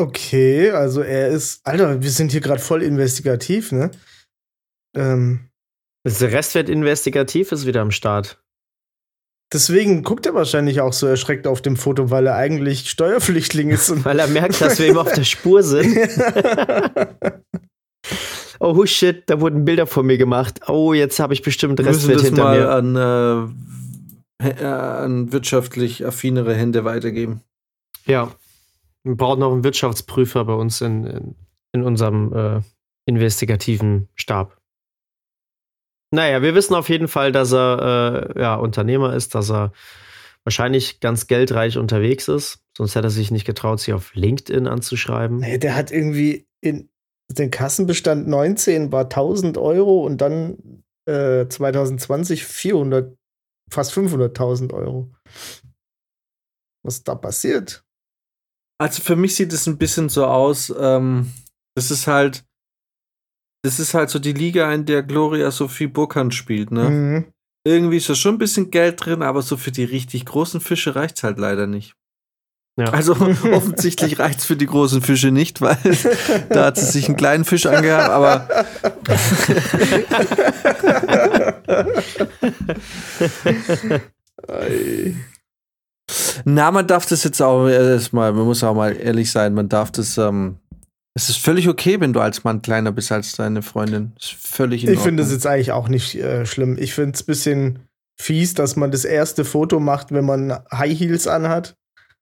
Okay, 0.00 0.70
also 0.70 1.02
er 1.02 1.28
ist. 1.28 1.64
Alter, 1.64 2.02
wir 2.02 2.10
sind 2.10 2.32
hier 2.32 2.40
gerade 2.40 2.60
voll 2.60 2.82
investigativ, 2.82 3.70
ne? 3.70 3.92
Ähm, 4.96 5.50
Der 6.04 6.32
Restwert 6.32 6.68
investigativ 6.68 7.52
ist 7.52 7.66
wieder 7.66 7.80
am 7.82 7.92
Start. 7.92 8.42
Deswegen 9.54 10.02
guckt 10.02 10.26
er 10.26 10.34
wahrscheinlich 10.34 10.80
auch 10.80 10.92
so 10.92 11.06
erschreckt 11.06 11.46
auf 11.46 11.62
dem 11.62 11.76
Foto, 11.76 12.10
weil 12.10 12.26
er 12.26 12.34
eigentlich 12.34 12.90
Steuerpflichtling 12.90 13.70
ist. 13.70 13.90
Und 13.90 14.04
Weil 14.04 14.18
er 14.18 14.26
merkt, 14.26 14.60
dass 14.60 14.78
wir 14.78 14.88
ihm 14.88 14.98
auf 14.98 15.12
der 15.12 15.24
Spur 15.24 15.62
sind. 15.62 15.96
Oh 18.60 18.86
shit, 18.86 19.24
da 19.26 19.40
wurden 19.40 19.64
Bilder 19.64 19.86
von 19.86 20.06
mir 20.06 20.16
gemacht. 20.16 20.68
Oh, 20.68 20.94
jetzt 20.94 21.18
habe 21.20 21.34
ich 21.34 21.42
bestimmt 21.42 21.80
Restwert 21.80 22.20
hinter 22.22 22.44
mal 22.44 22.58
mir. 22.58 22.70
an, 22.70 23.52
äh, 24.42 24.48
äh, 24.48 24.64
an 24.64 25.32
wirtschaftlich 25.32 26.06
affinere 26.06 26.54
Hände 26.54 26.84
weitergeben. 26.84 27.40
Ja. 28.06 28.30
Wir 29.02 29.16
brauchen 29.16 29.40
noch 29.40 29.52
einen 29.52 29.64
Wirtschaftsprüfer 29.64 30.44
bei 30.44 30.54
uns 30.54 30.80
in, 30.80 31.04
in, 31.04 31.34
in 31.72 31.82
unserem 31.82 32.32
äh, 32.32 32.60
investigativen 33.06 34.08
Stab. 34.14 34.56
Naja, 36.14 36.42
wir 36.42 36.54
wissen 36.54 36.74
auf 36.74 36.88
jeden 36.88 37.08
Fall, 37.08 37.32
dass 37.32 37.52
er 37.52 38.34
äh, 38.36 38.40
ja, 38.40 38.54
Unternehmer 38.54 39.14
ist, 39.14 39.34
dass 39.34 39.50
er 39.50 39.72
wahrscheinlich 40.44 41.00
ganz 41.00 41.26
geldreich 41.26 41.76
unterwegs 41.76 42.28
ist. 42.28 42.60
Sonst 42.76 42.94
hätte 42.94 43.08
er 43.08 43.10
sich 43.10 43.30
nicht 43.30 43.46
getraut, 43.46 43.80
sich 43.80 43.94
auf 43.94 44.14
LinkedIn 44.14 44.68
anzuschreiben. 44.68 45.38
Nee, 45.38 45.58
der 45.58 45.74
hat 45.74 45.90
irgendwie 45.90 46.46
in 46.60 46.88
den 47.30 47.50
Kassenbestand 47.50 48.28
19 48.28 48.92
war 48.92 49.04
1000 49.04 49.58
Euro 49.58 50.04
und 50.04 50.18
dann 50.18 50.84
äh, 51.06 51.48
2020 51.48 52.44
400, 52.44 53.16
fast 53.70 53.92
500.000 53.92 54.72
Euro. 54.72 55.10
Was 56.84 56.98
ist 56.98 57.08
da 57.08 57.16
passiert? 57.16 57.84
Also 58.78 59.02
für 59.02 59.16
mich 59.16 59.34
sieht 59.34 59.52
es 59.52 59.66
ein 59.66 59.78
bisschen 59.78 60.08
so 60.08 60.26
aus, 60.26 60.72
ähm, 60.78 61.32
das 61.74 61.90
ist 61.90 62.06
halt, 62.06 62.44
das 63.64 63.80
ist 63.80 63.94
halt 63.94 64.10
so 64.10 64.18
die 64.18 64.34
Liga, 64.34 64.70
in 64.74 64.84
der 64.84 65.02
Gloria 65.02 65.50
Sophie 65.50 65.86
Burkhardt 65.86 66.34
spielt, 66.34 66.70
ne? 66.70 66.90
Mhm. 66.90 67.24
Irgendwie 67.66 67.96
ist 67.96 68.10
da 68.10 68.14
schon 68.14 68.34
ein 68.34 68.38
bisschen 68.38 68.70
Geld 68.70 69.02
drin, 69.02 69.22
aber 69.22 69.40
so 69.40 69.56
für 69.56 69.72
die 69.72 69.84
richtig 69.84 70.26
großen 70.26 70.60
Fische 70.60 70.94
reicht's 70.94 71.22
halt 71.22 71.38
leider 71.38 71.66
nicht. 71.66 71.94
Ja. 72.78 72.90
Also 72.90 73.12
offensichtlich 73.52 74.18
reicht's 74.18 74.44
für 74.44 74.56
die 74.56 74.66
großen 74.66 75.00
Fische 75.00 75.30
nicht, 75.30 75.62
weil 75.62 75.78
da 76.50 76.66
hat 76.66 76.76
sie 76.76 76.84
sich 76.84 77.06
einen 77.06 77.16
kleinen 77.16 77.46
Fisch 77.46 77.64
angehabt, 77.64 78.10
aber. 78.10 78.46
Na, 86.44 86.70
man 86.70 86.86
darf 86.86 87.06
das 87.06 87.24
jetzt 87.24 87.40
auch 87.40 87.66
erstmal, 87.66 88.34
man 88.34 88.44
muss 88.44 88.62
auch 88.62 88.74
mal 88.74 88.94
ehrlich 88.94 89.30
sein, 89.30 89.54
man 89.54 89.70
darf 89.70 89.90
das, 89.90 90.18
ähm, 90.18 90.58
es 91.14 91.28
ist 91.28 91.38
völlig 91.38 91.68
okay, 91.68 92.00
wenn 92.00 92.12
du 92.12 92.20
als 92.20 92.42
Mann 92.44 92.60
kleiner 92.60 92.90
bist 92.92 93.12
als 93.12 93.32
deine 93.32 93.62
Freundin. 93.62 94.12
Ist 94.18 94.32
völlig 94.34 94.84
in 94.84 94.92
Ich 94.92 94.98
finde 94.98 95.22
es 95.22 95.30
jetzt 95.30 95.46
eigentlich 95.46 95.72
auch 95.72 95.88
nicht 95.88 96.16
äh, 96.16 96.44
schlimm. 96.44 96.76
Ich 96.78 96.94
finde 96.94 97.12
es 97.14 97.22
ein 97.22 97.26
bisschen 97.26 97.78
fies, 98.20 98.54
dass 98.54 98.76
man 98.76 98.90
das 98.90 99.04
erste 99.04 99.44
Foto 99.44 99.80
macht, 99.80 100.12
wenn 100.12 100.24
man 100.24 100.58
High 100.72 100.98
Heels 100.98 101.26
anhat. 101.26 101.76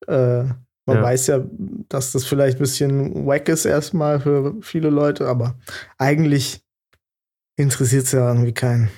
Äh, 0.07 0.45
man 0.85 0.97
Ja. 0.97 1.03
weiß 1.03 1.27
ja, 1.29 1.41
dass 1.89 2.13
das 2.13 2.25
vielleicht 2.25 2.59
ein 2.59 2.63
bisschen 2.63 3.27
wack 3.27 3.49
ist 3.49 3.65
erstmal 3.65 4.21
für 4.21 4.57
viele 4.61 4.91
Leute, 4.91 5.27
aber 5.29 5.57
eigentlich 5.97 6.61
interessiert 7.57 8.05
es 8.05 8.13
ja 8.13 8.29
irgendwie 8.29 8.53
keinen. 8.53 8.91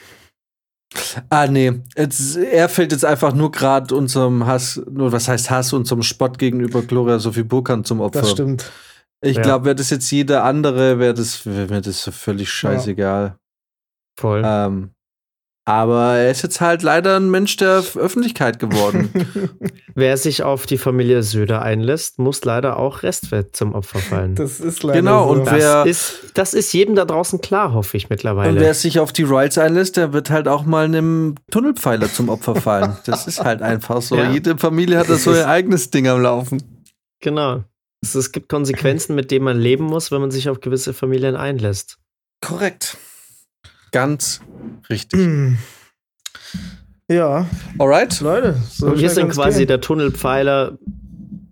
Ah, 1.29 1.47
nee. 1.47 1.73
Jetzt, 1.97 2.37
er 2.37 2.69
fällt 2.69 2.93
jetzt 2.93 3.05
einfach 3.05 3.35
nur 3.35 3.51
gerade 3.51 3.95
unserem 3.95 4.47
Hass, 4.47 4.81
nur 4.91 5.13
was 5.13 5.29
heißt 5.29 5.51
Hass, 5.51 5.73
unserem 5.73 6.03
Spott 6.03 6.39
gegenüber 6.39 6.83
Gloria 6.83 7.19
Sophie 7.19 7.43
Burkhardt 7.43 7.87
zum 7.87 8.01
Opfer. 8.01 8.21
Das 8.21 8.31
stimmt. 8.31 8.71
Ich 9.25 9.37
Ja. 9.37 9.43
glaube, 9.43 9.65
wäre 9.67 9.75
das 9.75 9.91
jetzt 9.91 10.11
jeder 10.11 10.45
andere, 10.45 10.99
wäre 10.99 11.15
das, 11.15 11.45
mir 11.47 11.67
das 11.81 12.03
so 12.03 12.11
völlig 12.13 12.51
scheißegal. 12.51 13.37
Voll. 14.19 14.43
Ähm, 14.45 14.91
aber 15.67 16.17
er 16.17 16.31
ist 16.31 16.43
jetzt 16.43 16.61
halt 16.61 16.83
leider 16.83 17.17
ein 17.17 17.31
Mensch 17.31 17.57
der 17.57 17.83
Öffentlichkeit 17.97 18.59
geworden. 18.59 19.09
Wer 19.95 20.17
sich 20.19 20.43
auf 20.43 20.67
die 20.67 20.77
Familie 20.77 21.23
Söder 21.23 21.63
einlässt, 21.63 22.19
muss 22.19 22.45
leider 22.45 22.77
auch 22.79 23.03
Restwert 23.03 23.57
zum 23.57 23.75
Opfer 23.75 23.99
fallen. 24.01 24.35
Das 24.35 24.61
ist 24.61 24.83
leider 24.83 24.99
Genau, 25.01 25.25
so. 25.25 25.31
und 25.41 25.47
Das, 25.47 25.55
wer- 25.55 25.87
ist, 25.87 26.21
das 26.35 26.53
ist 26.53 26.71
jedem 26.75 26.95
da 26.97 27.07
draußen 27.07 27.41
klar, 27.41 27.73
hoffe 27.73 27.97
ich 27.97 28.05
Und 28.05 28.11
mittlerweile. 28.11 28.61
wer 28.61 28.75
sich 28.75 29.01
auf 29.01 29.13
die 29.15 29.23
Rights 29.23 29.57
einlässt, 29.57 29.97
der 29.97 30.13
wird 30.13 30.29
halt 30.29 30.49
auch 30.49 30.65
mal 30.67 30.85
einem 30.85 31.37
Tunnelpfeiler 31.51 32.13
zum 32.13 32.29
Opfer 32.29 32.57
fallen. 32.57 32.99
Das 33.07 33.27
ist 33.27 33.43
halt 33.43 33.63
einfach 33.63 34.03
so. 34.03 34.17
Ja. 34.17 34.31
Jede 34.31 34.59
Familie 34.59 34.99
hat 34.99 35.09
da 35.09 35.17
so 35.17 35.33
ihr 35.35 35.49
eigenes 35.49 35.89
Ding 35.91 36.07
am 36.09 36.21
Laufen. 36.21 36.63
Genau. 37.21 37.65
Es, 38.05 38.15
es 38.15 38.33
gibt 38.33 38.51
Konsequenzen, 38.51 39.15
mit 39.15 39.31
denen 39.31 39.45
man 39.47 39.59
leben 39.59 39.85
muss, 39.85 40.11
wenn 40.11 40.21
man 40.21 40.31
sich 40.31 40.51
auf 40.51 40.61
gewisse 40.61 40.93
Familien 40.93 41.37
einlässt. 41.37 41.97
Korrekt. 42.43 42.99
Ganz 43.93 44.41
richtig. 44.91 45.21
Hm. 45.21 45.59
Ja, 47.09 47.47
Alright. 47.79 48.21
Leute. 48.21 48.61
So 48.71 48.89
Und 48.89 48.99
wir 48.99 49.09
sind 49.09 49.31
quasi 49.31 49.61
gehen. 49.61 49.69
der 49.69 49.81
Tunnelpfeiler 49.81 50.79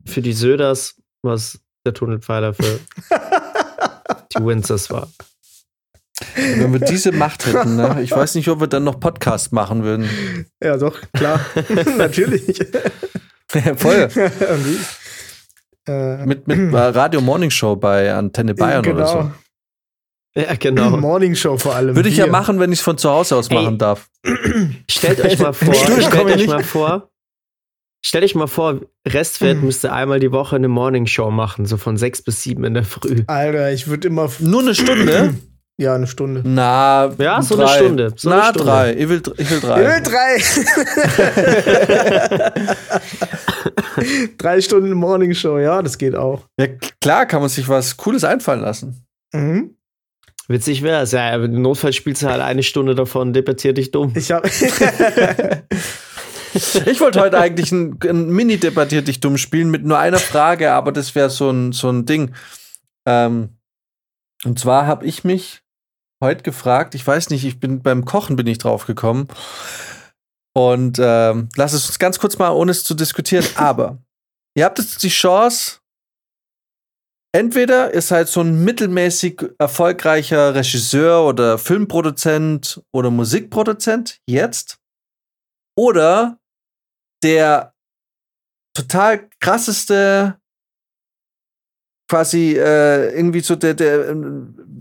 für 0.04 0.20
die 0.20 0.32
Söders, 0.34 0.96
was 1.22 1.58
der 1.86 1.94
Tunnelpfeiler 1.94 2.52
für 2.52 2.80
die 4.34 4.44
Windsors 4.44 4.90
war. 4.90 5.08
Wenn 6.34 6.72
wir 6.72 6.80
diese 6.80 7.12
Macht 7.12 7.46
hätten, 7.46 7.76
ne? 7.76 8.00
ich 8.02 8.12
weiß 8.12 8.34
nicht, 8.34 8.48
ob 8.48 8.60
wir 8.60 8.66
dann 8.66 8.84
noch 8.84 9.00
Podcast 9.00 9.52
machen 9.52 9.82
würden. 9.84 10.08
Ja, 10.62 10.76
doch, 10.76 11.00
klar. 11.14 11.40
Natürlich. 11.96 12.58
Voll. 13.76 14.08
Äh, 15.88 16.24
Mit, 16.26 16.46
mit 16.46 16.72
äh, 16.72 16.76
Radio 16.76 17.20
Morning 17.20 17.50
Show 17.50 17.74
bei 17.76 18.12
Antenne 18.14 18.54
Bayern 18.54 18.86
oder 18.86 19.06
so. 19.06 19.30
Ja, 20.34 20.54
genau. 20.54 20.90
Morning 20.96 21.34
Show 21.34 21.58
vor 21.58 21.74
allem. 21.74 21.96
Würde 21.96 22.08
ich 22.08 22.16
ja 22.16 22.26
Wir. 22.26 22.32
machen, 22.32 22.60
wenn 22.60 22.72
ich 22.72 22.78
es 22.78 22.84
von 22.84 22.96
zu 22.98 23.10
Hause 23.10 23.36
aus 23.36 23.48
Ey. 23.48 23.56
machen 23.56 23.78
darf. 23.78 24.08
Stellt 24.90 25.20
euch 25.24 25.38
mal 25.40 25.52
vor, 25.52 25.74
stellt 25.74 25.98
ich 25.98 26.14
euch 26.14 26.36
nicht. 26.36 26.46
mal 26.48 26.62
vor, 26.62 27.10
stellt 28.04 28.24
euch 28.24 28.34
mal 28.36 28.46
vor, 28.46 28.80
Restwert 29.06 29.58
Mhm. 29.58 29.64
müsste 29.66 29.92
einmal 29.92 30.20
die 30.20 30.30
Woche 30.32 30.54
eine 30.56 30.68
Morning 30.68 31.06
Show 31.06 31.30
machen, 31.32 31.66
so 31.66 31.76
von 31.76 31.96
sechs 31.96 32.22
bis 32.22 32.42
sieben 32.42 32.62
in 32.64 32.74
der 32.74 32.84
Früh. 32.84 33.24
Alter, 33.26 33.72
ich 33.72 33.88
würde 33.88 34.06
immer. 34.08 34.30
Nur 34.38 34.60
eine 34.62 34.74
Stunde? 34.74 35.34
Ja, 35.78 35.94
eine 35.94 36.06
Stunde. 36.06 36.42
Na, 36.44 37.10
Ja, 37.18 37.40
so 37.40 37.56
eine 37.56 37.64
drei. 37.64 37.76
Stunde, 37.78 38.12
so 38.14 38.28
Na, 38.28 38.34
eine 38.42 38.44
Stunde. 38.50 38.64
drei. 38.70 38.92
Ich 38.94 39.08
will, 39.08 39.22
ich 39.38 39.50
will 39.50 39.60
drei. 39.60 40.00
drei. 40.00 40.38
drei 44.38 44.60
Stunden 44.60 44.92
Morning 44.92 45.34
Show, 45.34 45.58
ja, 45.58 45.82
das 45.82 45.98
geht 45.98 46.14
auch. 46.14 46.46
Ja, 46.58 46.66
klar 47.00 47.26
kann 47.26 47.40
man 47.40 47.48
sich 47.48 47.68
was 47.68 47.96
Cooles 47.96 48.24
einfallen 48.24 48.60
lassen. 48.60 49.04
Mhm. 49.32 49.76
Witzig 50.48 50.82
wäre 50.82 51.02
es. 51.02 51.12
Ja, 51.12 51.34
im 51.34 51.62
Notfall 51.62 51.92
spielst 51.92 52.22
du 52.22 52.28
halt 52.28 52.40
eine 52.40 52.62
Stunde 52.62 52.94
davon, 52.94 53.32
debattier 53.32 53.72
dich 53.72 53.90
dumm. 53.90 54.12
Ich 54.14 54.30
habe. 54.30 54.48
Ich 56.84 57.00
wollte 57.00 57.20
heute 57.20 57.38
eigentlich 57.38 57.72
ein, 57.72 57.98
ein 58.02 58.28
Mini-Debattier 58.28 59.00
dich 59.00 59.20
dumm 59.20 59.38
spielen 59.38 59.70
mit 59.70 59.84
nur 59.84 59.98
einer 59.98 60.18
Frage, 60.18 60.72
aber 60.72 60.92
das 60.92 61.14
wäre 61.14 61.30
so 61.30 61.48
ein, 61.50 61.72
so 61.72 61.88
ein 61.88 62.04
Ding. 62.04 62.34
Ähm, 63.06 63.56
und 64.44 64.58
zwar 64.58 64.86
habe 64.86 65.06
ich 65.06 65.24
mich 65.24 65.62
heute 66.20 66.42
gefragt, 66.42 66.94
ich 66.94 67.06
weiß 67.06 67.30
nicht, 67.30 67.44
ich 67.44 67.58
bin 67.58 67.82
beim 67.82 68.04
Kochen 68.04 68.36
bin 68.36 68.46
ich 68.46 68.58
drauf 68.58 68.86
gekommen. 68.86 69.28
Und 70.54 70.98
ähm, 71.00 71.48
lass 71.56 71.72
es 71.72 71.86
uns 71.86 71.98
ganz 71.98 72.18
kurz 72.18 72.38
mal, 72.38 72.50
ohne 72.50 72.72
es 72.72 72.84
zu 72.84 72.94
diskutieren, 72.94 73.46
aber 73.56 73.98
ihr 74.56 74.64
habt 74.64 74.78
jetzt 74.78 75.02
die 75.02 75.08
Chance, 75.08 75.80
entweder 77.34 77.94
ihr 77.94 78.02
seid 78.02 78.28
so 78.28 78.40
ein 78.40 78.62
mittelmäßig 78.64 79.42
erfolgreicher 79.58 80.54
Regisseur 80.54 81.26
oder 81.26 81.58
Filmproduzent 81.58 82.82
oder 82.92 83.10
Musikproduzent 83.10 84.20
jetzt 84.28 84.78
oder 85.78 86.38
der 87.22 87.74
total 88.74 89.28
krasseste 89.40 90.38
quasi 92.10 92.58
äh, 92.58 93.14
irgendwie 93.16 93.40
so 93.40 93.56
der, 93.56 93.72
der 93.72 94.10
äh, 94.10 94.16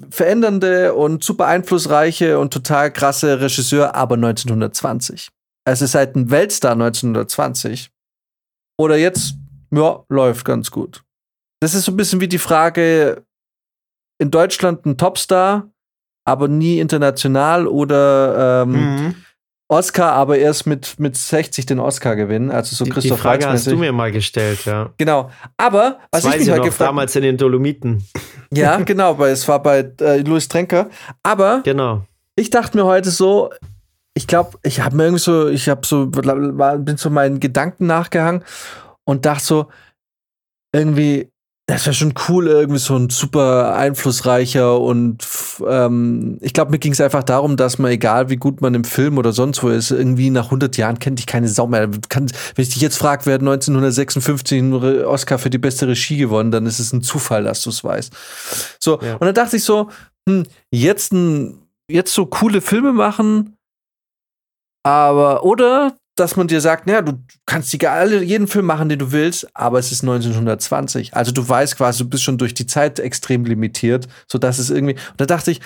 verändernde 0.09 0.93
und 0.93 1.23
super 1.23 1.47
einflussreiche 1.47 2.37
und 2.37 2.51
total 2.51 2.91
krasse 2.91 3.39
Regisseur, 3.39 3.95
aber 3.95 4.15
1920. 4.15 5.29
Also 5.65 5.85
seid 5.85 6.15
ein 6.15 6.29
Weltstar 6.31 6.73
1920. 6.73 7.91
Oder 8.79 8.97
jetzt, 8.97 9.35
ja, 9.71 10.03
läuft 10.09 10.45
ganz 10.45 10.71
gut. 10.71 11.03
Das 11.61 11.73
ist 11.75 11.85
so 11.85 11.91
ein 11.91 11.97
bisschen 11.97 12.19
wie 12.21 12.27
die 12.27 12.39
Frage, 12.39 13.23
in 14.19 14.31
Deutschland 14.31 14.85
ein 14.85 14.97
Topstar, 14.97 15.69
aber 16.25 16.47
nie 16.47 16.79
international 16.79 17.67
oder 17.67 18.63
ähm, 18.63 18.71
Mhm. 18.95 19.15
Oscar, 19.71 20.11
aber 20.11 20.37
erst 20.37 20.67
mit, 20.67 20.99
mit 20.99 21.15
60 21.15 21.65
den 21.65 21.79
Oscar 21.79 22.17
gewinnen. 22.17 22.51
Also 22.51 22.75
so 22.75 22.83
Die, 22.83 22.89
die 22.89 22.93
Christoph 22.93 23.21
Frage 23.21 23.47
hast 23.47 23.67
du 23.67 23.77
mir 23.77 23.93
mal 23.93 24.11
gestellt, 24.11 24.65
ja. 24.65 24.89
Genau. 24.97 25.31
Aber, 25.55 25.99
was 26.11 26.23
Das 26.23 26.25
ich 26.33 26.39
mich 26.39 26.41
ich 26.47 26.49
halt 26.51 26.57
noch, 26.59 26.65
gefragt 26.65 26.89
damals 26.89 27.15
in 27.15 27.21
den 27.23 27.37
Dolomiten. 27.37 28.03
Ja, 28.53 28.77
genau, 28.83 29.17
weil 29.17 29.31
es 29.31 29.47
war 29.47 29.63
bei 29.63 29.89
äh, 30.01 30.17
Louis 30.23 30.49
Trenker. 30.49 30.89
Aber 31.23 31.61
Genau. 31.63 32.03
ich 32.35 32.49
dachte 32.49 32.75
mir 32.77 32.83
heute 32.83 33.11
so, 33.11 33.49
ich 34.13 34.27
glaube, 34.27 34.57
ich 34.63 34.81
habe 34.81 34.95
mir 34.95 35.03
irgendwie 35.05 35.23
so, 35.23 35.47
ich 35.47 35.69
habe 35.69 35.85
so, 35.85 36.07
war, 36.11 36.77
bin 36.77 36.97
so 36.97 37.09
meinen 37.09 37.39
Gedanken 37.39 37.85
nachgehangen 37.87 38.43
und 39.05 39.25
dachte 39.25 39.45
so, 39.45 39.67
irgendwie, 40.73 41.31
das 41.67 41.85
wäre 41.85 41.93
schon 41.93 42.13
cool, 42.27 42.47
irgendwie 42.47 42.79
so 42.79 42.97
ein 42.97 43.09
super 43.09 43.75
einflussreicher 43.75 44.77
und 44.77 45.25
ähm, 45.65 46.37
ich 46.41 46.51
glaube, 46.53 46.71
mir 46.71 46.79
ging 46.79 46.91
es 46.91 46.99
einfach 46.99 47.23
darum, 47.23 47.55
dass 47.55 47.77
man, 47.77 47.91
egal 47.91 48.29
wie 48.29 48.35
gut 48.35 48.59
man 48.59 48.73
im 48.73 48.83
Film 48.83 49.17
oder 49.17 49.31
sonst 49.31 49.63
wo 49.63 49.69
ist, 49.69 49.91
irgendwie 49.91 50.29
nach 50.31 50.45
100 50.45 50.75
Jahren 50.75 50.99
kennt 50.99 51.19
dich 51.19 51.27
keine 51.27 51.47
Sau 51.47 51.67
mehr. 51.67 51.89
Kann, 52.09 52.29
wenn 52.55 52.63
ich 52.63 52.69
dich 52.73 52.81
jetzt 52.81 52.97
frage, 52.97 53.25
wer 53.25 53.35
hat 53.35 53.41
1956 53.41 54.59
einen 54.59 54.73
Oscar 55.05 55.39
für 55.39 55.49
die 55.49 55.59
beste 55.59 55.87
Regie 55.87 56.17
gewonnen, 56.17 56.51
dann 56.51 56.65
ist 56.65 56.79
es 56.79 56.91
ein 56.91 57.03
Zufall, 57.03 57.43
dass 57.43 57.61
du 57.61 57.69
es 57.69 57.83
weißt. 57.83 58.13
So, 58.79 58.99
Ja. 59.01 59.13
und 59.13 59.21
dann 59.21 59.35
dachte 59.35 59.55
ich 59.55 59.63
so, 59.63 59.89
hm, 60.27 60.43
jetzt, 60.71 61.13
ein, 61.13 61.59
jetzt 61.89 62.13
so 62.13 62.25
coole 62.25 62.59
Filme 62.59 62.91
machen, 62.91 63.55
aber, 64.83 65.43
oder 65.43 65.97
dass 66.15 66.35
man 66.35 66.47
dir 66.47 66.61
sagt, 66.61 66.87
naja, 66.87 67.01
du 67.01 67.13
kannst 67.45 67.71
die, 67.73 67.87
alle, 67.87 68.21
jeden 68.21 68.47
Film 68.47 68.65
machen, 68.65 68.89
den 68.89 68.99
du 68.99 69.11
willst, 69.11 69.47
aber 69.55 69.79
es 69.79 69.91
ist 69.91 70.03
1920. 70.03 71.15
Also 71.15 71.31
du 71.31 71.47
weißt 71.47 71.77
quasi, 71.77 72.03
du 72.03 72.09
bist 72.09 72.23
schon 72.23 72.37
durch 72.37 72.53
die 72.53 72.65
Zeit 72.67 72.99
extrem 72.99 73.45
limitiert, 73.45 74.07
sodass 74.27 74.59
es 74.59 74.69
irgendwie, 74.69 74.95
und 74.95 75.21
da 75.21 75.25
dachte 75.25 75.51
ich, 75.51 75.61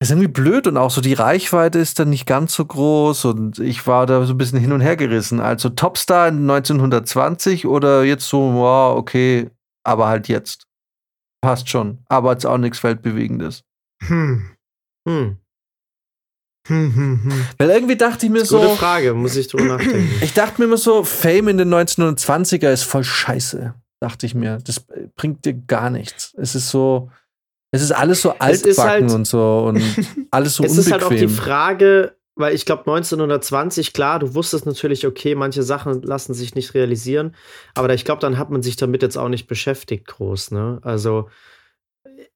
das 0.00 0.10
ist 0.10 0.16
irgendwie 0.16 0.28
blöd 0.28 0.66
und 0.66 0.76
auch 0.76 0.90
so 0.90 1.00
die 1.00 1.14
Reichweite 1.14 1.78
ist 1.78 1.98
dann 1.98 2.10
nicht 2.10 2.26
ganz 2.26 2.54
so 2.54 2.64
groß 2.64 3.24
und 3.26 3.58
ich 3.58 3.86
war 3.86 4.06
da 4.06 4.24
so 4.26 4.34
ein 4.34 4.38
bisschen 4.38 4.58
hin 4.58 4.72
und 4.72 4.80
her 4.80 4.96
gerissen. 4.96 5.40
Also 5.40 5.70
Topstar 5.70 6.28
in 6.28 6.48
1920 6.50 7.66
oder 7.66 8.04
jetzt 8.04 8.28
so, 8.28 8.54
wow, 8.54 8.96
okay, 8.96 9.50
aber 9.82 10.08
halt 10.08 10.28
jetzt. 10.28 10.66
Passt 11.42 11.68
schon, 11.68 11.98
aber 12.08 12.32
jetzt 12.32 12.46
auch 12.46 12.58
nichts 12.58 12.82
Weltbewegendes. 12.82 13.62
Hm. 14.02 14.50
Hm. 15.08 15.38
Hm, 16.66 16.94
hm, 16.94 17.20
hm. 17.24 17.46
Weil 17.58 17.70
irgendwie 17.70 17.96
dachte 17.96 18.24
ich 18.26 18.32
mir 18.32 18.44
so, 18.44 18.58
Gute 18.60 18.76
Frage, 18.76 19.12
muss 19.14 19.36
ich 19.36 19.48
drüber 19.48 19.64
nachdenken. 19.64 20.10
Ich 20.22 20.32
dachte 20.32 20.60
mir 20.60 20.66
immer 20.66 20.78
so, 20.78 21.04
Fame 21.04 21.48
in 21.48 21.58
den 21.58 21.74
1920er 21.74 22.72
ist 22.72 22.84
voll 22.84 23.04
scheiße, 23.04 23.74
dachte 24.00 24.24
ich 24.26 24.34
mir. 24.34 24.58
Das 24.64 24.84
bringt 25.14 25.44
dir 25.44 25.54
gar 25.54 25.90
nichts. 25.90 26.34
Es 26.38 26.54
ist 26.54 26.70
so, 26.70 27.10
es 27.70 27.82
ist 27.82 27.92
alles 27.92 28.22
so 28.22 28.30
Es 28.30 28.40
altbacken 28.40 28.78
halt- 28.78 29.12
und 29.12 29.26
so 29.26 29.66
und 29.68 29.82
alles 30.30 30.54
so 30.54 30.64
es 30.64 30.76
ist 30.78 30.90
halt 30.90 31.02
auch 31.02 31.08
die 31.08 31.24
unbequem. 31.24 31.36
Frage, 31.36 32.16
weil 32.36 32.54
ich 32.54 32.64
glaube 32.64 32.80
1920, 32.90 33.92
klar, 33.92 34.18
du 34.18 34.34
wusstest 34.34 34.64
natürlich, 34.64 35.06
okay, 35.06 35.34
manche 35.34 35.62
Sachen 35.62 36.02
lassen 36.02 36.34
sich 36.34 36.54
nicht 36.54 36.72
realisieren, 36.74 37.34
aber 37.74 37.92
ich 37.92 38.04
glaube, 38.04 38.20
dann 38.20 38.38
hat 38.38 38.50
man 38.50 38.62
sich 38.62 38.76
damit 38.76 39.02
jetzt 39.02 39.16
auch 39.18 39.28
nicht 39.28 39.46
beschäftigt 39.48 40.06
groß, 40.06 40.50
ne? 40.52 40.78
Also 40.82 41.28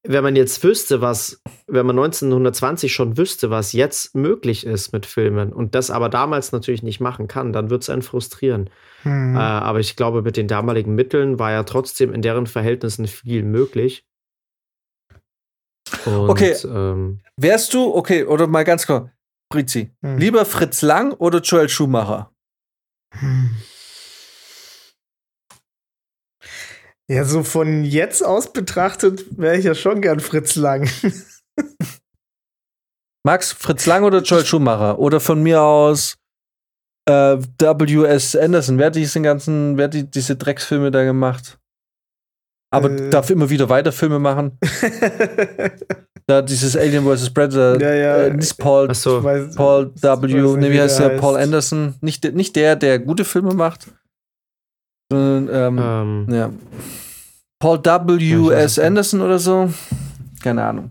wenn 0.04 0.22
man 0.22 0.36
jetzt 0.36 0.62
wüsste, 0.62 1.00
was, 1.00 1.40
wenn 1.66 1.84
man 1.86 1.98
1920 1.98 2.92
schon 2.92 3.16
wüsste, 3.16 3.50
was 3.50 3.72
jetzt 3.72 4.14
möglich 4.14 4.64
ist 4.64 4.92
mit 4.92 5.06
Filmen 5.06 5.52
und 5.52 5.74
das 5.74 5.90
aber 5.90 6.08
damals 6.08 6.52
natürlich 6.52 6.82
nicht 6.82 7.00
machen 7.00 7.28
kann, 7.28 7.52
dann 7.52 7.68
wird 7.70 7.82
es 7.82 7.90
einen 7.90 8.02
frustrieren. 8.02 8.70
Hm. 9.02 9.34
Äh, 9.34 9.38
aber 9.38 9.80
ich 9.80 9.96
glaube, 9.96 10.22
mit 10.22 10.36
den 10.36 10.48
damaligen 10.48 10.94
Mitteln 10.94 11.38
war 11.38 11.50
ja 11.50 11.64
trotzdem 11.64 12.12
in 12.12 12.22
deren 12.22 12.46
Verhältnissen 12.46 13.06
viel 13.06 13.42
möglich. 13.42 14.04
Und, 16.04 16.30
Okay. 16.30 16.54
Ähm, 16.64 17.20
Wärst 17.36 17.74
du, 17.74 17.94
okay, 17.94 18.24
oder 18.24 18.46
mal 18.46 18.64
ganz 18.64 18.86
kurz, 18.86 19.08
Brizi, 19.50 19.90
Hm. 20.02 20.18
lieber 20.18 20.44
Fritz 20.44 20.82
Lang 20.82 21.12
oder 21.12 21.40
Joel 21.40 21.68
Schumacher? 21.68 22.30
Hm. 23.14 23.50
Ja, 27.10 27.24
so 27.24 27.43
von 27.43 27.85
jetzt 27.85 28.22
aus 28.24 28.52
betrachtet 28.52 29.24
wäre 29.39 29.56
ich 29.56 29.64
ja 29.64 29.74
schon 29.74 30.02
gern 30.02 30.20
Fritz 30.20 30.56
Lang. 30.56 30.89
Max, 33.26 33.52
Fritz 33.52 33.86
Lang 33.86 34.05
oder 34.05 34.22
Joel 34.22 34.44
Schumacher? 34.44 34.98
Oder 34.98 35.20
von 35.20 35.43
mir 35.43 35.62
aus 35.62 36.16
äh, 37.09 37.36
W.S. 37.59 38.36
Anderson. 38.36 38.78
Wer 38.78 38.86
hat 38.86 38.97
diesen 38.97 39.22
ganzen, 39.22 39.76
wer 39.76 39.85
hat 39.85 39.94
die, 39.94 40.10
diese 40.10 40.36
Drecksfilme 40.36 40.90
da 40.90 41.05
gemacht? 41.05 41.59
Aber 42.70 42.90
Äh. 42.90 43.09
darf 43.10 43.30
immer 43.30 43.48
wieder 43.48 43.68
weiter 43.70 43.93
Filme 43.93 44.18
machen. 44.18 44.59
da 46.26 46.43
dieses 46.43 46.76
Alien 46.76 47.05
vs. 47.05 47.32
Predator, 47.32 47.80
Ja, 47.80 47.94
ja. 47.94 48.16
äh, 48.24 48.30
nicht 48.35 48.59
Paul. 48.59 48.90
Ich 48.90 48.98
weiß- 48.98 49.56
Paul 49.56 49.93
W. 49.94 50.56
Ne, 50.59 50.70
wie 50.70 50.80
heißt 50.80 50.98
der 50.98 51.10
der? 51.10 51.18
Paul 51.18 51.36
heißt. 51.36 51.44
Anderson. 51.44 51.94
Nicht, 52.02 52.30
nicht 52.35 52.56
der, 52.56 52.76
der 52.76 52.98
gute 52.98 53.24
Filme 53.24 53.55
macht. 53.55 53.89
Ähm, 55.12 55.48
Ähm, 55.51 56.26
ja. 56.30 56.52
Paul 57.60 57.78
W. 57.78 58.52
S. 58.52 58.78
Anderson 58.78 59.20
oder 59.20 59.39
so. 59.39 59.72
Keine 60.43 60.64
Ahnung. 60.64 60.90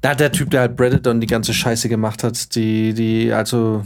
Da 0.00 0.14
der 0.14 0.30
Typ, 0.30 0.50
der 0.50 0.60
halt 0.60 0.76
Predator 0.76 1.12
und 1.12 1.20
die 1.20 1.26
ganze 1.26 1.52
Scheiße 1.52 1.88
gemacht 1.88 2.22
hat, 2.22 2.54
die, 2.54 2.94
die, 2.94 3.32
also. 3.32 3.84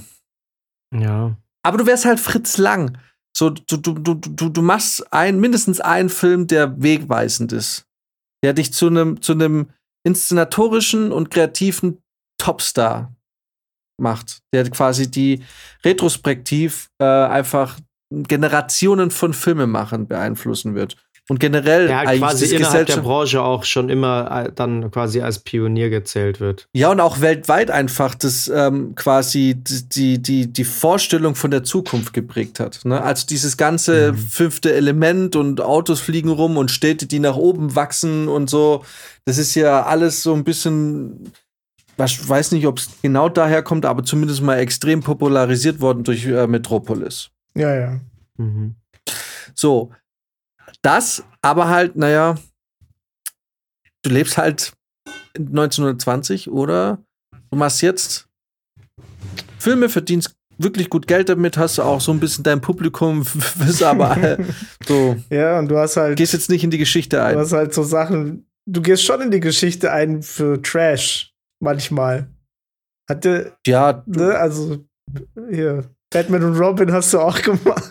ja. 0.95 1.37
Aber 1.63 1.79
du 1.79 1.87
wärst 1.87 2.05
halt 2.05 2.21
Fritz 2.21 2.59
Lang. 2.59 2.99
So, 3.37 3.51
du, 3.51 3.77
du, 3.77 3.95
du, 3.95 4.15
du, 4.15 4.49
du 4.49 4.63
machst 4.63 5.13
ein, 5.13 5.39
mindestens 5.41 5.81
einen 5.81 6.09
Film, 6.09 6.47
der 6.47 6.83
wegweisend 6.83 7.53
ist. 7.53 7.87
Der 8.43 8.55
dich 8.55 8.73
zu 8.73 8.87
einem, 8.89 9.23
zu 9.23 9.33
einem 9.33 9.69
inszenatorischen 10.05 11.13
und 11.13 11.31
kreativen 11.31 11.99
Topstar 12.39 13.15
macht. 13.99 14.41
Der 14.53 14.69
quasi 14.71 15.11
die 15.11 15.45
retrospektiv 15.85 16.91
äh, 16.99 17.05
einfach 17.05 17.79
Generationen 18.11 19.11
von 19.11 19.33
Filmemachern 19.33 20.07
beeinflussen 20.07 20.75
wird. 20.75 20.97
Und 21.29 21.39
generell 21.39 21.87
Der 21.87 21.99
halt 21.99 22.19
quasi 22.19 22.53
innerhalb 22.57 22.89
der 22.89 22.97
Branche 22.97 23.41
auch 23.41 23.63
schon 23.63 23.89
immer 23.89 24.47
äh, 24.47 24.53
dann 24.53 24.91
quasi 24.91 25.21
als 25.21 25.39
Pionier 25.39 25.89
gezählt 25.89 26.41
wird. 26.41 26.67
Ja, 26.73 26.91
und 26.91 26.99
auch 26.99 27.21
weltweit 27.21 27.71
einfach 27.71 28.17
das 28.17 28.49
ähm, 28.53 28.97
quasi 28.97 29.55
die, 29.57 29.89
die, 29.89 30.21
die, 30.21 30.53
die 30.53 30.65
Vorstellung 30.65 31.37
von 31.37 31.53
der 31.53 31.63
Zukunft 31.63 32.15
geprägt 32.15 32.59
hat. 32.59 32.81
Ne? 32.85 33.01
Also 33.01 33.27
dieses 33.29 33.57
ganze 33.57 34.11
Mhm. 34.13 34.17
fünfte 34.17 34.73
Element 34.75 35.37
und 35.37 35.61
Autos 35.61 36.01
fliegen 36.01 36.31
rum 36.31 36.57
und 36.57 36.73
Städte, 36.73 37.07
die 37.07 37.21
nach 37.21 37.37
oben 37.37 37.77
wachsen 37.77 38.27
und 38.27 38.51
so. 38.51 38.85
Das 39.25 39.39
ist 39.39 39.55
ja 39.55 39.85
alles 39.85 40.25
so 40.25 40.35
ein 40.35 40.43
bisschen, 40.43 41.31
ich 42.05 42.29
weiß 42.29 42.51
nicht, 42.51 42.67
ob 42.67 42.79
es 42.79 42.89
genau 43.03 43.29
daher 43.29 43.63
kommt, 43.63 43.87
aber 43.87 44.03
zumindest 44.03 44.43
mal 44.43 44.57
extrem 44.59 45.01
popularisiert 45.01 45.81
worden 45.81 46.03
durch 46.03 46.27
äh, 46.27 46.49
Metropolis. 46.49 47.31
Ja, 47.55 47.75
ja. 47.75 48.01
Mhm. 48.37 48.75
So, 49.55 49.93
das, 50.83 51.23
aber 51.43 51.69
halt, 51.69 51.97
naja, 51.97 52.37
du 54.03 54.11
lebst 54.11 54.39
halt 54.39 54.73
1920 55.37 56.51
oder 56.51 56.99
du 57.51 57.57
machst 57.57 57.83
jetzt 57.83 58.29
Filme, 59.59 59.89
verdienst 59.89 60.35
wirklich 60.59 60.91
gut 60.91 61.07
Geld 61.07 61.29
damit, 61.29 61.57
hast 61.57 61.79
du 61.79 61.83
auch 61.83 62.01
so 62.01 62.13
ein 62.13 62.21
bisschen 62.21 62.45
dein 62.45 62.61
Publikum, 62.61 63.25
bist 63.59 63.83
aber 63.83 64.17
äh, 64.17 64.45
so, 64.87 65.17
Ja, 65.31 65.59
und 65.59 65.69
du 65.69 65.79
hast 65.79 65.97
halt, 65.97 66.17
gehst 66.17 66.33
jetzt 66.33 66.51
nicht 66.51 66.65
in 66.65 66.71
die 66.71 66.79
Geschichte 66.79 67.17
du 67.19 67.25
ein. 67.25 67.39
hast 67.39 67.53
halt 67.53 67.75
so 67.75 67.83
Sachen, 67.83 68.47
du 68.67 68.81
gehst 68.83 69.05
schon 69.05 69.21
in 69.23 69.31
die 69.31 69.41
Geschichte 69.41 69.91
ein 69.93 70.23
für 70.23 70.61
Trash, 70.63 71.35
manchmal. 71.61 72.29
Hatte, 73.09 73.57
Ja, 73.67 74.03
ne, 74.07 74.39
also 74.39 74.85
hier, 75.51 75.91
Batman 76.11 76.43
und 76.45 76.59
Robin 76.59 76.93
hast 76.93 77.13
du 77.15 77.21
auch 77.21 77.41
gemacht. 77.41 77.91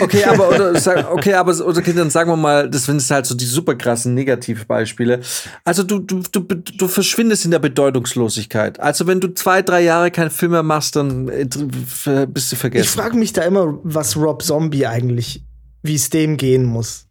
okay, 0.00 0.24
aber 0.24 0.48
oder, 0.54 1.12
okay, 1.12 1.34
aber 1.34 1.52
oder 1.52 1.78
okay, 1.78 1.92
dann 1.92 2.08
sagen 2.10 2.30
wir 2.30 2.36
mal, 2.36 2.70
das 2.70 2.84
sind 2.86 3.02
halt 3.10 3.26
so 3.26 3.34
die 3.34 3.44
super 3.44 3.74
krassen 3.74 4.14
Negativbeispiele. 4.14 5.20
Also 5.64 5.82
du, 5.82 5.98
du, 5.98 6.22
du, 6.32 6.40
du 6.40 6.88
verschwindest 6.88 7.44
in 7.44 7.50
der 7.50 7.58
Bedeutungslosigkeit. 7.58 8.80
Also 8.80 9.06
wenn 9.06 9.20
du 9.20 9.28
zwei, 9.34 9.60
drei 9.62 9.82
Jahre 9.82 10.10
keinen 10.10 10.30
Film 10.30 10.52
mehr 10.52 10.62
machst, 10.62 10.96
dann 10.96 11.26
bist 11.26 12.52
du 12.52 12.56
vergessen. 12.56 12.84
Ich 12.84 12.90
frage 12.90 13.16
mich 13.16 13.32
da 13.34 13.42
immer, 13.42 13.78
was 13.82 14.16
Rob 14.16 14.42
Zombie 14.42 14.86
eigentlich, 14.86 15.44
wie 15.82 15.94
es 15.94 16.08
dem 16.08 16.38
gehen 16.38 16.64
muss. 16.64 17.06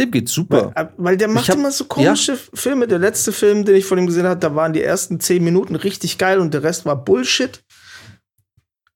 Dem 0.00 0.10
geht's 0.10 0.32
super. 0.32 0.72
Weil, 0.74 0.84
äh, 0.84 0.88
weil 0.96 1.16
der 1.16 1.28
macht 1.28 1.48
hab- 1.48 1.56
immer 1.56 1.70
so 1.70 1.84
komische 1.84 2.38
Filme. 2.54 2.88
Der 2.88 2.98
letzte 2.98 3.30
Film, 3.30 3.64
den 3.64 3.76
ich 3.76 3.84
von 3.84 3.98
ihm 3.98 4.06
gesehen 4.06 4.26
habe, 4.26 4.40
da 4.40 4.54
waren 4.54 4.72
die 4.72 4.82
ersten 4.82 5.20
zehn 5.20 5.44
Minuten 5.44 5.76
richtig 5.76 6.16
geil 6.18 6.40
und 6.40 6.54
der 6.54 6.62
Rest 6.62 6.86
war 6.86 6.96
Bullshit. 6.96 7.62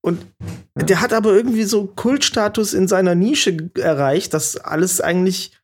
Und 0.06 0.24
der 0.76 1.00
hat 1.00 1.12
aber 1.12 1.34
irgendwie 1.34 1.64
so 1.64 1.88
Kultstatus 1.88 2.74
in 2.74 2.86
seiner 2.86 3.16
Nische 3.16 3.70
erreicht, 3.74 4.34
dass 4.34 4.56
alles 4.56 5.00
eigentlich 5.00 5.58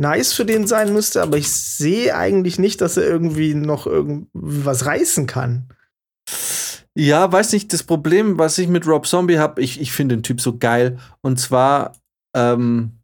nice 0.00 0.32
für 0.32 0.44
den 0.44 0.68
sein 0.68 0.92
müsste, 0.92 1.20
aber 1.20 1.36
ich 1.36 1.50
sehe 1.50 2.14
eigentlich 2.14 2.60
nicht, 2.60 2.80
dass 2.80 2.96
er 2.96 3.02
irgendwie 3.02 3.54
noch 3.54 3.88
irgendwie 3.88 4.28
was 4.34 4.86
reißen 4.86 5.26
kann. 5.26 5.68
Ja, 6.96 7.30
weiß 7.32 7.52
nicht, 7.54 7.72
das 7.72 7.82
Problem, 7.82 8.38
was 8.38 8.56
ich 8.58 8.68
mit 8.68 8.86
Rob 8.86 9.04
Zombie 9.04 9.38
habe, 9.38 9.60
ich, 9.60 9.80
ich 9.80 9.90
finde 9.90 10.16
den 10.16 10.22
Typ 10.22 10.40
so 10.40 10.58
geil. 10.58 11.00
Und 11.20 11.40
zwar, 11.40 11.96
ähm, 12.36 13.00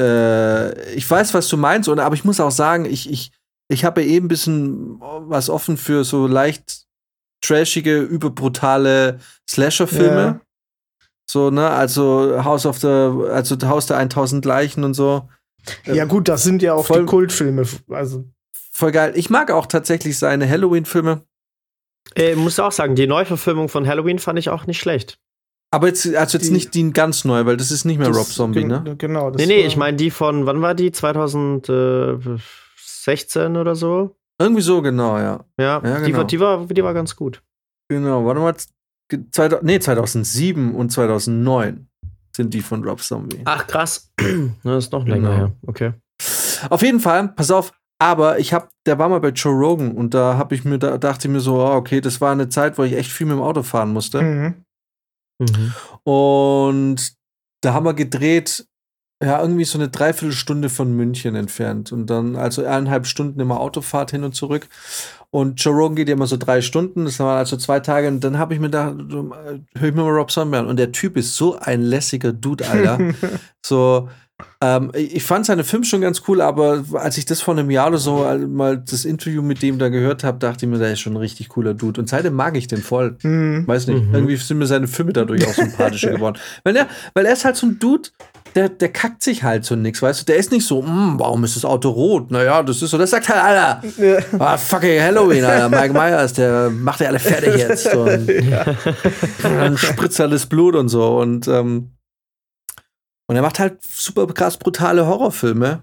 äh, 0.00 0.94
ich 0.94 1.10
weiß, 1.10 1.34
was 1.34 1.48
du 1.48 1.56
meinst, 1.56 1.88
und, 1.88 1.98
aber 1.98 2.14
ich 2.14 2.24
muss 2.24 2.38
auch 2.38 2.52
sagen, 2.52 2.84
ich, 2.84 3.10
ich, 3.10 3.32
ich 3.68 3.84
habe 3.84 4.02
ja 4.02 4.08
eben 4.08 4.26
ein 4.26 4.28
bisschen 4.28 5.00
was 5.00 5.50
offen 5.50 5.76
für 5.76 6.04
so 6.04 6.28
leicht 6.28 6.87
trashige, 7.40 8.00
überbrutale 8.00 9.18
Slasher-Filme. 9.48 10.22
Ja. 10.22 10.40
So, 11.30 11.50
ne, 11.50 11.68
also 11.68 12.42
House 12.42 12.64
of 12.66 12.78
the, 12.78 12.86
also 12.86 13.56
Haus 13.68 13.86
der 13.86 13.98
1000 13.98 14.44
Leichen 14.44 14.82
und 14.84 14.94
so. 14.94 15.28
Ja, 15.84 16.04
gut, 16.06 16.28
das 16.28 16.42
sind 16.44 16.62
ja 16.62 16.72
auch 16.74 16.86
voll- 16.86 17.00
die 17.00 17.06
Kultfilme. 17.06 17.64
Also, 17.90 18.24
Voll 18.72 18.92
geil. 18.92 19.12
Ich 19.16 19.28
mag 19.28 19.50
auch 19.50 19.66
tatsächlich 19.66 20.16
seine 20.18 20.48
Halloween-Filme. 20.48 21.22
Äh, 22.14 22.36
muss 22.36 22.58
auch 22.60 22.70
sagen, 22.72 22.94
die 22.94 23.06
Neuverfilmung 23.08 23.68
von 23.68 23.86
Halloween 23.86 24.18
fand 24.20 24.38
ich 24.38 24.48
auch 24.50 24.66
nicht 24.66 24.78
schlecht. 24.80 25.18
Aber 25.70 25.88
jetzt, 25.88 26.06
also 26.14 26.38
jetzt 26.38 26.46
Die- 26.48 26.52
nicht 26.52 26.72
die 26.74 26.90
ganz 26.92 27.24
neu, 27.26 27.44
weil 27.44 27.56
das 27.58 27.70
ist 27.70 27.84
nicht 27.84 27.98
mehr 27.98 28.08
das- 28.08 28.16
Rob 28.16 28.26
Zombie, 28.28 28.64
ne? 28.64 28.94
Genau. 28.96 29.30
das 29.30 29.42
Nee, 29.42 29.48
nee, 29.54 29.60
war- 29.60 29.66
ich 29.66 29.76
meine 29.76 29.96
die 29.98 30.10
von, 30.10 30.46
wann 30.46 30.62
war 30.62 30.74
die? 30.74 30.90
2016 30.92 33.56
oder 33.56 33.74
so? 33.74 34.16
Irgendwie 34.40 34.62
so, 34.62 34.80
genau, 34.82 35.18
ja. 35.18 35.44
Ja, 35.58 35.80
Ja, 35.82 35.98
die, 36.00 36.06
genau. 36.06 36.18
war, 36.18 36.24
die, 36.26 36.40
war, 36.40 36.66
die 36.66 36.84
war 36.84 36.94
ganz 36.94 37.16
gut. 37.16 37.42
Genau, 37.90 38.24
warte 38.24 38.40
mal. 38.40 38.54
2000 39.32 39.62
Nee, 39.62 39.78
2007 39.80 40.74
und 40.74 40.90
2009 40.90 41.88
sind 42.36 42.52
die 42.54 42.60
von 42.60 42.84
Rob 42.84 43.00
Zombie. 43.00 43.40
Ach, 43.46 43.66
krass. 43.66 44.12
das 44.62 44.84
ist 44.84 44.92
noch 44.92 45.06
länger 45.06 45.30
Genau. 45.30 45.36
her. 45.38 45.52
Okay. 45.66 45.92
Auf 46.70 46.82
jeden 46.82 47.00
Fall, 47.00 47.28
pass 47.28 47.50
auf, 47.50 47.72
aber 48.00 48.38
ich 48.38 48.52
hab, 48.52 48.70
der 48.86 48.98
war 48.98 49.08
mal 49.08 49.20
bei 49.20 49.30
Joe 49.30 49.52
Rogan 49.54 49.92
und 49.92 50.12
da 50.14 50.36
habe 50.36 50.54
ich 50.54 50.64
mir, 50.64 50.78
da 50.78 50.98
dachte 50.98 51.26
ich 51.26 51.32
mir 51.32 51.40
so, 51.40 51.56
oh, 51.56 51.72
okay, 51.74 52.00
das 52.00 52.20
war 52.20 52.30
eine 52.32 52.48
Zeit, 52.48 52.78
wo 52.78 52.84
ich 52.84 52.92
echt 52.92 53.10
viel 53.10 53.26
mit 53.26 53.36
dem 53.36 53.42
Auto 53.42 53.62
fahren 53.62 53.92
musste. 53.92 54.22
Mhm. 54.22 54.54
Mhm. 55.40 55.74
Und 56.04 57.14
da 57.62 57.72
haben 57.72 57.86
wir 57.86 57.94
gedreht, 57.94 58.67
ja, 59.22 59.40
irgendwie 59.40 59.64
so 59.64 59.78
eine 59.78 59.88
Dreiviertelstunde 59.88 60.68
von 60.68 60.92
München 60.94 61.34
entfernt. 61.34 61.90
Und 61.92 62.06
dann, 62.08 62.36
also 62.36 62.64
eineinhalb 62.64 63.06
Stunden 63.06 63.40
immer 63.40 63.58
Autofahrt 63.60 64.12
hin 64.12 64.22
und 64.24 64.34
zurück. 64.34 64.68
Und 65.30 65.62
Joe 65.62 65.74
Rogan 65.74 65.96
geht 65.96 66.08
ja 66.08 66.14
immer 66.14 66.26
so 66.26 66.36
drei 66.36 66.62
Stunden, 66.62 67.04
das 67.04 67.18
waren 67.18 67.36
also 67.38 67.56
zwei 67.56 67.80
Tage. 67.80 68.08
Und 68.08 68.22
dann 68.24 68.38
habe 68.38 68.54
ich 68.54 68.60
mir 68.60 68.70
da, 68.70 68.94
höre 68.94 69.88
ich 69.88 69.94
mir 69.94 70.02
mal 70.02 70.10
Rob 70.10 70.30
Zombie 70.30 70.56
an. 70.58 70.66
Und 70.66 70.78
der 70.78 70.92
Typ 70.92 71.16
ist 71.16 71.34
so 71.36 71.58
ein 71.58 71.82
lässiger 71.82 72.32
Dude, 72.32 72.66
Alter. 72.68 72.98
so, 73.66 74.08
ähm, 74.60 74.92
ich 74.94 75.24
fand 75.24 75.46
seine 75.46 75.64
Filme 75.64 75.84
schon 75.84 76.00
ganz 76.00 76.22
cool, 76.28 76.40
aber 76.40 76.84
als 76.94 77.18
ich 77.18 77.24
das 77.26 77.40
vor 77.40 77.54
einem 77.58 77.70
Jahr 77.72 77.88
oder 77.88 77.98
so 77.98 78.24
mal 78.46 78.78
das 78.78 79.04
Interview 79.04 79.42
mit 79.42 79.62
dem 79.62 79.78
da 79.80 79.88
gehört 79.88 80.22
habe, 80.22 80.38
dachte 80.38 80.64
ich 80.64 80.70
mir, 80.70 80.78
der 80.78 80.92
ist 80.92 81.00
schon 81.00 81.14
ein 81.14 81.18
richtig 81.18 81.48
cooler 81.48 81.74
Dude. 81.74 82.00
Und 82.00 82.08
seitdem 82.08 82.34
mag 82.34 82.56
ich 82.56 82.68
den 82.68 82.80
voll. 82.80 83.18
Mhm. 83.22 83.66
Weiß 83.66 83.88
nicht, 83.88 84.02
Mhm. 84.06 84.14
irgendwie 84.14 84.36
sind 84.36 84.58
mir 84.58 84.66
seine 84.66 84.86
Filme 84.86 85.12
dadurch 85.12 85.44
auch 85.46 85.54
sympathischer 85.54 86.10
geworden. 86.14 86.38
Weil 86.62 86.76
er, 86.76 86.86
weil 87.14 87.26
er 87.26 87.32
ist 87.32 87.44
halt 87.44 87.56
so 87.56 87.66
ein 87.66 87.80
Dude, 87.80 88.10
der, 88.54 88.68
der 88.68 88.88
kackt 88.92 89.22
sich 89.22 89.42
halt 89.42 89.64
so 89.64 89.76
nix, 89.76 90.00
weißt 90.02 90.20
du? 90.22 90.24
Der 90.26 90.36
ist 90.36 90.50
nicht 90.52 90.66
so, 90.66 90.82
"Mm, 90.82 91.18
warum 91.18 91.44
ist 91.44 91.56
das 91.56 91.64
Auto 91.64 91.90
rot? 91.90 92.30
Naja, 92.30 92.62
das 92.62 92.82
ist 92.82 92.90
so. 92.90 92.98
Das 92.98 93.10
sagt 93.10 93.28
halt, 93.28 93.42
Alter, 93.42 93.82
Ja. 94.02 94.18
ah, 94.38 94.56
fucking 94.56 95.00
Halloween, 95.00 95.44
Alter. 95.44 95.68
Mike 95.68 95.92
Myers, 95.92 96.32
der 96.32 96.70
macht 96.70 97.00
ja 97.00 97.08
alle 97.08 97.18
fertig 97.18 97.56
jetzt. 97.58 97.94
Und 97.94 98.28
dann 99.42 99.76
spritzt 99.78 100.20
alles 100.20 100.46
Blut 100.46 100.74
und 100.74 100.88
so. 100.88 101.18
Und, 101.18 101.48
ähm, 101.48 101.92
und 103.28 103.36
er 103.36 103.42
macht 103.42 103.58
halt 103.58 103.78
super 103.84 104.26
krass 104.26 104.56
brutale 104.56 105.06
Horrorfilme. 105.06 105.82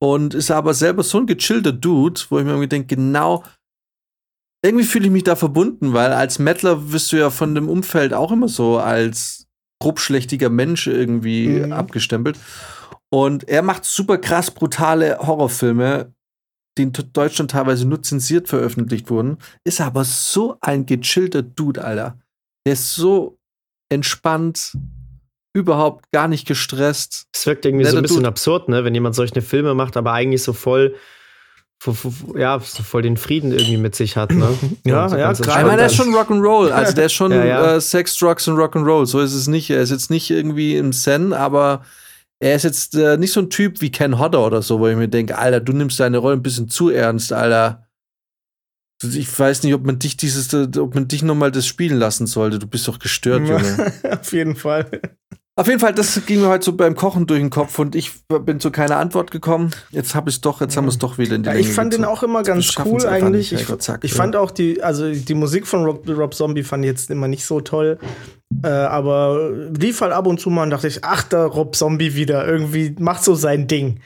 Und 0.00 0.34
ist 0.34 0.50
aber 0.50 0.74
selber 0.74 1.02
so 1.02 1.18
ein 1.18 1.26
gechillter 1.26 1.72
Dude, 1.72 2.20
wo 2.28 2.38
ich 2.38 2.44
mir 2.44 2.50
irgendwie 2.50 2.68
denke, 2.68 2.94
genau, 2.96 3.42
irgendwie 4.62 4.84
fühle 4.84 5.06
ich 5.06 5.12
mich 5.12 5.24
da 5.24 5.36
verbunden, 5.36 5.92
weil 5.92 6.12
als 6.12 6.38
Mettler 6.38 6.92
wirst 6.92 7.12
du 7.12 7.16
ja 7.16 7.30
von 7.30 7.54
dem 7.54 7.68
Umfeld 7.68 8.12
auch 8.14 8.32
immer 8.32 8.48
so 8.48 8.78
als 8.78 9.43
grobschlächtiger 9.80 10.50
Mensch 10.50 10.86
irgendwie 10.86 11.48
Mhm. 11.48 11.72
abgestempelt. 11.72 12.38
Und 13.12 13.48
er 13.48 13.62
macht 13.62 13.84
super 13.84 14.18
krass 14.18 14.50
brutale 14.50 15.18
Horrorfilme, 15.18 16.12
die 16.76 16.82
in 16.84 16.92
Deutschland 17.12 17.52
teilweise 17.52 17.86
nur 17.86 18.02
zensiert 18.02 18.48
veröffentlicht 18.48 19.08
wurden. 19.10 19.38
Ist 19.64 19.80
aber 19.80 20.04
so 20.04 20.56
ein 20.60 20.86
gechillter 20.86 21.42
Dude, 21.42 21.84
Alter. 21.84 22.18
Der 22.66 22.72
ist 22.72 22.94
so 22.94 23.38
entspannt, 23.92 24.72
überhaupt 25.56 26.10
gar 26.12 26.26
nicht 26.26 26.46
gestresst. 26.48 27.26
Es 27.32 27.46
wirkt 27.46 27.64
irgendwie 27.64 27.84
so 27.84 27.90
Netter 27.90 27.98
ein 28.00 28.02
bisschen 28.02 28.16
Dude. 28.18 28.28
absurd, 28.28 28.68
ne, 28.68 28.84
wenn 28.84 28.94
jemand 28.94 29.14
solche 29.14 29.40
Filme 29.42 29.74
macht, 29.74 29.96
aber 29.96 30.12
eigentlich 30.12 30.42
so 30.42 30.52
voll, 30.52 30.90
vo- 30.90 30.96
vo- 30.96 30.96
ja, 32.34 32.60
so 32.60 32.82
voll 32.82 33.02
den 33.02 33.16
Frieden 33.16 33.52
irgendwie 33.52 33.76
mit 33.76 33.94
sich 33.94 34.16
hat, 34.16 34.30
ne? 34.30 34.48
Ja, 34.84 35.08
so 35.08 35.16
ja, 35.16 35.32
gerade 35.32 35.60
Ich 35.60 35.66
meine, 35.66 35.76
der 35.76 35.86
ist 35.86 35.92
ist. 35.92 35.96
schon 35.98 36.14
Rock'n'Roll. 36.14 36.70
Also 36.70 36.94
der 36.94 37.06
ist 37.06 37.12
schon 37.14 37.32
Ja, 37.32 37.44
ja. 37.44 37.74
Äh, 37.76 37.80
Sex, 37.80 38.16
Drugs 38.18 38.48
und 38.48 38.56
Rock'n'Roll. 38.56 39.06
So 39.06 39.20
ist 39.20 39.34
es 39.34 39.46
nicht. 39.48 39.70
Er 39.70 39.82
ist 39.82 39.90
jetzt 39.90 40.10
nicht 40.10 40.30
irgendwie 40.30 40.76
im 40.76 40.92
Zen, 40.92 41.32
aber 41.32 41.84
er 42.40 42.54
ist 42.56 42.62
jetzt 42.64 42.94
äh, 42.94 43.16
nicht 43.16 43.32
so 43.32 43.40
ein 43.40 43.50
Typ 43.50 43.80
wie 43.80 43.90
Ken 43.90 44.18
Hodder 44.18 44.44
oder 44.46 44.62
so, 44.62 44.80
wo 44.80 44.88
ich 44.88 44.96
mir 44.96 45.08
denke, 45.08 45.38
Alter, 45.38 45.60
du 45.60 45.72
nimmst 45.72 46.00
deine 46.00 46.18
Rolle 46.18 46.36
ein 46.36 46.42
bisschen 46.42 46.68
zu 46.68 46.90
ernst, 46.90 47.32
Alter. 47.32 47.86
Ich 49.02 49.38
weiß 49.38 49.62
nicht, 49.64 49.74
ob 49.74 49.84
man 49.84 49.98
dich 49.98 50.16
dieses, 50.16 50.54
ob 50.54 50.94
man 50.94 51.08
dich 51.08 51.22
nochmal 51.22 51.50
das 51.50 51.66
spielen 51.66 51.98
lassen 51.98 52.26
sollte. 52.26 52.58
Du 52.58 52.66
bist 52.66 52.88
doch 52.88 52.98
gestört, 52.98 53.46
Junge. 53.46 53.92
Auf 54.20 54.32
jeden 54.32 54.56
Fall. 54.56 55.00
Auf 55.56 55.68
jeden 55.68 55.78
Fall, 55.78 55.94
das 55.94 56.20
ging 56.26 56.40
mir 56.40 56.48
heute 56.48 56.64
so 56.64 56.72
beim 56.72 56.96
Kochen 56.96 57.28
durch 57.28 57.38
den 57.38 57.50
Kopf 57.50 57.78
und 57.78 57.94
ich 57.94 58.10
bin 58.26 58.58
zu 58.58 58.72
keiner 58.72 58.96
Antwort 58.96 59.30
gekommen. 59.30 59.70
Jetzt 59.90 60.16
habe 60.16 60.28
ich 60.28 60.36
es 60.36 60.40
doch, 60.40 60.60
jetzt 60.60 60.76
haben 60.76 60.86
wir 60.86 60.90
es 60.90 60.98
doch 60.98 61.16
wieder 61.16 61.36
in 61.36 61.44
die 61.44 61.46
ja, 61.46 61.52
Länge 61.52 61.68
Ich 61.68 61.72
fand 61.72 61.92
den 61.92 62.04
auch 62.04 62.24
immer 62.24 62.42
ganz 62.42 62.74
cool 62.84 63.06
eigentlich. 63.06 63.52
Nicht, 63.52 63.70
ich, 63.70 64.02
ich 64.02 64.14
fand 64.14 64.34
auch 64.34 64.50
die, 64.50 64.82
also 64.82 65.12
die 65.12 65.34
Musik 65.34 65.68
von 65.68 65.84
Rob, 65.84 66.08
Rob 66.08 66.34
Zombie 66.34 66.64
fand 66.64 66.84
ich 66.84 66.90
jetzt 66.90 67.08
immer 67.08 67.28
nicht 67.28 67.44
so 67.44 67.60
toll. 67.60 68.00
Äh, 68.64 68.68
aber 68.68 69.52
lief 69.78 70.00
halt 70.00 70.12
ab 70.12 70.26
und 70.26 70.40
zu 70.40 70.50
mal 70.50 70.64
und 70.64 70.70
dachte 70.70 70.88
ich, 70.88 71.04
ach, 71.04 71.22
da 71.22 71.46
Rob 71.46 71.76
Zombie 71.76 72.16
wieder. 72.16 72.44
Irgendwie 72.48 72.96
macht 72.98 73.22
so 73.22 73.36
sein 73.36 73.68
Ding. 73.68 74.00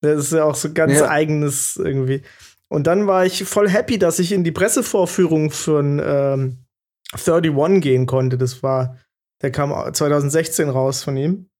Das 0.00 0.18
ist 0.18 0.32
ja 0.32 0.42
auch 0.42 0.56
so 0.56 0.72
ganz 0.72 0.94
ja. 0.94 1.08
eigenes 1.08 1.76
irgendwie. 1.76 2.22
Und 2.68 2.88
dann 2.88 3.06
war 3.06 3.24
ich 3.24 3.44
voll 3.44 3.68
happy, 3.68 3.96
dass 3.96 4.18
ich 4.18 4.32
in 4.32 4.42
die 4.42 4.52
Pressevorführung 4.52 5.52
von 5.52 6.00
ähm, 6.04 6.58
31 7.12 7.80
gehen 7.80 8.06
konnte. 8.06 8.38
Das 8.38 8.64
war 8.64 8.96
der 9.42 9.50
kam 9.50 9.72
2016 9.72 10.68
raus 10.68 11.02
von 11.02 11.16
ihm. 11.16 11.50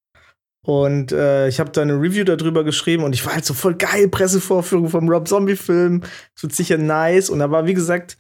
Und 0.62 1.12
äh, 1.12 1.48
ich 1.48 1.59
habe 1.59 1.70
da 1.70 1.81
eine 1.81 1.94
Review 1.94 2.24
darüber 2.24 2.65
geschrieben 2.65 3.05
und 3.05 3.15
ich 3.15 3.24
war 3.24 3.35
halt 3.35 3.47
so 3.47 3.55
voll 3.55 3.74
geil, 3.74 4.09
Pressevorführung 4.09 4.90
vom 4.90 5.09
Rob 5.09 5.27
Zombie-Film. 5.27 6.01
Das 6.35 6.43
wird 6.43 6.55
sicher 6.55 6.77
nice. 6.77 7.31
Und 7.31 7.39
da 7.39 7.51
war, 7.51 7.66
wie 7.66 7.74
gesagt, 7.74 8.19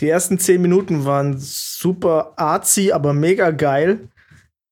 die 0.00 0.08
ersten 0.08 0.38
zehn 0.38 0.62
Minuten 0.62 1.04
waren 1.04 1.36
super 1.38 2.32
artsy, 2.36 2.92
aber 2.92 3.12
mega 3.12 3.50
geil. 3.50 4.08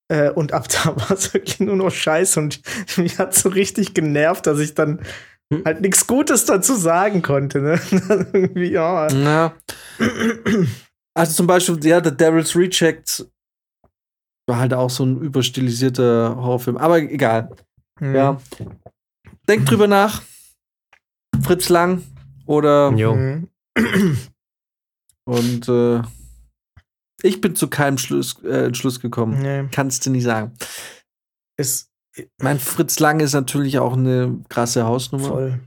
Äh, 0.09 0.31
und 0.31 0.53
ab 0.53 0.69
da 0.85 0.97
war 0.97 1.11
es 1.11 1.33
wirklich 1.35 1.61
nur 1.61 1.77
noch 1.77 1.91
scheiße. 1.91 2.41
Und 2.41 2.63
mich 2.97 3.19
hat 3.19 3.35
so 3.35 3.51
richtig 3.51 3.93
genervt, 3.93 4.47
dass 4.47 4.59
ich 4.59 4.75
dann 4.75 5.01
hm. 5.53 5.65
halt 5.67 5.83
nichts 5.83 6.07
Gutes 6.07 6.47
dazu 6.47 6.75
sagen 6.75 7.21
konnte. 7.21 7.61
Ne? 7.61 7.81
Irgendwie, 8.33 8.71
ja. 8.71 9.09
ja. 9.09 9.55
Also 11.15 11.35
zum 11.35 11.47
Beispiel, 11.47 11.85
ja, 11.85 12.03
The 12.03 12.17
Devil's 12.17 12.57
Rejects 12.57 13.31
war 14.53 14.59
halt 14.59 14.75
auch 14.75 14.91
so 14.91 15.07
ein 15.07 15.19
überstilisierter 15.19 16.37
Horrorfilm. 16.37 16.77
Aber 16.77 16.99
egal. 16.99 17.57
Mhm. 17.99 18.15
Ja. 18.15 18.41
Denkt 19.49 19.71
drüber 19.71 19.89
nach. 19.89 20.23
Fritz 21.43 21.71
Lang 21.71 22.03
oder. 22.45 22.93
Jo. 22.93 23.15
Mhm. 23.17 23.49
Und 25.25 25.69
äh, 25.71 26.03
ich 27.23 27.41
bin 27.41 27.57
zu 27.57 27.69
keinem 27.69 27.97
Schluss, 27.97 28.43
äh, 28.45 28.67
Entschluss 28.67 29.01
gekommen. 29.01 29.41
Nee. 29.41 29.69
Kannst 29.73 30.05
du 30.05 30.11
nicht 30.11 30.25
sagen. 30.25 30.53
Es, 31.57 31.91
mein 32.39 32.59
Fritz 32.59 32.99
Lang 32.99 33.21
ist 33.21 33.33
natürlich 33.33 33.79
auch 33.79 33.95
eine 33.95 34.39
krasse 34.51 34.85
Hausnummer. 34.85 35.29
Voll. 35.29 35.61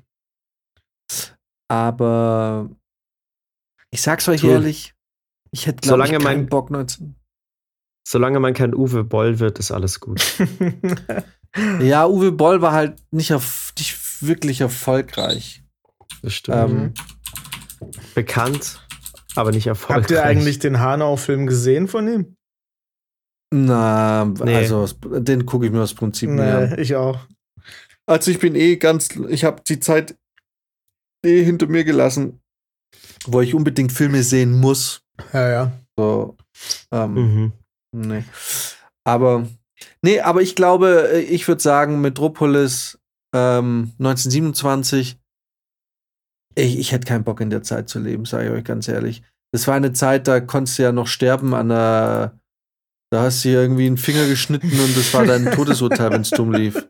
Aber 1.72 2.70
ich 3.90 4.04
sag's 4.04 4.30
euch 4.30 4.44
ehrlich, 4.44 4.94
ich 5.50 5.66
hätte 5.66 5.88
glaube 5.88 6.04
ich 6.04 6.12
keinen 6.12 6.24
mein, 6.24 6.46
Bock 6.46 6.70
19. 6.70 7.16
Solange 8.08 8.40
man 8.40 8.54
kein 8.54 8.76
Uwe 8.76 9.04
Boll 9.04 9.40
wird, 9.40 9.58
ist 9.58 9.72
alles 9.72 10.00
gut. 10.00 10.22
ja, 11.82 12.06
Uwe 12.06 12.32
Boll 12.32 12.62
war 12.62 12.72
halt 12.72 13.02
nicht, 13.12 13.34
auf, 13.34 13.74
nicht 13.78 13.98
wirklich 14.22 14.62
erfolgreich. 14.62 15.64
Das 16.22 16.34
stimmt. 16.34 16.58
Ähm, 16.58 16.94
Bekannt, 18.14 18.80
aber 19.36 19.52
nicht 19.52 19.68
erfolgreich. 19.68 20.04
Habt 20.04 20.12
ihr 20.12 20.24
eigentlich 20.24 20.60
den 20.60 20.80
Hanau-Film 20.80 21.48
gesehen 21.48 21.88
von 21.88 22.08
ihm? 22.08 22.36
Na, 23.54 24.26
nee. 24.26 24.56
also 24.56 24.88
den 25.04 25.46
gucke 25.46 25.66
ich 25.66 25.72
mir 25.72 25.82
aus 25.82 25.94
Prinzip 25.94 26.30
nee, 26.30 26.42
an. 26.42 26.80
Ich 26.80 26.96
auch. 26.96 27.20
Also 28.06 28.32
ich 28.32 28.40
bin 28.40 28.56
eh 28.56 28.76
ganz, 28.76 29.10
ich 29.30 29.44
habe 29.44 29.62
die 29.68 29.80
Zeit 29.80 30.16
eh 31.26 31.44
hinter 31.44 31.68
mir 31.68 31.84
gelassen, 31.84 32.40
wo 33.26 33.42
ich 33.42 33.56
unbedingt 33.56 33.92
Filme 33.92 34.24
sehen 34.24 34.52
muss. 34.60 35.02
Ja, 35.34 35.50
ja. 35.50 35.72
So, 35.98 36.38
ähm, 36.92 37.14
mhm. 37.14 37.52
Nee. 37.96 38.24
Aber, 39.06 39.48
nee, 40.02 40.20
aber 40.20 40.42
ich 40.42 40.56
glaube, 40.56 41.10
äh, 41.14 41.22
ich 41.22 41.48
würde 41.48 41.62
sagen, 41.62 42.02
Metropolis 42.02 43.00
ähm, 43.34 43.94
1927, 44.00 45.18
ich, 46.56 46.80
ich 46.80 46.92
hätte 46.92 47.08
keinen 47.08 47.24
Bock 47.24 47.42
in 47.42 47.50
der 47.50 47.64
Zeit 47.64 47.90
zu 47.90 48.00
leben, 48.00 48.26
sage 48.26 48.46
ich 48.46 48.52
euch 48.52 48.64
ganz 48.64 48.88
ehrlich. 48.88 49.24
Das 49.54 49.68
war 49.68 49.76
eine 49.76 49.94
Zeit, 49.94 50.28
da 50.28 50.40
konntest 50.42 50.80
du 50.80 50.84
ja 50.84 50.92
noch 50.92 51.08
sterben 51.08 51.54
an 51.54 51.70
der, 51.70 52.40
da 53.12 53.22
hast 53.22 53.46
du 53.46 53.50
irgendwie 53.50 53.88
einen 53.88 53.98
Finger 53.98 54.28
geschnitten 54.28 54.72
und 54.72 54.98
das 54.98 55.14
war 55.14 55.26
dein 55.26 55.46
Todesurteil, 55.52 56.12
wenn 56.12 56.22
es 56.22 56.32
dumm 56.32 56.52
lief. 56.52 56.90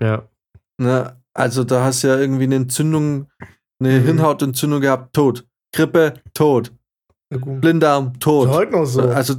Ja. 0.00 0.28
Ne? 0.78 1.20
Also 1.34 1.64
da 1.64 1.84
hast 1.84 2.04
du 2.04 2.08
ja 2.08 2.18
irgendwie 2.18 2.44
eine 2.44 2.56
Entzündung, 2.56 3.30
eine 3.80 3.98
mhm. 4.00 4.04
Hirnhautentzündung 4.04 4.80
gehabt, 4.80 5.14
tot. 5.14 5.46
Grippe, 5.72 6.22
tot. 6.32 6.72
Blinddarm, 7.30 8.18
tot. 8.20 8.48
Heute 8.48 8.72
noch 8.72 8.86
so. 8.86 9.02
Also, 9.02 9.34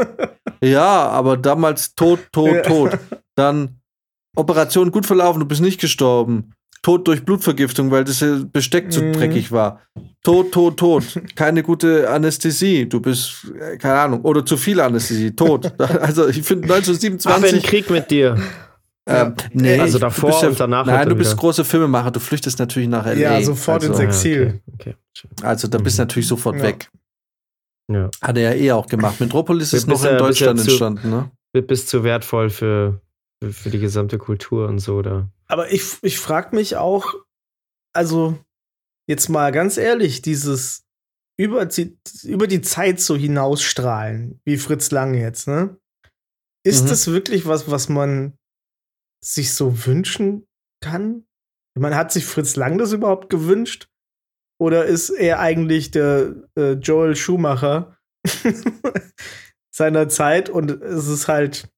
ja, 0.62 1.08
aber 1.08 1.36
damals 1.36 1.94
tot, 1.94 2.20
tot, 2.32 2.64
tot. 2.64 2.98
Dann 3.34 3.80
Operation 4.34 4.90
gut 4.90 5.06
verlaufen, 5.06 5.40
du 5.40 5.46
bist 5.46 5.60
nicht 5.60 5.80
gestorben. 5.80 6.54
Tod 6.82 7.06
durch 7.06 7.24
Blutvergiftung, 7.24 7.92
weil 7.92 8.02
das 8.02 8.24
Besteck 8.52 8.92
zu 8.92 9.02
mm. 9.02 9.12
dreckig 9.12 9.52
war. 9.52 9.80
Tod, 10.24 10.50
tot, 10.50 10.78
tot. 10.78 11.04
Keine 11.36 11.62
gute 11.62 12.10
Anästhesie. 12.10 12.88
Du 12.88 13.00
bist, 13.00 13.52
äh, 13.56 13.76
keine 13.76 14.00
Ahnung, 14.00 14.22
oder 14.22 14.44
zu 14.44 14.56
viel 14.56 14.80
Anästhesie. 14.80 15.30
Tot. 15.30 15.72
Also 15.78 16.26
ich 16.26 16.42
finde 16.42 16.64
1927. 16.64 17.30
Aber 17.30 17.48
in 17.48 17.62
Krieg 17.62 17.88
mit 17.88 18.10
dir. 18.10 18.36
Ähm, 19.06 19.34
nee, 19.52 19.78
also 19.78 19.98
davor 19.98 20.30
ja, 20.30 20.48
und 20.48 20.58
danach. 20.58 20.86
Nein, 20.86 21.08
du 21.08 21.14
bist 21.14 21.36
großer 21.36 21.64
Filmemacher, 21.64 22.10
du 22.10 22.20
flüchtest 22.20 22.58
natürlich 22.58 22.88
nach 22.88 23.04
LA. 23.04 23.14
Ja, 23.14 23.42
sofort 23.42 23.82
also, 23.82 23.92
ins 23.92 24.00
Exil. 24.00 24.60
Okay, 24.74 24.94
okay. 25.12 25.28
Also 25.42 25.68
da 25.68 25.78
bist 25.78 25.98
du 25.98 26.02
natürlich 26.02 26.28
sofort 26.28 26.56
ja. 26.56 26.62
weg. 26.62 26.88
Ja. 27.94 28.10
Hat 28.20 28.36
er 28.36 28.54
ja 28.54 28.60
eh 28.60 28.72
auch 28.72 28.86
gemacht. 28.86 29.20
Metropolis 29.20 29.72
ist 29.72 29.86
noch 29.86 30.04
in 30.04 30.18
Deutschland 30.18 30.60
zu, 30.60 30.70
entstanden, 30.70 31.10
ne? 31.10 31.30
Bist 31.62 31.88
zu 31.88 32.04
wertvoll 32.04 32.50
für, 32.50 33.00
für, 33.42 33.70
die 33.70 33.78
gesamte 33.78 34.18
Kultur 34.18 34.68
und 34.68 34.78
so, 34.78 34.96
oder? 34.96 35.30
Aber 35.46 35.70
ich, 35.70 35.98
ich 36.02 36.18
frage 36.18 36.54
mich 36.56 36.76
auch, 36.76 37.14
also 37.94 38.38
jetzt 39.08 39.28
mal 39.28 39.52
ganz 39.52 39.76
ehrlich, 39.76 40.22
dieses 40.22 40.84
über 41.38 41.66
die, 41.66 41.98
über 42.24 42.46
die 42.46 42.60
Zeit 42.60 43.00
so 43.00 43.16
hinausstrahlen, 43.16 44.40
wie 44.44 44.56
Fritz 44.56 44.90
Lang 44.90 45.14
jetzt, 45.14 45.48
ne? 45.48 45.76
Ist 46.64 46.84
mhm. 46.84 46.88
das 46.88 47.06
wirklich 47.08 47.46
was, 47.46 47.70
was 47.70 47.88
man 47.88 48.38
sich 49.24 49.52
so 49.54 49.86
wünschen 49.86 50.46
kann? 50.80 51.26
Man 51.74 51.94
hat 51.94 52.12
sich 52.12 52.24
Fritz 52.24 52.56
Lang 52.56 52.78
das 52.78 52.92
überhaupt 52.92 53.30
gewünscht? 53.30 53.88
Oder 54.60 54.84
ist 54.84 55.10
er 55.10 55.40
eigentlich 55.40 55.90
der 55.90 56.34
äh, 56.56 56.72
Joel 56.72 57.16
Schumacher 57.16 57.96
seiner 59.74 60.08
Zeit 60.08 60.50
und 60.50 60.70
es 60.70 61.08
ist 61.08 61.28
halt, 61.28 61.68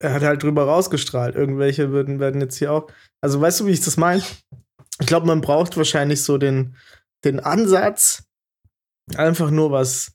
er 0.00 0.14
hat 0.14 0.22
halt 0.22 0.42
drüber 0.42 0.64
rausgestrahlt. 0.64 1.34
Irgendwelche 1.34 1.90
würden, 1.90 2.20
werden 2.20 2.40
jetzt 2.40 2.56
hier 2.56 2.72
auch. 2.72 2.90
Also 3.20 3.40
weißt 3.40 3.60
du, 3.60 3.66
wie 3.66 3.72
ich 3.72 3.80
das 3.80 3.96
meine? 3.96 4.22
Ich 5.00 5.06
glaube, 5.06 5.26
man 5.26 5.40
braucht 5.40 5.76
wahrscheinlich 5.76 6.22
so 6.22 6.38
den, 6.38 6.76
den 7.24 7.40
Ansatz, 7.40 8.24
einfach 9.16 9.50
nur 9.50 9.70
was. 9.70 10.12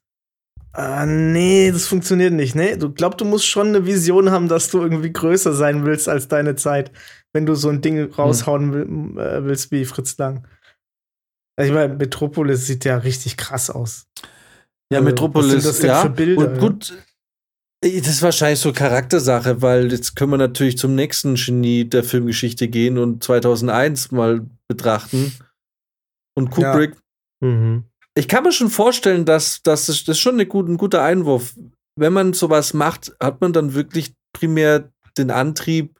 Ah, 0.71 1.05
nee, 1.05 1.71
das 1.71 1.85
funktioniert 1.85 2.33
nicht. 2.33 2.55
Nee, 2.55 2.77
du 2.77 2.91
glaubst, 2.91 3.21
du 3.21 3.25
musst 3.25 3.45
schon 3.45 3.67
eine 3.67 3.85
Vision 3.85 4.31
haben, 4.31 4.47
dass 4.47 4.69
du 4.69 4.81
irgendwie 4.81 5.13
größer 5.13 5.53
sein 5.53 5.85
willst 5.85 6.09
als 6.09 6.27
deine 6.27 6.55
Zeit, 6.55 6.91
wenn 7.31 7.45
du 7.45 7.53
so 7.53 7.69
ein 7.69 7.81
Ding 7.81 8.11
raushauen 8.11 8.73
will, 8.73 9.21
äh, 9.21 9.45
willst 9.45 9.71
wie 9.71 9.85
Fritz 9.85 10.17
Lang. 10.17 10.47
Also 11.55 11.71
ich 11.71 11.75
meine, 11.75 11.93
Metropolis 11.93 12.67
sieht 12.67 12.85
ja 12.85 12.97
richtig 12.97 13.37
krass 13.37 13.69
aus. 13.69 14.07
Ja, 14.91 14.99
also, 14.99 15.09
Metropolis, 15.09 15.81
ja. 15.81 16.07
Bilder, 16.07 16.51
und 16.51 16.59
gut, 16.59 16.89
ja? 17.83 17.99
das 17.99 18.09
ist 18.09 18.21
wahrscheinlich 18.21 18.59
so 18.59 18.73
Charaktersache, 18.73 19.61
weil 19.61 19.91
jetzt 19.91 20.15
können 20.15 20.31
wir 20.31 20.37
natürlich 20.37 20.77
zum 20.77 20.95
nächsten 20.95 21.35
Genie 21.35 21.85
der 21.85 22.03
Filmgeschichte 22.03 22.67
gehen 22.67 22.97
und 22.97 23.23
2001 23.23 24.11
mal 24.11 24.45
betrachten. 24.67 25.33
Und 26.35 26.49
Kubrick. 26.49 26.95
Ja. 27.41 27.47
Mhm. 27.49 27.83
Ich 28.15 28.27
kann 28.27 28.43
mir 28.43 28.51
schon 28.51 28.69
vorstellen, 28.69 29.25
dass, 29.25 29.61
dass 29.63 29.87
das, 29.87 30.03
das 30.03 30.17
ist 30.17 30.21
schon 30.21 30.35
eine 30.35 30.45
gut, 30.45 30.67
ein 30.67 30.77
guter 30.77 31.03
Einwurf. 31.03 31.55
Wenn 31.95 32.13
man 32.13 32.33
sowas 32.33 32.73
macht, 32.73 33.15
hat 33.19 33.41
man 33.41 33.53
dann 33.53 33.73
wirklich 33.73 34.13
primär 34.33 34.91
den 35.17 35.31
Antrieb, 35.31 35.99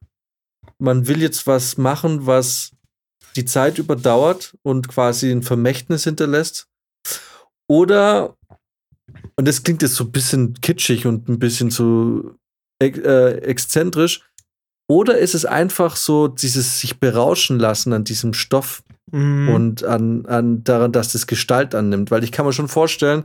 man 0.80 1.08
will 1.08 1.22
jetzt 1.22 1.48
was 1.48 1.78
machen, 1.78 2.26
was 2.26 2.72
die 3.34 3.46
Zeit 3.46 3.78
überdauert 3.78 4.56
und 4.64 4.88
quasi 4.88 5.32
ein 5.32 5.44
Vermächtnis 5.44 6.04
hinterlässt. 6.04 6.68
Oder, 7.68 8.36
und 9.36 9.48
das 9.48 9.64
klingt 9.64 9.82
jetzt 9.82 9.96
so 9.96 10.06
ein 10.06 10.12
bisschen 10.12 10.54
kitschig 10.62 11.06
und 11.06 11.28
ein 11.30 11.40
bisschen 11.40 11.72
so 11.72 12.36
äh, 12.82 13.38
exzentrisch, 13.40 14.22
oder 14.90 15.18
ist 15.18 15.34
es 15.34 15.46
einfach 15.46 15.96
so 15.96 16.28
dieses 16.28 16.80
sich 16.80 17.00
berauschen 17.00 17.58
lassen 17.58 17.94
an 17.94 18.04
diesem 18.04 18.34
Stoff 18.34 18.84
mm. 19.12 19.50
und 19.50 19.84
an, 19.84 20.26
an 20.26 20.64
daran, 20.64 20.92
dass 20.92 21.14
das 21.14 21.26
Gestalt 21.26 21.74
annimmt? 21.74 22.12
Weil 22.12 22.24
ich 22.24 22.32
kann 22.32 22.46
mir 22.46 22.54
schon 22.54 22.68
vorstellen, 22.68 23.24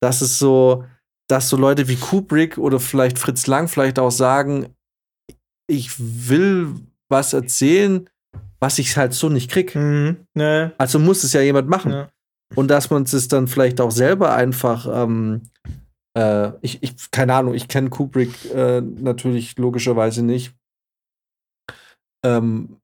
dass 0.00 0.22
es 0.22 0.38
so, 0.38 0.84
dass 1.28 1.48
so 1.48 1.56
Leute 1.56 1.88
wie 1.88 1.96
Kubrick 1.96 2.58
oder 2.58 2.80
vielleicht 2.80 3.18
Fritz 3.18 3.46
Lang 3.46 3.68
vielleicht 3.68 3.98
auch 3.98 4.10
sagen, 4.10 4.74
ich 5.66 5.90
will 5.98 6.74
was 7.08 7.32
erzählen, 7.32 8.08
was 8.60 8.78
ich 8.78 8.96
halt 8.96 9.12
so 9.14 9.28
nicht 9.28 9.50
krieg. 9.50 9.74
Mhm. 9.74 10.26
Nee. 10.34 10.70
Also 10.78 10.98
muss 10.98 11.24
es 11.24 11.32
ja 11.32 11.40
jemand 11.40 11.68
machen. 11.68 11.92
Ja. 11.92 12.08
Und 12.54 12.68
dass 12.68 12.90
man 12.90 13.02
es 13.02 13.28
dann 13.28 13.48
vielleicht 13.48 13.80
auch 13.80 13.90
selber 13.90 14.34
einfach, 14.34 14.86
ähm, 14.90 15.42
äh, 16.16 16.52
ich, 16.60 16.82
ich, 16.82 17.10
keine 17.10 17.34
Ahnung, 17.34 17.54
ich 17.54 17.68
kenne 17.68 17.90
Kubrick 17.90 18.52
äh, 18.54 18.80
natürlich 18.80 19.56
logischerweise 19.58 20.22
nicht. 20.22 20.54
Ähm, 22.24 22.80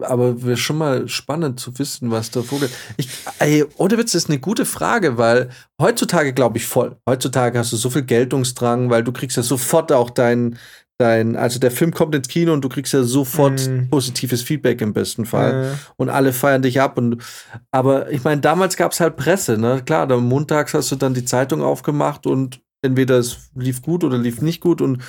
aber 0.00 0.44
wäre 0.44 0.56
schon 0.56 0.78
mal 0.78 1.08
spannend 1.08 1.58
zu 1.58 1.76
wissen, 1.78 2.10
was 2.10 2.30
da 2.30 2.42
vorgeht. 2.42 2.70
Ich, 2.96 3.08
ey, 3.40 3.64
ohne 3.76 3.98
Witz 3.98 4.14
ist 4.14 4.30
eine 4.30 4.38
gute 4.38 4.64
Frage, 4.64 5.18
weil 5.18 5.50
heutzutage 5.80 6.32
glaube 6.32 6.58
ich 6.58 6.66
voll. 6.66 6.96
Heutzutage 7.08 7.58
hast 7.58 7.72
du 7.72 7.76
so 7.76 7.90
viel 7.90 8.02
Geltungsdrang, 8.02 8.90
weil 8.90 9.02
du 9.02 9.12
kriegst 9.12 9.36
ja 9.36 9.42
sofort 9.42 9.90
auch 9.90 10.10
dein, 10.10 10.58
dein, 10.98 11.36
also 11.36 11.58
der 11.58 11.70
Film 11.70 11.92
kommt 11.92 12.14
ins 12.14 12.28
Kino 12.28 12.52
und 12.52 12.62
du 12.62 12.68
kriegst 12.68 12.92
ja 12.92 13.02
sofort 13.02 13.66
Mhm. 13.68 13.88
positives 13.90 14.42
Feedback 14.42 14.80
im 14.80 14.92
besten 14.92 15.26
Fall 15.26 15.64
Äh, 15.64 15.76
und 15.96 16.08
alle 16.08 16.32
feiern 16.32 16.62
dich 16.62 16.80
ab. 16.80 16.96
Und 16.98 17.22
aber 17.70 18.10
ich 18.10 18.24
meine, 18.24 18.40
damals 18.40 18.76
gab 18.76 18.92
es 18.92 19.00
halt 19.00 19.16
Presse, 19.16 19.58
ne? 19.58 19.82
Klar, 19.84 20.06
dann 20.06 20.24
montags 20.24 20.72
hast 20.74 20.90
du 20.92 20.96
dann 20.96 21.14
die 21.14 21.24
Zeitung 21.24 21.62
aufgemacht 21.62 22.26
und 22.26 22.60
entweder 22.82 23.18
es 23.18 23.50
lief 23.54 23.82
gut 23.82 24.04
oder 24.04 24.16
lief 24.18 24.40
nicht 24.40 24.60
gut. 24.60 24.80
Und 24.80 25.02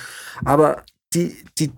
aber 0.44 0.82
die, 1.14 1.36
die, 1.58 1.72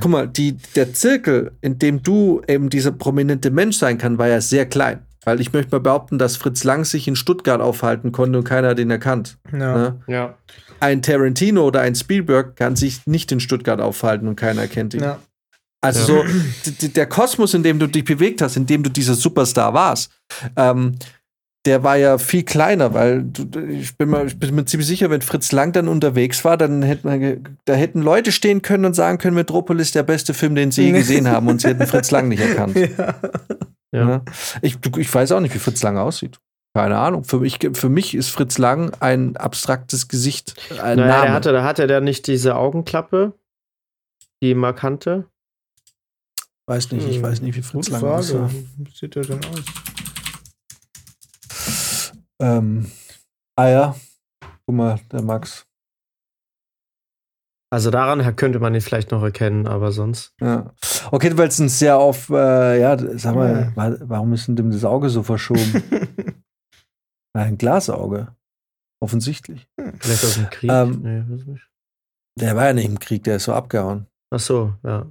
guck 0.00 0.10
mal, 0.10 0.28
die, 0.28 0.56
der 0.74 0.92
Zirkel, 0.94 1.52
in 1.60 1.78
dem 1.78 2.02
du 2.02 2.40
eben 2.48 2.70
dieser 2.70 2.92
prominente 2.92 3.50
Mensch 3.50 3.76
sein 3.76 3.98
kann, 3.98 4.18
war 4.18 4.28
ja 4.28 4.40
sehr 4.40 4.66
klein. 4.66 5.02
Weil 5.24 5.38
ich 5.42 5.52
möchte 5.52 5.72
mal 5.72 5.80
behaupten, 5.80 6.16
dass 6.18 6.36
Fritz 6.38 6.64
Lang 6.64 6.86
sich 6.86 7.06
in 7.06 7.14
Stuttgart 7.14 7.60
aufhalten 7.60 8.10
konnte 8.10 8.38
und 8.38 8.44
keiner 8.44 8.68
hat 8.68 8.78
ihn 8.78 8.90
erkannt. 8.90 9.36
ja. 9.52 9.58
Ne? 9.76 10.02
Ja. 10.06 10.34
Ein 10.80 11.02
Tarantino 11.02 11.64
oder 11.66 11.80
ein 11.82 11.94
Spielberg 11.94 12.56
kann 12.56 12.74
sich 12.76 13.06
nicht 13.06 13.30
in 13.32 13.40
Stuttgart 13.40 13.80
aufhalten 13.80 14.26
und 14.28 14.36
keiner 14.36 14.66
kennt 14.66 14.94
ihn. 14.94 15.00
ja. 15.02 15.18
Also 15.82 16.22
Ja. 16.22 16.28
so 16.62 16.88
der 16.88 17.06
Kosmos, 17.06 17.54
in 17.54 17.62
dem 17.62 17.78
du 17.78 17.86
dich 17.86 18.04
bewegt 18.04 18.42
hast, 18.42 18.56
in 18.56 18.66
dem 18.66 18.82
du 18.82 18.90
dieser 18.90 19.14
Superstar 19.14 19.72
warst, 19.72 20.10
ähm, 20.56 20.96
der 21.66 21.82
war 21.82 21.96
ja 21.96 22.18
viel 22.18 22.42
kleiner, 22.42 22.92
weil 22.94 23.22
du, 23.22 23.58
ich, 23.66 23.96
bin 23.96 24.10
mal, 24.10 24.26
ich 24.26 24.38
bin 24.38 24.54
mir 24.54 24.64
ziemlich 24.66 24.86
sicher, 24.86 25.08
wenn 25.10 25.22
Fritz 25.22 25.52
Lang 25.52 25.72
dann 25.72 25.88
unterwegs 25.88 26.44
war, 26.44 26.56
dann 26.58 26.82
hätten 26.82 27.54
da 27.64 27.72
hätten 27.74 28.02
Leute 28.02 28.30
stehen 28.32 28.60
können 28.62 28.84
und 28.86 28.94
sagen 28.94 29.16
können, 29.18 29.34
Metropolis 29.36 29.92
der 29.92 30.02
beste 30.02 30.34
Film, 30.34 30.54
den 30.54 30.70
sie 30.70 30.82
je 30.84 30.92
gesehen 30.92 31.28
haben 31.28 31.48
und 31.48 31.60
sie 31.62 31.68
hätten 31.68 31.86
Fritz 31.86 32.10
Lang 32.10 32.28
nicht 32.28 32.40
erkannt. 32.46 32.76
ja. 32.76 33.14
Ja. 33.92 34.04
Ne? 34.04 34.22
Ich, 34.62 34.76
ich 34.98 35.14
weiß 35.14 35.32
auch 35.32 35.40
nicht, 35.40 35.54
wie 35.54 35.58
Fritz 35.58 35.82
Lang 35.82 35.96
aussieht. 35.98 36.38
Keine 36.74 36.98
Ahnung. 36.98 37.24
Für 37.24 37.40
mich, 37.40 37.58
für 37.74 37.88
mich 37.88 38.14
ist 38.14 38.28
Fritz 38.30 38.56
Lang 38.58 38.92
ein 39.00 39.36
abstraktes 39.36 40.06
Gesicht. 40.08 40.54
Ein 40.80 40.98
Naja, 40.98 41.08
Name. 41.08 41.22
der 41.22 41.32
hatte, 41.32 41.52
da 41.52 41.64
hatte 41.64 41.86
der 41.86 42.00
nicht 42.00 42.26
diese 42.28 42.54
Augenklappe, 42.56 43.32
die 44.42 44.54
markante. 44.54 45.28
weiß 46.66 46.92
nicht, 46.92 47.08
ich 47.08 47.20
weiß 47.20 47.40
nicht, 47.40 47.56
wie 47.56 47.62
Fritz 47.62 47.86
Gute 47.86 47.90
Lang 47.92 48.00
Frage. 48.02 48.14
aussah. 48.18 48.50
Wie 48.78 48.90
sieht 48.94 49.16
der 49.16 49.22
denn 49.24 49.40
aus? 49.44 49.64
Ähm, 52.40 52.90
ah 53.56 53.68
ja. 53.68 53.96
Guck 54.66 54.74
mal, 54.76 55.00
der 55.10 55.22
Max. 55.22 55.66
Also 57.72 57.90
daran 57.90 58.34
könnte 58.36 58.58
man 58.60 58.74
ihn 58.74 58.80
vielleicht 58.80 59.10
noch 59.10 59.22
erkennen, 59.22 59.66
aber 59.66 59.92
sonst. 59.92 60.34
Ja. 60.40 60.72
Okay, 61.10 61.36
weil 61.36 61.48
es 61.48 61.58
ein 61.58 61.68
sehr 61.68 61.98
auf, 61.98 62.28
äh, 62.30 62.80
ja, 62.80 62.96
sag 63.18 63.34
mal, 63.34 63.72
Ja. 63.74 63.76
wa- 63.76 63.96
warum 64.02 64.32
ist 64.32 64.48
denn 64.48 64.56
dem 64.56 64.70
das 64.70 64.84
Auge 64.84 65.08
so 65.10 65.22
verschoben? 65.22 65.82
Ein 67.32 67.58
Glasauge. 67.58 68.34
Offensichtlich. 69.00 69.66
Vielleicht 70.00 70.24
aus 70.24 70.34
dem 70.34 70.50
Krieg. 70.50 70.70
Ähm, 70.70 71.00
nee, 71.02 71.22
weiß 71.34 71.46
nicht. 71.46 71.66
Der 72.38 72.56
war 72.56 72.66
ja 72.66 72.72
nicht 72.72 72.84
im 72.86 72.98
Krieg, 72.98 73.24
der 73.24 73.36
ist 73.36 73.44
so 73.44 73.52
abgehauen. 73.54 74.06
Ach 74.30 74.40
so, 74.40 74.74
ja. 74.84 75.06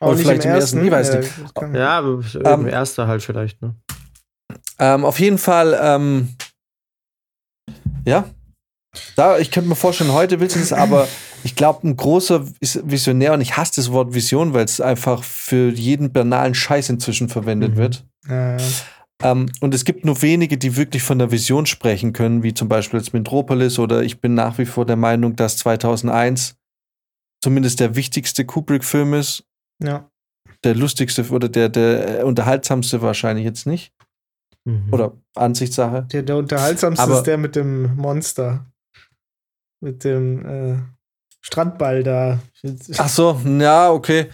Auch 0.00 0.08
Oder 0.08 0.16
nicht 0.16 0.26
vielleicht 0.26 0.44
im 0.44 0.50
im 0.50 0.56
ersten, 0.56 0.78
ersten, 0.78 0.86
ich 0.86 0.92
weiß 0.92 1.08
Ja, 1.08 1.18
nicht. 1.20 1.74
Ja, 1.76 1.98
aber 1.98 2.20
Ähm, 2.34 2.60
ähm, 2.60 2.68
erster 2.68 3.06
halt 3.08 3.22
vielleicht, 3.22 3.60
ne? 3.62 3.74
Ähm, 4.78 5.04
auf 5.04 5.18
jeden 5.18 5.38
Fall, 5.38 5.76
ähm, 5.80 6.36
ja. 8.04 8.28
Da, 9.16 9.38
ich 9.38 9.50
könnte 9.50 9.68
mir 9.68 9.74
vorstellen, 9.76 10.12
heute 10.12 10.40
willst 10.40 10.56
du 10.56 10.60
das, 10.60 10.72
aber 10.72 11.06
ich 11.44 11.54
glaube, 11.56 11.86
ein 11.86 11.96
großer 11.96 12.44
Vis- 12.60 12.80
Visionär, 12.84 13.32
und 13.34 13.40
ich 13.40 13.56
hasse 13.56 13.72
das 13.76 13.92
Wort 13.92 14.14
Vision, 14.14 14.54
weil 14.54 14.64
es 14.64 14.80
einfach 14.80 15.22
für 15.24 15.70
jeden 15.70 16.12
banalen 16.12 16.54
Scheiß 16.54 16.88
inzwischen 16.90 17.28
verwendet 17.28 17.72
Mhm. 17.74 17.76
wird. 17.76 18.06
Ja, 18.28 18.56
ja. 18.56 18.64
Ähm, 19.22 19.50
und 19.60 19.74
es 19.74 19.84
gibt 19.84 20.04
nur 20.04 20.22
wenige, 20.22 20.58
die 20.58 20.76
wirklich 20.76 21.02
von 21.02 21.18
der 21.18 21.30
Vision 21.32 21.66
sprechen 21.66 22.12
können, 22.12 22.42
wie 22.42 22.54
zum 22.54 22.68
Beispiel 22.68 23.00
jetzt 23.00 23.12
Metropolis 23.12 23.78
oder 23.78 24.02
ich 24.02 24.20
bin 24.20 24.34
nach 24.34 24.58
wie 24.58 24.66
vor 24.66 24.86
der 24.86 24.96
Meinung, 24.96 25.34
dass 25.36 25.56
2001 25.58 26.56
zumindest 27.42 27.80
der 27.80 27.96
wichtigste 27.96 28.44
Kubrick-Film 28.44 29.14
ist. 29.14 29.44
ja. 29.82 30.08
Der 30.64 30.74
lustigste 30.74 31.24
oder 31.30 31.48
der, 31.48 31.68
der 31.68 32.26
unterhaltsamste 32.26 33.00
wahrscheinlich 33.00 33.44
jetzt 33.44 33.64
nicht. 33.64 33.92
Mhm. 34.64 34.88
Oder 34.92 35.12
Ansichtssache. 35.36 36.02
Der, 36.10 36.24
der 36.24 36.36
unterhaltsamste 36.36 37.00
Aber- 37.04 37.18
ist 37.18 37.22
der 37.28 37.38
mit 37.38 37.54
dem 37.54 37.94
Monster. 37.94 38.66
Mit 39.80 40.02
dem 40.02 40.44
äh, 40.44 40.78
Strandball 41.42 42.02
da. 42.02 42.40
Ach 42.96 43.08
so, 43.08 43.40
ja, 43.44 43.90
okay. 43.92 44.30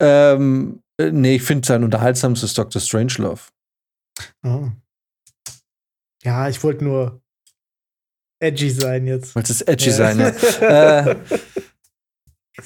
Ähm, 0.00 0.80
äh, 0.96 1.10
nee, 1.10 1.36
ich 1.36 1.42
finde 1.42 1.66
sein 1.66 1.82
unterhaltsamstes 1.82 2.54
Dr. 2.54 2.80
Strangelove. 2.80 3.40
Oh. 4.44 4.68
Ja, 6.22 6.48
ich 6.48 6.62
wollte 6.62 6.84
nur 6.84 7.20
edgy 8.40 8.70
sein 8.70 9.06
jetzt. 9.06 9.34
Weil 9.34 9.42
es 9.42 9.60
edgy 9.62 9.90
Ja. 9.90 9.94
sein, 9.94 10.18
ja. 10.60 11.06
äh, 11.10 11.16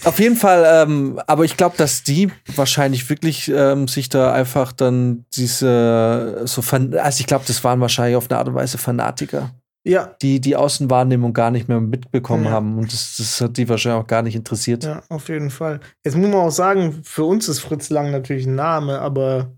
auf 0.05 0.19
jeden 0.19 0.37
Fall, 0.37 0.65
ähm, 0.67 1.19
aber 1.27 1.45
ich 1.45 1.57
glaube, 1.57 1.77
dass 1.79 2.03
die 2.03 2.31
wahrscheinlich 2.55 3.09
wirklich 3.09 3.49
ähm, 3.49 3.89
sich 3.89 4.09
da 4.11 4.33
einfach 4.33 4.73
dann 4.73 5.25
diese 5.35 6.43
so 6.45 6.61
fan 6.61 6.95
also 6.95 7.21
ich 7.21 7.27
glaube, 7.27 7.45
das 7.47 7.65
waren 7.65 7.81
wahrscheinlich 7.81 8.17
auf 8.17 8.31
eine 8.31 8.39
Art 8.39 8.49
und 8.49 8.55
Weise 8.55 8.77
Fanatiker, 8.77 9.51
Ja, 9.85 10.15
die 10.21 10.41
die 10.41 10.57
Außenwahrnehmung 10.57 11.33
gar 11.33 11.51
nicht 11.51 11.69
mehr 11.69 11.81
mitbekommen 11.81 12.45
Ja. 12.45 12.51
haben 12.51 12.77
und 12.79 12.93
das, 12.93 13.17
das 13.17 13.41
hat 13.41 13.57
die 13.57 13.67
wahrscheinlich 13.69 14.03
auch 14.03 14.07
gar 14.07 14.21
nicht 14.23 14.35
interessiert. 14.37 14.85
ja, 14.85 15.03
auf 15.09 15.29
jeden 15.31 15.51
Fall. 15.51 15.81
Jetzt 16.05 16.17
muss 16.17 16.29
man 16.29 16.41
auch 16.41 16.51
sagen, 16.51 17.01
für 17.03 17.25
uns 17.25 17.49
ist 17.49 17.61
Fritz 17.61 17.89
Lang 17.89 18.11
natürlich 18.11 18.47
ein 18.47 18.57
Name, 18.57 19.01
aber 19.01 19.53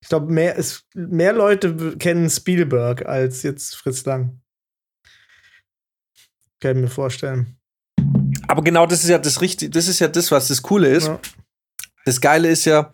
ich 0.00 0.08
glaube, 0.08 0.32
mehr, 0.32 0.54
ist- 0.56 0.86
mehr 0.94 1.32
Leute 1.32 1.96
kennen 1.96 2.30
Spielberg 2.30 3.04
als 3.06 3.42
jetzt 3.42 3.76
Fritz 3.76 4.04
Lang. 4.04 4.40
Kann 6.60 6.76
ich 6.76 6.82
mir 6.82 6.88
vorstellen. 6.88 7.56
Aber 8.48 8.62
genau 8.62 8.86
das 8.86 9.02
ist 9.04 9.10
ja 9.10 9.18
das 9.18 9.40
Richtige, 9.40 9.70
das 9.70 9.88
ist 9.88 9.98
ja 10.00 10.08
das, 10.08 10.30
was 10.30 10.48
das 10.48 10.62
Coole 10.62 10.88
ist. 10.88 11.06
Ja. 11.06 11.20
Das 12.04 12.20
Geile 12.20 12.48
ist 12.48 12.64
ja, 12.64 12.90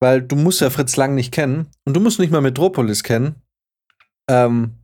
weil 0.00 0.22
du 0.22 0.36
musst 0.36 0.60
ja 0.60 0.70
Fritz 0.70 0.96
Lang 0.96 1.14
nicht 1.14 1.32
kennen 1.32 1.68
und 1.84 1.94
du 1.94 2.00
musst 2.00 2.18
nicht 2.18 2.30
mal 2.30 2.40
Metropolis 2.40 3.02
kennen. 3.02 3.36
Ähm, 4.28 4.74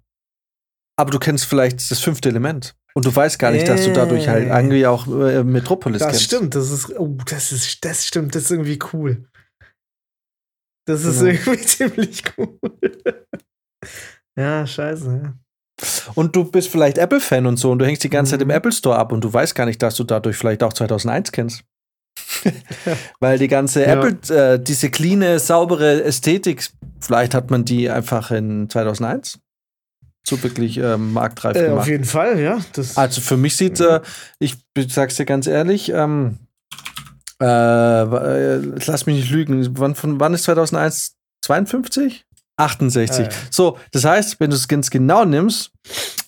aber 0.97 1.11
du 1.11 1.19
kennst 1.19 1.45
vielleicht 1.45 1.91
das 1.91 1.99
fünfte 2.01 2.29
Element. 2.31 2.75
Und 2.95 3.05
du 3.05 3.15
weißt 3.15 3.39
gar 3.41 3.51
nicht, 3.51 3.67
dass 3.69 3.85
du 3.85 3.93
dadurch 3.93 4.29
halt 4.29 4.45
Äh. 4.49 4.57
irgendwie 4.57 4.87
auch 4.87 5.07
äh, 5.09 5.43
Metropolis 5.43 5.99
Das 5.99 6.11
kennst. 6.13 6.25
stimmt, 6.25 6.55
das 6.55 6.71
ist, 6.71 6.91
oh, 6.99 7.17
das 7.27 7.51
ist, 7.53 7.85
das 7.85 8.07
stimmt, 8.07 8.35
das 8.35 8.45
ist 8.45 8.51
irgendwie 8.53 8.79
cool. 8.93 9.29
Das 10.87 11.05
ist 11.05 11.21
Genau. 11.21 11.31
irgendwie 11.33 11.61
ziemlich 11.67 12.23
cool. 12.37 12.59
ja, 14.37 14.67
scheiße. 14.67 15.21
Ja. 15.23 15.35
Und 16.15 16.37
du 16.37 16.45
bist 16.45 16.69
vielleicht 16.69 16.99
Apple-Fan 16.99 17.47
und 17.47 17.57
so 17.57 17.71
und 17.73 17.79
du 17.81 17.87
hängst 17.87 18.05
die 18.05 18.11
ganze 18.11 18.33
Zeit 18.33 18.43
im 18.43 18.49
Mhm. 18.49 18.55
Apple 18.55 18.73
Store 18.73 18.97
ab 18.97 19.13
und 19.13 19.23
du 19.25 19.33
weißt 19.33 19.55
gar 19.55 19.67
nicht, 19.67 19.83
dass 19.83 19.97
du 19.97 20.05
dadurch 20.05 20.37
vielleicht 20.37 20.63
auch 20.63 20.73
2001 20.73 21.33
kennst. 21.33 21.65
Weil 23.21 23.39
die 23.39 23.49
ganze 23.49 23.83
Ja. 23.83 23.95
Apple, 24.05 24.35
äh, 24.37 24.59
diese 24.61 24.91
cleane, 24.91 25.39
saubere 25.41 26.05
Ästhetik, 26.05 26.69
vielleicht 27.01 27.35
hat 27.35 27.51
man 27.51 27.65
die 27.65 27.91
einfach 27.91 28.31
in 28.31 28.69
2001 28.71 29.41
so 30.27 30.43
wirklich 30.43 30.79
ähm, 30.79 31.13
marktreif 31.13 31.57
Äh, 31.57 31.65
gemacht. 31.65 31.81
auf 31.81 31.89
jeden 31.89 32.05
Fall, 32.05 32.41
ja. 32.41 32.59
Das, 32.73 32.97
Also 32.97 33.21
für 33.21 33.37
mich 33.37 33.57
sieht, 33.57 33.81
äh, 33.81 34.01
ich 34.39 34.57
sag's 34.89 35.17
dir 35.17 35.27
ganz 35.27 35.47
ehrlich, 35.47 35.91
ähm, 35.93 36.39
äh, 37.45 38.55
äh, 38.57 38.57
lass 38.87 39.07
mich 39.07 39.17
nicht 39.17 39.31
lügen, 39.31 39.79
wann, 39.79 39.95
von, 39.95 40.19
wann 40.21 40.35
ist 40.35 40.45
2001? 40.45 41.15
52? 41.45 42.25
68. 42.57 43.27
Äh. 43.27 43.31
So, 43.51 43.79
das 43.93 44.05
heißt, 44.05 44.39
wenn 44.41 44.51
du 44.51 44.57
es 44.57 44.69
ganz 44.69 44.89
genau 44.91 45.25
nimmst, 45.25 45.73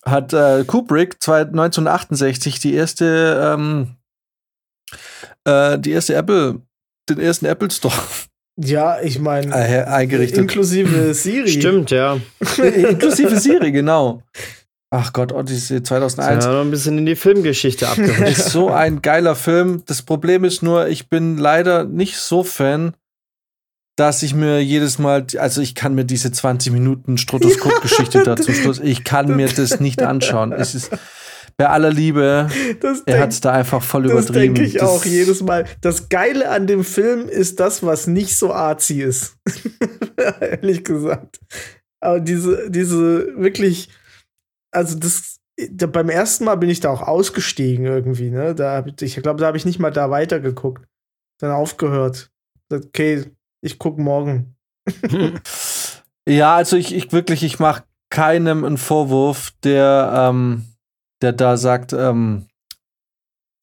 hat 0.05 0.33
äh, 0.33 0.65
Kubrick 0.67 1.23
zwei- 1.23 1.43
1968 1.43 2.59
die 2.59 2.75
erste, 2.75 3.55
ähm, 3.57 3.97
äh, 5.45 5.79
die 5.79 5.93
erste 5.93 6.15
Apple, 6.15 6.61
den 7.09 7.21
ersten 7.21 7.47
Apple 7.47 7.71
Store 7.71 7.95
ja, 8.61 9.01
ich 9.01 9.19
meine, 9.21 9.53
äh, 9.55 9.85
eingerichtet. 9.85 10.39
inklusive 10.39 11.15
Siri. 11.15 11.49
Stimmt, 11.49 11.91
ja. 11.93 12.19
Inklusive 12.59 13.39
Siri, 13.39 13.71
genau. 13.73 14.23
Ach 14.91 15.13
Gott, 15.13 15.33
Odyssey 15.33 15.83
2001. 15.83 16.45
Ja, 16.45 16.53
noch 16.53 16.61
ein 16.61 16.71
bisschen 16.71 16.97
in 16.99 17.07
die 17.07 17.17
Filmgeschichte 17.17 17.89
abgerutscht. 17.89 18.21
ist 18.39 18.51
so 18.51 18.71
ein 18.71 19.03
geiler 19.03 19.35
Film. 19.35 19.83
Das 19.87 20.03
Problem 20.03 20.45
ist 20.45 20.63
nur, 20.63 20.89
ich 20.89 21.09
bin 21.09 21.37
leider 21.39 21.85
nicht 21.85 22.17
so 22.19 22.45
Fan, 22.45 22.95
dass 23.97 24.23
ich 24.23 24.35
mir 24.35 24.63
jedes 24.63 24.99
Mal, 24.99 25.27
also 25.39 25.61
ich 25.61 25.75
kann 25.75 25.95
mir 25.95 26.05
diese 26.05 26.31
20 26.31 26.73
Minuten 26.73 27.19
Strotoskop-Geschichte 27.19 28.19
Ja, 28.19 28.25
da 28.35 28.37
zum 28.37 28.55
Schluss, 28.55 28.79
ich 28.79 29.05
kann 29.05 29.35
mir 29.35 29.49
das 29.49 29.81
nicht 29.81 30.03
anschauen. 30.03 30.53
Es 30.53 30.75
ist, 30.75 30.91
bei 31.57 31.69
aller 31.71 31.91
Liebe, 31.91 32.49
Das 32.81 33.01
er 33.07 33.21
hat 33.21 33.33
es 33.33 33.41
da 33.41 33.53
einfach 33.53 33.83
voll 33.83 34.03
Das 34.05 34.13
übertrieben. 34.29 34.55
denke 34.55 34.69
ich 34.69 34.75
Das- 34.75 34.83
auch 34.89 35.05
jedes 35.07 35.43
Mal. 35.43 35.65
Das 35.81 36.11
Geile 36.11 36.51
an 36.51 36.67
dem 36.67 36.85
Film 36.85 37.29
ist 37.29 37.59
das, 37.59 37.83
was 37.83 38.07
nicht 38.07 38.37
so 38.37 38.53
arzi 38.53 39.01
ist. 39.03 39.37
Ehrlich 40.41 40.85
gesagt. 40.85 41.41
Aber 42.01 42.21
diese, 42.21 42.71
diese 42.71 43.29
wirklich, 43.39 43.89
also 44.77 44.99
das, 44.99 45.41
da, 45.71 45.87
beim 45.87 46.11
ersten 46.11 46.45
Mal 46.45 46.57
bin 46.57 46.71
ich 46.71 46.81
da 46.81 46.91
auch 46.91 47.03
ausgestiegen 47.03 47.87
irgendwie, 47.87 48.31
ne? 48.31 48.55
Da 48.55 48.77
hab 48.77 48.87
ich, 48.87 49.17
ich 49.17 49.23
glaube, 49.23 49.41
da 49.41 49.47
habe 49.47 49.57
ich 49.57 49.65
nicht 49.65 49.79
mal 49.79 49.91
da 49.91 50.11
weitergeguckt. 50.11 50.87
Dann 51.41 51.51
aufgehört. 51.51 52.31
Okay, 52.73 53.25
ich 53.63 53.79
guck 53.79 53.99
morgen. 53.99 54.57
Ja, 56.29 56.57
also 56.57 56.77
ich, 56.77 56.93
ich 56.93 57.13
wirklich, 57.13 57.45
ich 57.45 57.61
mache 57.61 57.85
keinem 58.11 58.65
einen 58.65 58.79
Vorwurf, 58.79 59.53
der, 59.63 60.13
ähm, 60.13 60.65
der 61.23 61.33
da 61.33 61.57
sagt, 61.57 61.93
ähm, 61.93 62.49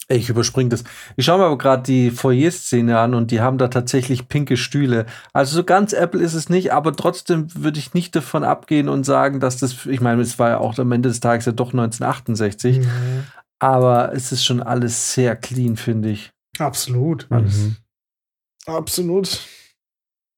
ich 0.10 0.30
überspringe 0.30 0.70
das. 0.70 0.84
Ich 1.16 1.26
schaue 1.26 1.40
mir 1.40 1.46
aber 1.46 1.58
gerade 1.58 1.84
die 1.84 2.12
Foyer-Szene 2.12 3.00
an 3.00 3.14
und 3.14 3.32
die 3.32 3.40
haben 3.42 3.58
da 3.58 3.70
tatsächlich 3.70 4.28
pinke 4.28 4.58
Stühle. 4.58 5.06
Also 5.32 5.56
so 5.56 5.64
ganz 5.64 5.94
Apple 5.94 6.22
ist 6.22 6.34
es 6.34 6.50
nicht, 6.50 6.74
aber 6.74 6.94
trotzdem 6.96 7.48
würde 7.56 7.80
ich 7.80 7.94
nicht 7.94 8.16
davon 8.16 8.44
abgehen 8.44 8.90
und 8.90 9.06
sagen, 9.06 9.40
dass 9.40 9.58
das, 9.58 9.86
ich 9.86 10.02
meine, 10.02 10.22
es 10.22 10.38
war 10.40 10.50
ja 10.50 10.58
auch 10.58 10.78
am 10.78 10.92
Ende 10.92 11.10
des 11.10 11.20
Tages 11.22 11.46
ja 11.46 11.52
doch 11.54 11.74
1968, 11.74 12.78
Ja, 12.78 12.84
aber 13.60 14.14
es 14.14 14.32
ist 14.34 14.44
schon 14.44 14.62
alles 14.62 15.14
sehr 15.14 15.36
clean, 15.38 15.78
finde 15.78 16.10
ich. 16.10 16.32
absolut. 16.60 17.30
Mhm. 17.32 17.78
Absolut. 18.66 19.40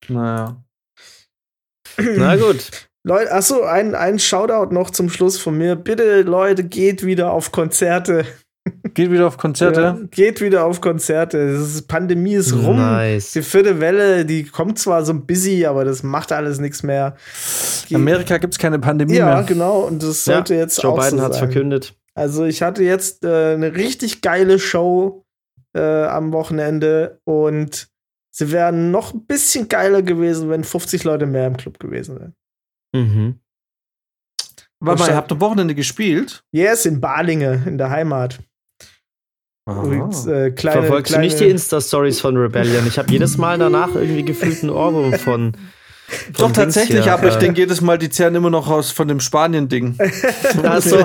Naja. 0.07 0.63
Na 1.97 2.35
gut. 2.35 2.87
Leute, 3.03 3.31
achso, 3.31 3.63
ein, 3.63 3.93
ein 3.93 4.17
Shoutout 4.17 4.73
noch 4.73 4.89
zum 4.89 5.09
Schluss 5.09 5.39
von 5.39 5.57
mir. 5.57 5.75
Bitte, 5.75 6.21
Leute, 6.23 6.63
geht 6.63 7.05
wieder 7.05 7.31
auf 7.31 7.51
Konzerte. 7.51 8.25
Geht 8.93 9.11
wieder 9.11 9.27
auf 9.27 9.37
Konzerte. 9.37 9.81
Ja, 9.81 9.97
geht 10.09 10.41
wieder 10.41 10.65
auf 10.65 10.81
Konzerte. 10.81 11.53
Das 11.53 11.75
ist, 11.75 11.87
Pandemie 11.87 12.35
ist 12.35 12.53
rum. 12.53 12.77
Nice. 12.77 13.31
Die 13.31 13.41
vierte 13.41 13.79
Welle, 13.79 14.25
die 14.25 14.43
kommt 14.43 14.79
zwar 14.79 15.03
so 15.05 15.13
busy, 15.13 15.65
aber 15.65 15.85
das 15.85 16.01
macht 16.01 16.31
alles 16.31 16.59
nichts 16.59 16.81
mehr. 16.81 17.15
In 17.89 17.97
Amerika 17.97 18.37
gibt 18.37 18.53
es 18.53 18.57
keine 18.59 18.79
Pandemie 18.79 19.15
Ja, 19.15 19.35
mehr. 19.35 19.43
genau. 19.43 19.81
Und 19.81 20.01
das 20.01 20.25
sollte 20.25 20.55
ja, 20.55 20.61
jetzt 20.61 20.81
Joe 20.81 20.93
auch 20.93 20.99
Biden 20.99 21.19
so 21.19 21.25
hat 21.25 21.33
es 21.33 21.37
verkündet. 21.37 21.95
Also 22.15 22.45
ich 22.45 22.61
hatte 22.61 22.83
jetzt 22.83 23.23
äh, 23.25 23.53
eine 23.53 23.75
richtig 23.75 24.21
geile 24.21 24.57
Show 24.57 25.25
äh, 25.75 26.05
am 26.05 26.31
Wochenende 26.31 27.19
und 27.25 27.89
sie 28.31 28.51
wären 28.51 28.91
noch 28.91 29.13
ein 29.13 29.25
bisschen 29.25 29.67
geiler 29.67 30.01
gewesen, 30.01 30.49
wenn 30.49 30.63
50 30.63 31.03
Leute 31.03 31.25
mehr 31.25 31.47
im 31.47 31.57
Club 31.57 31.79
gewesen 31.79 32.19
wären. 32.19 32.33
Mhm. 32.95 33.39
Warte 34.79 35.01
mal, 35.03 35.09
ihr 35.09 35.15
habt 35.15 35.31
am 35.31 35.41
Wochenende 35.41 35.75
gespielt? 35.75 36.43
Yes, 36.51 36.85
in 36.85 37.01
Balinge, 37.01 37.63
in 37.65 37.77
der 37.77 37.89
Heimat. 37.89 38.39
Übrigens, 39.67 40.27
äh, 40.27 40.51
kleine, 40.51 40.81
Verfolgst 40.81 41.13
kleine, 41.13 41.27
du 41.27 41.33
nicht 41.33 41.39
die 41.39 41.49
Insta-Stories 41.49 42.19
von 42.19 42.37
Rebellion? 42.37 42.85
Ich 42.85 42.99
habe 42.99 43.11
jedes 43.11 43.37
Mal 43.37 43.57
danach 43.57 43.95
irgendwie 43.95 44.23
gefühlt 44.23 44.61
einen 44.61 44.69
Ohrwurm 44.69 45.13
von. 45.13 45.53
von 46.07 46.33
Doch, 46.33 46.51
Dings 46.51 46.57
tatsächlich, 46.75 47.09
aber 47.09 47.29
ich 47.29 47.35
denke 47.35 47.61
jedes 47.61 47.81
Mal, 47.81 47.97
die 47.97 48.11
zehren 48.11 48.35
immer 48.35 48.51
noch 48.51 48.69
aus 48.69 48.91
von 48.91 49.07
dem 49.07 49.19
Spanien-Ding. 49.19 49.97
Ach 50.63 50.81
so. 50.83 51.03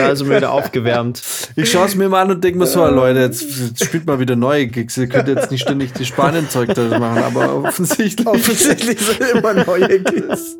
Also 0.00 0.30
wieder 0.30 0.52
aufgewärmt. 0.52 1.20
Ich 1.56 1.72
schaue 1.72 1.86
es 1.86 1.96
mir 1.96 2.08
mal 2.08 2.22
an 2.22 2.30
und 2.30 2.44
denke 2.44 2.60
mir 2.60 2.66
so, 2.66 2.86
Leute, 2.86 3.18
jetzt, 3.18 3.42
jetzt 3.42 3.84
spielt 3.84 4.06
mal 4.06 4.20
wieder 4.20 4.36
neue 4.36 4.68
Gigs. 4.68 4.96
Ihr 4.98 5.08
könnt 5.08 5.26
jetzt 5.26 5.50
nicht 5.50 5.62
ständig 5.62 5.92
die 5.94 6.04
Spanien-Zeug 6.04 6.74
da 6.74 6.96
machen, 6.96 7.24
aber 7.24 7.56
offensichtlich. 7.56 8.24
Offensichtlich 8.24 9.00
sind 9.00 9.20
immer 9.20 9.54
neue 9.64 9.98
Gigs. 9.98 10.58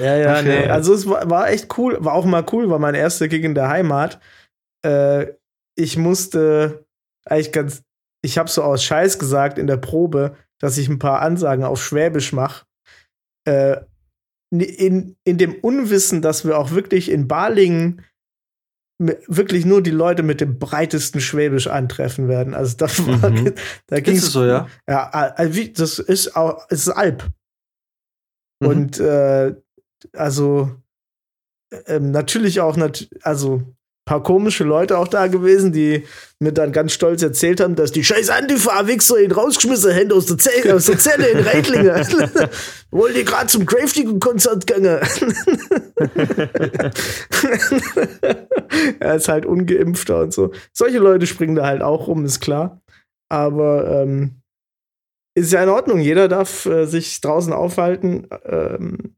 Ja. 0.00 0.16
Ja, 0.16 0.34
Ach, 0.36 0.42
nee. 0.42 0.66
Also 0.66 0.94
es 0.94 1.08
war, 1.08 1.28
war 1.30 1.48
echt 1.50 1.76
cool, 1.78 1.96
war 2.00 2.14
auch 2.14 2.24
mal 2.24 2.44
cool, 2.52 2.70
war 2.70 2.78
mein 2.78 2.94
erster 2.94 3.28
Gig 3.28 3.44
in 3.44 3.54
der 3.54 3.68
Heimat. 3.68 4.20
Äh, 4.84 5.32
ich 5.76 5.96
musste 5.96 6.84
eigentlich 7.26 7.52
ganz, 7.52 7.82
ich 8.22 8.38
habe 8.38 8.50
so 8.50 8.62
aus 8.62 8.84
Scheiß 8.84 9.18
gesagt 9.18 9.58
in 9.58 9.66
der 9.66 9.76
Probe, 9.76 10.36
dass 10.60 10.78
ich 10.78 10.88
ein 10.88 10.98
paar 10.98 11.20
Ansagen 11.20 11.64
auf 11.64 11.82
Schwäbisch 11.82 12.32
mache. 12.32 12.64
Äh, 13.46 13.80
in, 14.50 15.16
in 15.24 15.38
dem 15.38 15.54
Unwissen, 15.56 16.22
dass 16.22 16.44
wir 16.44 16.58
auch 16.58 16.70
wirklich 16.70 17.10
in 17.10 17.26
Balingen 17.26 18.02
wirklich 18.98 19.64
nur 19.64 19.82
die 19.82 19.90
Leute 19.90 20.22
mit 20.22 20.40
dem 20.40 20.58
breitesten 20.60 21.20
Schwäbisch 21.20 21.66
antreffen 21.66 22.28
werden. 22.28 22.54
Also 22.54 22.76
da, 22.76 22.86
war, 22.86 23.30
Mhm. 23.30 23.54
da 23.88 24.00
ging 24.00 24.16
es 24.16 24.32
so, 24.32 24.44
ja? 24.44 24.68
ja, 24.88 25.34
das 25.74 25.98
ist 25.98 26.36
auch, 26.36 26.64
es 26.68 26.86
ist 26.86 26.90
Alp. 26.90 27.28
Mhm. 28.60 28.68
Und 28.68 29.00
äh, 29.00 29.54
also 30.12 30.70
ähm, 31.86 32.10
natürlich 32.10 32.60
auch, 32.60 32.76
nat 32.76 33.08
also 33.22 33.56
ein 33.56 33.74
paar 34.04 34.22
komische 34.22 34.64
Leute 34.64 34.98
auch 34.98 35.08
da 35.08 35.28
gewesen, 35.28 35.72
die 35.72 36.04
mir 36.38 36.52
dann 36.52 36.72
ganz 36.72 36.92
stolz 36.92 37.22
erzählt 37.22 37.58
haben, 37.60 37.74
dass 37.74 37.90
die 37.90 38.04
scheiß 38.04 38.28
Antifa-Wichser 38.28 39.22
ihn 39.22 39.32
rausgeschmissen 39.32 39.94
haben 39.94 40.12
aus 40.12 40.26
der, 40.26 40.36
Zelle, 40.38 40.74
aus 40.74 40.84
der 40.86 40.98
Zelle 40.98 41.28
in 41.28 41.38
Reitlingen. 41.38 41.90
Wollen 42.90 43.14
die 43.14 43.24
gerade 43.24 43.46
zum 43.46 43.64
Gravedigger-Konzert 43.64 44.66
gehen? 44.66 44.84
er 49.00 49.14
ist 49.14 49.28
halt 49.28 49.46
ungeimpfter 49.46 50.20
und 50.20 50.34
so. 50.34 50.52
Solche 50.72 50.98
Leute 50.98 51.26
springen 51.26 51.56
da 51.56 51.64
halt 51.66 51.80
auch 51.82 52.06
rum, 52.06 52.26
ist 52.26 52.40
klar. 52.40 52.82
Aber 53.30 54.02
ähm, 54.02 54.42
ist 55.34 55.52
ja 55.52 55.62
in 55.62 55.70
Ordnung. 55.70 56.00
Jeder 56.00 56.28
darf 56.28 56.66
äh, 56.66 56.86
sich 56.86 57.20
draußen 57.20 57.52
aufhalten. 57.52 58.28
Ähm, 58.44 59.16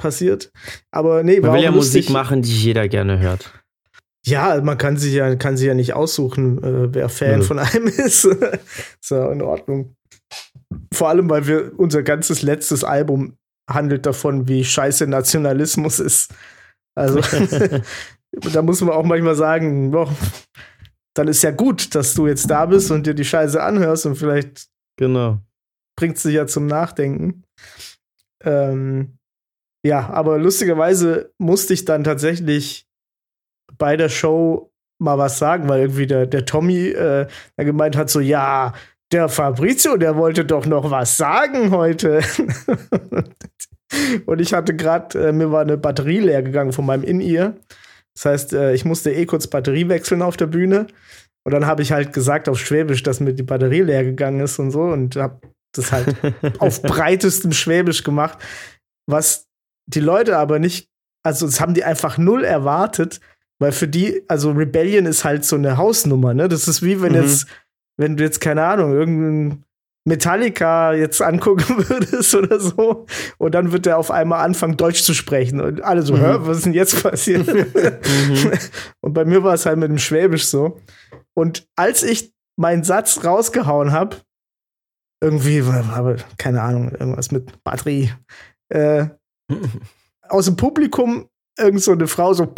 passiert. 0.00 0.50
Aber 0.90 1.22
nee, 1.22 1.40
Man 1.40 1.52
will 1.54 1.62
ja 1.62 1.70
lustig. 1.70 2.04
Musik 2.06 2.10
machen, 2.12 2.42
die 2.42 2.52
jeder 2.52 2.88
gerne 2.88 3.20
hört. 3.20 3.52
Ja, 4.26 4.60
man 4.60 4.76
kann 4.76 4.96
sich 4.96 5.14
ja, 5.14 5.34
kann 5.36 5.56
sich 5.56 5.66
ja 5.66 5.74
nicht 5.74 5.94
aussuchen, 5.94 6.62
äh, 6.62 6.92
wer 6.94 7.08
Fan 7.08 7.38
Nö. 7.38 7.44
von 7.44 7.58
einem 7.58 7.86
ist. 7.86 8.24
ist 8.24 9.10
ja 9.10 9.30
in 9.32 9.40
Ordnung. 9.42 9.94
Vor 10.92 11.08
allem, 11.08 11.30
weil 11.30 11.46
wir 11.46 11.72
unser 11.78 12.02
ganzes 12.02 12.42
letztes 12.42 12.84
Album 12.84 13.36
handelt 13.68 14.04
davon, 14.06 14.46
wie 14.48 14.64
scheiße 14.64 15.06
Nationalismus 15.06 16.00
ist. 16.00 16.34
Also, 16.94 17.20
da 18.52 18.62
muss 18.62 18.80
man 18.80 18.90
auch 18.94 19.04
manchmal 19.04 19.36
sagen, 19.36 19.90
boah, 19.90 20.14
dann 21.14 21.28
ist 21.28 21.42
ja 21.42 21.50
gut, 21.50 21.94
dass 21.94 22.14
du 22.14 22.26
jetzt 22.26 22.50
da 22.50 22.66
bist 22.66 22.90
und 22.90 23.06
dir 23.06 23.14
die 23.14 23.24
Scheiße 23.24 23.62
anhörst 23.62 24.06
und 24.06 24.16
vielleicht 24.16 24.66
Genau. 24.98 25.40
bringt 25.98 26.18
sie 26.18 26.32
ja 26.32 26.46
zum 26.46 26.66
Nachdenken. 26.66 27.42
Ähm, 28.44 29.16
ja, 29.84 30.10
aber 30.10 30.38
lustigerweise 30.38 31.32
musste 31.38 31.74
ich 31.74 31.84
dann 31.84 32.04
tatsächlich 32.04 32.86
bei 33.78 33.96
der 33.96 34.08
Show 34.08 34.70
mal 35.00 35.18
was 35.18 35.38
sagen, 35.38 35.68
weil 35.68 35.80
irgendwie 35.80 36.06
der, 36.06 36.26
der 36.26 36.44
Tommy 36.44 36.88
äh, 36.88 37.26
gemeint 37.56 37.96
hat, 37.96 38.10
so, 38.10 38.20
ja, 38.20 38.74
der 39.12 39.28
Fabrizio, 39.28 39.96
der 39.96 40.16
wollte 40.16 40.44
doch 40.44 40.66
noch 40.66 40.90
was 40.90 41.16
sagen 41.16 41.70
heute. 41.70 42.20
Und 44.26 44.40
ich 44.40 44.52
hatte 44.52 44.76
gerade, 44.76 45.28
äh, 45.28 45.32
mir 45.32 45.50
war 45.50 45.62
eine 45.62 45.76
Batterie 45.76 46.20
leer 46.20 46.42
gegangen 46.42 46.72
von 46.72 46.86
meinem 46.86 47.02
In-Ear. 47.02 47.54
Das 48.14 48.24
heißt, 48.24 48.52
äh, 48.52 48.74
ich 48.74 48.84
musste 48.84 49.12
eh 49.12 49.26
kurz 49.26 49.46
Batterie 49.46 49.88
wechseln 49.88 50.22
auf 50.22 50.36
der 50.36 50.46
Bühne. 50.46 50.86
Und 51.44 51.52
dann 51.52 51.66
habe 51.66 51.82
ich 51.82 51.90
halt 51.90 52.12
gesagt 52.12 52.48
auf 52.48 52.60
Schwäbisch, 52.60 53.02
dass 53.02 53.18
mir 53.18 53.32
die 53.32 53.42
Batterie 53.42 53.80
leer 53.80 54.04
gegangen 54.04 54.40
ist 54.40 54.58
und 54.58 54.70
so 54.70 54.82
und 54.82 55.16
habe 55.16 55.40
das 55.74 55.90
halt 55.90 56.14
auf 56.58 56.82
breitestem 56.82 57.52
Schwäbisch 57.52 58.04
gemacht, 58.04 58.38
was 59.06 59.48
die 59.94 60.00
Leute 60.00 60.38
aber 60.38 60.58
nicht, 60.58 60.88
also 61.22 61.46
das 61.46 61.60
haben 61.60 61.74
die 61.74 61.84
einfach 61.84 62.18
null 62.18 62.44
erwartet, 62.44 63.20
weil 63.58 63.72
für 63.72 63.88
die, 63.88 64.22
also 64.28 64.52
Rebellion 64.52 65.06
ist 65.06 65.24
halt 65.24 65.44
so 65.44 65.56
eine 65.56 65.76
Hausnummer, 65.76 66.32
ne? 66.34 66.48
Das 66.48 66.66
ist 66.68 66.82
wie 66.82 67.02
wenn 67.02 67.12
Mhm. 67.12 67.18
jetzt, 67.22 67.46
wenn 67.98 68.16
du 68.16 68.24
jetzt, 68.24 68.40
keine 68.40 68.64
Ahnung, 68.64 68.92
irgendein 68.92 69.64
Metallica 70.08 70.94
jetzt 70.94 71.20
angucken 71.20 71.64
würdest 71.88 72.34
oder 72.34 72.58
so 72.58 73.04
und 73.36 73.54
dann 73.54 73.70
wird 73.72 73.86
er 73.86 73.98
auf 73.98 74.10
einmal 74.10 74.44
anfangen, 74.44 74.78
Deutsch 74.78 75.02
zu 75.02 75.12
sprechen 75.12 75.60
und 75.60 75.82
alle 75.82 76.02
so, 76.02 76.14
Mhm. 76.14 76.20
hör, 76.20 76.46
was 76.46 76.58
ist 76.58 76.66
denn 76.66 76.72
jetzt 76.72 77.02
passiert? 77.02 77.46
Mhm. 77.46 77.66
Und 79.02 79.12
bei 79.12 79.24
mir 79.26 79.42
war 79.42 79.54
es 79.54 79.66
halt 79.66 79.78
mit 79.78 79.90
dem 79.90 79.98
Schwäbisch 79.98 80.46
so. 80.46 80.80
Und 81.34 81.68
als 81.76 82.02
ich 82.02 82.32
meinen 82.58 82.82
Satz 82.84 83.24
rausgehauen 83.24 83.92
habe, 83.92 84.16
irgendwie, 85.22 85.66
war, 85.66 86.16
keine 86.38 86.62
Ahnung, 86.62 86.90
irgendwas 86.92 87.30
mit 87.30 87.62
Batterie, 87.62 88.10
äh, 88.70 89.06
aus 90.28 90.46
dem 90.46 90.56
Publikum 90.56 91.28
irgend 91.58 91.82
so 91.82 91.92
eine 91.92 92.06
Frau 92.06 92.32
so, 92.32 92.44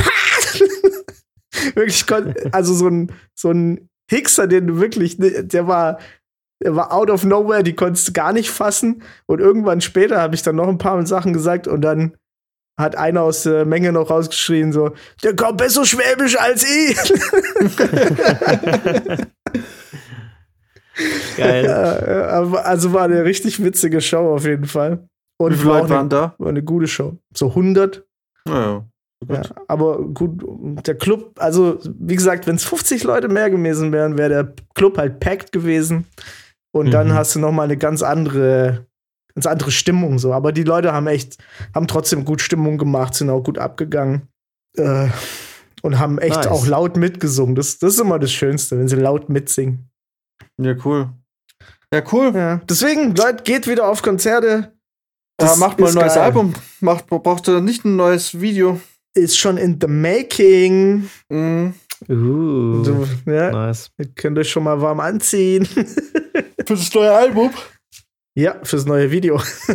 wirklich, 1.74 2.04
also 2.52 2.74
so 2.74 2.88
ein, 2.88 3.12
so 3.34 3.50
ein 3.50 3.88
Hickser, 4.08 4.46
den 4.46 4.66
du 4.66 4.80
wirklich, 4.80 5.18
ne, 5.18 5.44
der 5.44 5.66
war, 5.66 5.98
der 6.62 6.76
war 6.76 6.92
out 6.92 7.10
of 7.10 7.24
nowhere, 7.24 7.62
die 7.62 7.74
konntest 7.74 8.08
du 8.08 8.12
gar 8.12 8.32
nicht 8.32 8.50
fassen. 8.50 9.02
Und 9.26 9.40
irgendwann 9.40 9.80
später 9.80 10.20
habe 10.20 10.34
ich 10.34 10.42
dann 10.42 10.56
noch 10.56 10.68
ein 10.68 10.78
paar 10.78 11.04
Sachen 11.06 11.32
gesagt 11.32 11.66
und 11.66 11.82
dann 11.82 12.16
hat 12.78 12.96
einer 12.96 13.22
aus 13.22 13.42
der 13.42 13.64
Menge 13.64 13.92
noch 13.92 14.10
rausgeschrien, 14.10 14.72
so, 14.72 14.92
der 15.22 15.36
kommt 15.36 15.58
besser 15.58 15.84
Schwäbisch 15.84 16.38
als 16.38 16.64
ich. 16.64 16.96
Geil. 21.36 21.68
Also 21.68 22.92
war 22.92 23.04
eine 23.04 23.24
richtig 23.24 23.62
witzige 23.62 24.00
Show 24.00 24.34
auf 24.34 24.44
jeden 24.44 24.66
Fall. 24.66 25.08
Und 25.46 25.52
Wie 25.52 25.56
viele 25.58 25.70
Leute 25.70 25.90
waren 25.90 26.08
da? 26.08 26.34
War 26.38 26.48
eine 26.48 26.62
gute 26.62 26.86
Show. 26.86 27.16
So 27.36 27.48
100. 27.48 28.04
Naja. 28.46 28.84
Ja, 29.28 29.42
aber 29.68 30.02
gut, 30.02 30.42
der 30.84 30.96
Club, 30.96 31.32
also 31.38 31.78
wie 31.84 32.16
gesagt, 32.16 32.48
wenn 32.48 32.56
es 32.56 32.64
50 32.64 33.04
Leute 33.04 33.28
mehr 33.28 33.50
gewesen 33.50 33.92
wären, 33.92 34.18
wäre 34.18 34.28
der 34.28 34.52
Club 34.74 34.98
halt 34.98 35.20
packed 35.20 35.52
gewesen. 35.52 36.06
Und 36.74 36.90
dann 36.90 37.08
Mhm. 37.08 37.14
hast 37.14 37.34
du 37.36 37.38
noch 37.38 37.52
mal 37.52 37.62
eine 37.64 37.76
ganz 37.76 38.02
andere, 38.02 38.86
ganz 39.34 39.46
andere 39.46 39.70
Stimmung 39.70 40.18
so. 40.18 40.32
Aber 40.32 40.50
die 40.50 40.64
Leute 40.64 40.92
haben 40.92 41.06
echt, 41.06 41.38
haben 41.72 41.86
trotzdem 41.86 42.24
gut 42.24 42.40
Stimmung 42.40 42.78
gemacht, 42.78 43.14
sind 43.14 43.30
auch 43.30 43.44
gut 43.44 43.58
abgegangen 43.58 44.22
äh, 44.76 45.06
und 45.82 46.00
haben 46.00 46.18
echt 46.18 46.36
Nice. 46.38 46.48
auch 46.48 46.66
laut 46.66 46.96
mitgesungen. 46.96 47.54
Das, 47.54 47.78
das 47.78 47.94
ist 47.94 48.00
immer 48.00 48.18
das 48.18 48.32
Schönste, 48.32 48.76
wenn 48.78 48.88
sie 48.88 48.96
laut 48.96 49.28
mitsingen. 49.28 49.88
Ja, 50.60 50.74
cool. 50.84 51.10
Ja, 51.94 52.02
cool. 52.10 52.32
Ja. 52.34 52.60
Deswegen, 52.68 53.14
Leute, 53.14 53.44
geht 53.44 53.68
wieder 53.68 53.86
auf 53.86 54.02
Konzerte. 54.02 54.72
Da 55.38 55.46
Das 55.46 55.58
macht 55.58 55.78
mal 55.80 55.88
ein 55.88 55.94
neues 55.94 56.14
geil. 56.14 56.22
Album. 56.24 56.52
Macht, 56.80 57.06
braucht 57.06 57.48
ihr 57.48 57.60
nicht 57.60 57.84
ein 57.84 57.96
neues 57.96 58.40
Video. 58.40 58.80
Ist 59.14 59.38
schon 59.38 59.56
in 59.56 59.78
the 59.80 59.86
making. 59.88 61.08
Mhm. 61.28 61.74
Uh, 62.08 62.82
So, 62.84 63.06
ja, 63.26 63.50
nice. 63.52 63.90
ihr 63.98 64.06
könnt 64.14 64.38
euch 64.38 64.50
schon 64.50 64.64
mal 64.64 64.80
warm 64.80 65.00
anziehen. 65.00 65.64
Für 65.66 66.74
das 66.74 66.92
neue 66.94 67.12
Album. 67.12 67.50
Ja, 68.34 68.56
fürs 68.62 68.86
neue 68.86 69.10
Video. 69.10 69.36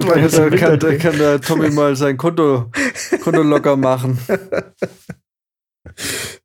Weil 0.00 0.22
Ja, 0.22 0.28
da 0.28 0.46
im 0.46 0.56
kann, 0.56 0.78
da 0.78 0.94
kann 0.96 1.18
der 1.18 1.40
Tommy 1.40 1.70
mal 1.70 1.96
sein 1.96 2.16
Konto, 2.16 2.70
Konto 3.22 3.42
locker 3.42 3.76
machen. 3.76 4.16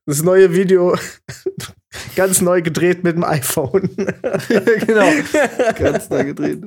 Das 0.07 0.23
neue 0.23 0.53
Video 0.55 0.95
ganz 2.15 2.41
neu 2.41 2.61
gedreht 2.63 3.03
mit 3.03 3.15
dem 3.15 3.23
iPhone. 3.23 3.89
ja, 4.49 4.59
genau. 4.59 5.07
Ganz 5.77 6.09
neu 6.09 6.25
gedreht. 6.25 6.63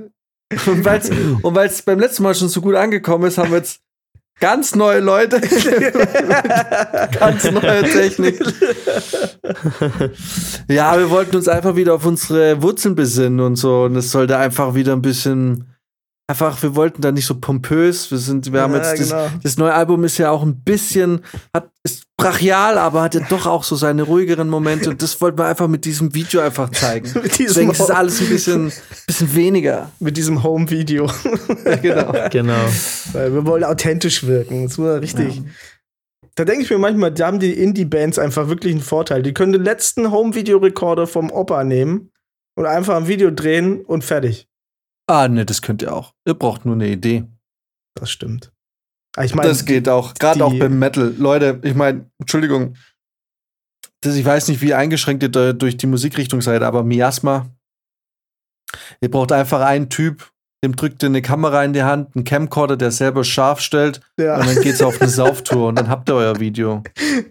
Und 0.51 1.55
weil 1.55 1.69
es 1.69 1.83
beim 1.83 1.99
letzten 1.99 2.23
Mal 2.23 2.35
schon 2.35 2.49
so 2.49 2.61
gut 2.61 2.75
angekommen 2.75 3.25
ist, 3.25 3.39
haben 3.39 3.51
wir 3.51 3.59
jetzt 3.59 3.81
ganz 4.41 4.75
neue 4.75 5.01
Leute. 5.01 5.41
ganz 7.19 7.51
neue 7.51 7.83
Technik. 7.83 8.41
Ja, 10.69 10.99
wir 10.99 11.11
wollten 11.11 11.37
uns 11.37 11.49
einfach 11.49 11.77
wieder 11.77 11.95
auf 11.95 12.07
unsere 12.07 12.62
Wurzeln 12.62 12.95
besinnen 12.95 13.41
und 13.41 13.57
so. 13.57 13.85
Und 13.85 13.97
es 13.97 14.11
sollte 14.11 14.39
einfach 14.39 14.75
wieder 14.75 14.93
ein 14.93 15.03
bisschen. 15.03 15.68
Einfach, 16.30 16.62
wir 16.62 16.76
wollten 16.76 17.00
da 17.00 17.10
nicht 17.10 17.24
so 17.24 17.40
pompös. 17.40 18.10
Wir 18.10 18.18
sind, 18.18 18.52
wir 18.52 18.60
haben 18.60 18.74
Ja, 18.74 18.80
jetzt 18.80 19.00
das, 19.00 19.09
genau. 19.09 19.28
das 19.42 19.56
neue 19.56 19.72
Album 19.72 20.05
ist 20.05 20.18
ja 20.18 20.30
auch 20.30 20.42
ein 20.42 20.60
bisschen, 20.62 21.22
hat, 21.55 21.70
ist 21.84 22.05
brachial, 22.18 22.76
aber 22.76 23.00
hat 23.00 23.14
ja 23.14 23.22
doch 23.30 23.46
auch 23.46 23.64
so 23.64 23.76
seine 23.76 24.02
ruhigeren 24.02 24.50
Momente. 24.50 24.90
Und 24.90 25.00
das 25.00 25.18
wollten 25.22 25.38
wir 25.38 25.46
einfach 25.46 25.68
mit 25.68 25.86
diesem 25.86 26.14
Video 26.14 26.42
einfach 26.42 26.68
zeigen. 26.70 27.10
Mit 27.22 27.38
diesem 27.38 27.68
Deswegen 27.68 27.70
ist 27.70 27.90
alles 27.90 28.20
ein 28.20 28.28
bisschen, 28.28 28.72
bisschen 29.06 29.34
weniger. 29.34 29.90
mit 30.00 30.18
diesem 30.18 30.42
Home-Video. 30.42 31.06
Ja, 31.64 31.76
genau. 31.82 32.12
Genau. 32.30 32.64
Weil 33.12 33.32
wir 33.32 33.46
wollen 33.46 33.64
authentisch 33.64 34.26
wirken. 34.26 34.64
Das 34.64 34.78
war 34.78 35.00
richtig. 35.00 35.40
Da 36.34 36.44
denke 36.44 36.62
ich 36.62 36.70
mir 36.70 36.78
manchmal, 36.78 37.10
da 37.10 37.26
haben 37.28 37.40
die 37.40 37.55
Indie-Bands 37.55 38.18
einfach 38.18 38.48
wirklich 38.48 38.72
einen 38.74 38.82
Vorteil. 38.82 39.22
Die 39.22 39.32
können 39.32 39.52
den 39.52 39.64
letzten 39.64 40.10
Home-Video-Recorder 40.10 41.06
vom 41.06 41.30
Opa 41.30 41.64
nehmen 41.64 42.10
und 42.55 42.66
einfach 42.66 42.96
ein 42.96 43.09
Video 43.09 43.30
drehen 43.30 43.80
und 43.80 44.05
fertig. 44.05 44.48
Ah, 45.09 45.26
ne, 45.28 45.44
das 45.47 45.62
könnt 45.62 45.82
ihr 45.82 45.93
auch. 45.94 46.14
Ihr 46.26 46.35
braucht 46.35 46.64
nur 46.64 46.74
eine 46.74 46.89
Idee. 46.89 47.24
Das 47.94 48.10
stimmt. 48.10 48.52
Aber 49.16 49.24
Ich 49.24 49.35
meine, 49.35 49.48
das 49.48 49.64
geht 49.64 49.89
auch. 49.89 50.14
Gerade 50.14 50.44
auch 50.44 50.52
beim 50.56 50.78
Metal. 50.78 51.12
Leute, 51.18 51.59
ich 51.64 51.74
meine, 51.74 52.10
Entschuldigung. 52.20 52.76
Das, 54.02 54.14
ich 54.14 54.24
weiß 54.24 54.48
nicht, 54.48 54.60
wie 54.60 54.74
eingeschränkt 54.74 55.22
ihr 55.24 55.28
da 55.30 55.52
durch 55.52 55.76
die 55.76 55.86
Musikrichtung 55.89 56.40
seid, 56.40 56.62
aber 56.62 56.85
Miasma. 56.85 57.47
Ihr 59.01 59.10
braucht 59.10 59.32
einfach 59.32 59.60
einen 59.62 59.89
Typ, 59.89 60.30
dem 60.62 60.76
drückt 60.76 61.02
ihr 61.02 61.06
eine 61.09 61.22
Kamera 61.22 61.64
in 61.64 61.72
die 61.72 61.82
Hand, 61.82 62.14
einen 62.14 62.24
Camcorder, 62.24 62.76
der 62.76 62.90
selber 62.93 63.24
scharf 63.24 63.60
stellt, 63.60 64.01
ja, 64.18 64.39
und 64.39 64.47
dann 64.47 64.60
geht's 64.62 64.82
auf 64.82 65.01
eine 65.01 65.09
Sauftour 65.10 65.68
und 65.68 65.76
dann 65.78 65.89
habt 65.89 66.09
ihr 66.10 66.14
euer 66.14 66.39
Video. 66.39 66.82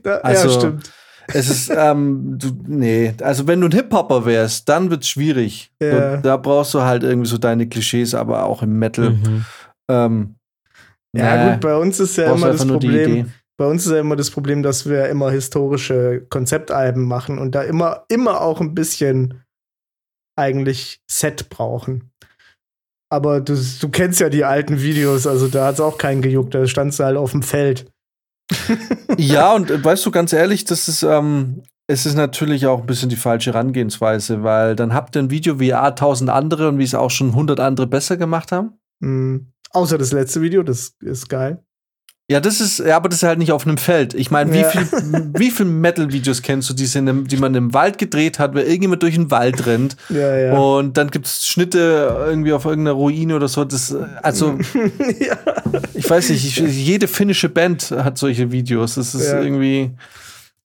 da, 0.03 0.17
also- 0.17 0.49
ja, 0.49 0.55
stimmt. 0.59 0.91
Es 1.33 1.49
ist, 1.49 1.71
ähm, 1.75 2.37
du, 2.37 2.51
nee, 2.67 3.13
also 3.21 3.47
wenn 3.47 3.61
du 3.61 3.67
ein 3.67 3.73
Hip-Hopper 3.73 4.25
wärst, 4.25 4.69
dann 4.69 4.89
wird's 4.89 5.09
schwierig. 5.09 5.71
Ja. 5.81 6.15
Und 6.15 6.25
da 6.25 6.37
brauchst 6.37 6.73
du 6.73 6.81
halt 6.81 7.03
irgendwie 7.03 7.29
so 7.29 7.37
deine 7.37 7.67
Klischees, 7.67 8.13
aber 8.13 8.45
auch 8.45 8.63
im 8.63 8.79
Metal. 8.79 9.11
Mhm. 9.11 9.45
Ähm, 9.89 10.35
Ja, 11.15 11.45
nee, 11.45 11.51
gut, 11.53 11.61
bei 11.61 11.75
uns 11.75 11.99
ist 11.99 12.17
ja 12.17 12.29
brauchst 12.29 12.43
immer 12.43 12.51
das 12.53 12.65
Problem. 12.65 13.31
Bei 13.59 13.65
uns 13.65 13.85
ist 13.85 13.91
ja 13.91 13.99
immer 13.99 14.15
das 14.15 14.29
Problem, 14.29 14.61
dass 14.61 14.87
wir 14.87 15.09
immer 15.09 15.31
historische 15.31 16.25
Konzeptalben 16.29 17.05
machen 17.05 17.39
und 17.39 17.55
da 17.55 17.63
immer, 17.63 18.05
immer 18.07 18.41
auch 18.41 18.61
ein 18.61 18.75
bisschen 18.75 19.41
eigentlich 20.37 21.01
Set 21.09 21.49
brauchen. 21.49 22.11
Aber 23.09 23.41
du, 23.41 23.57
du 23.79 23.89
kennst 23.89 24.19
ja 24.19 24.29
die 24.29 24.43
alten 24.43 24.81
Videos, 24.81 25.25
also 25.25 25.47
da 25.47 25.67
hat 25.67 25.75
es 25.75 25.81
auch 25.81 25.97
keinen 25.97 26.21
gejuckt, 26.21 26.53
da 26.53 26.67
standst 26.67 26.99
du 26.99 27.05
halt 27.05 27.17
auf 27.17 27.31
dem 27.31 27.41
Feld. 27.41 27.89
Ja, 29.17 29.53
und 29.53 29.71
äh, 29.71 29.83
weißt 29.83 30.05
du, 30.05 30.11
ganz 30.11 30.33
ehrlich, 30.33 30.65
das 30.65 30.87
ist, 30.87 31.03
ähm, 31.03 31.63
es 31.87 32.05
ist 32.05 32.15
natürlich 32.15 32.67
auch 32.67 32.81
ein 32.81 32.85
bisschen 32.85 33.09
die 33.09 33.15
falsche 33.15 33.53
Herangehensweise, 33.53 34.43
weil 34.43 34.75
dann 34.75 34.93
habt 34.93 35.15
ihr 35.15 35.23
ein 35.23 35.31
Video 35.31 35.59
wie 35.59 35.73
A 35.73 35.91
tausend 35.91 36.29
andere 36.29 36.69
und 36.69 36.77
wie 36.77 36.83
es 36.83 36.95
auch 36.95 37.11
schon 37.11 37.29
100 37.29 37.59
andere 37.59 37.87
besser 37.87 38.17
gemacht 38.17 38.51
haben. 38.51 38.73
Mhm. 38.99 39.53
Außer 39.71 39.97
das 39.97 40.11
letzte 40.11 40.41
Video, 40.41 40.63
das 40.63 40.95
ist 41.01 41.29
geil. 41.29 41.63
Ja, 42.29 42.41
das 42.41 42.59
ist, 42.59 42.79
ja, 42.79 42.97
aber 42.97 43.07
das 43.07 43.19
ist 43.19 43.27
halt 43.27 43.39
nicht 43.39 43.53
auf 43.53 43.65
einem 43.65 43.77
Feld. 43.77 44.13
Ich 44.13 44.31
meine, 44.31 44.51
wie 44.51 44.59
Ja. 44.59 44.69
viel, 44.69 44.81
wie 45.37 45.49
viel 45.49 45.65
Metal-Videos 45.65 46.41
kennst 46.41 46.69
du, 46.69 46.73
die, 46.73 46.85
sind 46.85 47.07
im, 47.07 47.25
die 47.25 47.37
man 47.37 47.55
im 47.55 47.73
Wald 47.73 47.97
gedreht 47.97 48.37
hat, 48.37 48.53
wo 48.53 48.59
irgendjemand 48.59 49.01
durch 49.01 49.15
den 49.15 49.31
Wald 49.31 49.65
rennt 49.65 49.95
Ja, 50.09 50.35
ja. 50.37 50.57
und 50.57 50.97
dann 50.97 51.09
gibt's 51.09 51.47
Schnitte 51.47 52.25
irgendwie 52.27 52.51
auf 52.51 52.65
irgendeiner 52.65 52.95
Ruine 52.97 53.33
oder 53.35 53.47
so. 53.47 53.63
Das, 53.63 53.91
äh, 53.91 54.03
also, 54.23 54.57
ja. 55.19 55.37
ich 55.93 56.09
weiß 56.09 56.29
nicht, 56.31 56.45
ich, 56.45 56.57
jede 56.57 57.07
finnische 57.07 57.47
Band 57.47 57.91
hat 57.91 58.17
solche 58.17 58.51
Videos. 58.51 58.95
Das 58.95 59.15
ist 59.15 59.27
Ja. 59.31 59.41
irgendwie. 59.41 59.91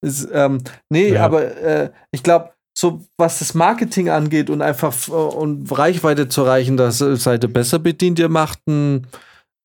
Ist, 0.00 0.28
ähm, 0.32 0.58
nee, 0.90 1.12
Ja. 1.12 1.24
aber 1.24 1.44
äh, 1.58 1.90
ich 2.10 2.24
glaube, 2.24 2.50
so 2.76 3.04
was 3.16 3.38
das 3.38 3.54
Marketing 3.54 4.08
angeht 4.08 4.50
und 4.50 4.62
einfach 4.62 4.88
f- 4.88 5.10
und 5.10 5.70
Reichweite 5.70 6.28
zu 6.28 6.40
erreichen, 6.42 6.76
da 6.76 6.90
se- 6.90 7.14
seid 7.16 7.44
ihr 7.44 7.52
besser 7.52 7.78
bedient. 7.78 8.18
Ihr 8.18 8.28
macht 8.30 8.58
ein, 8.66 9.06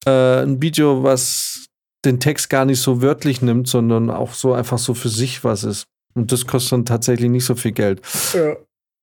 äh, 0.05 0.43
ein 0.43 0.61
Video, 0.61 1.01
was 1.01 1.66
den 2.07 2.19
Text 2.19 2.49
gar 2.49 2.65
nicht 2.65 2.81
so 2.81 3.01
wörtlich 3.01 3.41
nimmt, 3.41 3.67
sondern 3.67 4.09
auch 4.09 4.33
so 4.33 4.53
einfach 4.53 4.77
so 4.79 4.93
für 4.93 5.09
sich 5.09 5.43
was 5.43 5.63
ist. 5.63 5.85
Und 6.15 6.31
das 6.31 6.47
kostet 6.47 6.71
dann 6.73 6.85
tatsächlich 6.85 7.29
nicht 7.29 7.45
so 7.45 7.55
viel 7.55 7.73
Geld. 7.73 8.01
ja. 8.33 8.55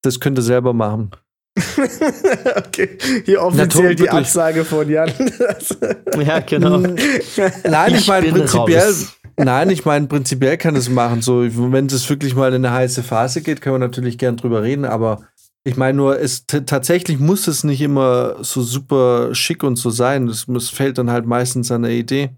Das 0.03 0.21
könnt 0.21 0.39
ihr 0.39 0.43
selber 0.43 0.75
machen. 0.75 1.13
okay, 2.57 2.99
hier 3.25 3.43
offiziell 3.43 3.91
Na, 3.91 3.95
die. 3.95 4.11
Absage 4.11 4.65
von 4.65 4.89
Jan. 4.89 5.11
Ja, 6.19 6.41
genau. 6.41 6.79
Nein, 7.65 7.93
ich, 7.95 8.01
Ich 8.01 8.07
meine 8.09 8.29
prinzipiell. 8.31 8.87
raus. 8.87 9.17
Nein, 9.37 9.71
ich 9.71 9.85
meine 9.85 10.07
prinzipiell 10.07 10.59
kann 10.59 10.77
es 10.77 10.89
machen. 10.89 11.23
So, 11.23 11.43
wenn 11.73 11.87
es 11.87 12.09
wirklich 12.11 12.35
mal 12.35 12.53
in 12.53 12.65
eine 12.65 12.73
heiße 12.75 13.03
Phase 13.03 13.41
geht, 13.41 13.61
können 13.61 13.77
wir 13.77 13.79
natürlich 13.81 14.19
gern 14.19 14.37
drüber 14.37 14.63
reden. 14.63 14.85
Aber 14.85 15.23
ich 15.65 15.77
meine 15.77 15.97
nur, 15.97 16.21
es 16.21 16.47
tatsächlich 16.47 17.19
muss 17.19 17.49
es 17.49 17.65
nicht 17.65 17.81
immer 17.81 18.37
so 18.45 18.63
super 18.63 19.35
schick 19.35 19.63
und 19.65 19.77
so 19.77 19.91
sein. 19.91 20.29
Es, 20.29 20.47
es 20.49 20.69
fällt 20.71 20.99
dann 20.99 21.11
halt 21.11 21.27
meistens 21.27 21.71
an 21.73 21.83
der 21.83 21.93
Idee. 21.93 22.31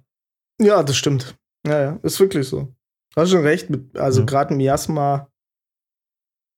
Ja, 0.61 0.83
das 0.83 0.97
stimmt. 0.97 1.37
Ja, 1.67 1.81
ja, 1.81 1.99
ist 2.03 2.19
wirklich 2.21 2.49
so. 2.49 2.73
Du 3.15 3.21
hast 3.23 3.31
schon 3.31 3.43
recht. 3.43 3.71
Mit, 3.71 3.97
also 3.99 4.21
Ja. 4.21 4.27
gerade 4.27 4.55
Miasma 4.55 5.29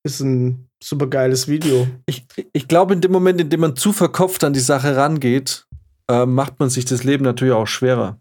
ist 0.04 0.20
ein 0.20 0.68
super 0.82 1.06
geiles 1.08 1.48
Video. 1.48 1.86
Ich, 2.06 2.26
ich 2.52 2.68
glaube, 2.68 2.94
in 2.94 3.00
dem 3.00 3.12
Moment, 3.12 3.40
in 3.40 3.50
dem 3.50 3.60
man 3.60 3.76
zu 3.76 3.92
verkopft 3.92 4.44
an 4.44 4.52
die 4.52 4.60
Sache 4.60 4.96
rangeht, 4.96 5.66
äh, 6.10 6.26
macht 6.26 6.58
man 6.60 6.70
sich 6.70 6.84
das 6.84 7.04
Leben 7.04 7.24
natürlich 7.24 7.54
auch 7.54 7.66
schwerer. 7.66 8.20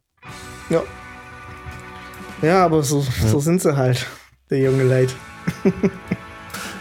Ja, 2.41 2.63
aber 2.65 2.83
so, 2.83 3.01
so 3.01 3.39
sind 3.39 3.63
sie 3.63 3.75
halt, 3.75 4.05
der 4.51 4.59
junge 4.59 4.83
Leid. 4.83 5.15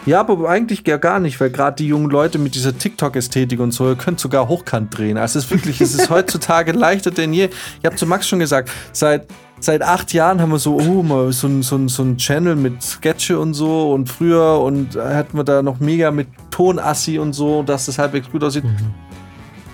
Ja, 0.07 0.20
aber 0.20 0.49
eigentlich 0.49 0.87
ja 0.87 0.97
gar 0.99 1.19
nicht, 1.19 1.41
weil 1.41 1.51
gerade 1.51 1.77
die 1.77 1.89
jungen 1.89 2.11
Leute 2.11 2.39
mit 2.39 2.55
dieser 2.55 2.77
TikTok-Ästhetik 2.78 3.59
und 3.59 3.73
so, 3.73 3.89
ihr 3.89 3.97
könnt 3.97 4.20
sogar 4.20 4.49
hochkant 4.49 4.97
drehen. 4.97 5.19
Also 5.19 5.39
es 5.41 5.47
ist 5.47 5.51
wirklich, 5.51 5.81
es 5.81 5.95
ist 5.95 6.11
heutzutage 6.11 6.70
leichter 6.73 7.11
denn 7.11 7.33
je. 7.33 7.49
Ich 7.81 7.85
habe 7.85 7.97
zu 7.97 8.07
Max 8.07 8.28
schon 8.28 8.39
gesagt, 8.39 8.70
seit, 8.93 9.27
seit 9.59 9.83
acht 9.83 10.12
Jahren 10.12 10.41
haben 10.41 10.53
wir 10.53 10.61
so, 10.61 10.77
oh, 10.78 11.03
mal 11.03 11.33
so 11.33 11.49
ein, 11.49 11.62
so, 11.62 11.74
ein, 11.77 11.89
so 11.89 12.05
ein 12.05 12.16
Channel 12.19 12.55
mit 12.55 12.81
Sketche 12.83 13.39
und 13.41 13.55
so 13.55 13.93
und 13.93 14.09
früher 14.09 14.61
und 14.61 14.95
hatten 14.95 15.37
wir 15.37 15.45
da 15.45 15.61
noch 15.62 15.81
mega 15.81 16.12
mit 16.12 16.28
Tonassi 16.53 17.19
und 17.19 17.33
so, 17.33 17.65
dass 17.65 17.87
das 17.87 17.99
halbwegs 17.99 18.31
gut 18.31 18.45
aussieht. 18.45 18.65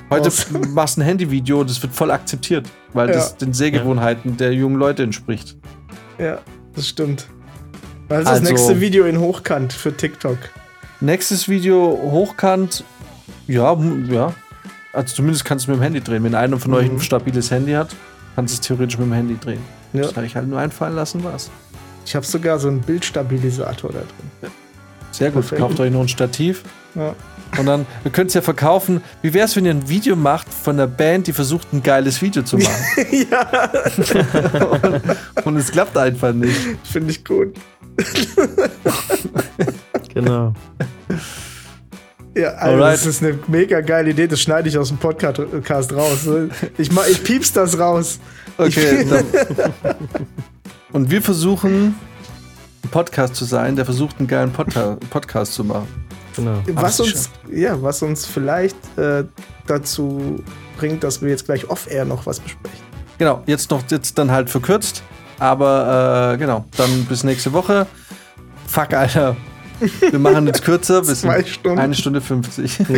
Heute 0.08 0.26
Was? 0.26 0.50
machst 0.50 0.96
du 0.96 1.02
ein 1.02 1.04
Handyvideo 1.04 1.60
und 1.60 1.68
das 1.70 1.82
wird 1.82 1.94
voll 1.94 2.10
akzeptiert, 2.10 2.66
weil 2.94 3.08
Ja. 3.08 3.14
das 3.16 3.36
den 3.36 3.52
Sehgewohnheiten 3.52 4.36
der 4.38 4.52
jungen 4.54 4.76
Leute 4.76 5.02
entspricht. 5.02 5.56
Ja, 6.18 6.38
das 6.74 6.88
stimmt. 6.88 7.26
Was 8.12 8.20
ist 8.22 8.26
Also- 8.26 8.40
das 8.42 8.50
nächste 8.50 8.80
Video 8.80 9.06
in 9.06 9.18
Hochkant 9.20 9.72
für 9.72 9.96
TikTok? 9.96 10.36
Nächstes 11.00 11.48
Video 11.48 11.98
hochkant. 12.10 12.84
Ja, 13.46 13.72
m- 13.72 14.08
ja. 14.12 14.34
Also 14.92 15.14
zumindest 15.16 15.44
kannst 15.46 15.66
du 15.66 15.70
mit 15.70 15.80
dem 15.80 15.82
Handy 15.82 16.00
drehen. 16.02 16.22
Wenn 16.22 16.34
einer 16.34 16.58
von 16.58 16.74
euch 16.74 16.86
ein 16.90 16.96
Mhm. 16.96 17.00
stabiles 17.00 17.50
Handy 17.50 17.72
hat, 17.72 17.88
kannst 18.36 18.52
du 18.54 18.56
es 18.56 18.60
theoretisch 18.60 18.98
mit 18.98 19.06
dem 19.06 19.14
Handy 19.14 19.38
drehen. 19.38 19.60
Ja. 19.94 20.02
Das 20.02 20.14
habe 20.16 20.26
ich 20.26 20.36
halt 20.36 20.46
nur 20.46 20.58
einfallen 20.58 20.94
lassen, 20.94 21.24
was. 21.24 21.50
Ich 22.04 22.14
habe 22.14 22.26
sogar 22.26 22.58
so 22.58 22.68
einen 22.68 22.80
Bildstabilisator 22.82 23.90
da 23.92 24.00
drin. 24.00 24.52
Sehr 25.10 25.30
gut. 25.30 25.40
Perfekt. 25.42 25.60
Kauft 25.62 25.80
euch 25.80 25.90
noch 25.90 26.00
ein 26.02 26.08
Stativ. 26.08 26.64
Ja. 26.94 27.14
Und 27.58 27.66
dann, 27.66 27.86
wir 28.02 28.10
können 28.10 28.28
es 28.28 28.34
ja 28.34 28.40
verkaufen. 28.40 29.02
Wie 29.20 29.34
wäre 29.34 29.44
es, 29.44 29.56
wenn 29.56 29.66
ihr 29.66 29.72
ein 29.72 29.88
Video 29.88 30.16
macht 30.16 30.52
von 30.52 30.76
einer 30.76 30.86
Band, 30.86 31.26
die 31.26 31.32
versucht, 31.32 31.72
ein 31.72 31.82
geiles 31.82 32.22
Video 32.22 32.42
zu 32.42 32.56
machen? 32.56 32.84
ja, 33.30 33.70
und, 34.70 35.46
und 35.46 35.56
es 35.56 35.70
klappt 35.70 35.96
einfach 35.96 36.32
nicht. 36.32 36.58
finde 36.84 37.10
ich 37.10 37.24
gut. 37.24 37.54
Genau. 40.14 40.54
Ja, 42.34 42.48
also 42.52 42.76
Alright. 42.76 42.94
das 42.94 43.06
ist 43.06 43.22
eine 43.22 43.38
mega 43.46 43.80
geile 43.82 44.10
Idee. 44.10 44.26
Das 44.26 44.40
schneide 44.40 44.68
ich 44.68 44.78
aus 44.78 44.88
dem 44.88 44.96
Podcast 44.96 45.38
raus. 45.92 46.28
Ich, 46.78 46.90
ich 46.90 47.24
piepst 47.24 47.56
das 47.56 47.78
raus. 47.78 48.18
Okay, 48.56 49.06
dann. 49.08 49.26
Und 50.92 51.10
wir 51.10 51.22
versuchen, 51.22 51.94
ein 52.84 52.88
Podcast 52.90 53.34
zu 53.34 53.44
sein, 53.44 53.76
der 53.76 53.84
versucht, 53.84 54.18
einen 54.18 54.28
geilen 54.28 54.52
Podca 54.52 54.96
Podcast 55.10 55.54
zu 55.54 55.64
machen. 55.64 55.88
Genau. 56.36 56.58
was 56.74 57.00
uns, 57.00 57.30
ja, 57.50 57.80
was 57.82 58.02
uns 58.02 58.26
vielleicht 58.26 58.76
äh, 58.98 59.24
dazu 59.66 60.42
bringt, 60.76 61.04
dass 61.04 61.22
wir 61.22 61.30
jetzt 61.30 61.46
gleich 61.46 61.68
off-air 61.68 62.04
noch 62.04 62.26
was 62.26 62.40
besprechen. 62.40 62.78
Genau, 63.18 63.42
jetzt 63.46 63.70
noch 63.70 63.82
jetzt 63.90 64.18
dann 64.18 64.30
halt 64.30 64.50
verkürzt. 64.50 65.02
Aber 65.38 66.32
äh, 66.34 66.38
genau, 66.38 66.64
dann 66.76 67.04
bis 67.06 67.24
nächste 67.24 67.52
Woche. 67.52 67.86
Fuck, 68.66 68.94
Alter. 68.94 69.36
Wir 70.10 70.18
machen 70.18 70.46
jetzt 70.46 70.64
kürzer 70.64 71.02
bis 71.02 71.20
Zwei 71.22 71.44
Stunden. 71.44 71.78
eine 71.78 71.94
Stunde 71.94 72.20
50. 72.20 72.78
Jo. 72.78 72.84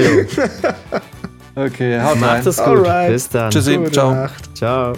Okay, 1.56 2.00
haut 2.00 2.14
rein. 2.14 2.20
Macht 2.20 2.46
es 2.46 2.56
gut. 2.56 2.66
Alright. 2.66 3.12
Bis 3.12 3.28
dann. 3.28 3.50
Tschüssi, 3.50 3.76
Gute 3.76 3.92
ciao. 3.92 4.12
Nacht. 4.12 4.56
Ciao. 4.56 4.92